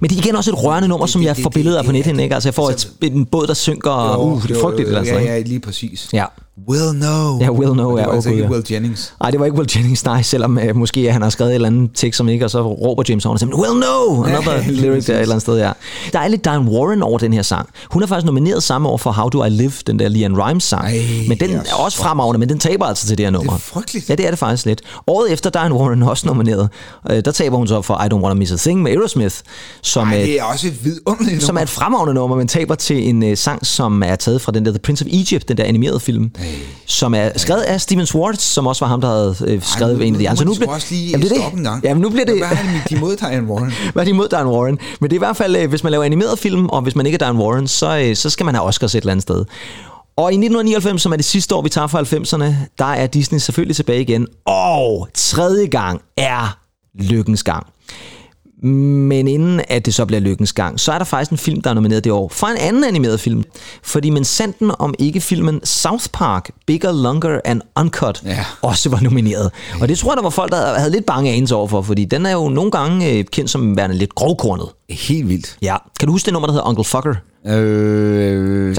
Men 0.00 0.10
det 0.10 0.16
er 0.18 0.22
igen 0.22 0.36
også 0.36 0.50
et 0.50 0.64
rørende 0.64 0.88
nummer, 0.88 1.06
som 1.06 1.20
det- 1.20 1.26
jeg 1.26 1.36
det- 1.36 1.42
får 1.42 1.50
billeder 1.50 1.78
af 1.78 1.84
på 1.84 1.92
nettet, 1.92 2.20
ikke? 2.20 2.34
Altså, 2.34 2.48
jeg 2.48 2.54
får 2.54 2.70
altså- 2.70 2.88
et, 3.02 3.12
en 3.12 3.26
båd, 3.26 3.46
der 3.46 3.54
synker, 3.54 3.90
og 3.90 4.26
uh, 4.26 4.42
det 4.42 4.50
er 4.56 4.60
frygteligt, 4.60 4.88
det 4.88 4.96
der. 4.96 5.02
Ja, 5.12 5.18
ikke? 5.18 5.32
ja, 5.32 5.40
lige 5.40 5.60
præcis. 5.60 6.08
Ja. 6.12 6.24
Will 6.68 6.92
know. 7.00 7.40
Ja, 7.40 7.50
Will 7.50 7.70
Og 7.70 7.76
det 7.76 7.82
ja, 7.82 8.06
var 8.06 8.08
åh, 8.08 8.14
altså 8.14 8.30
gud, 8.30 8.36
ikke 8.36 8.44
ja. 8.48 8.50
Will 8.50 8.64
Jennings. 8.70 9.14
Nej, 9.20 9.30
det 9.30 9.40
var 9.40 9.46
ikke 9.46 9.58
Will 9.58 9.70
Jennings, 9.76 10.04
nej, 10.04 10.22
selvom 10.22 10.58
øh, 10.58 10.76
måske 10.76 11.12
han 11.12 11.22
har 11.22 11.30
skrevet 11.30 11.50
et 11.50 11.54
eller 11.54 11.66
andet 11.68 11.90
tekst, 11.94 12.16
som 12.18 12.28
ikke, 12.28 12.44
og 12.44 12.50
så 12.50 12.62
råber 12.62 13.02
James 13.08 13.24
Horner 13.24 13.38
simpelthen, 13.38 13.64
Will 13.64 13.82
know! 13.82 14.24
Another 14.24 14.52
Ja, 14.62 14.70
lyric 14.70 15.04
der 15.06 15.14
et 15.14 15.20
eller 15.20 15.34
andet 15.34 15.42
sted, 15.42 15.58
ja. 15.58 15.72
Der 16.12 16.18
er 16.18 16.28
lidt 16.28 16.44
Diane 16.44 16.70
Warren 16.70 17.02
over 17.02 17.18
den 17.18 17.32
her 17.32 17.42
sang. 17.42 17.68
Hun 17.90 18.02
er 18.02 18.06
faktisk 18.06 18.26
nomineret 18.26 18.62
samme 18.62 18.88
år 18.88 18.96
for 18.96 19.10
How 19.12 19.28
Do 19.28 19.44
I 19.44 19.48
Live, 19.48 19.72
den 19.86 19.98
der 19.98 20.08
Leanne 20.08 20.46
Rimes 20.46 20.64
sang. 20.64 20.84
Ej, 20.84 21.00
men 21.28 21.38
den 21.40 21.50
er, 21.50 21.74
også 21.78 21.98
fremragende, 21.98 22.38
men 22.38 22.48
den 22.48 22.58
taber 22.58 22.84
altså 22.84 23.06
til 23.06 23.18
det 23.18 23.26
her 23.26 23.30
nummer. 23.30 23.52
Det 23.52 23.58
er 23.58 23.62
frygteligt. 23.62 24.08
Ja, 24.08 24.14
det 24.14 24.26
er 24.26 24.30
det 24.30 24.38
faktisk 24.38 24.66
lidt. 24.66 24.82
Året 25.06 25.32
efter, 25.32 25.50
er 25.50 25.60
Diane 25.60 25.74
Warren 25.74 26.02
også 26.02 26.26
nomineret. 26.26 26.68
Øh, 27.10 27.24
der 27.24 27.30
taber 27.30 27.56
hun 27.56 27.68
så 27.68 27.82
for 27.82 27.94
I 27.94 28.14
Don't 28.14 28.22
Wanna 28.22 28.34
Miss 28.34 28.52
a 28.52 28.56
Thing 28.56 28.82
med 28.82 28.92
Aerosmith, 28.92 29.36
som, 29.82 30.08
Ej, 30.08 30.16
det 30.16 30.40
er 30.40 30.44
også 30.44 30.66
et 30.66 30.84
vidunderligt 30.84 31.42
som 31.42 31.56
er 31.56 31.60
nummer. 31.60 31.62
et 31.62 31.68
fremragende 31.68 32.14
nummer, 32.14 32.36
men 32.36 32.48
taber 32.48 32.74
til 32.74 33.08
en 33.08 33.22
øh, 33.22 33.36
sang, 33.36 33.66
som 33.66 34.02
er 34.02 34.16
taget 34.16 34.40
fra 34.40 34.52
den 34.52 34.64
der 34.64 34.70
The 34.70 34.78
Prince 34.78 35.04
of 35.04 35.08
Egypt, 35.12 35.48
den 35.48 35.56
der 35.56 35.64
animerede 35.64 36.00
film, 36.00 36.30
som 36.86 37.14
er 37.14 37.30
skrevet 37.36 37.62
af 37.62 37.80
Steven 37.80 38.06
Swartz, 38.06 38.42
som 38.42 38.66
også 38.66 38.84
var 38.84 38.88
ham, 38.88 39.00
der 39.00 39.08
havde 39.08 39.36
øh, 39.46 39.62
skrevet 39.62 40.00
Ej, 40.00 40.06
en 40.06 40.14
af 40.14 40.18
de 40.18 40.28
andre. 40.28 40.38
Så 40.38 40.44
nu 40.44 40.54
nu 40.54 40.64
du 40.64 40.70
også 40.70 40.86
lige 40.90 41.10
Jamen, 41.10 41.28
det 41.28 41.36
er 41.38 41.50
det. 41.50 41.58
en 41.58 41.64
gang. 41.64 41.84
Jamen, 41.84 42.00
nu 42.00 42.08
bliver 42.10 42.24
det... 42.24 42.36
Hvad 42.36 42.46
har 42.46 42.84
de 42.88 42.94
imod 42.94 43.16
Diane 43.16 43.46
Warren? 43.46 43.72
Hvad 43.92 44.02
er 44.02 44.04
de 44.04 44.10
imod 44.10 44.28
Diane 44.28 44.48
Warren? 44.50 44.78
Men 45.00 45.10
det 45.10 45.16
er 45.16 45.18
i 45.18 45.26
hvert 45.26 45.36
fald, 45.36 45.56
øh, 45.56 45.68
hvis 45.68 45.82
man 45.82 45.90
laver 45.90 46.04
animeret 46.04 46.38
film, 46.38 46.66
og 46.66 46.82
hvis 46.82 46.96
man 46.96 47.06
ikke 47.06 47.16
er 47.16 47.18
Diane 47.18 47.38
Warren, 47.38 47.68
så, 47.68 47.98
øh, 47.98 48.16
så 48.16 48.30
skal 48.30 48.46
man 48.46 48.54
have 48.54 48.66
Oscars 48.66 48.94
et 48.94 49.00
eller 49.00 49.12
andet 49.12 49.22
sted. 49.22 49.44
Og 50.16 50.32
i 50.32 50.34
1999, 50.34 51.02
som 51.02 51.12
er 51.12 51.16
det 51.16 51.24
sidste 51.24 51.54
år, 51.54 51.62
vi 51.62 51.68
tager 51.68 51.86
fra 51.86 52.00
90'erne, 52.02 52.54
der 52.78 52.84
er 52.84 53.06
Disney 53.06 53.38
selvfølgelig 53.38 53.76
tilbage 53.76 54.00
igen. 54.00 54.26
Og 54.46 55.08
tredje 55.14 55.66
gang 55.66 56.00
er 56.16 56.58
lykkens 56.94 57.42
gang. 57.42 57.66
Men 58.64 59.28
inden 59.28 59.60
at 59.68 59.86
det 59.86 59.94
så 59.94 60.06
bliver 60.06 60.20
lykkens 60.20 60.52
gang, 60.52 60.80
så 60.80 60.92
er 60.92 60.98
der 60.98 61.04
faktisk 61.04 61.30
en 61.30 61.38
film, 61.38 61.60
der 61.62 61.70
er 61.70 61.74
nomineret 61.74 62.04
det 62.04 62.12
år 62.12 62.28
fra 62.28 62.50
en 62.50 62.56
anden 62.56 62.84
animeret 62.84 63.20
film. 63.20 63.44
Fordi 63.82 64.10
men 64.10 64.24
sanden 64.24 64.70
om 64.78 64.94
ikke 64.98 65.20
filmen 65.20 65.60
South 65.64 66.04
Park, 66.12 66.50
Bigger, 66.66 66.92
Longer 66.92 67.40
and 67.44 67.60
Uncut 67.80 68.22
Ja. 68.24 68.44
også 68.62 68.88
var 68.88 69.00
nomineret. 69.00 69.50
Og 69.80 69.88
det 69.88 69.98
tror 69.98 70.10
jeg, 70.12 70.16
der 70.16 70.22
var 70.22 70.30
folk, 70.30 70.52
der 70.52 70.78
havde 70.78 70.90
lidt 70.90 71.06
bange 71.06 71.30
anelse 71.32 71.54
over 71.54 71.68
for, 71.68 71.82
fordi 71.82 72.04
den 72.04 72.26
er 72.26 72.32
jo 72.32 72.48
nogle 72.48 72.70
gange 72.70 73.10
øh, 73.12 73.24
kendt 73.24 73.50
som 73.50 73.76
værende 73.76 73.96
lidt 73.96 74.14
grovkornet. 74.14 74.68
Helt 74.90 75.28
vildt. 75.28 75.56
Ja. 75.62 75.76
Kan 76.00 76.06
du 76.06 76.12
huske 76.12 76.26
det 76.26 76.32
nummer, 76.32 76.46
der 76.46 76.52
hedder 76.52 76.68
Uncle 76.68 76.84
Fucker? 76.84 77.14
Øh, 77.46 78.76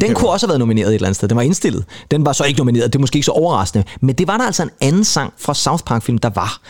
Den 0.00 0.14
kunne 0.14 0.30
også 0.30 0.46
have 0.46 0.48
været 0.48 0.58
nomineret 0.58 0.88
et 0.88 0.94
eller 0.94 1.06
andet 1.06 1.16
sted. 1.16 1.28
Den 1.28 1.36
var 1.36 1.42
indstillet. 1.42 1.84
Den 2.10 2.26
var 2.26 2.32
så 2.32 2.44
ikke 2.44 2.58
nomineret. 2.58 2.92
Det 2.92 2.98
er 2.98 3.00
måske 3.00 3.16
ikke 3.16 3.26
så 3.26 3.32
overraskende. 3.32 3.84
Men 4.00 4.14
det 4.14 4.28
var 4.28 4.36
der 4.36 4.44
altså 4.44 4.62
en 4.62 4.70
anden 4.80 5.04
sang 5.04 5.32
fra 5.38 5.54
South 5.54 5.84
Park-film, 5.84 6.18
der 6.18 6.30
var. 6.34 6.60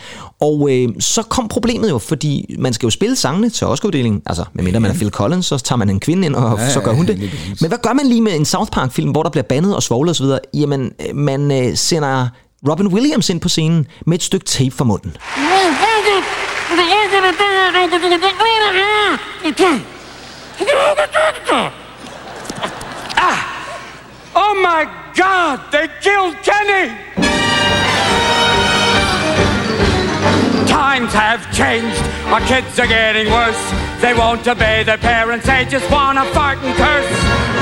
Og 0.41 0.67
øh, 0.71 0.89
så 0.99 1.21
kom 1.21 1.47
problemet 1.47 1.89
jo, 1.89 1.97
fordi 1.97 2.55
man 2.59 2.73
skal 2.73 2.87
jo 2.87 2.91
spille 2.91 3.15
sangene 3.15 3.49
til 3.49 3.67
Oscar-uddelingen. 3.67 4.21
Altså, 4.25 4.43
medmindre 4.53 4.79
man 4.79 4.91
er 4.91 4.95
Phil 4.95 5.09
Collins, 5.09 5.45
så 5.45 5.57
tager 5.57 5.77
man 5.77 5.89
en 5.89 5.99
kvinde 5.99 6.25
ind, 6.25 6.35
og 6.35 6.59
Ja, 6.59 6.69
så 6.69 6.79
gør 6.79 6.91
hun 6.91 7.05
det. 7.07 7.19
Men 7.61 7.67
hvad 7.67 7.77
gør 7.83 7.93
man 7.93 8.07
lige 8.07 8.21
med 8.21 8.35
en 8.35 8.45
South 8.45 8.71
Park-film, 8.71 9.11
hvor 9.11 9.23
der 9.23 9.29
bliver 9.29 9.43
bandet 9.43 9.75
og 9.75 9.83
svoglet 9.83 10.11
osv.? 10.11 10.25
Jamen, 10.53 10.91
øh, 11.09 11.15
man 11.15 11.51
øh, 11.51 11.77
sender 11.77 12.27
Robin 12.69 12.87
Williams 12.87 13.29
ind 13.29 13.41
på 13.41 13.49
scenen 13.49 13.85
med 14.07 14.17
et 14.17 14.23
stykke 14.23 14.45
tape 14.45 14.71
for 14.75 14.85
munden. 14.85 15.11
Ah! 23.17 23.41
Oh 24.35 24.53
my 24.61 24.85
God! 25.15 25.61
They 25.71 25.87
killed 26.01 26.35
Kenny! 26.43 26.93
Times 30.67 31.11
have 31.13 31.41
changed. 31.51 32.01
Our 32.27 32.41
kids 32.41 32.77
are 32.79 32.87
getting 32.87 33.31
worse. 33.31 33.63
They 34.01 34.13
won't 34.13 34.47
obey 34.47 34.83
their 34.83 34.97
parents. 34.97 35.47
They 35.47 35.65
just 35.65 35.89
want 35.89 36.17
to 36.19 36.25
fart 36.33 36.59
and 36.59 36.75
curse. 36.77 37.09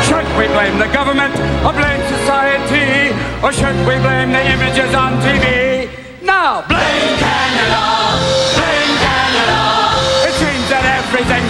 Should 0.08 0.28
we 0.38 0.48
blame 0.48 0.80
the 0.80 0.92
government 0.92 1.34
or 1.64 1.72
blame 1.72 2.02
society? 2.20 3.16
Or 3.42 3.54
should 3.54 3.78
we 3.88 3.96
blame 4.04 4.32
the 4.32 4.44
images 4.52 4.94
on 4.94 5.14
TV? 5.22 5.90
No, 6.22 6.64
blame 6.68 7.18
Canada! 7.20 8.03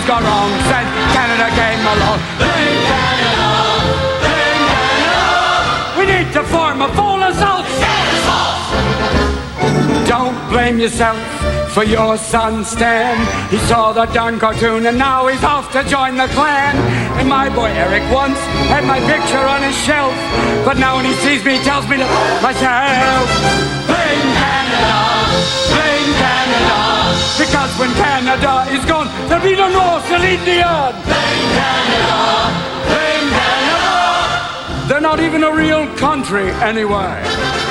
Everything's 0.03 0.07
gone 0.07 0.23
wrong 0.23 0.51
since 0.69 0.91
Canada 1.13 1.49
came 1.55 1.83
along. 1.85 2.19
Blame 2.37 2.83
Canada! 2.91 3.49
Blame 4.23 4.65
Canada! 4.73 5.97
We 5.97 6.03
need 6.05 6.33
to 6.33 6.43
form 6.43 6.81
a 6.81 6.89
full 6.93 7.21
assault! 7.23 7.65
Don't 10.07 10.37
blame 10.49 10.79
yourself 10.79 11.17
for 11.71 11.83
your 11.83 12.17
son 12.17 12.63
Stan. 12.63 13.17
He 13.49 13.57
saw 13.57 13.93
the 13.93 14.05
darn 14.07 14.39
cartoon 14.39 14.85
and 14.85 14.97
now 14.97 15.27
he's 15.27 15.43
off 15.43 15.71
to 15.71 15.83
join 15.83 16.17
the 16.17 16.27
clan. 16.27 16.75
And 17.17 17.27
my 17.27 17.49
boy 17.49 17.71
Eric 17.71 18.03
once 18.11 18.39
had 18.69 18.83
my 18.85 18.99
picture 18.99 19.45
on 19.53 19.61
his 19.63 19.75
shelf, 19.75 20.13
but 20.65 20.77
now 20.77 20.97
when 20.97 21.05
he 21.05 21.13
sees 21.13 21.43
me, 21.43 21.57
he 21.57 21.63
tells 21.63 21.87
me 21.87 21.97
to 21.97 22.07
myself. 22.41 23.25
Blame 23.87 24.29
Canada, 24.37 24.95
blame 25.73 26.13
Canada, 26.21 26.92
because 27.37 27.71
when 27.79 27.91
Canada 27.95 28.65
is 28.69 28.85
gone, 28.85 29.07
there'll 29.27 29.43
be 29.43 29.55
no 29.55 29.69
North 29.69 30.05
Celine 30.07 30.43
Dion. 30.45 30.93
Blame 31.03 31.49
Canada, 31.57 32.19
blame 32.87 33.29
Canada. 33.29 34.87
They're 34.87 35.01
not 35.01 35.19
even 35.19 35.43
a 35.43 35.51
real 35.51 35.87
country 35.95 36.51
anyway. 36.61 37.62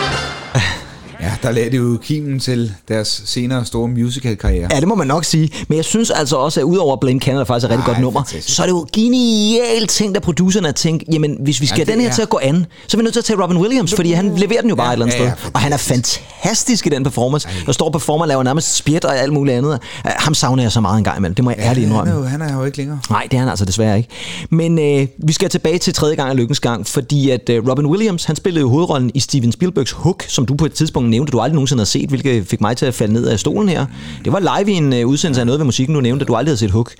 Ja, 1.23 1.33
der 1.43 1.51
lagde 1.53 1.70
det 1.70 1.79
jo 1.79 1.99
kimen 2.03 2.39
til 2.41 2.73
deres 2.89 3.23
senere 3.27 3.64
store 3.64 3.89
musical-karriere. 3.89 4.68
Ja, 4.75 4.81
det 4.81 4.89
må 4.89 4.95
man 4.95 5.07
nok 5.07 5.25
sige. 5.25 5.51
Men 5.68 5.77
jeg 5.77 5.85
synes 5.85 6.11
altså 6.11 6.37
også, 6.37 6.61
at 6.61 6.64
udover 6.64 6.97
Blame 6.97 7.20
Canada 7.20 7.43
faktisk 7.43 7.64
er 7.64 7.68
et 7.68 7.73
rigtig 7.79 7.89
Ej, 7.89 7.95
godt 7.95 8.01
nummer, 8.03 8.20
fantastisk. 8.25 8.57
så 8.57 8.62
er 8.62 8.66
det 8.66 8.73
jo 8.73 8.87
genialt 8.93 9.91
tænkt 9.91 10.16
af 10.16 10.23
producerne 10.23 10.68
at 10.68 10.75
tænke, 10.75 11.05
jamen 11.12 11.37
hvis 11.41 11.61
vi 11.61 11.66
skal 11.66 11.79
Ja, 11.89 11.93
den 11.93 12.01
her 12.01 12.09
er- 12.09 12.12
til 12.14 12.23
at 12.23 12.29
gå 12.29 12.39
an, 12.43 12.66
så 12.87 12.97
er 12.97 12.99
vi 12.99 13.03
nødt 13.03 13.12
til 13.14 13.20
at 13.20 13.25
tage 13.25 13.43
Robin 13.43 13.57
Williams, 13.57 13.95
fordi 13.95 14.12
han 14.12 14.35
leverer 14.37 14.61
den 14.61 14.70
jo 14.70 14.77
bare 14.77 14.87
Ja, 14.87 14.91
et 14.91 14.93
eller 14.95 15.07
andet 15.07 15.18
ja, 15.18 15.25
ja, 15.25 15.35
sted. 15.39 15.51
Og 15.55 15.61
han 15.61 15.73
er 15.73 15.77
fantastisk 15.77 16.87
i 16.87 16.91
den 16.91 17.03
performance. 17.05 17.49
Der 17.66 17.73
står 17.73 17.91
performer 17.91 18.27
laver 18.27 18.43
nærmest 18.43 18.77
spjæt 18.77 19.05
og 19.05 19.18
alt 19.18 19.33
muligt 19.33 19.57
andet. 19.57 19.79
Ham 20.05 20.35
savner 20.35 20.62
jeg 20.62 20.73
så 20.73 20.81
meget 20.81 20.99
en 20.99 21.05
gang 21.05 21.18
imellem. 21.18 21.35
Det 21.35 21.45
må 21.45 21.51
jeg 21.51 21.59
ærligt 21.59 21.87
han, 21.87 21.93
indrømme. 21.93 22.12
er 22.12 22.16
jo, 22.16 22.23
han 22.25 22.43
er 22.43 22.57
jo 22.57 22.64
ikke 22.64 22.79
længere. 22.79 22.99
Nej, 23.11 23.27
det 23.31 23.37
er 23.37 23.41
han 23.41 23.49
altså 23.49 23.64
desværre 23.64 23.97
ikke. 23.97 24.09
Men 24.51 24.79
øh, 24.79 25.07
vi 25.18 25.33
skal 25.33 25.49
tilbage 25.51 25.79
til 25.79 25.95
tredje 25.95 26.14
gang 26.16 26.31
af 26.31 26.37
lykkens 26.37 26.61
gang, 26.61 26.87
fordi 26.87 27.31
at 27.31 27.49
øh, 27.51 27.68
Robin 27.68 27.87
Williams, 27.87 28.25
han 28.25 28.37
spillede 28.37 28.61
jo 28.61 28.68
hovedrollen 28.68 29.11
i 29.14 29.20
Steven 29.20 29.53
Spielbergs 29.53 29.91
Hook, 29.91 30.25
som 30.29 30.47
du 30.47 30.55
på 30.55 30.66
et 30.66 30.73
tidspunkt 30.73 31.11
nævnte, 31.13 31.31
du 31.31 31.41
aldrig 31.41 31.55
nogensinde 31.55 31.81
har 31.81 31.85
set, 31.85 32.09
hvilket 32.09 32.47
fik 32.47 32.61
mig 32.61 32.77
til 32.77 32.87
at 32.87 32.95
falde 32.95 33.13
ned 33.13 33.27
af 33.27 33.39
stolen 33.41 33.69
her. 33.69 33.87
Det 34.25 34.33
var 34.33 34.59
live 34.59 34.73
i 34.73 34.77
en 34.77 34.93
øh, 34.93 35.07
udsendelse 35.07 35.41
af 35.41 35.47
noget 35.47 35.59
ved 35.61 35.65
musikken, 35.65 35.95
du 35.95 36.01
nævnte, 36.01 36.23
at 36.23 36.29
du 36.29 36.35
aldrig 36.35 36.51
havde 36.51 36.59
set 36.59 36.71
Hook. 36.71 36.93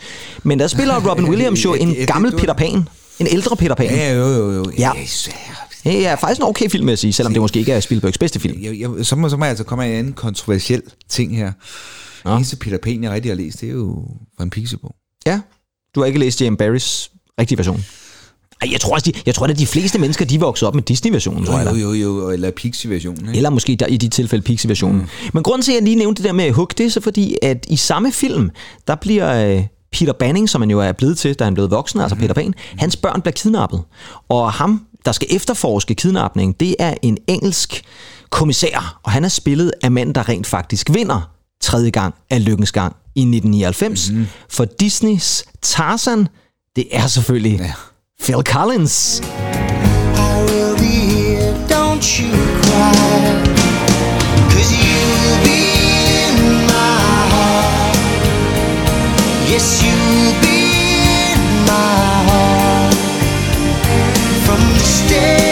Men 0.43 0.59
der 0.59 0.67
spiller 0.67 1.01
Robin 1.11 1.25
Williams 1.29 1.65
jo 1.65 1.75
en 1.75 1.93
Ja, 1.93 2.05
gammel 2.05 2.37
Peter 2.37 2.55
Pan. 2.55 2.89
En 3.19 3.27
ældre 3.27 3.57
Peter 3.57 3.75
Pan. 3.75 3.87
Ja, 3.91 4.15
jo, 4.15 4.27
jo, 4.29 4.53
jo. 4.53 4.65
Ja. 4.79 4.91
Ja, 5.85 5.91
Det 5.91 6.07
er 6.07 6.17
faktisk 6.17 6.41
en 6.41 6.47
okay 6.47 6.69
film, 6.71 6.87
vil 6.87 6.91
jeg 6.93 6.99
sige, 6.99 7.13
selvom 7.13 7.33
det 7.33 7.43
måske 7.43 7.59
ikke 7.59 7.73
er 7.73 7.81
Spielbergs 7.81 8.19
bedste 8.19 8.41
film. 8.41 8.63
jeg, 8.63 8.81
jeg, 8.81 9.07
så, 9.07 9.17
må, 9.17 9.29
så 9.29 9.37
må 9.37 9.45
jeg 9.45 9.51
altså 9.51 9.65
komme 9.65 9.85
med 9.85 9.93
en 9.93 9.99
anden 9.99 10.13
kontroversiel 10.13 10.83
ting 11.09 11.37
her. 11.37 11.53
Det 12.25 12.33
eneste 12.37 12.57
Peter 12.57 12.79
Pan, 12.79 13.03
jeg 13.05 13.11
rigtig 13.13 13.31
har 13.31 13.37
læst, 13.37 13.61
det 13.61 13.69
er 13.69 13.73
jo 13.73 14.05
fra 14.37 14.45
en 14.45 14.51
pixiebog. 14.51 14.95
Ja, 15.27 15.41
du 15.95 16.01
har 16.01 16.07
ikke 16.07 16.19
læst 16.19 16.41
Jim 16.41 16.57
Barrys 16.57 17.11
rigtige 17.41 17.59
version. 17.59 17.85
Ej, 18.63 18.69
jeg 18.73 18.81
tror, 18.81 18.95
også, 18.95 19.11
de, 19.11 19.21
jeg 19.27 19.35
tror 19.35 19.47
at 19.47 19.59
de 19.59 19.67
fleste 19.67 19.99
mennesker, 19.99 20.25
de 20.25 20.41
voksede 20.41 20.69
op 20.69 20.75
med 20.75 20.83
Disney-versionen, 20.83 21.45
tror 21.45 21.59
jeg. 21.59 21.71
Jo, 21.71 21.77
jo, 21.77 21.93
jo, 21.93 22.21
jo, 22.21 22.31
eller 22.31 22.51
Pixie-versionen. 22.51 23.29
ikke? 23.29 23.37
Eller 23.37 23.51
måske 23.51 23.77
der, 23.77 23.87
i 23.87 23.97
de 23.97 24.09
tilfælde 24.09 24.45
Pixie-versionen. 24.45 25.01
Mm. 25.01 25.31
Men 25.33 25.43
grunden 25.43 25.63
til, 25.63 25.73
at 25.73 25.77
jeg 25.77 25.83
lige 25.83 25.97
nævnte 25.97 26.23
det 26.23 26.29
der 26.29 26.33
med 26.35 26.53
Hook, 26.53 26.79
det 26.79 26.87
er 26.87 26.91
så 26.91 27.01
fordi, 27.01 27.37
at 27.43 27.67
i 27.69 27.77
samme 27.77 28.13
film, 28.13 28.51
der 28.87 28.95
bliver 28.95 29.57
øh, 29.57 29.65
Peter 29.93 30.13
Banning, 30.13 30.49
som 30.49 30.63
han 30.63 30.71
jo 30.71 30.81
er 30.81 30.93
blevet 30.93 31.19
til, 31.19 31.35
da 31.35 31.45
han 31.45 31.55
blev 31.55 31.71
voksen, 31.71 32.01
altså 32.01 32.17
Peter 32.17 32.35
Pan, 32.35 32.55
hans 32.79 32.97
børn 32.97 33.21
bliver 33.21 33.33
kidnappet. 33.33 33.83
Og 34.29 34.53
ham, 34.53 34.87
der 35.05 35.13
skal 35.13 35.29
efterforske 35.31 35.95
kidnapningen, 35.95 36.55
det 36.61 36.77
er 36.79 36.95
en 37.03 37.19
engelsk 37.27 37.83
kommissær, 38.31 39.01
og 39.03 39.11
han 39.11 39.25
er 39.25 39.29
spillet 39.29 39.73
af 39.83 39.91
manden, 39.91 40.15
der 40.15 40.29
rent 40.29 40.47
faktisk 40.47 40.91
vinder 40.95 41.31
tredje 41.63 41.91
gang 41.91 42.15
af 42.31 42.45
Lykkens 42.45 42.73
Gang 42.73 42.97
i 43.15 43.21
1999. 43.21 44.11
Mm. 44.11 44.27
For 44.49 44.65
Disneys 44.65 45.45
Tarzan, 45.63 46.29
det 46.77 46.87
er 46.91 47.07
selvfølgelig 47.07 47.59
ja. 47.59 47.73
Phil 48.23 48.43
Collins. 48.45 49.21
I 49.25 50.47
will 50.49 50.77
be 50.77 50.95
here, 51.13 51.55
don't 51.67 52.05
you 52.21 52.31
cry. 52.63 53.43
Cause 54.53 54.71
you'll 54.71 55.39
be 55.43 55.63
in 56.23 56.67
my 56.69 56.99
heart. 57.35 57.97
Yes, 59.51 59.83
you'll 59.83 60.35
be 60.41 60.71
in 61.35 61.67
my 61.67 62.05
heart. 62.31 62.95
From 64.47 64.61
this 64.79 65.01
day 65.09 65.52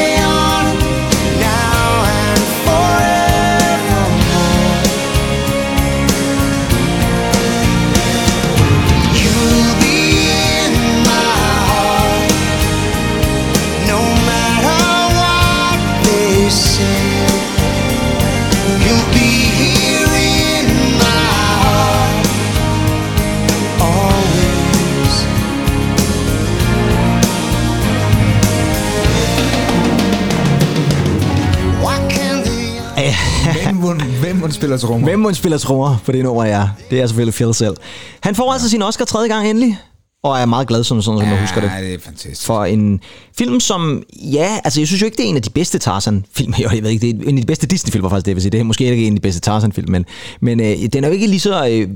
hun, 33.90 34.00
Hvem, 34.20 34.40
hun 34.40 34.52
spiller 34.52 34.76
trommer? 34.76 35.08
Hvem 35.08 35.22
hun 35.24 35.34
spiller 35.34 35.58
trommer 35.58 35.96
på 36.04 36.12
det 36.12 36.24
nummer, 36.24 36.44
ja. 36.44 36.68
Det 36.90 37.00
er 37.00 37.06
selvfølgelig 37.06 37.34
Phil 37.34 37.54
selv. 37.54 37.76
Han 38.20 38.34
får 38.34 38.52
altså 38.52 38.68
sin 38.68 38.82
Oscar 38.82 39.04
tredje 39.04 39.28
gang 39.28 39.50
endelig, 39.50 39.78
og 40.22 40.38
er 40.38 40.46
meget 40.46 40.68
glad, 40.68 40.84
som, 40.84 41.02
sådan, 41.02 41.20
som 41.20 41.28
jeg 41.28 41.40
husker 41.40 41.60
det. 41.60 41.70
Ja, 41.76 41.82
det 41.82 41.94
er 41.94 41.98
fantastisk. 42.04 42.46
For 42.46 42.64
en 42.64 43.00
film, 43.38 43.60
som, 43.60 44.02
ja, 44.22 44.58
altså 44.64 44.80
jeg 44.80 44.86
synes 44.86 45.00
jo 45.02 45.04
ikke, 45.04 45.16
det 45.16 45.24
er 45.24 45.28
en 45.28 45.36
af 45.36 45.42
de 45.42 45.50
bedste 45.50 45.78
Tarzan-film. 45.78 46.54
Jeg 46.72 46.82
ved 46.82 46.90
ikke, 46.90 47.06
det 47.06 47.16
er 47.16 47.28
en 47.28 47.36
af 47.36 47.42
de 47.42 47.46
bedste 47.46 47.66
Disney-film, 47.66 48.10
faktisk 48.10 48.26
det 48.26 48.34
vil 48.34 48.42
sige. 48.42 48.50
Det 48.50 48.60
er 48.60 48.64
måske 48.64 48.84
ikke 48.84 49.06
en 49.06 49.12
af 49.12 49.16
de 49.16 49.22
bedste 49.22 49.40
Tarzan-film, 49.40 49.90
men, 49.90 50.04
men 50.40 50.60
øh, 50.60 50.88
den 50.92 51.04
er 51.04 51.08
jo 51.08 51.14
ikke 51.14 51.26
lige 51.26 51.40
så 51.40 51.68
øh, 51.68 51.88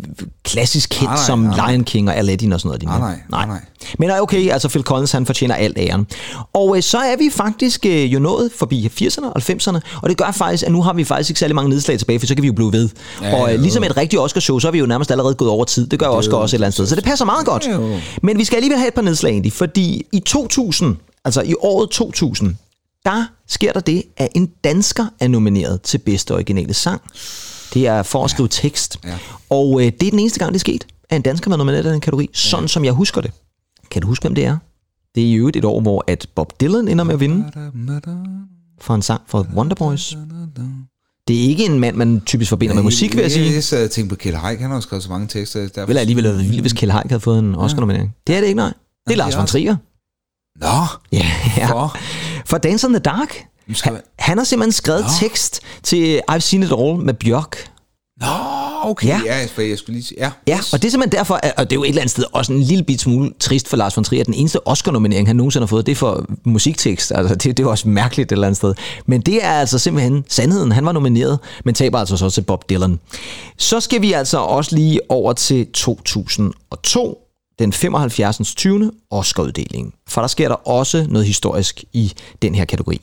klassisk 0.45 0.95
hit 0.95 1.03
Nej, 1.03 1.15
nej, 1.15 1.25
som 1.27 1.39
nej. 1.39 1.71
Lion 1.71 1.85
King 1.85 2.09
og 2.09 2.17
Aladdin 2.17 2.53
og 2.53 2.61
sådan 2.61 2.69
noget. 2.69 3.01
Nej, 3.01 3.11
nej, 3.11 3.19
nej, 3.31 3.47
nej. 3.47 3.61
Men 3.99 4.11
okay, 4.11 4.51
altså 4.51 4.69
Phil 4.69 4.83
Collins, 4.83 5.13
han 5.13 5.27
fortjener 5.27 5.55
alt 5.55 5.79
æren. 5.79 6.07
Og 6.53 6.77
øh, 6.77 6.83
så 6.83 6.99
er 6.99 7.17
vi 7.17 7.31
faktisk 7.33 7.87
øh, 7.87 8.15
jo 8.15 8.19
nået 8.19 8.51
forbi 8.59 8.91
80'erne 9.03 9.27
og 9.27 9.43
90'erne, 9.51 9.81
og 10.03 10.09
det 10.09 10.17
gør 10.17 10.31
faktisk, 10.31 10.65
at 10.67 10.73
nu 10.73 10.83
har 10.83 10.93
vi 10.93 11.05
faktisk 11.05 11.31
ikke 11.31 11.41
særlig 11.41 11.55
mange 11.55 11.71
nedslag 11.71 11.99
tilbage, 11.99 12.19
for 12.21 12.27
så 12.27 12.35
kan 12.35 12.43
vi 12.43 12.47
jo 12.47 12.53
blive 12.53 12.73
ved. 12.73 12.89
Ja, 13.23 13.37
og 13.37 13.55
øh, 13.55 13.61
ligesom 13.61 13.85
et 13.85 13.97
rigtigt 13.97 14.23
Oscar-show, 14.23 14.59
så 14.59 14.69
er 14.69 14.73
vi 14.73 14.79
jo 14.79 14.87
nærmest 14.87 15.11
allerede 15.11 15.35
gået 15.35 15.51
over 15.51 15.65
tid. 15.65 15.87
Det 15.87 15.99
gør 15.99 16.07
Oscar 16.07 16.37
også 16.37 16.55
et 16.55 16.59
eller 16.59 16.67
andet 16.67 16.75
sted, 16.75 16.87
så 16.87 16.97
det 16.97 17.05
passer 17.05 17.25
meget 17.25 17.47
godt. 17.47 17.69
Jo. 17.73 17.99
Men 18.23 18.39
vi 18.39 18.45
skal 18.45 18.57
alligevel 18.57 18.79
have 18.79 18.89
et 18.89 18.95
par 18.95 19.03
nedslag 19.03 19.31
egentlig, 19.31 19.53
fordi 19.53 20.07
i 20.13 20.21
2000, 20.21 20.97
altså 21.25 21.43
i 21.43 21.55
året 21.61 21.91
2000, 21.91 22.57
der 23.05 23.25
sker 23.47 23.73
der 23.73 23.81
det, 23.81 24.03
at 24.17 24.29
en 24.35 24.51
dansker 24.65 25.07
er 25.21 25.29
nomineret 25.29 25.83
til 25.83 25.99
bedste 25.99 26.35
originale 26.35 26.75
sang. 26.75 27.03
Det 27.75 27.87
er 27.87 28.03
for 28.03 28.25
at 28.25 28.31
skrive 28.31 28.49
tekst. 28.49 28.99
Ja. 29.05 29.19
Og 29.51 29.81
øh, 29.81 29.93
det 30.01 30.07
er 30.07 30.11
den 30.11 30.19
eneste 30.19 30.39
gang, 30.39 30.53
det 30.53 30.57
er 30.57 30.61
sket, 30.61 30.87
at 31.11 31.17
en 31.17 31.23
dansker 31.23 31.51
var 31.51 31.57
nomineret 31.57 31.87
i 31.87 31.89
den 31.89 32.01
kategori, 32.01 32.31
sådan 32.33 32.69
som 32.69 32.85
jeg 32.85 32.93
husker 32.93 33.21
det. 33.21 33.33
Kan 33.91 34.03
du 34.03 34.09
huske, 34.09 34.23
hvem 34.23 34.35
det 34.35 34.45
er? 34.45 34.59
Det 35.15 35.23
er 35.23 35.27
i 35.27 35.35
øvrigt 35.35 35.57
et 35.57 35.65
år, 35.65 35.81
hvor 35.81 36.05
at 36.07 36.27
Bob 36.35 36.61
Dylan 36.61 36.89
ender 36.89 37.05
med 37.05 37.15
at 37.15 37.21
vinde 37.21 37.53
for 38.81 38.95
en 38.95 39.03
sang 39.03 39.23
fra 39.27 39.45
Wonder 39.57 39.75
Boys. 39.75 40.17
Det 41.29 41.45
er 41.45 41.49
ikke 41.49 41.65
en 41.65 41.79
mand, 41.81 41.97
man 41.97 42.21
typisk 42.21 42.49
forbinder 42.49 42.75
med 42.75 42.83
musik, 42.83 43.15
vil 43.15 43.23
jeg 43.23 43.31
sige. 43.31 43.53
Jeg 43.55 43.65
sad 43.65 43.85
og 43.85 43.91
tænkte 43.91 44.15
på 44.17 44.19
Kjell 44.19 44.37
Haik, 44.37 44.61
han 44.61 44.71
har 44.71 44.77
jo 44.77 44.81
skrevet 44.81 45.03
så 45.03 45.11
mange 45.11 45.29
tekster. 45.29 45.61
Derfor... 45.61 45.87
Ville 45.87 46.01
alligevel 46.01 46.25
være 46.25 46.37
vildt, 46.37 46.61
hvis 46.61 46.73
Kjell 46.73 46.93
Haik 46.93 47.09
havde 47.09 47.21
fået 47.21 47.39
en 47.39 47.55
Oscar-nominering. 47.55 48.15
Det 48.27 48.37
er 48.37 48.41
det 48.41 48.47
ikke, 48.47 48.57
nej. 48.57 48.73
Det 49.07 49.13
er 49.13 49.17
Lars 49.17 49.37
von 49.37 49.47
Trier. 49.47 49.77
Nå, 50.61 50.67
Ja, 51.13 51.27
ja. 51.57 51.67
for. 51.73 51.97
For 52.51 52.59
Dance 52.59 52.87
on 52.87 52.93
the 52.93 53.01
Dark. 53.01 53.45
Han, 53.83 54.01
han 54.19 54.39
har 54.39 54.45
simpelthen 54.45 54.73
skrevet 54.73 55.01
Nå. 55.03 55.09
tekst 55.21 55.61
til 55.83 56.21
I've 56.31 56.39
Seen 56.39 56.63
It 56.63 56.73
All 56.73 56.97
med 57.05 57.15
Bjørk. 57.15 57.57
Nå, 58.21 58.27
okay. 58.91 59.09
Ja. 59.09 59.21
Ja, 59.27 59.47
for 59.55 59.63
jeg 59.63 59.79
skulle 59.79 59.95
lige 59.95 60.05
sige... 60.05 60.19
Ja, 60.21 60.31
Ja, 60.47 60.59
og 60.73 60.83
det 60.83 60.89
er 60.89 60.91
simpelthen 60.91 61.19
derfor, 61.19 61.35
at- 61.43 61.53
og 61.57 61.71
det 61.71 61.77
er 61.77 61.81
jo 61.81 61.83
et 61.85 61.89
eller 61.89 62.01
andet 62.01 62.11
sted 62.11 62.25
også 62.33 62.53
en 62.53 62.63
lille 62.63 62.85
bit 62.85 63.01
smule 63.01 63.31
trist 63.41 63.69
for 63.69 63.77
Lars 63.77 63.97
von 63.97 64.05
Trier. 64.05 64.25
Den 64.25 64.35
eneste 64.35 64.67
Oscar-nominering, 64.69 65.27
han 65.29 65.37
nogensinde 65.37 65.63
har 65.63 65.67
fået, 65.69 65.87
det 65.87 65.93
er 65.93 65.97
for 65.97 66.27
musiktekst. 66.45 67.13
Altså, 67.15 67.35
det, 67.35 67.45
det 67.45 67.59
er 67.59 67.63
jo 67.65 67.71
også 67.71 67.89
mærkeligt 67.89 68.29
et 68.29 68.33
eller 68.33 68.47
andet 68.47 68.57
sted. 68.57 68.75
Men 69.07 69.21
det 69.21 69.45
er 69.45 69.51
altså 69.53 69.79
simpelthen 69.79 70.25
sandheden. 70.29 70.73
Han 70.73 70.87
var 70.87 70.93
nomineret, 70.93 71.39
men 71.65 71.75
taber 71.75 71.99
altså 71.99 72.17
så 72.17 72.31
til 72.31 72.41
Bob 72.43 72.71
Dylan. 72.71 73.01
Så 73.59 73.81
skal 73.81 74.03
vi 74.03 74.13
altså 74.13 74.39
også 74.39 74.77
lige 74.77 75.01
over 75.09 75.33
til 75.33 75.67
2002, 75.73 77.19
den 77.59 77.73
75. 77.73 78.55
20. 78.55 78.93
Oscar-uddeling. 79.11 79.95
For 80.09 80.21
der 80.21 80.29
sker 80.29 80.49
der 80.49 80.69
også 80.69 81.07
noget 81.09 81.27
historisk 81.27 81.85
i 81.93 82.13
den 82.43 82.55
her 82.55 82.65
kategori. 82.65 83.01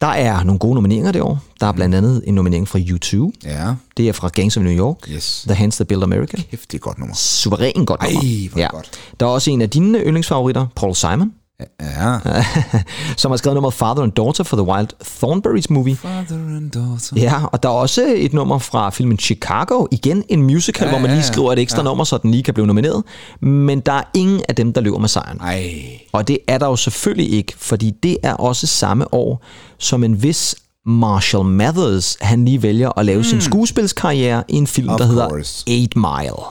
Der 0.00 0.06
er 0.06 0.44
nogle 0.44 0.58
gode 0.58 0.74
nomineringer 0.74 1.12
det 1.12 1.22
år. 1.22 1.38
Der 1.60 1.66
er 1.66 1.72
blandt 1.72 1.94
andet 1.94 2.22
en 2.26 2.34
nominering 2.34 2.68
fra 2.68 2.78
U2. 2.78 3.32
Ja, 3.44 3.74
Det 3.96 4.08
er 4.08 4.12
fra 4.12 4.28
Gangs 4.28 4.56
of 4.56 4.62
New 4.62 4.72
York. 4.72 4.96
yes. 5.08 5.44
The 5.46 5.54
Hands 5.54 5.76
That 5.76 5.88
Build 5.88 6.02
America. 6.02 6.36
Kæft, 6.50 6.72
det 6.72 6.78
er 6.78 6.80
godt 6.80 6.98
nummer. 6.98 7.14
Suveræn 7.14 7.84
godt 7.86 8.02
nummer. 8.02 8.20
Ej, 8.20 8.48
hvor 8.52 8.62
det 8.62 8.70
godt. 8.70 8.90
Der 9.20 9.26
er 9.26 9.30
også 9.30 9.50
en 9.50 9.62
af 9.62 9.70
dine 9.70 9.98
yndlingsfavoritter, 9.98 10.66
Paul 10.76 10.94
Simon, 10.94 11.32
Ja. 11.80 12.18
som 13.16 13.30
har 13.30 13.36
skrevet 13.36 13.54
nummeret 13.54 13.74
Father 13.74 14.02
and 14.02 14.12
Daughter 14.12 14.44
for 14.44 14.56
The 14.56 14.66
Wild 14.66 14.88
Thornberrys 15.04 15.70
Movie. 15.70 15.96
Father 15.96 16.36
and 16.56 16.70
daughter. 16.70 17.16
Ja, 17.16 17.44
og 17.44 17.62
der 17.62 17.68
er 17.68 17.72
også 17.72 18.14
et 18.16 18.32
nummer 18.32 18.58
fra 18.58 18.90
filmen 18.90 19.18
Chicago. 19.18 19.86
Igen 19.90 20.24
en 20.28 20.42
musical, 20.42 20.84
Ja, 20.84 20.90
hvor 20.90 20.98
man 20.98 21.10
lige 21.10 21.22
skriver 21.22 21.52
et 21.52 21.58
ekstra 21.58 21.78
Ja. 21.78 21.84
nummer, 21.84 22.04
så 22.04 22.18
den 22.18 22.30
lige 22.30 22.42
kan 22.42 22.54
blive 22.54 22.66
nomineret. 22.66 23.02
Men 23.42 23.80
der 23.80 23.92
er 23.92 24.02
ingen 24.14 24.42
af 24.48 24.56
dem, 24.56 24.72
der 24.72 24.80
løber 24.80 24.98
med 24.98 25.08
sejren. 25.08 25.40
Ej. 25.40 25.72
Og 26.12 26.28
det 26.28 26.38
er 26.48 26.58
der 26.58 26.66
jo 26.66 26.76
selvfølgelig 26.76 27.32
ikke, 27.32 27.52
fordi 27.56 27.90
det 28.02 28.16
er 28.22 28.34
også 28.34 28.66
samme 28.66 29.14
år, 29.14 29.42
som 29.78 30.04
en 30.04 30.22
vis 30.22 30.54
Marshall 30.86 31.44
Mathers, 31.44 32.16
han 32.20 32.44
lige 32.44 32.62
vælger 32.62 32.98
at 32.98 33.06
lave 33.06 33.18
mm. 33.18 33.24
sin 33.24 33.40
skuespilskarriere 33.40 34.44
i 34.48 34.54
en 34.56 34.66
film, 34.66 34.88
Of 34.88 34.98
der 34.98 35.06
hedder 35.06 35.28
course. 35.28 35.64
8 35.68 35.98
Mile. 35.98 36.44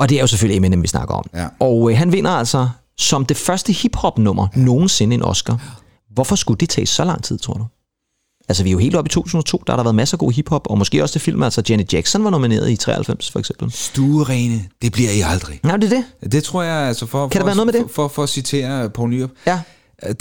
Og 0.00 0.08
det 0.08 0.16
er 0.16 0.20
jo 0.20 0.26
selvfølgelig 0.26 0.56
Eminem, 0.56 0.82
vi 0.82 0.88
snakker 0.88 1.14
om. 1.14 1.24
Ja. 1.34 1.46
Og 1.60 1.90
øh, 1.90 1.98
han 1.98 2.12
vinder 2.12 2.30
altså 2.30 2.68
som 2.98 3.24
det 3.26 3.36
første 3.36 3.72
hiphop-nummer 3.72 4.48
nogensinde 4.54 5.14
en 5.14 5.22
Oscar. 5.22 5.80
Hvorfor 6.14 6.36
skulle 6.36 6.58
det 6.58 6.68
tage 6.68 6.86
så 6.86 7.04
lang 7.04 7.24
tid, 7.24 7.38
tror 7.38 7.54
du? 7.54 7.64
Altså, 8.48 8.62
vi 8.62 8.68
er 8.68 8.72
jo 8.72 8.78
helt 8.78 8.96
oppe 8.96 9.08
i 9.08 9.10
2002, 9.10 9.62
der 9.66 9.72
har 9.72 9.76
der 9.76 9.82
været 9.82 9.94
masser 9.94 10.14
af 10.14 10.18
god 10.18 10.32
hiphop, 10.32 10.66
og 10.70 10.78
måske 10.78 11.02
også 11.02 11.12
til 11.12 11.20
film, 11.20 11.42
altså 11.42 11.62
Janet 11.68 11.92
Jackson 11.92 12.24
var 12.24 12.30
nomineret 12.30 12.70
i 12.70 12.76
93, 12.76 13.30
for 13.30 13.38
eksempel. 13.38 13.72
Stuerene, 13.72 14.64
det 14.82 14.92
bliver 14.92 15.10
I 15.10 15.20
aldrig. 15.20 15.60
Nej, 15.62 15.76
det 15.76 15.92
er 15.92 16.02
det. 16.22 16.32
Det 16.32 16.44
tror 16.44 16.62
jeg, 16.62 16.74
altså 16.88 17.06
for... 17.06 17.28
Kan 17.28 17.38
der 17.38 17.42
for, 17.42 17.46
være 17.46 17.56
noget 17.56 17.74
med 17.74 17.80
det? 17.80 17.90
For, 17.90 17.94
for, 17.94 18.08
for 18.08 18.22
at 18.22 18.28
citere 18.28 18.90
Paul 18.90 19.10
Nyrup. 19.10 19.30
Ja. 19.46 19.60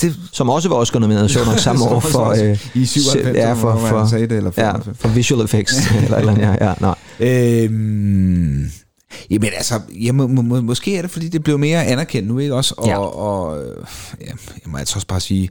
Det, 0.02 0.16
Som 0.32 0.50
også 0.50 0.70
var 0.70 0.76
Oscar 0.76 1.00
nomineret, 1.00 1.32
så 1.32 1.46
nok 1.46 1.60
samme 1.70 1.86
år 1.86 2.00
for... 2.00 2.44
øh, 2.44 2.68
i 2.76 2.86
97, 2.86 3.38
ja, 3.38 3.54
for, 3.54 3.78
for, 3.78 4.06
sagde 4.06 4.28
det, 4.28 4.38
eller 4.38 4.52
ja, 4.58 4.72
95. 4.72 4.98
for 5.00 5.08
visual 5.10 5.46
effects, 5.46 5.74
eller, 6.04 6.18
eller 6.18 6.40
ja, 6.40 6.66
ja, 6.68 6.74
nej. 6.82 6.96
Øhm, 7.20 8.72
jamen 9.30 9.50
altså, 9.58 9.82
ja, 10.06 10.12
må, 10.12 10.28
må, 10.28 10.42
må, 10.42 10.62
måske 10.62 10.98
er 10.98 11.02
det, 11.02 11.12
fordi 11.12 11.30
det 11.30 11.44
blev 11.44 11.60
mere 11.60 11.86
anerkendt 11.86 12.28
nu, 12.28 12.40
ikke 12.40 12.56
også? 12.56 12.74
Og, 12.78 12.88
Ja. 12.88 12.98
og 13.00 13.64
øh, 13.64 13.76
ja, 14.22 14.26
jeg 14.26 14.36
må 14.66 14.78
altså 14.78 14.96
også 14.96 15.08
bare 15.08 15.20
sige, 15.20 15.50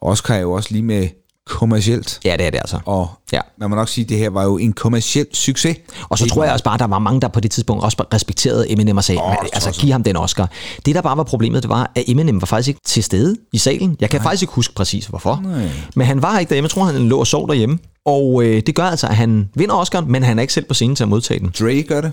Oscar 0.00 0.34
er 0.34 0.40
jo 0.40 0.52
også 0.52 0.68
lige 0.72 0.82
med 0.82 1.08
kommercielt. 1.46 2.20
Ja, 2.24 2.36
det 2.36 2.46
er 2.46 2.50
det 2.50 2.58
altså. 2.58 2.78
Og 2.84 3.08
Ja. 3.32 3.40
man 3.58 3.70
må 3.70 3.76
nok 3.76 3.88
sige, 3.88 4.02
at 4.04 4.08
det 4.08 4.18
her 4.18 4.30
var 4.30 4.44
jo 4.44 4.58
en 4.58 4.72
kommerciel 4.72 5.26
succes. 5.32 5.76
Og 6.08 6.18
så 6.18 6.26
tror 6.26 6.44
jeg 6.44 6.52
også 6.52 6.64
bare, 6.64 6.74
at 6.74 6.80
der 6.80 6.86
var 6.86 6.98
mange, 6.98 7.20
der 7.20 7.28
på 7.28 7.40
det 7.40 7.50
tidspunkt 7.50 7.84
også 7.84 8.04
respekterede 8.14 8.70
Eminem 8.72 8.96
og 8.96 9.04
sagde, 9.04 9.20
oh, 9.22 9.30
altså 9.42 9.68
jeg 9.68 9.74
så. 9.74 9.80
giv 9.80 9.92
ham 9.92 10.02
den 10.02 10.16
Oscar. 10.16 10.50
Det, 10.86 10.94
der 10.94 11.00
bare 11.00 11.16
var 11.16 11.22
problemet, 11.22 11.62
det 11.62 11.68
var, 11.70 11.92
at 11.94 12.04
Eminem 12.06 12.40
var 12.42 12.46
faktisk 12.46 12.68
ikke 12.68 12.80
til 12.84 13.02
stede 13.04 13.36
i 13.52 13.58
salen. 13.58 13.96
Jeg 14.00 14.10
kan 14.10 14.20
faktisk 14.22 14.42
ikke 14.42 14.52
huske 14.54 14.74
præcis, 14.74 15.06
hvorfor. 15.06 15.40
Nej. 15.44 15.68
Men 15.96 16.06
han 16.06 16.22
var 16.22 16.38
ikke 16.38 16.48
derhjemme. 16.50 16.66
Jeg 16.66 16.70
tror, 16.70 16.84
han 16.84 17.08
lå 17.08 17.18
og 17.18 17.26
sov 17.26 17.48
derhjemme. 17.48 17.78
Og 18.04 18.42
øh, 18.44 18.62
det 18.66 18.74
gør 18.74 18.84
altså, 18.84 19.06
at 19.06 19.16
han 19.16 19.48
vinder 19.54 19.74
Oscar, 19.74 20.00
men 20.00 20.22
han 20.22 20.38
er 20.38 20.42
ikke 20.42 20.52
selv 20.54 20.64
på 20.64 20.74
scenen 20.74 20.96
til 20.96 21.02
at 21.04 21.08
modtage 21.08 21.40
den. 21.40 21.52
Dre 21.60 21.82
gør 21.82 22.00
det. 22.00 22.12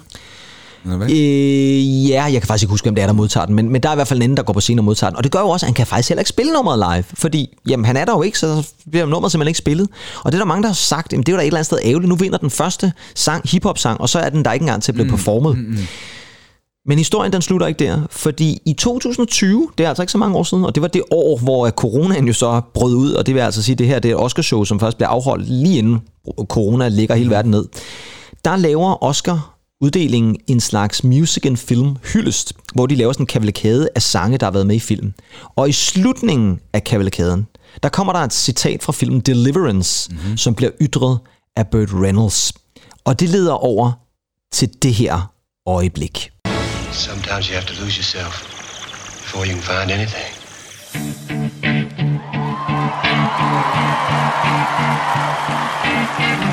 Øh, 0.86 2.10
ja, 2.10 2.24
jeg 2.24 2.42
kan 2.42 2.48
faktisk 2.48 2.64
ikke 2.64 2.72
huske, 2.72 2.86
hvem 2.86 2.96
det 2.96 3.02
er, 3.02 3.06
der 3.06 3.14
modtager 3.14 3.46
den, 3.46 3.56
men, 3.56 3.70
men 3.70 3.84
der 3.84 3.90
er 3.90 3.94
i 3.94 3.96
hvert 3.96 4.08
fald 4.08 4.20
en 4.20 4.24
anden, 4.24 4.38
der 4.38 4.44
går 4.44 4.54
på 4.54 4.60
scenen 4.60 4.80
og 4.80 4.86
modtager 4.86 5.10
den. 5.10 5.18
Og 5.18 5.24
det 5.24 5.32
gør 5.32 5.40
jo 5.40 5.50
også, 5.50 5.66
at 5.66 5.68
han 5.68 5.74
kan 5.74 5.88
faktisk 5.88 6.10
heller 6.10 6.22
ikke 6.22 6.30
spille 6.30 6.54
nummeret 6.54 6.80
live, 6.80 7.04
fordi 7.14 7.58
jamen, 7.70 7.86
han 7.86 7.98
er 7.98 8.06
der 8.06 8.14
jo 8.14 8.22
ikke, 8.22 8.40
så 8.40 8.68
bliver 8.92 9.06
nummeret 9.06 9.32
simpelthen 9.32 9.50
ikke 9.50 9.58
spillet. 9.58 9.88
Og 10.24 10.32
det 10.32 10.38
er 10.38 10.42
der 10.42 10.46
mange, 10.46 10.64
der 10.64 10.70
har 10.70 10.74
sagt, 10.74 11.14
jamen, 11.14 11.24
det 11.24 11.32
er 11.32 11.34
jo 11.34 11.38
da 11.38 11.44
et 11.44 11.48
eller 11.48 11.58
andet 11.58 11.66
sted 11.66 11.80
ærgerligt. 11.84 12.10
Nu 12.10 12.16
vinder 12.16 12.38
den 12.38 12.50
første 12.50 12.94
sang, 13.16 13.50
hiphop-sang, 13.50 14.02
og 14.02 14.10
så 14.10 14.20
er 14.20 14.30
den 14.30 14.46
der 14.46 14.52
ikke 14.52 14.64
engang 14.64 14.84
til 14.84 14.92
at 14.92 14.96
blive 14.96 15.06
mm, 15.06 15.12
performet. 15.12 15.58
Mm, 15.58 15.64
mm. 15.64 15.78
Men 16.86 16.98
historien 16.98 17.34
den 17.34 17.42
slutter 17.42 17.68
ikke 17.68 17.86
der, 17.86 18.02
fordi 18.12 18.62
i 18.66 18.74
2020, 18.74 19.70
det 19.78 19.84
er 19.84 19.90
altså 19.90 20.04
ikke 20.04 20.12
så 20.12 20.18
mange 20.18 20.38
år 20.38 20.44
siden, 20.44 20.66
og 20.66 20.76
det 20.76 20.82
var 20.82 20.88
det 20.88 21.04
år, 21.12 21.38
hvor 21.38 21.70
coronaen 21.70 22.28
jo 22.28 22.34
så 22.34 22.62
brød 22.74 22.96
ud, 22.96 23.12
og 23.12 23.26
det 23.26 23.36
vil 23.36 23.42
altså 23.42 23.64
sige, 23.64 23.74
at 23.74 23.80
det 23.80 23.88
her 23.88 24.00
det 24.00 24.12
er 24.12 24.16
Oscarshow, 24.16 24.64
som 24.64 24.80
først 24.80 24.98
bliver 24.98 25.10
afholdt 25.10 25.50
lige 25.50 25.78
inden 25.78 26.02
corona 26.50 26.88
ligger 26.88 27.16
hele 27.16 27.30
verden 27.30 27.52
ned. 27.52 27.66
Der 28.46 28.56
laver 28.56 29.04
Oscar 29.04 29.53
uddelingen 29.84 30.38
en 30.48 30.60
slags 30.60 31.04
music 31.04 31.46
and 31.46 31.58
film 31.58 31.96
hyldest, 32.14 32.54
hvor 32.74 32.86
de 32.88 32.96
laver 32.96 33.14
sådan 33.14 33.24
en 33.24 33.28
kavalkade 33.28 33.90
af 33.96 34.02
sange, 34.02 34.38
der 34.38 34.46
har 34.46 34.52
været 34.52 34.68
med 34.68 34.76
i 34.76 34.80
filmen. 34.80 35.14
Og 35.56 35.70
i 35.70 35.72
slutningen 35.72 36.60
af 36.74 36.84
kavalkaden, 36.84 37.48
der 37.84 37.90
kommer 37.90 38.14
der 38.14 38.20
et 38.20 38.34
citat 38.34 38.84
fra 38.84 38.94
filmen 38.94 39.22
Deliverance, 39.22 40.12
mm-hmm. 40.12 40.38
som 40.38 40.56
bliver 40.56 40.72
ytret 40.82 41.20
af 41.56 41.68
Burt 41.68 41.90
Reynolds. 41.94 42.54
Og 43.06 43.20
det 43.20 43.30
leder 43.30 43.54
over 43.54 43.92
til 44.54 44.70
det 44.84 44.94
her 44.94 45.32
øjeblik. 45.68 46.32
Sometimes 46.92 47.48
you 47.48 47.54
have 47.54 47.66
to 47.66 47.74
lose 47.84 47.98
yourself 47.98 48.34
before 49.24 49.46
you 49.48 49.54
can 49.54 49.62
find 49.62 49.92
anything. 49.92 50.44
Everything 56.16 56.48
you 56.48 56.53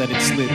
let 0.00 0.10
it 0.10 0.22
slip. 0.22 0.48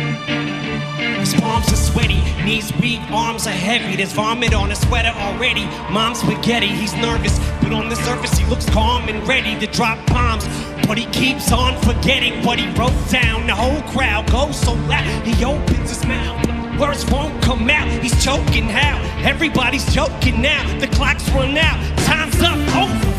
His 1.20 1.36
palms 1.36 1.72
are 1.72 1.76
sweaty, 1.76 2.20
knees 2.44 2.76
weak, 2.82 3.00
arms 3.12 3.46
are 3.46 3.52
heavy. 3.52 3.96
There's 3.96 4.12
vomit 4.12 4.56
on 4.56 4.72
his 4.72 4.82
sweater 4.82 5.14
already. 5.20 5.66
Mom's 5.94 6.22
spaghetti, 6.22 6.66
he's 6.66 6.96
nervous, 6.96 7.38
but 7.62 7.72
on 7.72 7.88
the 7.88 7.96
surface 7.96 8.36
he 8.40 8.46
looks 8.50 8.68
calm 8.72 9.08
and 9.08 9.28
ready 9.28 9.54
to 9.60 9.68
drop 9.68 10.04
bombs. 10.08 10.48
But 10.88 10.98
he 10.98 11.06
keeps 11.12 11.52
on 11.52 11.80
forgetting 11.84 12.44
what 12.44 12.58
he 12.58 12.66
wrote 12.74 12.98
down. 13.12 13.46
The 13.46 13.54
whole 13.54 13.84
crowd 13.94 14.32
goes 14.32 14.60
so 14.60 14.74
loud, 14.90 15.28
he 15.28 15.46
opens 15.46 15.90
his 15.90 16.04
mouth. 16.08 16.80
Words 16.80 17.06
won't 17.12 17.40
come 17.44 17.70
out, 17.70 17.88
he's 18.02 18.18
choking 18.24 18.64
how? 18.64 18.98
Everybody's 19.24 19.86
joking 19.94 20.42
now, 20.42 20.64
the 20.80 20.88
clock's 20.88 21.30
run 21.30 21.56
out, 21.56 21.78
time's 22.00 22.42
up, 22.42 22.58
over. 22.76 23.15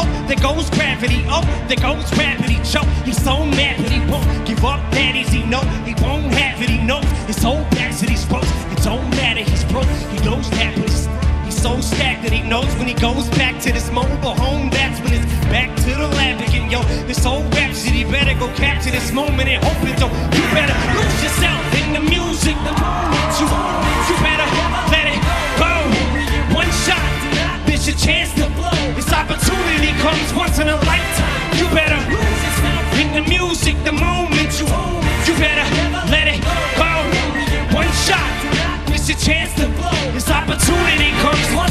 Oh, 0.00 0.06
there 0.26 0.40
goes 0.40 0.70
gravity. 0.70 1.24
Oh, 1.28 1.44
there 1.68 1.76
goes 1.76 2.08
gravity. 2.10 2.56
Choke. 2.64 2.88
He's 3.04 3.22
so 3.22 3.44
mad, 3.44 3.76
but 3.82 3.92
he 3.92 4.00
won't 4.10 4.46
give 4.46 4.64
up. 4.64 4.80
That 4.92 5.14
he 5.14 5.44
know 5.44 5.60
he 5.84 5.94
won't 6.00 6.32
have 6.32 6.62
it. 6.62 6.70
He 6.70 6.80
knows 6.80 7.04
his 7.26 7.42
whole 7.42 7.64
back 7.76 7.92
to 7.98 8.06
these 8.06 8.24
ropes. 8.30 8.48
It 8.72 8.80
don't 8.82 9.10
matter. 9.10 9.42
He's 9.42 9.64
broke. 9.64 9.90
He 10.14 10.18
knows 10.24 10.48
that, 10.56 10.72
but 10.78 10.88
he's, 10.88 11.04
he's 11.44 11.60
so 11.60 11.80
stacked 11.80 12.22
that 12.22 12.32
he 12.32 12.42
knows 12.48 12.70
when 12.78 12.88
he 12.88 12.94
goes 12.94 13.28
back 13.36 13.60
to 13.64 13.72
this 13.72 13.90
mobile 13.90 14.36
home. 14.40 14.70
That's 14.70 15.00
when 15.02 15.12
it's 15.12 15.26
back 15.52 15.68
to 15.84 15.90
the 15.90 16.08
lab 16.16 16.40
again. 16.40 16.70
Yo, 16.70 16.80
this 17.04 17.24
whole 17.24 17.44
rhapsody 17.50 18.04
better 18.04 18.38
go 18.38 18.48
capture 18.54 18.90
this 18.90 19.12
moment 19.12 19.48
and 19.48 19.62
hope 19.62 19.82
it 19.84 19.98
don't. 19.98 20.14
You 20.32 20.44
better 20.56 20.76
lose 20.96 21.18
yourself 21.20 21.60
in 21.82 21.92
the 21.92 22.00
music. 22.00 22.56
The 22.64 22.72
moment 22.78 23.32
you, 23.36 23.46
you 24.08 24.16
better 24.22 24.48
let 24.94 25.06
it 25.12 25.20
go. 25.60 25.72
One 26.56 26.70
shot. 26.86 27.04
This 27.66 27.86
your 27.86 27.96
chance 27.96 28.39
comes 30.00 30.32
once 30.34 30.58
in 30.58 30.68
a 30.68 30.76
lifetime. 30.76 31.58
You 31.58 31.66
better 31.76 32.00
in 33.00 33.12
the 33.12 33.24
music, 33.28 33.76
the 33.84 33.92
moment 33.92 34.50
you 34.58 34.66
You 35.26 35.34
better 35.36 35.66
let 36.10 36.26
it 36.26 36.40
go. 36.80 36.92
One 37.76 37.90
shot. 38.06 38.32
This 38.88 39.08
your 39.08 39.18
chance 39.18 39.52
to 39.60 39.66
blow. 39.76 40.12
This 40.12 40.30
opportunity 40.30 41.10
comes 41.22 41.54
once. 41.54 41.69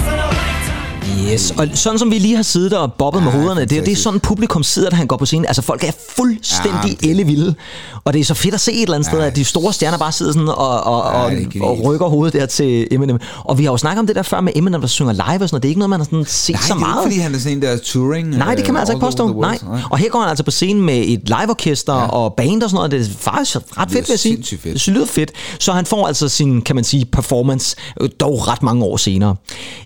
Yes, 1.34 1.54
og 1.58 1.68
sådan 1.74 2.00
som 2.00 2.12
vi 2.12 2.20
lige 2.20 2.36
har 2.36 2.44
siddet 2.44 2.74
og 2.74 2.94
bobbet 2.94 3.24
med 3.24 3.32
hovederne, 3.32 3.62
det, 3.66 3.78
er- 3.78 3.84
det 3.84 3.92
er 3.92 3.96
sådan 3.96 4.20
publikum 4.20 4.64
sidder, 4.64 4.90
da 4.90 4.96
han 4.96 5.08
går 5.08 5.18
på 5.18 5.26
scenen. 5.26 5.46
Altså 5.46 5.62
folk 5.62 5.84
er 5.84 5.92
fuldstændig 6.16 6.98
ja, 7.04 7.10
ellevilde, 7.10 7.56
og 8.04 8.14
det 8.14 8.20
er 8.20 8.26
så 8.26 8.34
fedt 8.34 8.54
at 8.54 8.62
se 8.62 8.72
et 8.74 8.82
eller 8.82 8.96
andet 8.96 9.10
sted, 9.10 9.20
at 9.22 9.36
de 9.36 9.46
store 9.46 9.74
stjerner 9.74 9.98
bare 9.98 10.12
sidder 10.12 10.32
sådan 10.34 10.48
og, 10.48 10.56
og, 10.84 11.02
og, 11.04 11.32
er 11.32 11.36
genialt. 11.36 11.62
og 11.62 11.84
rykker 11.84 12.06
hovedet 12.08 12.34
der 12.34 12.46
til 12.46 12.88
Eminem. 12.92 13.20
Og 13.44 13.58
vi 13.58 13.64
har 13.64 13.72
jo 13.72 13.78
snakket 13.78 14.00
om 14.00 14.08
det 14.08 14.16
der 14.16 14.22
før 14.24 14.42
med 14.42 14.54
Eminem, 14.56 14.82
der 14.82 14.88
synger 14.88 15.14
live 15.14 15.24
og 15.24 15.30
sådan 15.34 15.48
noget. 15.52 15.64
Det 15.64 15.68
er 15.68 15.70
ikke 15.70 15.80
noget, 15.80 15.90
man 15.90 16.00
har 16.00 16.06
sådan 16.06 16.26
set 16.28 16.54
Nej, 16.56 16.62
så 16.62 16.68
det 16.68 16.72
er 16.76 16.80
meget. 16.80 17.06
ikke, 17.06 17.14
fordi 17.14 17.20
han 17.22 17.36
er 17.36 17.40
sådan 17.40 17.58
en 17.58 17.62
der 17.62 17.78
touring. 17.78 18.28
Nej, 18.30 18.56
det 18.56 18.64
kan 18.66 18.74
man 18.74 18.80
øh, 18.80 18.82
altså 18.82 18.94
ikke 18.94 19.06
påstå. 19.06 19.42
Nej. 19.42 19.60
Og 19.90 19.98
her 19.98 20.10
går 20.10 20.20
han 20.20 20.30
altså 20.30 20.44
på 20.44 20.52
scenen 20.52 20.84
med 20.86 20.98
et 21.08 21.22
liveorkester 21.26 21.94
ja. 21.96 22.08
og 22.08 22.34
band 22.34 22.64
og 22.64 22.70
sådan 22.70 22.76
noget. 22.76 22.92
Det 22.92 23.02
er 23.02 23.06
faktisk 23.20 23.56
ret 23.78 23.92
fedt, 23.92 24.08
vil 24.08 24.14
jeg 24.14 24.20
sige. 24.20 24.58
fedt. 24.58 24.74
Det 24.74 24.88
lyder 24.88 25.06
fedt. 25.06 25.32
Så 25.60 25.72
han 25.72 25.86
får 25.86 26.08
altså 26.08 26.28
sin, 26.30 26.62
kan 26.62 26.76
man 26.76 26.84
sige, 26.84 27.06
performance 27.06 27.76
øh, 28.02 28.10
dog 28.20 28.48
ret 28.48 28.64
mange 28.64 28.84
år 28.86 28.98
senere. 28.98 29.36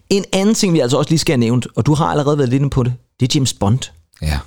En 0.10 0.24
anden 0.34 0.56
ting, 0.56 0.74
vi 0.74 0.80
altså 0.80 0.98
også 0.98 1.10
lige 1.10 1.20
skal 1.20 1.33
have 1.34 1.40
nævnt, 1.40 1.68
og 1.76 1.86
du 1.86 1.94
har 1.94 2.06
allerede 2.06 2.38
været 2.38 2.50
lidt 2.50 2.60
inde 2.62 2.70
på 2.70 2.84
det, 2.84 2.94
det 3.20 3.30
er 3.30 3.40
James 3.40 3.54
Bond. 3.54 3.80
Ja. 4.22 4.40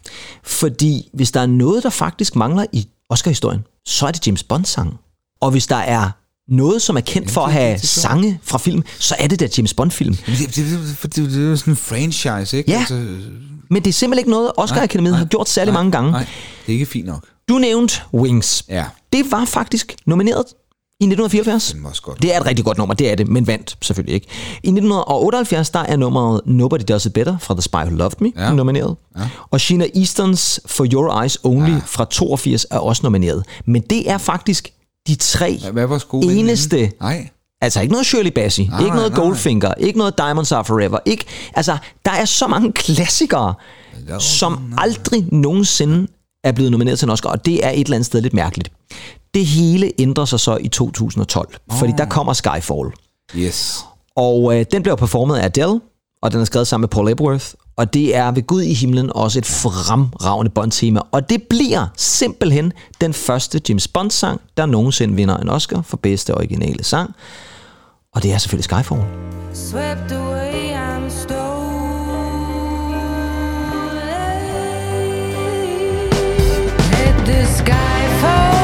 Fordi 0.43 1.09
hvis 1.15 1.31
der 1.33 1.41
er 1.41 1.47
noget, 1.47 1.83
der 1.83 1.91
faktisk 1.91 2.37
mangler 2.37 2.67
i 2.73 2.89
Oscar-historien, 3.09 3.61
så 3.87 4.07
er 4.07 4.11
det 4.11 4.27
James 4.27 4.43
Bond-sang. 4.43 4.95
Og 5.41 5.51
hvis 5.51 5.67
der 5.67 5.77
er 5.77 6.11
noget, 6.49 6.83
som 6.83 6.97
er 6.97 7.01
kendt 7.01 7.31
for 7.31 7.41
at 7.41 7.53
have 7.53 7.79
sange 7.79 8.41
fra 8.43 8.59
film, 8.59 8.83
så 8.99 9.15
er 9.19 9.27
det 9.27 9.41
der 9.41 9.49
James 9.59 9.75
Bond-film. 9.75 10.15
Det, 10.15 10.39
det, 10.39 10.57
det, 10.57 11.17
det, 11.17 11.33
det 11.33 11.53
er 11.53 11.57
sådan 11.57 11.73
en 11.73 11.77
franchise, 11.77 12.57
ikke? 12.59 12.71
Ja. 12.71 12.79
Altså, 12.79 12.95
Men 13.71 13.83
det 13.85 13.87
er 13.89 13.93
simpelthen 13.93 14.19
ikke 14.19 14.31
noget, 14.31 14.51
Oscar-akademiet 14.57 15.17
har 15.17 15.25
gjort 15.25 15.49
særlig 15.49 15.75
mange 15.75 15.93
gange. 15.93 16.11
nej, 16.11 16.27
det 16.67 16.73
er 16.73 16.73
ikke 16.73 16.87
fint 16.87 17.07
nok. 17.07 17.25
Du 17.49 17.59
nævnte 17.59 18.01
Wings. 18.15 18.65
Ja. 18.69 18.85
Det 19.13 19.31
var 19.31 19.45
faktisk 19.45 19.95
nomineret 20.07 20.45
i 21.01 21.05
1974. 21.05 21.73
Den 21.73 21.83
var 21.83 21.89
også 21.91 22.03
godt. 22.03 22.23
Det 22.23 22.35
er 22.35 22.41
et 22.41 22.47
rigtig 22.47 22.65
godt 22.65 22.79
nummer, 22.79 22.95
det 22.95 23.11
er 23.11 23.15
det, 23.15 23.29
men 23.29 23.47
vandt 23.47 23.77
selvfølgelig 23.83 24.15
ikke. 24.15 24.27
I 24.63 24.69
1978, 24.69 25.71
der 25.71 25.79
er 25.81 25.97
nummeret 25.97 26.41
Nobody 26.47 26.81
Does 26.89 27.07
It 27.07 27.13
Better 27.13 27.39
fra 27.39 27.55
The 27.55 27.63
Spy 27.63 27.77
Who 27.77 27.91
Loved 27.97 28.13
Me 28.21 28.33
Ja. 28.37 28.53
nomineret. 28.53 28.97
Ja. 29.19 29.29
Og 29.51 29.61
Sheena 29.61 29.87
Eastons 29.95 30.61
For 30.67 30.87
Your 30.93 31.21
Eyes 31.23 31.39
Only 31.45 31.71
ja. 31.71 31.81
fra 31.87 32.05
82 32.11 32.67
er 32.71 32.79
også 32.79 33.01
nomineret. 33.05 33.45
Men 33.67 33.83
det 33.83 34.11
er 34.11 34.19
faktisk 34.19 34.73
de 35.09 35.15
tre 35.15 35.59
Hvad- 35.73 35.87
var 35.87 36.05
eneste... 36.23 36.91
Nej. 37.01 37.29
Altså 37.61 37.81
ikke 37.81 37.93
noget 37.93 38.07
Shirley 38.07 38.31
Bassey, 38.31 38.63
Nej, 38.63 38.79
ikke 38.79 38.89
nej, 38.89 38.97
noget 38.97 39.13
nej. 39.13 39.21
Goldfinger, 39.21 39.75
ikke 39.75 39.99
noget 39.99 40.19
Diamonds 40.19 40.53
Are 40.53 40.65
Forever. 40.65 40.99
Ikke, 41.07 41.25
altså, 41.55 41.77
der 42.05 42.11
er 42.11 42.25
så 42.25 42.47
mange 42.47 42.73
klassikere, 42.73 43.55
som 44.21 44.75
aldrig 44.79 45.27
nogensinde 45.33 46.07
er 46.45 46.53
blevet 46.53 46.71
nomineret 46.73 46.99
til 46.99 47.07
en 47.07 47.11
Oscar, 47.11 47.31
og 47.31 47.47
det 47.47 47.67
er 47.67 47.71
et 47.71 47.81
eller 47.81 47.95
andet 47.97 48.07
sted 48.07 48.21
lidt 48.21 48.35
mærkeligt. 48.35 48.71
Det 49.37 49.47
hele 49.47 49.93
ændrer 49.99 50.25
sig 50.25 50.41
så 50.41 50.57
i 50.61 50.69
2012, 50.69 51.55
fordi 51.71 51.93
der 51.99 52.05
kommer 52.05 52.33
Skyfall. 52.33 52.93
Yes. 53.37 53.85
Og 54.15 54.57
øh, 54.59 54.67
den 54.73 54.83
bliver 54.83 54.97
performet 54.97 55.37
af 55.37 55.45
Adele, 55.45 55.81
og 56.23 56.33
den 56.33 56.41
er 56.41 56.45
skrevet 56.45 56.67
sammen 56.67 56.83
med 56.83 56.89
Paul 56.89 57.09
Epworth. 57.09 57.47
Og 57.77 57.95
det 57.95 58.17
er 58.17 58.31
ved 58.31 58.43
Gud 58.43 58.63
i 58.63 58.75
himlen 58.75 59.13
også 59.15 59.39
et 59.39 59.47
fremragende 59.47 60.51
Bond-tema. 60.51 61.01
Og 61.13 61.31
det 61.31 61.43
bliver 61.43 61.87
simpelthen 61.97 62.73
den 63.01 63.13
første 63.15 63.61
James 63.69 63.89
Bond-sang, 63.89 64.41
der 64.57 64.67
nogensinde 64.67 65.15
vinder 65.15 65.37
en 65.37 65.49
Oscar 65.49 65.83
for 65.83 65.97
bedste 65.97 66.35
originale 66.35 66.85
sang. 66.85 67.15
Og 68.15 68.23
det 68.23 68.33
er 68.33 68.39
selvfølgelig 68.39 68.65
Skyfall. 68.65 69.03
Swept 69.55 70.13
away, 70.13 70.75
I'm 70.75 71.11
stolen. 71.11 71.67
The 77.27 77.47
sky 77.47 78.21
fall 78.21 78.56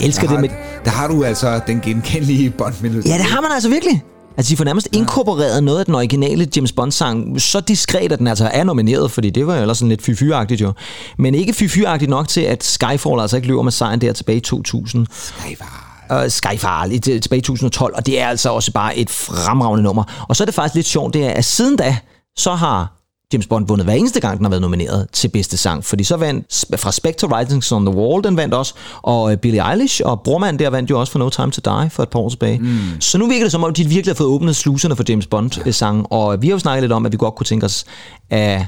elsker 0.00 0.26
der 0.26 0.32
det 0.32 0.40
med... 0.40 0.48
har, 0.48 0.82
Der 0.84 0.90
har 0.90 1.08
du 1.08 1.24
altså 1.24 1.60
den 1.66 1.80
genkendelige 1.80 2.50
Bond-melodi. 2.50 3.08
Ja, 3.08 3.14
det 3.14 3.24
har 3.24 3.40
man 3.40 3.52
altså 3.52 3.68
virkelig. 3.68 4.04
Altså, 4.36 4.50
de 4.50 4.56
får 4.56 4.64
nærmest 4.64 4.88
inkorporeret 4.92 5.64
noget 5.64 5.78
af 5.78 5.86
den 5.86 5.94
originale 5.94 6.48
James 6.56 6.72
Bond-sang, 6.72 7.40
så 7.40 7.60
diskret, 7.60 8.12
at 8.12 8.18
den 8.18 8.26
altså 8.26 8.50
er 8.52 8.64
nomineret, 8.64 9.10
fordi 9.10 9.30
det 9.30 9.46
var 9.46 9.54
jo 9.54 9.60
ellers 9.60 9.78
sådan 9.78 9.88
lidt 9.88 10.02
fy 10.02 10.32
jo. 10.60 10.72
Men 11.18 11.34
ikke 11.34 11.52
fy 11.52 11.78
nok 12.08 12.28
til, 12.28 12.40
at 12.40 12.64
Skyfall 12.64 13.20
altså 13.20 13.36
ikke 13.36 13.48
løber 13.48 13.62
med 13.62 13.72
sejren 13.72 14.00
der 14.00 14.12
tilbage 14.12 14.36
i 14.36 14.40
2000. 14.40 15.06
Skyfall. 15.12 16.24
Uh, 16.24 16.30
Skyfall 16.30 17.00
tilbage 17.00 17.38
i 17.38 17.42
2012, 17.42 17.94
og 17.96 18.06
det 18.06 18.20
er 18.20 18.28
altså 18.28 18.50
også 18.50 18.72
bare 18.72 18.96
et 18.96 19.10
fremragende 19.10 19.82
nummer. 19.82 20.26
Og 20.28 20.36
så 20.36 20.44
er 20.44 20.46
det 20.46 20.54
faktisk 20.54 20.74
lidt 20.74 20.86
sjovt, 20.86 21.14
det 21.14 21.26
er, 21.26 21.30
at 21.30 21.44
siden 21.44 21.76
da, 21.76 21.96
så 22.36 22.54
har 22.54 22.99
James 23.32 23.46
Bond 23.46 23.66
vundet 23.68 23.86
hver 23.86 23.94
eneste 23.94 24.20
gang, 24.20 24.36
den 24.36 24.44
har 24.44 24.50
været 24.50 24.62
nomineret 24.62 25.06
til 25.12 25.28
bedste 25.28 25.56
sang. 25.56 25.84
Fordi 25.84 26.04
så 26.04 26.16
vandt 26.16 26.64
fra 26.76 26.92
Spectre 26.92 27.28
Writings 27.28 27.72
on 27.72 27.86
the 27.86 27.94
Wall, 27.94 28.24
den 28.24 28.36
vandt 28.36 28.54
også, 28.54 28.74
og 29.02 29.32
øh, 29.32 29.38
Billie 29.38 29.70
Eilish 29.70 30.00
og 30.04 30.20
Brormand 30.20 30.58
der 30.58 30.70
vandt 30.70 30.90
jo 30.90 31.00
også 31.00 31.12
for 31.12 31.18
No 31.18 31.28
Time 31.28 31.50
to 31.50 31.60
Die 31.64 31.90
for 31.90 32.02
et 32.02 32.08
par 32.08 32.18
år 32.20 32.28
tilbage. 32.28 32.58
Mm. 32.58 32.78
Så 33.00 33.18
nu 33.18 33.28
virker 33.28 33.44
det 33.44 33.52
som 33.52 33.64
om, 33.64 33.74
de 33.74 33.84
virkelig 33.84 34.12
har 34.12 34.16
fået 34.16 34.28
åbnet 34.28 34.56
sluserne 34.56 34.96
for 34.96 35.04
James 35.08 35.26
Bond-sang, 35.26 36.12
og 36.12 36.42
vi 36.42 36.46
har 36.46 36.52
jo 36.52 36.58
snakket 36.58 36.82
lidt 36.82 36.92
om, 36.92 37.06
at 37.06 37.12
vi 37.12 37.16
godt 37.16 37.34
kunne 37.34 37.44
tænke 37.44 37.66
os 37.66 37.84
af 38.30 38.66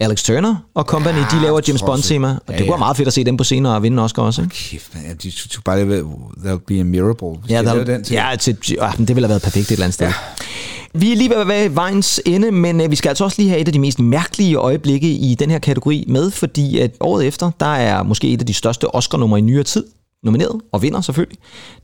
Alex 0.00 0.22
Turner 0.24 0.56
og 0.74 0.84
Company, 0.84 1.14
ja, 1.18 1.26
de 1.30 1.42
laver 1.42 1.60
James. 1.68 1.82
Bond-tema, 1.82 2.28
og 2.28 2.34
Ja, 2.48 2.52
det 2.52 2.58
kunne 2.60 2.66
være 2.66 2.74
ja. 2.74 2.78
meget 2.78 2.96
fedt 2.96 3.06
at 3.06 3.12
se 3.14 3.24
dem 3.24 3.36
på 3.36 3.44
scenen 3.44 3.66
og 3.66 3.82
vinde 3.82 4.02
Oscar 4.02 4.22
også. 4.22 4.42
Ikke? 4.42 4.54
Kæft, 4.54 4.94
man. 4.94 5.16
De 5.22 5.32
skulle 5.32 5.62
bare 5.64 5.84
lave 5.88 6.10
There'll 6.44 6.64
Be 6.66 6.80
a 6.80 6.84
Miracle. 6.84 7.28
Hvis 7.28 7.50
Ja, 7.50 7.60
de 7.62 7.66
der, 7.66 7.84
den 7.84 8.04
til. 8.04 8.14
ja, 8.14 8.36
til, 8.40 8.56
ja, 8.80 8.90
det 8.98 9.08
ville 9.08 9.20
have 9.20 9.28
været 9.28 9.42
perfekt 9.42 9.66
et 9.66 9.72
eller 9.72 9.84
andet 9.84 9.94
sted. 9.94 10.06
Ja. 10.06 10.12
Vi 10.98 11.12
er 11.12 11.16
lige 11.16 11.30
ved 11.30 11.36
at 11.36 11.48
være 11.48 11.62
ved 11.64 11.70
vejens 11.70 12.20
ende, 12.26 12.50
men 12.52 12.80
øh, 12.80 12.90
vi 12.90 12.96
skal 12.96 13.08
altså 13.08 13.24
også 13.24 13.34
lige 13.38 13.48
have 13.48 13.60
et 13.60 13.66
af 13.66 13.72
de 13.72 13.78
mest 13.78 13.98
mærkelige 14.00 14.54
øjeblikke 14.56 15.08
i 15.10 15.34
den 15.34 15.50
her 15.50 15.58
kategori 15.58 16.04
med, 16.08 16.30
fordi 16.30 16.78
at 16.78 16.90
året 17.00 17.26
efter, 17.26 17.50
der 17.60 17.66
er 17.66 18.02
måske 18.02 18.28
et 18.28 18.40
af 18.40 18.46
de 18.46 18.54
største 18.54 18.94
Oscar-numre 18.94 19.38
i 19.38 19.42
nyere 19.42 19.64
tid 19.64 19.84
nomineret, 20.24 20.60
og 20.72 20.82
vinder 20.82 21.00
selvfølgelig. 21.00 21.38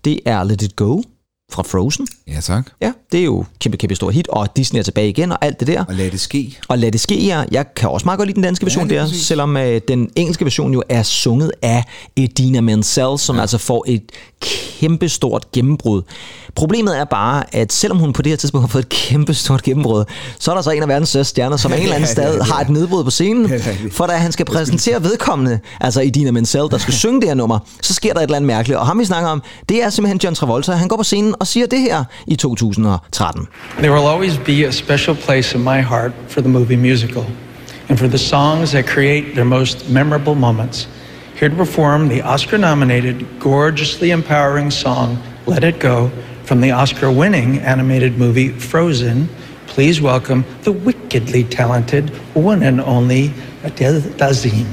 Det 0.04 0.20
er 0.24 0.44
Let 0.44 0.62
It 0.62 0.76
Go 0.76 1.02
fra 1.50 1.62
Frozen. 1.62 2.06
Ja, 2.28 2.40
tak. 2.40 2.66
Ja, 2.80 2.92
det 3.12 3.20
er 3.20 3.24
jo 3.24 3.44
kæmpe, 3.58 3.76
kæmpe 3.76 3.94
stor 3.94 4.10
hit, 4.10 4.28
og 4.28 4.56
Disney 4.56 4.78
er 4.78 4.82
tilbage 4.84 5.08
igen, 5.08 5.32
og 5.32 5.38
alt 5.40 5.60
det 5.60 5.68
der. 5.68 5.84
Og 5.84 5.94
lad 5.94 6.10
det 6.10 6.20
ske. 6.20 6.58
Og 6.68 6.78
lad 6.78 6.92
det 6.92 7.00
ske, 7.00 7.26
ja. 7.26 7.44
Jeg 7.50 7.74
kan 7.74 7.88
også 7.88 8.04
meget 8.04 8.18
godt 8.18 8.26
lide 8.26 8.34
den 8.34 8.42
danske 8.44 8.66
version 8.66 8.88
lige 8.88 8.98
der, 8.98 9.04
præcis. 9.04 9.26
selvom 9.26 9.56
øh, 9.56 9.80
den 9.88 10.10
engelske 10.16 10.44
version 10.44 10.72
jo 10.72 10.82
er 10.88 11.02
sunget 11.02 11.52
af 11.62 11.84
Edina 12.16 12.60
Menzel, 12.60 13.18
som 13.18 13.36
ja. 13.36 13.40
altså 13.42 13.58
får 13.58 13.84
et 13.88 14.02
kæmpe 14.80 15.08
stort 15.08 15.52
gennembrud. 15.52 16.02
Problemet 16.54 16.98
er 16.98 17.04
bare, 17.04 17.54
at 17.54 17.72
selvom 17.72 17.98
hun 17.98 18.12
på 18.12 18.22
det 18.22 18.30
her 18.32 18.36
tidspunkt 18.36 18.62
har 18.62 18.68
fået 18.68 18.82
et 18.82 18.88
kæmpe 18.88 19.34
stort 19.34 19.62
gennembrud, 19.62 20.04
så 20.38 20.50
er 20.50 20.54
der 20.54 20.62
så 20.62 20.70
en 20.70 20.82
af 20.82 20.88
verdens 20.88 21.08
største 21.08 21.30
stjerner, 21.30 21.56
som 21.56 21.72
af 21.72 21.76
en 21.76 21.82
eller 21.82 21.94
anden 21.94 22.08
Ja, 22.16 22.22
ja, 22.22 22.28
sted 22.28 22.36
ja. 22.38 22.52
har 22.52 22.60
et 22.60 22.68
nedbrud 22.68 23.04
på 23.04 23.10
scenen, 23.10 23.52
for 23.92 24.06
da 24.06 24.12
han 24.12 24.32
skal 24.32 24.46
præsentere 24.46 25.02
vedkommende, 25.02 25.58
altså 25.80 26.00
Edina 26.00 26.30
Menzel, 26.30 26.60
der 26.70 26.78
skal 26.78 26.94
synge 27.04 27.20
det 27.20 27.28
her 27.28 27.34
nummer, 27.34 27.58
så 27.82 27.94
sker 27.94 28.12
der 28.12 28.20
et 28.20 28.24
eller 28.24 28.36
andet 28.36 28.46
mærkeligt. 28.46 28.78
Og 28.78 28.86
ham 28.86 28.98
vi 28.98 29.04
snakker 29.04 29.28
om, 29.28 29.42
det 29.68 29.82
er 29.82 29.90
simpelthen 29.90 30.20
John 30.24 30.34
Travolta. 30.34 30.72
Han 30.72 30.88
går 30.88 30.96
på 30.96 31.02
scenen 31.02 31.34
og 31.40 31.46
siger 31.46 31.66
det 31.66 31.80
her 31.80 32.04
i 32.26 32.36
2013. 32.36 33.46
There 33.78 33.92
will 33.92 34.06
always 34.06 34.38
be 34.38 34.68
a 34.68 34.70
special 34.70 35.16
place 35.16 35.58
in 35.58 35.64
my 35.64 35.80
heart 35.80 36.12
for 36.28 36.40
the 36.40 36.50
movie 36.50 36.76
musical 36.76 37.24
and 37.88 37.98
for 37.98 38.06
the 38.06 38.18
songs 38.18 38.70
that 38.70 38.86
create 38.86 39.24
their 39.34 39.44
most 39.44 39.90
memorable 39.90 40.34
moments. 40.34 40.88
Here 41.40 41.48
to 41.48 41.56
perform 41.56 42.08
the 42.08 42.22
Oscar 42.22 42.58
nominated, 42.58 43.26
gorgeously 43.38 44.10
empowering 44.10 44.70
song 44.70 45.18
Let 45.46 45.64
It 45.64 45.80
Go 45.80 46.10
from 46.44 46.60
the 46.60 46.72
Oscar 46.72 47.10
winning 47.10 47.58
animated 47.58 48.18
movie 48.18 48.48
Frozen, 48.48 49.28
please 49.66 50.02
welcome 50.02 50.44
the 50.62 50.72
wickedly 50.72 51.44
talented 51.44 52.10
one 52.34 52.62
and 52.62 52.80
only 52.80 53.32
Adele 53.64 54.00
Dazeem. 54.18 54.66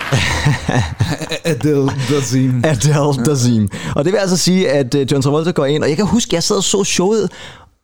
Adele 1.44 1.90
Dazeem. 2.10 2.64
Adele 2.64 3.24
Dazeem. 3.24 3.68
Og 3.96 4.04
det 4.04 4.12
vil 4.12 4.18
altså 4.18 4.36
sige, 4.36 4.70
at 4.70 4.94
øh, 4.94 5.12
John 5.12 5.22
Travolta 5.22 5.50
går 5.50 5.66
ind, 5.66 5.82
og 5.82 5.88
jeg 5.88 5.96
kan 5.96 6.06
huske, 6.06 6.28
at 6.28 6.32
jeg 6.32 6.42
sad 6.42 6.56
og 6.56 6.64
så 6.64 6.84
showet 6.84 7.30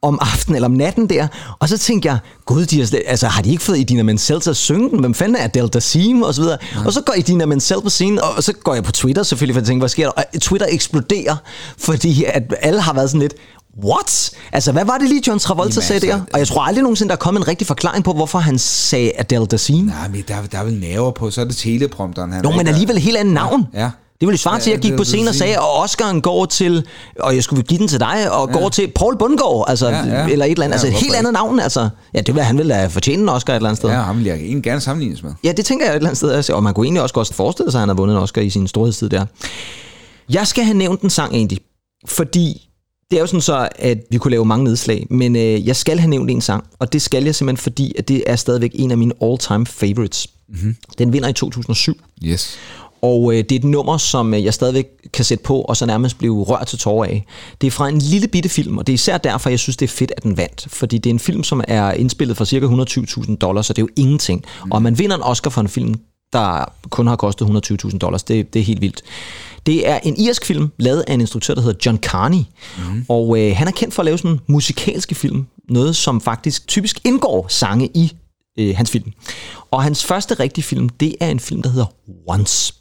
om 0.02 0.18
aftenen 0.20 0.54
eller 0.54 0.68
om 0.68 0.72
natten 0.72 1.08
der, 1.08 1.28
og 1.58 1.68
så 1.68 1.78
tænkte 1.78 2.08
jeg, 2.08 2.18
gud, 2.44 2.66
de 2.66 2.78
har, 2.78 2.86
slet, 2.86 3.02
altså, 3.06 3.26
har 3.26 3.42
de 3.42 3.50
ikke 3.50 3.62
fået 3.62 3.78
Idina 3.78 4.02
Menzel 4.02 4.40
til 4.40 4.50
at 4.50 4.56
synge 4.56 4.90
den? 4.90 5.00
Hvem 5.00 5.14
fanden 5.14 5.36
er 5.36 5.44
Adele 5.44 5.68
Dazeem? 5.68 6.22
Og 6.22 6.34
så 6.34 6.42
videre. 6.42 6.58
Og 6.86 6.92
så 6.92 7.00
går 7.00 7.14
Idina 7.14 7.46
Menzel 7.46 7.80
på 7.82 7.90
scenen, 7.90 8.18
og 8.18 8.42
så 8.42 8.52
går 8.52 8.74
jeg 8.74 8.84
på 8.84 8.92
Twitter 8.92 9.22
selvfølgelig, 9.22 9.54
for 9.54 9.60
jeg 9.60 9.66
tænker, 9.66 9.80
hvad 9.80 9.88
sker 9.88 10.04
der? 10.04 10.12
Og 10.12 10.40
Twitter 10.40 10.66
eksploderer, 10.70 11.36
fordi 11.78 12.24
at 12.24 12.42
alle 12.62 12.80
har 12.80 12.92
været 12.92 13.10
sådan 13.10 13.20
lidt, 13.20 13.34
What? 13.84 14.30
Altså, 14.52 14.72
hvad 14.72 14.84
var 14.84 14.98
det 14.98 15.08
lige, 15.08 15.22
John 15.26 15.38
Travolta 15.38 15.72
Jamen, 15.74 15.82
sagde 15.82 15.94
altså, 16.12 16.18
der? 16.18 16.24
Og 16.32 16.38
jeg 16.38 16.48
tror 16.48 16.62
aldrig 16.62 16.82
nogensinde, 16.82 17.08
der 17.08 17.14
er 17.14 17.18
kommet 17.18 17.40
en 17.40 17.48
rigtig 17.48 17.66
forklaring 17.66 18.04
på, 18.04 18.12
hvorfor 18.12 18.38
han 18.38 18.58
sagde 18.58 19.12
Adele 19.18 19.46
Dazeem. 19.46 19.84
Nej, 19.84 20.08
men 20.08 20.24
der, 20.28 20.34
der 20.52 20.58
er 20.58 20.64
vel 20.64 20.74
nerver 20.80 21.10
på, 21.10 21.30
så 21.30 21.40
er 21.40 21.44
det 21.44 21.56
teleprompteren. 21.56 22.32
Han 22.32 22.44
er 22.44 22.56
men 22.56 22.68
alligevel 22.68 22.96
et 22.96 23.02
helt 23.02 23.16
andet 23.16 23.34
navn. 23.34 23.66
Ja. 23.74 23.90
Det 24.20 24.28
ville 24.28 24.38
svare 24.38 24.60
til, 24.60 24.70
at 24.70 24.74
jeg 24.76 24.76
Ja, 24.76 24.82
gik 24.82 24.90
det 24.90 24.96
på 24.96 25.00
vil 25.00 25.06
scenen 25.06 25.28
og 25.28 25.34
sagde, 25.34 25.58
og 25.60 25.84
Oscar'en 25.84 26.20
går 26.20 26.46
til, 26.46 26.86
og 27.20 27.34
jeg 27.34 27.42
skulle 27.42 27.62
give 27.62 27.78
den 27.78 27.88
til 27.88 28.00
dig, 28.00 28.30
og 28.32 28.48
Ja. 28.48 28.58
går 28.58 28.68
til 28.68 28.92
Paul 28.94 29.18
Bundgaard, 29.18 29.64
altså, 29.68 29.88
Ja, 29.88 29.96
ja. 30.06 30.26
eller 30.28 30.44
et 30.44 30.50
eller 30.50 30.64
andet, 30.64 30.68
Ja, 30.68 30.72
altså 30.72 30.86
et 30.86 30.92
helt 30.92 31.04
ikke? 31.04 31.16
andet 31.16 31.32
navn, 31.32 31.60
altså. 31.60 31.88
Ja, 32.14 32.20
det 32.20 32.34
vil 32.34 32.42
han 32.42 32.58
ville 32.58 32.74
da 32.74 32.86
fortjene 32.86 33.22
en 33.22 33.28
Oscar 33.28 33.52
et 33.52 33.56
eller 33.56 33.68
andet 33.68 33.78
sted. 33.78 33.88
Ja, 33.90 33.96
ham 33.96 34.16
vil 34.18 34.24
jeg 34.24 34.36
egentlig 34.36 34.62
gerne 34.62 34.80
sammenlignes 34.80 35.22
med. 35.22 35.32
Ja, 35.44 35.52
det 35.52 35.64
tænker 35.64 35.84
jeg 35.86 35.92
et 35.92 35.96
eller 35.96 36.08
andet 36.08 36.16
sted. 36.18 36.32
Altså, 36.32 36.52
Og 36.54 36.62
man 36.62 36.74
kunne 36.74 36.86
egentlig 36.86 37.02
også 37.02 37.14
godt 37.14 37.34
forestille 37.34 37.70
sig, 37.72 37.78
at 37.78 37.80
han 37.80 37.88
har 37.88 37.94
vundet 37.94 38.16
en 38.16 38.22
Oscar 38.22 38.40
i 38.40 38.50
sin 38.50 38.66
storhedstid 38.68 39.08
der. 39.08 39.26
Jeg 40.30 40.46
skal 40.46 40.64
have 40.64 40.76
nævnt 40.76 41.00
den 41.02 41.10
sang 41.10 41.34
egentlig, 41.34 41.58
fordi 42.06 42.68
det 43.10 43.16
er 43.16 43.20
jo 43.20 43.26
sådan 43.26 43.40
så, 43.40 43.68
at 43.78 43.98
vi 44.10 44.18
kunne 44.18 44.30
lave 44.30 44.44
mange 44.44 44.64
nedslag, 44.64 45.06
men 45.10 45.36
øh, 45.36 45.66
jeg 45.66 45.76
skal 45.76 45.98
have 45.98 46.10
nævnt 46.10 46.30
en 46.30 46.40
sang, 46.40 46.64
og 46.78 46.92
det 46.92 47.02
skal 47.02 47.24
jeg 47.24 47.34
simpelthen, 47.34 47.62
fordi 47.62 47.92
at 47.98 48.08
det 48.08 48.24
er 48.26 48.36
stadigvæk 48.36 48.70
en 48.74 48.90
af 48.90 48.98
mine 48.98 49.12
all-time 49.22 49.66
favorites. 49.66 50.26
Mhm. 50.48 50.76
Den 50.98 51.12
vinder 51.12 51.28
i 51.28 51.32
2007. 51.32 52.00
Yes. 52.24 52.58
Og 53.02 53.32
øh, 53.32 53.38
det 53.38 53.52
er 53.52 53.56
et 53.56 53.64
nummer, 53.64 53.96
som 53.96 54.34
øh, 54.34 54.44
jeg 54.44 54.54
stadigvæk 54.54 54.86
kan 55.12 55.24
sætte 55.24 55.44
på, 55.44 55.60
og 55.60 55.76
så 55.76 55.86
nærmest 55.86 56.18
blive 56.18 56.42
rørt 56.42 56.66
til 56.66 56.78
tårer 56.78 57.08
af. 57.08 57.26
Det 57.60 57.66
er 57.66 57.70
fra 57.70 57.88
en 57.88 57.98
lille 57.98 58.28
bitte 58.28 58.48
film, 58.48 58.78
og 58.78 58.86
det 58.86 58.92
er 58.92 58.94
især 58.94 59.18
derfor, 59.18 59.50
jeg 59.50 59.58
synes, 59.58 59.76
det 59.76 59.86
er 59.86 59.94
fedt, 59.94 60.12
at 60.16 60.22
den 60.22 60.36
vandt. 60.36 60.66
Fordi 60.68 60.98
det 60.98 61.10
er 61.10 61.14
en 61.14 61.18
film, 61.20 61.44
som 61.44 61.64
er 61.68 61.92
indspillet 61.92 62.36
for 62.36 62.44
cirka 62.44 62.66
120.000 62.66 63.36
dollars, 63.36 63.66
så 63.66 63.72
det 63.72 63.82
er 63.82 63.86
jo 63.86 64.02
ingenting. 64.02 64.44
Mm. 64.64 64.70
Og 64.70 64.82
man 64.82 64.98
vinder 64.98 65.16
en 65.16 65.22
Oscar 65.22 65.50
for 65.50 65.60
en 65.60 65.68
film, 65.68 65.94
der 66.32 66.72
kun 66.90 67.06
har 67.06 67.16
kostet 67.16 67.46
120.000 67.84 67.98
dollars. 67.98 68.22
Det, 68.22 68.54
det 68.54 68.60
er 68.60 68.64
helt 68.64 68.80
vildt. 68.80 69.02
Det 69.66 69.88
er 69.88 69.98
en 70.02 70.16
irsk 70.20 70.44
film, 70.44 70.72
lavet 70.78 71.04
af 71.06 71.14
en 71.14 71.20
instruktør, 71.20 71.54
der 71.54 71.60
hedder 71.60 71.78
John 71.86 71.98
Carney. 71.98 72.42
Mm. 72.78 73.04
Og 73.08 73.38
øh, 73.40 73.56
han 73.56 73.68
er 73.68 73.72
kendt 73.72 73.94
for 73.94 74.02
at 74.02 74.04
lave 74.04 74.18
sådan 74.18 74.40
musikalske 74.46 75.14
film. 75.14 75.46
Noget, 75.68 75.96
som 75.96 76.20
faktisk 76.20 76.68
typisk 76.68 77.00
indgår 77.04 77.46
sange 77.48 77.90
i 77.94 78.12
øh, 78.58 78.76
hans 78.76 78.90
film. 78.90 79.12
Og 79.70 79.82
hans 79.82 80.04
første 80.04 80.34
rigtige 80.34 80.64
film, 80.64 80.88
det 80.88 81.14
er 81.20 81.30
en 81.30 81.40
film, 81.40 81.62
der 81.62 81.70
hedder 81.70 81.86
Once. 82.28 82.74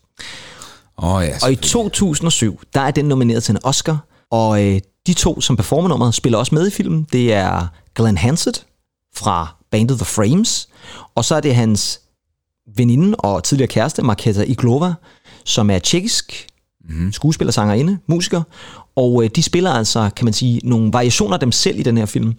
Oh, 0.97 1.23
ja, 1.23 1.37
og 1.43 1.51
i 1.51 1.55
2007, 1.55 2.61
der 2.73 2.81
er 2.81 2.91
den 2.91 3.05
nomineret 3.05 3.43
til 3.43 3.51
en 3.51 3.59
Oscar, 3.63 4.07
og 4.31 4.63
øh, 4.63 4.81
de 5.07 5.13
to, 5.13 5.41
som 5.41 5.55
performer 5.55 5.89
nummeret, 5.89 6.15
spiller 6.15 6.39
også 6.39 6.55
med 6.55 6.67
i 6.67 6.71
filmen. 6.71 7.07
Det 7.11 7.33
er 7.33 7.67
Glenn 7.95 8.17
Hansard 8.17 8.63
fra 9.15 9.55
bandet 9.71 9.97
The 9.97 10.05
Frames, 10.05 10.69
og 11.15 11.25
så 11.25 11.35
er 11.35 11.41
det 11.41 11.55
hans 11.55 12.01
veninde 12.75 13.15
og 13.15 13.43
tidligere 13.43 13.67
kæreste, 13.67 14.01
Marketa 14.01 14.43
Iglova, 14.47 14.93
som 15.43 15.69
er 15.69 15.79
tjekkisk 15.79 16.47
mm. 16.89 17.11
skuespiller, 17.11 17.51
sangerinde, 17.51 17.97
musiker, 18.07 18.41
og 18.95 19.23
øh, 19.23 19.29
de 19.35 19.43
spiller 19.43 19.71
altså, 19.71 20.09
kan 20.15 20.25
man 20.25 20.33
sige, 20.33 20.61
nogle 20.63 20.93
variationer 20.93 21.33
af 21.33 21.39
dem 21.39 21.51
selv 21.51 21.79
i 21.79 21.83
den 21.83 21.97
her 21.97 22.05
film. 22.05 22.33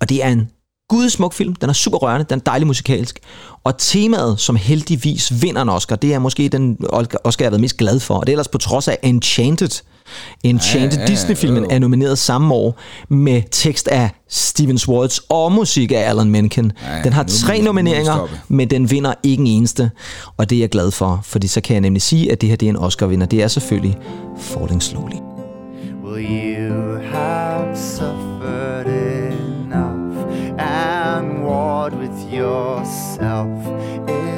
Og 0.00 0.08
det 0.08 0.24
er 0.24 0.28
en 0.28 0.50
gudesmuk 0.88 1.32
film, 1.32 1.54
den 1.54 1.68
er 1.68 1.72
super 1.72 1.98
rørende, 1.98 2.26
den 2.30 2.38
er 2.38 2.42
dejlig 2.42 2.66
musikalsk, 2.66 3.18
og 3.64 3.78
temaet, 3.78 4.40
som 4.40 4.56
heldigvis 4.56 5.42
vinder 5.42 5.62
en 5.62 5.68
Oscar, 5.68 5.96
det 5.96 6.14
er 6.14 6.18
måske 6.18 6.48
den 6.48 6.76
Oscar, 6.88 7.18
jeg 7.24 7.46
har 7.46 7.50
været 7.50 7.60
mest 7.60 7.76
glad 7.76 8.00
for, 8.00 8.14
og 8.14 8.26
det 8.26 8.32
er 8.32 8.34
ellers 8.34 8.48
på 8.48 8.58
trods 8.58 8.88
af 8.88 8.98
Enchanted. 9.02 9.82
Enchanted 10.44 10.98
Ja, 10.98 11.04
ja, 11.04 11.08
ja, 11.08 11.14
Disney-filmen 11.14 11.70
er 11.70 11.78
nomineret 11.78 12.18
samme 12.18 12.54
år 12.54 12.78
med 13.08 13.42
tekst 13.50 13.88
af 13.88 14.10
Steven 14.28 14.78
Schwartz 14.78 15.18
og 15.28 15.52
musik 15.52 15.92
af 15.92 16.08
Alan 16.08 16.30
Menken. 16.30 16.72
Ja, 16.82 16.96
ja, 16.96 17.02
Den 17.02 17.12
har 17.12 17.22
nu 17.22 17.28
tre 17.28 17.58
nu 17.58 17.64
nomineringer, 17.64 18.28
men 18.48 18.70
den 18.70 18.90
vinder 18.90 19.14
ikke 19.22 19.40
en 19.40 19.46
eneste, 19.46 19.90
og 20.36 20.50
det 20.50 20.56
er 20.56 20.60
jeg 20.60 20.68
glad 20.68 20.90
for, 20.90 21.20
fordi 21.22 21.46
så 21.46 21.60
kan 21.60 21.74
jeg 21.74 21.80
nemlig 21.80 22.02
sige, 22.02 22.32
at 22.32 22.40
det 22.40 22.48
her 22.48 22.56
det 22.56 22.66
er 22.66 22.70
en 22.70 22.76
Oscar-vinder. 22.76 23.26
Det 23.26 23.42
er 23.42 23.48
selvfølgelig 23.48 23.96
Falling 24.38 24.82
Slowly. 24.82 25.16
Will 26.04 26.26
you 26.26 26.98
have 27.12 27.76
suffered 27.76 28.23
and 31.44 31.46
warred 31.46 31.94
with 31.94 32.32
yourself? 32.32 33.48
It's 34.08 34.33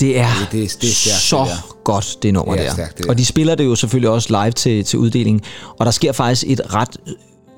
det 0.00 0.18
er, 0.18 0.26
Det- 0.40 0.52
det- 0.52 0.78
det 0.80 0.90
er 0.90 0.94
stærkt, 0.94 1.20
så 1.20 1.38
det 1.38 1.46
der. 1.46 1.76
godt, 1.84 2.16
det 2.22 2.34
nummer 2.34 2.52
Det 2.54 2.62
er 2.62 2.66
der. 2.66 2.72
stærkt, 2.74 2.96
det 2.98 3.04
der. 3.04 3.10
og 3.10 3.18
de 3.18 3.24
spiller 3.24 3.54
det 3.54 3.64
jo 3.64 3.74
selvfølgelig 3.74 4.10
også 4.10 4.42
live 4.42 4.50
til, 4.52 4.84
til 4.84 4.98
uddelingen. 4.98 5.40
Og 5.78 5.86
der 5.86 5.92
sker 5.92 6.12
faktisk 6.12 6.44
et 6.46 6.60
ret 6.74 6.96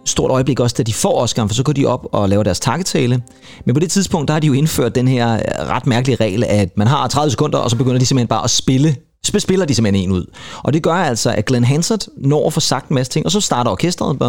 stort 0.04 0.30
øjeblik 0.30 0.60
også, 0.60 0.74
da 0.78 0.82
de 0.82 0.94
får 0.94 1.20
Oscar, 1.22 1.46
for 1.46 1.54
så 1.54 1.62
går 1.62 1.72
de 1.72 1.86
op 1.86 2.06
og 2.12 2.28
laver 2.28 2.42
deres 2.42 2.60
takketale. 2.60 3.22
Men 3.66 3.74
på 3.74 3.80
det 3.80 3.90
tidspunkt, 3.90 4.28
der 4.28 4.34
har 4.34 4.40
de 4.40 4.46
jo 4.46 4.52
indført 4.52 4.94
den 4.94 5.08
her 5.08 5.32
øh, 5.34 5.40
ret 5.68 5.86
mærkelige 5.86 6.16
regel, 6.20 6.44
at 6.44 6.68
man 6.78 6.86
har 6.86 7.08
30 7.08 7.30
sekunder, 7.30 7.58
og 7.58 7.70
så 7.70 7.76
begynder 7.76 7.98
de 7.98 8.06
simpelthen 8.06 8.28
bare 8.28 8.44
at 8.44 8.50
spille 8.50 8.96
så 9.24 9.40
spiller 9.40 9.66
de 9.66 9.74
simpelthen 9.74 10.04
en 10.04 10.12
ud. 10.16 10.24
Og 10.62 10.72
det 10.72 10.82
gør 10.82 10.94
altså, 10.94 11.30
at 11.30 11.44
Glenn 11.46 11.64
Hansard 11.64 12.00
når 12.16 12.46
at 12.46 12.52
få 12.52 12.60
sagt 12.60 12.88
en 12.88 12.94
masse 12.94 13.12
ting, 13.12 13.26
og 13.26 13.32
så 13.32 13.40
starter 13.40 13.70
orkestret, 13.70 14.22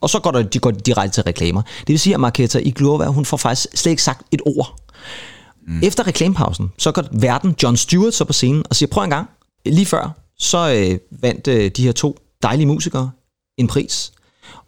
og 0.00 0.10
så 0.10 0.18
går 0.22 0.30
der, 0.30 0.42
de 0.42 0.58
går 0.58 0.70
direkte 0.70 1.16
til 1.16 1.22
reklamer. 1.22 1.62
Det 1.62 1.88
vil 1.88 1.98
sige, 1.98 2.14
at 2.14 2.20
Marketa 2.20 2.58
Iglova, 2.62 3.06
hun 3.06 3.24
får 3.24 3.36
faktisk 3.36 3.66
slet 3.74 3.90
ikke 3.90 4.02
sagt 4.02 4.22
et 4.32 4.40
ord. 4.46 4.76
Mm. 5.66 5.80
Efter 5.82 6.06
reklamepausen, 6.06 6.72
så 6.78 6.92
går 6.92 7.04
verden 7.12 7.54
John 7.62 7.76
Stewart 7.76 8.14
så 8.14 8.24
på 8.24 8.32
scenen 8.32 8.64
og 8.70 8.76
siger, 8.76 8.88
prøv 8.90 9.04
en 9.04 9.10
gang, 9.10 9.28
lige 9.66 9.86
før, 9.86 10.10
så 10.38 10.58
øh, 10.74 11.20
vandt 11.20 11.48
øh, 11.48 11.70
de 11.70 11.82
her 11.82 11.92
to 11.92 12.18
dejlige 12.42 12.66
musikere 12.66 13.10
en 13.58 13.66
pris. 13.66 14.12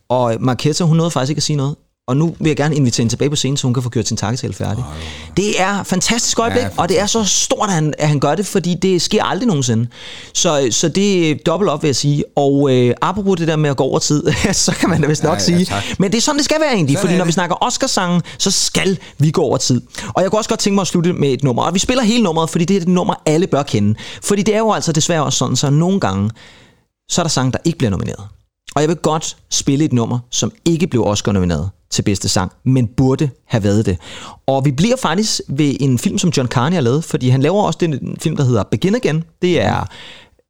Og 0.09 0.37
Marketa, 0.41 0.85
hun 0.85 0.97
nåede 0.97 1.11
faktisk 1.11 1.31
ikke 1.31 1.39
at 1.39 1.43
sige 1.43 1.57
noget. 1.57 1.77
Og 2.09 2.17
nu 2.17 2.37
vil 2.41 2.49
jeg 2.49 2.57
gerne 2.57 2.77
invitere 2.77 3.03
hende 3.03 3.13
tilbage 3.13 3.31
på 3.31 3.37
scenen, 3.37 3.57
så 3.57 3.67
hun 3.67 3.75
kan 3.75 3.83
få 3.83 3.89
gjort 3.91 4.09
sin 4.09 4.17
takketale 4.17 4.53
færdig. 4.53 4.85
Det 5.37 5.61
er 5.61 5.83
fantastisk 5.83 6.39
øjeblik, 6.39 6.63
Ja, 6.63 6.67
ja, 6.69 6.73
og 6.83 6.89
det 6.89 7.01
er 7.01 7.07
så 7.07 7.25
stort, 7.25 7.69
at 7.69 7.75
han, 7.75 7.95
at 7.99 8.09
han 8.09 8.21
gør 8.21 8.35
det, 8.35 8.47
fordi 8.47 8.75
det 8.75 9.03
sker 9.03 9.25
aldrig 9.25 9.47
nogensinde. 9.47 9.87
Så, 10.35 10.69
så 10.71 10.89
det 10.89 11.31
er 11.31 11.35
dobbelt 11.47 11.71
op, 11.71 11.83
vil 11.83 11.89
jeg 11.89 11.97
sige. 11.97 12.25
Og 12.37 12.71
øh, 12.75 12.95
apropos 13.03 13.37
det 13.39 13.49
der 13.49 13.57
med 13.57 13.71
at 13.71 13.77
gå 13.77 13.85
over 13.85 13.99
tid, 13.99 14.23
så 14.53 14.73
kan 14.73 14.91
man 14.91 15.01
da 15.03 15.07
vist 15.09 15.23
nok 15.23 15.31
Ja, 15.31 15.35
ja, 15.35 15.45
sige. 15.45 15.65
tak. 15.65 15.83
Men 15.99 16.11
det 16.13 16.19
er 16.19 16.23
sådan, 16.23 16.37
det 16.37 16.45
skal 16.45 16.61
være 16.61 16.73
egentlig, 16.75 16.97
Sådan 16.97 17.07
fordi 17.09 17.19
når 17.19 17.25
vi 17.25 17.33
snakker 17.33 17.57
Oscarsangen, 17.65 18.23
så 18.39 18.51
skal 18.51 18.99
vi 19.19 19.31
gå 19.31 19.43
over 19.43 19.57
tid. 19.57 19.81
Og 20.15 20.23
jeg 20.23 20.31
kunne 20.31 20.39
også 20.41 20.49
godt 20.51 20.61
tænke 20.61 20.75
mig 20.75 20.83
at 20.83 20.89
slutte 20.89 21.13
med 21.13 21.29
et 21.29 21.43
nummer. 21.45 21.63
Og 21.63 21.75
vi 21.75 21.79
spiller 21.79 22.03
hele 22.05 22.23
nummeret, 22.23 22.51
fordi 22.51 22.65
det 22.65 22.77
er 22.77 22.81
et 22.81 22.89
nummer, 22.89 23.15
alle 23.27 23.47
bør 23.47 23.63
kende. 23.63 23.95
Fordi 24.23 24.43
det 24.43 24.55
er 24.55 24.59
jo 24.59 24.73
altså 24.73 24.93
desværre 24.93 25.25
også 25.25 25.39
sådan, 25.39 25.57
så 25.57 25.71
nogle 25.71 26.01
gange, 26.01 26.31
så 27.11 27.21
er 27.21 27.23
der 27.23 27.31
sange, 27.31 27.53
der 27.53 27.59
ikke 27.65 27.79
bliver 27.79 27.91
nomineret. 27.91 28.25
Og 28.75 28.81
jeg 28.83 28.89
vil 28.89 28.97
godt 28.97 29.37
spille 29.51 29.85
et 29.85 29.93
nummer, 29.93 30.19
som 30.31 30.53
ikke 30.65 30.87
blev 30.87 31.05
Oscar-nomineret 31.07 31.71
til 31.91 32.03
bedste 32.03 32.29
sang, 32.29 32.53
men 32.65 32.87
burde 32.97 33.31
have 33.47 33.63
været 33.65 33.87
det. 33.87 33.99
Og 34.47 34.65
vi 34.65 34.71
bliver 34.73 34.97
faktisk 34.97 35.41
ved 35.49 35.77
en 35.81 35.99
film, 35.99 36.19
som 36.19 36.31
John 36.37 36.49
Carney 36.49 36.75
har 36.75 36.81
lavet, 36.83 37.05
fordi 37.05 37.29
han 37.29 37.43
laver 37.43 37.63
også 37.63 37.77
den 37.81 38.17
film, 38.23 38.37
der 38.37 38.45
hedder 38.45 38.63
Begin 38.63 38.95
Again. 38.95 39.25
Det 39.43 39.61
er 39.63 39.85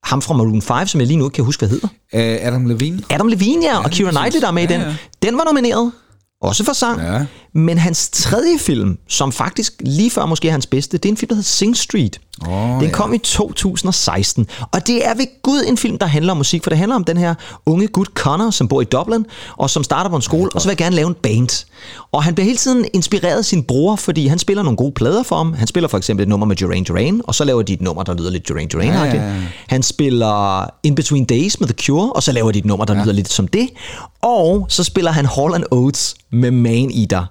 ham 0.07 0.23
fra 0.23 0.35
Maroon 0.35 0.63
5, 0.63 0.87
som 0.87 1.01
jeg 1.01 1.07
lige 1.07 1.17
nu 1.17 1.25
ikke 1.27 1.35
kan 1.35 1.45
huske, 1.45 1.61
hvad 1.61 1.69
hedder. 1.69 1.89
Uh, 2.13 2.47
Adam 2.47 2.67
Levine. 2.67 3.03
Adam 3.11 3.29
Levine, 3.29 3.67
ja, 3.67 3.79
og 3.79 3.85
lige 3.85 3.97
Keira. 3.97 4.11
Knightley, 4.11 4.41
der 4.41 4.47
er 4.49 4.53
med 4.53 4.63
i 4.63 4.67
Ja, 4.67 4.75
den. 4.75 4.81
ja. 4.81 4.97
Den 5.23 5.39
var 5.39 5.45
nomineret. 5.45 5.93
Også 6.43 6.65
for 6.65 6.73
sang. 6.73 7.01
Ja. 7.01 7.25
Men 7.57 7.79
hans 7.79 8.09
tredje 8.09 8.59
film, 8.59 8.99
som 9.09 9.33
faktisk 9.33 9.73
lige 9.81 10.11
før 10.11 10.27
måske 10.27 10.49
er 10.49 10.53
hans 10.53 10.67
bedste, 10.67 10.99
det 10.99 11.05
er 11.09 11.13
en 11.13 11.17
film, 11.17 11.29
der 11.29 11.35
hedder 11.35 11.47
Sing 11.47 11.77
Street. 11.77 12.21
Oh, 12.49 12.81
den 12.81 12.91
kom 12.91 13.15
i 13.15 13.19
2016. 13.19 14.47
Og 14.73 14.87
det 14.87 15.07
er 15.07 15.15
ved 15.15 15.43
Gud 15.43 15.65
en 15.69 15.77
film, 15.77 15.99
der 15.99 16.07
handler 16.07 16.33
om 16.33 16.37
musik, 16.37 16.63
for 16.63 16.71
det 16.71 16.79
handler 16.79 16.97
om 16.97 17.05
den 17.05 17.17
her 17.17 17.35
unge 17.67 17.89
gut 17.89 18.09
Connor, 18.15 18.51
som 18.51 18.69
bor 18.69 18.81
i 18.81 18.85
Dublin, 18.85 19.27
og 19.57 19.71
som 19.71 19.85
starter 19.85 20.11
på 20.11 20.17
en 20.17 20.23
skole, 20.23 20.51
og 20.55 20.61
så 20.61 20.69
vil 20.69 20.71
jeg 20.71 20.77
gerne 20.77 20.97
lave 20.97 21.09
en 21.09 21.15
band. 21.23 21.67
Og 22.13 22.25
han 22.25 22.35
bliver 22.35 22.45
hele 22.45 22.59
tiden 22.59 22.85
inspireret 22.95 23.39
af 23.39 23.45
sin 23.45 23.63
bror, 23.63 23.97
fordi 23.97 24.27
han 24.27 24.39
spiller 24.39 24.63
nogle 24.63 24.77
gode 24.77 24.93
plader 24.93 25.23
for 25.23 25.37
ham. 25.37 25.53
Han 25.53 25.67
spiller 25.67 25.89
for 25.89 25.99
eksempel 25.99 26.23
et 26.23 26.29
nummer 26.29 26.47
med 26.47 26.57
Duran 26.57 26.85
Duran, 26.85 27.21
og 27.25 27.35
så 27.35 27.45
laver 27.45 27.63
de 27.63 27.73
et 27.73 27.81
nummer, 27.81 28.03
der 28.03 28.15
lyder 28.15 28.31
lidt 28.31 28.49
Duran 28.49 28.69
duran 28.69 28.87
Ja, 28.87 29.05
ja, 29.05 29.15
ja. 29.15 29.33
Han 29.67 29.83
spiller 29.83 30.67
In 30.83 30.95
Between 30.95 31.25
Days 31.25 31.61
med 31.61 31.69
The 31.69 31.77
Cure, 31.85 32.13
og 32.13 32.23
så 32.23 32.33
laver 32.33 32.53
de 32.53 32.59
et 32.59 32.65
nummer, 32.65 32.85
der 32.85 32.95
ja. 32.95 33.03
lyder 33.03 33.13
lidt 33.13 33.33
som 33.33 33.49
det. 33.49 33.69
Og 34.23 34.67
så 34.69 34.85
spiller 34.85 35.11
han 35.11 35.27
Hall 35.27 35.65
Oates 35.71 36.15
med 36.31 36.51
Man 36.51 36.91
Eater. 36.91 37.27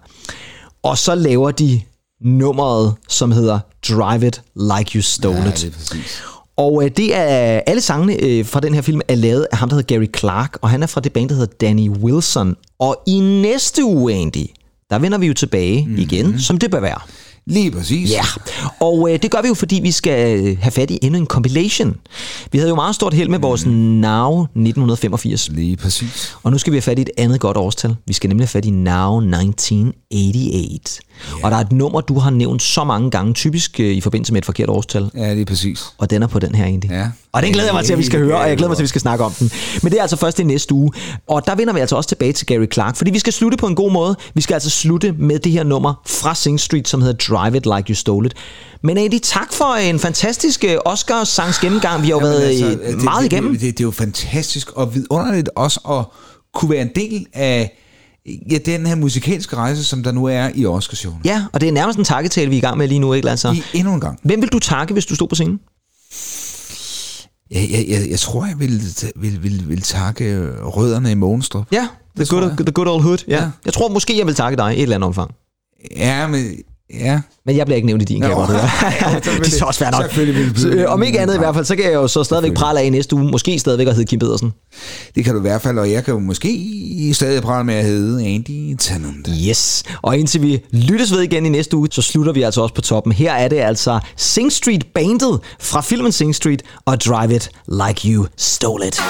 Og 0.83 0.97
så 0.97 1.15
laver 1.15 1.51
de 1.51 1.81
nummeret, 2.21 2.95
som 3.09 3.31
hedder 3.31 3.59
Drive 3.89 4.27
It 4.27 4.41
Like 4.55 4.91
You 4.95 5.01
Stole 5.01 5.37
Ja, 5.37 5.49
It. 5.49 5.55
det 5.55 5.65
er. 5.65 6.35
Og 6.57 6.83
øh, 6.85 6.91
det 6.97 7.15
er 7.15 7.61
alle 7.67 7.81
sangene 7.81 8.23
øh, 8.23 8.45
fra 8.45 8.59
den 8.59 8.73
her 8.73 8.81
film 8.81 9.01
er 9.07 9.15
lavet 9.15 9.47
af 9.51 9.57
ham, 9.57 9.69
der 9.69 9.75
hedder 9.75 9.95
Gary 9.95 10.07
Clark, 10.17 10.57
og 10.61 10.69
han 10.69 10.83
er 10.83 10.87
fra 10.87 11.01
det 11.01 11.13
band, 11.13 11.29
der 11.29 11.35
hedder 11.35 11.53
Danny 11.61 11.89
Wilson. 11.89 12.55
Og 12.79 13.03
i 13.07 13.19
næste 13.19 13.83
uge, 13.83 14.13
Andy, 14.13 14.45
der 14.89 14.99
vender 14.99 15.17
vi 15.17 15.27
jo 15.27 15.33
tilbage 15.33 15.85
mm-hmm. 15.85 16.01
igen, 16.01 16.39
som 16.39 16.57
det 16.57 16.71
bør 16.71 16.79
være. 16.79 16.99
Lige 17.47 17.71
præcis. 17.71 18.11
Ja, 18.11 18.23
og 18.79 19.09
øh, 19.11 19.19
det 19.21 19.31
gør 19.31 19.41
vi 19.41 19.47
jo, 19.47 19.53
fordi 19.53 19.79
vi 19.83 19.91
skal 19.91 20.45
øh, 20.45 20.57
have 20.61 20.71
fat 20.71 20.91
i 20.91 20.99
endnu 21.01 21.19
en 21.19 21.25
compilation. 21.25 21.95
Vi 22.51 22.57
havde 22.57 22.69
jo 22.69 22.75
meget 22.75 22.95
stort 22.95 23.13
held 23.13 23.29
med 23.29 23.39
vores 23.39 23.65
Now 23.65 24.41
1985. 24.41 25.49
Lige 25.49 25.77
præcis. 25.77 26.35
Og 26.43 26.51
nu 26.51 26.57
skal 26.57 26.73
vi 26.73 26.75
have 26.75 26.81
fat 26.81 26.99
i 26.99 27.01
et 27.01 27.09
andet 27.17 27.39
godt 27.39 27.57
årstal. 27.57 27.95
Vi 28.07 28.13
skal 28.13 28.27
nemlig 28.27 28.43
have 28.43 28.47
fat 28.47 28.65
i 28.65 28.69
Now 28.69 29.17
1988. 29.17 30.99
Yeah. 31.33 31.43
Og 31.43 31.51
der 31.51 31.57
er 31.57 31.61
et 31.61 31.71
nummer, 31.71 32.01
du 32.01 32.19
har 32.19 32.29
nævnt 32.29 32.61
så 32.61 32.83
mange 32.83 33.11
gange, 33.11 33.33
typisk 33.33 33.79
øh, 33.79 33.95
i 33.95 34.01
forbindelse 34.01 34.33
med 34.33 34.41
et 34.41 34.45
forkert 34.45 34.69
årstal. 34.69 35.11
Ja, 35.15 35.33
lige 35.33 35.45
præcis. 35.45 35.83
Og 35.97 36.09
den 36.09 36.23
er 36.23 36.27
på 36.27 36.39
den 36.39 36.55
her 36.55 36.65
egentlig. 36.65 36.91
Ja. 36.91 37.09
Og 37.35 37.41
den 37.41 37.51
glæder 37.51 37.67
jeg 37.67 37.73
mig 37.75 37.85
til, 37.85 37.93
at 37.93 37.99
vi 37.99 38.05
skal 38.05 38.19
høre, 38.19 38.37
og 38.37 38.49
jeg 38.49 38.57
glæder 38.57 38.69
mig 38.69 38.77
til, 38.77 38.81
at 38.81 38.83
vi 38.83 38.87
skal 38.87 39.01
snakke 39.01 39.23
om 39.23 39.31
den. 39.31 39.51
Men 39.83 39.91
det 39.91 39.97
er 39.97 40.01
altså 40.01 40.17
først 40.17 40.39
i 40.39 40.43
næste 40.43 40.73
uge. 40.73 40.91
Og 41.27 41.47
der 41.47 41.55
vender 41.55 41.73
vi 41.73 41.79
altså 41.79 41.95
også 41.95 42.07
tilbage 42.07 42.33
til 42.33 42.47
Gary 42.47 42.65
Clark, 42.73 42.95
fordi 42.95 43.11
vi 43.11 43.19
skal 43.19 43.33
slutte 43.33 43.57
på 43.57 43.67
en 43.67 43.75
god 43.75 43.91
måde. 43.91 44.15
Vi 44.33 44.41
skal 44.41 44.53
altså 44.53 44.69
slutte 44.69 45.11
med 45.11 45.39
det 45.39 45.51
her 45.51 45.63
nummer 45.63 46.01
fra 46.05 46.35
Sing 46.35 46.59
Street, 46.59 46.87
som 46.87 47.01
hedder 47.01 47.35
Drive 47.35 47.57
It 47.57 47.65
Like 47.65 47.89
You 47.89 47.95
Stole 47.95 48.25
It. 48.25 48.33
Men 48.83 48.97
Andy, 48.97 49.19
tak 49.23 49.53
for 49.53 49.75
en 49.75 49.99
fantastisk 49.99 50.63
øh, 50.63 50.77
Oscars-sangs 50.85 51.59
gennemgang. 51.61 52.01
Vi 52.01 52.07
har 52.07 52.13
jo 52.13 52.19
Jamen, 52.25 52.41
været 52.41 52.49
altså, 52.49 52.67
det, 52.67 53.03
meget 53.03 53.23
det, 53.23 53.33
igennem. 53.33 53.51
Det, 53.51 53.61
det, 53.61 53.77
det 53.77 53.83
er 53.83 53.87
jo 53.87 53.91
fantastisk 53.91 54.71
og 54.71 54.95
vidunderligt 54.95 55.49
også 55.55 55.79
at 55.89 56.19
kunne 56.53 56.71
være 56.71 56.81
en 56.81 56.91
del 56.95 57.25
af 57.33 57.79
ja, 58.51 58.57
den 58.57 58.87
her 58.87 58.95
musikalske 58.95 59.55
rejse, 59.55 59.83
som 59.83 60.03
der 60.03 60.11
nu 60.11 60.25
er 60.25 60.49
i 60.55 60.65
Oscarshowene. 60.65 61.21
Ja, 61.25 61.43
og 61.53 61.61
det 61.61 61.69
er 61.69 61.73
nærmest 61.73 61.99
en 61.99 62.05
takketale, 62.05 62.49
vi 62.49 62.55
er 62.55 62.57
i 62.57 62.61
gang 62.61 62.77
med 62.77 62.87
lige 62.87 62.99
nu, 62.99 63.13
ikke 63.13 63.29
altså? 63.29 63.51
I, 63.51 63.63
endnu 63.73 63.93
en 63.93 64.01
gang. 64.01 64.19
Hvem 64.23 64.41
vil 64.41 64.49
du 64.49 64.59
takke, 64.59 64.93
hvis 64.93 65.05
du 65.05 65.15
stod 65.15 65.27
på 65.27 65.35
scenen? 65.35 65.59
Jeg, 67.55 67.71
jeg, 67.71 67.85
jeg, 67.89 68.09
jeg 68.09 68.19
tror, 68.19 68.45
jeg 68.45 68.59
vil, 68.59 68.81
vil, 69.15 69.43
vil, 69.43 69.69
vil 69.69 69.81
takke 69.81 70.25
øh, 70.25 70.65
rødderne 70.65 71.11
i 71.11 71.13
Månstrup. 71.15 71.67
Ja, 71.71 71.87
the 72.15 72.25
good, 72.25 72.57
the 72.57 72.71
good 72.71 72.87
old 72.87 73.03
hood. 73.03 73.17
Ja. 73.27 73.35
Ja. 73.35 73.41
ja. 73.43 73.49
Jeg 73.65 73.73
tror 73.73 73.89
måske, 73.89 74.17
jeg 74.17 74.27
vil 74.27 74.35
takke 74.35 74.57
dig 74.57 74.73
i 74.73 74.77
et 74.77 74.81
eller 74.81 74.95
andet 74.95 75.07
omfang. 75.07 75.31
Ja, 75.97 76.27
men... 76.27 76.45
Ja. 76.93 77.21
Men 77.45 77.57
jeg 77.57 77.65
bliver 77.65 77.75
ikke 77.75 77.85
nævnt 77.85 78.01
i 78.01 78.05
din 78.05 78.21
Nå, 78.21 78.27
kamera. 78.27 78.53
det 79.19 79.47
er 79.47 79.49
så 79.49 79.65
også 79.65 79.85
nok. 79.91 80.11
Så, 80.57 80.69
øh, 80.69 80.91
om 80.91 81.03
ikke 81.03 81.19
andet 81.19 81.35
i 81.35 81.37
hvert 81.37 81.55
fald, 81.55 81.65
så 81.65 81.75
kan 81.75 81.85
jeg 81.85 81.93
jo 81.93 82.07
så 82.07 82.23
stadigvæk 82.23 82.53
prale 82.53 82.79
af 82.79 82.85
i 82.85 82.89
næste 82.89 83.15
uge. 83.15 83.31
Måske 83.31 83.59
stadigvæk 83.59 83.87
at 83.87 83.93
hedde 83.93 84.07
Kim 84.07 84.19
Pedersen. 84.19 84.53
Det 85.15 85.23
kan 85.23 85.33
du 85.33 85.39
i 85.39 85.41
hvert 85.41 85.61
fald, 85.61 85.79
og 85.79 85.91
jeg 85.91 86.03
kan 86.03 86.13
jo 86.13 86.19
måske 86.19 87.11
stadig 87.13 87.41
prale 87.41 87.63
med 87.63 87.75
at 87.75 87.85
hedde 87.85 88.25
Andy 88.25 88.75
Tannund. 88.79 89.25
Yes. 89.47 89.83
Og 90.01 90.17
indtil 90.17 90.41
vi 90.41 90.63
lyttes 90.71 91.11
ved 91.11 91.21
igen 91.21 91.45
i 91.45 91.49
næste 91.49 91.77
uge, 91.77 91.87
så 91.91 92.01
slutter 92.01 92.33
vi 92.33 92.41
altså 92.41 92.61
også 92.61 92.73
på 92.73 92.81
toppen. 92.81 93.11
Her 93.13 93.33
er 93.33 93.47
det 93.47 93.57
altså 93.57 93.99
Sing 94.15 94.51
Street 94.51 94.85
Bandet 94.95 95.39
fra 95.59 95.81
filmen 95.81 96.11
Sing 96.11 96.35
Street 96.35 96.63
og 96.85 97.01
Drive 97.01 97.35
It 97.35 97.49
Like 97.67 98.13
You 98.13 98.25
Stole 98.37 98.87
It. 98.87 99.01